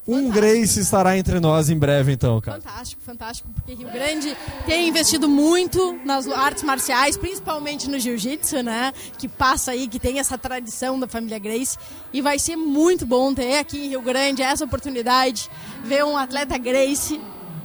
Um 0.07 0.31
Grace 0.31 0.81
estará 0.81 1.17
entre 1.17 1.39
nós 1.39 1.71
em 1.71 1.79
breve, 1.79 2.11
então, 2.11 2.41
cara. 2.41 2.61
Fantástico, 2.61 3.03
fantástico, 3.03 3.49
porque 3.55 3.73
Rio 3.73 3.89
Grande 3.89 4.37
tem 4.67 4.89
investido 4.89 5.29
muito 5.29 5.97
nas 6.05 6.27
artes 6.27 6.65
marciais, 6.65 7.17
principalmente 7.17 7.89
no 7.89 8.01
jiu-jitsu, 8.01 8.65
né? 8.65 8.93
Que 9.17 9.29
passa 9.29 9.71
aí, 9.71 9.87
que 9.87 10.01
tem 10.01 10.19
essa 10.19 10.37
tradição 10.37 10.99
da 10.99 11.07
família 11.07 11.39
Grace. 11.39 11.79
E 12.13 12.21
vai 12.21 12.37
ser 12.41 12.57
muito 12.57 13.07
bom 13.07 13.33
ter 13.33 13.59
aqui 13.59 13.79
em 13.79 13.89
Rio 13.91 14.03
Grande 14.03 14.43
essa 14.43 14.65
oportunidade, 14.65 15.49
ver 15.85 16.05
um 16.05 16.17
atleta 16.17 16.59
Grace. 16.59 17.21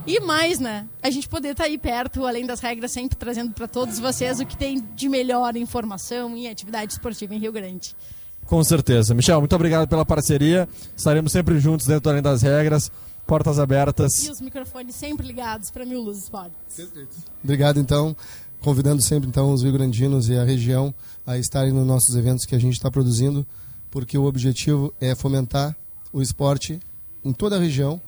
E 0.05 0.19
mais, 0.19 0.59
né? 0.59 0.85
A 1.01 1.09
gente 1.09 1.27
poder 1.27 1.49
estar 1.49 1.63
aí 1.63 1.77
perto, 1.77 2.23
além 2.25 2.45
das 2.45 2.59
regras, 2.59 2.91
sempre 2.91 3.17
trazendo 3.17 3.51
para 3.51 3.67
todos 3.67 3.97
vocês 3.97 4.39
o 4.39 4.45
que 4.45 4.55
tem 4.55 4.79
de 4.95 5.09
melhor 5.09 5.57
informação 5.57 6.37
e 6.37 6.47
atividade 6.47 6.93
esportiva 6.93 7.33
em 7.33 7.39
Rio 7.39 7.51
Grande. 7.51 7.95
Com 8.47 8.63
certeza. 8.63 9.13
Michel, 9.13 9.39
muito 9.39 9.55
obrigado 9.55 9.87
pela 9.87 10.05
parceria. 10.05 10.67
Estaremos 10.95 11.31
sempre 11.31 11.59
juntos 11.59 11.85
dentro 11.85 12.09
além 12.09 12.21
das 12.21 12.41
regras. 12.41 12.89
Portas 13.27 13.59
abertas. 13.59 14.23
E 14.23 14.31
os 14.31 14.39
microfones 14.39 14.95
sempre 14.95 15.27
ligados 15.27 15.69
para 15.69 15.85
Mil 15.85 16.01
Luz 16.01 16.19
Sports. 16.19 16.89
Obrigado, 17.43 17.77
então. 17.77 18.15
Convidando 18.61 19.01
sempre 19.01 19.27
então 19.27 19.51
os 19.51 19.63
rio-grandinos 19.63 20.29
e 20.29 20.37
a 20.37 20.45
região 20.45 20.95
a 21.25 21.37
estarem 21.37 21.73
nos 21.73 21.85
nossos 21.85 22.15
eventos 22.15 22.45
que 22.45 22.55
a 22.55 22.59
gente 22.59 22.73
está 22.73 22.89
produzindo, 22.89 23.45
porque 23.91 24.17
o 24.17 24.23
objetivo 24.23 24.93
é 24.99 25.13
fomentar 25.13 25.75
o 26.11 26.21
esporte 26.21 26.79
em 27.23 27.33
toda 27.33 27.57
a 27.57 27.59
região 27.59 28.01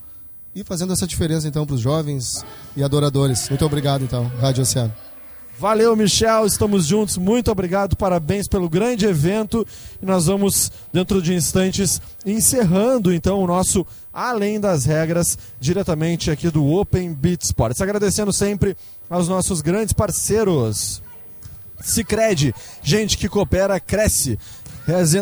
e 0.56 0.64
fazendo 0.64 0.94
essa 0.94 1.06
diferença 1.06 1.48
então 1.48 1.66
para 1.66 1.76
os 1.76 1.82
jovens 1.82 2.44
e 2.76 2.84
adoradores. 2.84 3.50
Muito 3.50 3.66
obrigado 3.66 4.04
então, 4.04 4.26
Rádio 4.40 4.64
Oceano. 4.64 5.09
Valeu, 5.60 5.94
Michel, 5.94 6.46
estamos 6.46 6.86
juntos. 6.86 7.18
Muito 7.18 7.52
obrigado, 7.52 7.98
parabéns 7.98 8.48
pelo 8.48 8.70
grande 8.70 9.06
evento. 9.06 9.68
E 10.02 10.06
nós 10.06 10.28
vamos, 10.28 10.72
dentro 10.94 11.22
de 11.22 11.34
instantes, 11.34 12.02
encerrando 12.26 13.14
então 13.14 13.44
o 13.44 13.46
nosso 13.46 13.86
Além 14.14 14.58
das 14.58 14.86
Regras, 14.86 15.38
diretamente 15.60 16.32
aqui 16.32 16.50
do 16.50 16.66
Open 16.66 17.14
Beat 17.14 17.42
Sports. 17.42 17.82
Agradecendo 17.82 18.32
sempre 18.32 18.74
aos 19.10 19.28
nossos 19.28 19.60
grandes 19.60 19.92
parceiros. 19.92 21.04
Cicred, 21.82 22.56
gente 22.82 23.18
que 23.18 23.28
coopera, 23.28 23.82
cresce 23.82 24.40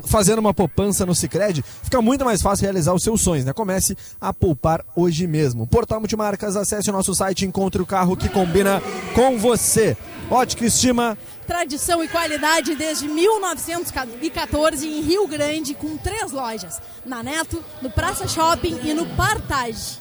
fazendo 0.05 0.39
uma 0.39 0.53
poupança 0.53 1.05
no 1.05 1.13
Cicred, 1.13 1.63
fica 1.83 2.01
muito 2.01 2.23
mais 2.23 2.41
fácil 2.41 2.63
realizar 2.63 2.93
os 2.93 3.03
seus 3.03 3.19
sonhos, 3.19 3.43
né? 3.43 3.51
Comece 3.51 3.97
a 4.21 4.33
poupar 4.33 4.85
hoje 4.95 5.27
mesmo. 5.27 5.67
Portal 5.67 5.99
Multimarcas, 5.99 6.55
acesse 6.55 6.89
o 6.89 6.93
nosso 6.93 7.13
site, 7.13 7.45
encontre 7.45 7.81
o 7.81 7.85
carro 7.85 8.15
que 8.15 8.29
combina 8.29 8.81
com 9.13 9.37
você. 9.37 9.97
Ótica 10.29 10.65
Estima. 10.65 11.17
Tradição 11.45 12.03
e 12.03 12.07
qualidade 12.09 12.75
desde 12.75 13.07
1914 13.07 14.85
em 14.85 15.01
Rio 15.01 15.25
Grande, 15.25 15.73
com 15.73 15.95
três 15.97 16.31
lojas: 16.31 16.81
na 17.05 17.23
Neto, 17.23 17.63
no 17.81 17.89
Praça 17.89 18.27
Shopping 18.27 18.77
e 18.83 18.93
no 18.93 19.05
Partage. 19.15 19.99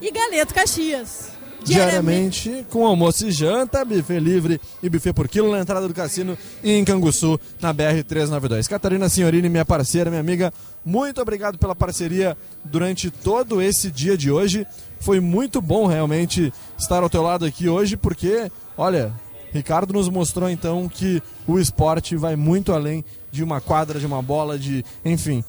E 0.00 0.10
Galeto 0.10 0.52
Caxias. 0.52 1.30
Diariamente, 1.64 2.64
com 2.70 2.86
almoço 2.86 3.26
e 3.26 3.32
janta, 3.32 3.84
buffet 3.84 4.20
livre 4.20 4.60
e 4.82 4.88
buffet 4.88 5.12
por 5.12 5.28
quilo 5.28 5.50
na 5.50 5.58
entrada 5.58 5.88
do 5.88 5.94
cassino 5.94 6.38
e 6.62 6.72
em 6.72 6.84
Canguçu, 6.84 7.38
na 7.60 7.74
BR-392. 7.74 8.68
Catarina 8.68 9.08
Senhorini, 9.08 9.48
minha 9.48 9.64
parceira, 9.64 10.08
minha 10.08 10.20
amiga, 10.20 10.52
muito 10.84 11.20
obrigado 11.20 11.58
pela 11.58 11.74
parceria 11.74 12.36
durante 12.64 13.10
todo 13.10 13.60
esse 13.60 13.90
dia 13.90 14.16
de 14.16 14.30
hoje. 14.30 14.66
Foi 15.00 15.18
muito 15.20 15.60
bom 15.60 15.86
realmente 15.86 16.52
estar 16.78 17.02
ao 17.02 17.10
teu 17.10 17.22
lado 17.22 17.44
aqui 17.44 17.68
hoje, 17.68 17.96
porque, 17.96 18.50
olha, 18.76 19.12
Ricardo 19.52 19.92
nos 19.92 20.08
mostrou 20.08 20.48
então 20.48 20.88
que 20.88 21.22
o 21.46 21.58
esporte 21.58 22.16
vai 22.16 22.36
muito 22.36 22.72
além 22.72 23.04
de 23.30 23.42
uma 23.42 23.60
quadra, 23.60 23.98
de 23.98 24.06
uma 24.06 24.22
bola, 24.22 24.58
de. 24.58 24.84
enfim. 25.04 25.44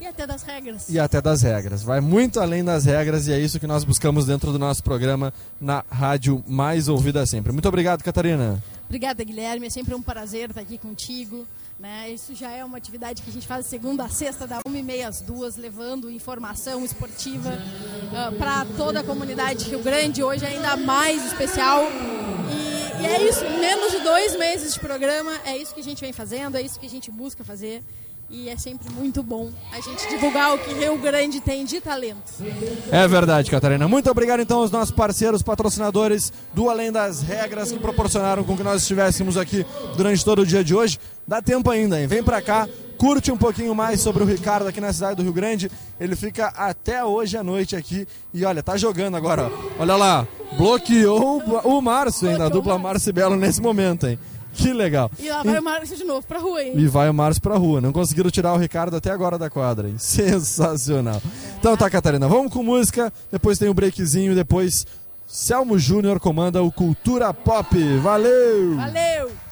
E 0.00 0.06
até 0.06 0.26
das 0.26 0.42
regras. 0.42 0.88
E 0.88 0.98
até 0.98 1.20
das 1.20 1.42
regras. 1.42 1.82
Vai 1.82 2.00
muito 2.00 2.38
além 2.38 2.62
das 2.62 2.84
regras 2.84 3.26
e 3.26 3.32
é 3.32 3.38
isso 3.38 3.58
que 3.58 3.66
nós 3.66 3.82
buscamos 3.82 4.26
dentro 4.26 4.52
do 4.52 4.58
nosso 4.58 4.82
programa 4.82 5.34
na 5.60 5.84
rádio 5.90 6.42
mais 6.46 6.88
ouvida 6.88 7.26
sempre. 7.26 7.52
Muito 7.52 7.66
obrigado, 7.66 8.04
Catarina. 8.04 8.62
Obrigada, 8.86 9.24
Guilherme. 9.24 9.66
É 9.66 9.70
sempre 9.70 9.94
um 9.94 10.00
prazer 10.00 10.50
estar 10.50 10.60
aqui 10.60 10.78
contigo. 10.78 11.44
Né? 11.78 12.10
Isso 12.10 12.34
já 12.34 12.50
é 12.50 12.64
uma 12.64 12.76
atividade 12.76 13.22
que 13.22 13.30
a 13.30 13.32
gente 13.32 13.46
faz 13.46 13.66
segunda 13.66 14.04
a 14.04 14.08
sexta, 14.08 14.46
da 14.46 14.60
1h30 14.62 15.06
às 15.06 15.20
2 15.20 15.56
levando 15.56 16.10
informação 16.10 16.84
esportiva 16.84 17.50
uh, 17.50 18.16
ah, 18.16 18.32
para 18.36 18.64
toda 18.76 19.00
a 19.00 19.04
comunidade 19.04 19.64
de 19.64 19.70
Rio 19.70 19.82
Grande. 19.82 20.22
Hoje 20.22 20.44
é 20.44 20.48
ainda 20.48 20.76
mais 20.76 21.24
especial. 21.26 21.82
E, 22.50 22.77
e, 23.00 23.06
é 23.06 23.28
isso, 23.28 23.44
menos 23.58 23.92
de 23.92 23.98
dois 24.00 24.36
meses 24.36 24.74
de 24.74 24.80
programa, 24.80 25.32
é 25.44 25.56
isso 25.56 25.74
que 25.74 25.80
a 25.80 25.84
gente 25.84 26.00
vem 26.00 26.12
fazendo, 26.12 26.56
é 26.56 26.62
isso 26.62 26.78
que 26.78 26.86
a 26.86 26.90
gente 26.90 27.10
busca 27.10 27.44
fazer. 27.44 27.82
E 28.30 28.50
é 28.50 28.58
sempre 28.58 28.92
muito 28.92 29.22
bom 29.22 29.50
a 29.72 29.80
gente 29.80 30.06
divulgar 30.06 30.54
o 30.54 30.58
que 30.58 30.74
Rio 30.74 30.98
Grande 30.98 31.40
tem 31.40 31.64
de 31.64 31.80
talento. 31.80 32.30
É 32.92 33.08
verdade, 33.08 33.50
Catarina. 33.50 33.88
Muito 33.88 34.10
obrigado 34.10 34.40
então 34.40 34.58
aos 34.58 34.70
nossos 34.70 34.94
parceiros, 34.94 35.42
patrocinadores 35.42 36.30
do 36.52 36.68
Além 36.68 36.92
das 36.92 37.22
Regras 37.22 37.72
que 37.72 37.78
proporcionaram 37.78 38.44
com 38.44 38.54
que 38.54 38.62
nós 38.62 38.82
estivéssemos 38.82 39.38
aqui 39.38 39.64
durante 39.96 40.22
todo 40.22 40.42
o 40.42 40.46
dia 40.46 40.62
de 40.62 40.74
hoje. 40.74 40.98
Dá 41.28 41.42
tempo 41.42 41.70
ainda, 41.70 42.00
hein? 42.00 42.06
Vem 42.06 42.22
pra 42.22 42.40
cá, 42.40 42.66
curte 42.96 43.30
um 43.30 43.36
pouquinho 43.36 43.74
mais 43.74 44.00
sobre 44.00 44.22
o 44.22 44.26
Ricardo 44.26 44.66
aqui 44.66 44.80
na 44.80 44.90
cidade 44.94 45.16
do 45.16 45.22
Rio 45.22 45.32
Grande. 45.34 45.70
Ele 46.00 46.16
fica 46.16 46.46
até 46.56 47.04
hoje 47.04 47.36
à 47.36 47.44
noite 47.44 47.76
aqui 47.76 48.08
e 48.32 48.46
olha, 48.46 48.62
tá 48.62 48.78
jogando 48.78 49.18
agora, 49.18 49.44
ó. 49.44 49.82
Olha 49.82 49.94
lá, 49.94 50.26
bloqueou 50.56 51.42
o 51.64 51.82
Márcio, 51.82 52.30
hein, 52.30 52.38
da 52.38 52.48
dupla 52.48 52.78
Márcio 52.78 53.10
e 53.10 53.12
Belo 53.12 53.36
nesse 53.36 53.60
momento, 53.60 54.06
hein? 54.06 54.18
Que 54.54 54.72
legal. 54.72 55.10
E 55.18 55.28
lá 55.28 55.42
vai 55.42 55.58
o 55.58 55.62
Márcio 55.62 55.98
de 55.98 56.04
novo 56.04 56.26
pra 56.26 56.38
rua, 56.38 56.62
hein? 56.62 56.72
E 56.74 56.86
vai 56.86 57.10
o 57.10 57.14
Márcio 57.14 57.42
pra 57.42 57.58
rua. 57.58 57.78
Não 57.78 57.92
conseguiram 57.92 58.30
tirar 58.30 58.54
o 58.54 58.56
Ricardo 58.56 58.96
até 58.96 59.10
agora 59.10 59.36
da 59.36 59.50
quadra, 59.50 59.86
hein? 59.86 59.96
Sensacional. 60.00 61.20
Então 61.60 61.76
tá, 61.76 61.90
Catarina, 61.90 62.26
vamos 62.26 62.50
com 62.50 62.62
música. 62.62 63.12
Depois 63.30 63.58
tem 63.58 63.68
o 63.68 63.74
breakzinho. 63.74 64.34
Depois 64.34 64.86
Selmo 65.26 65.78
Júnior 65.78 66.18
comanda 66.18 66.62
o 66.62 66.72
Cultura 66.72 67.34
Pop. 67.34 67.76
Valeu! 67.98 68.76
Valeu! 68.76 69.47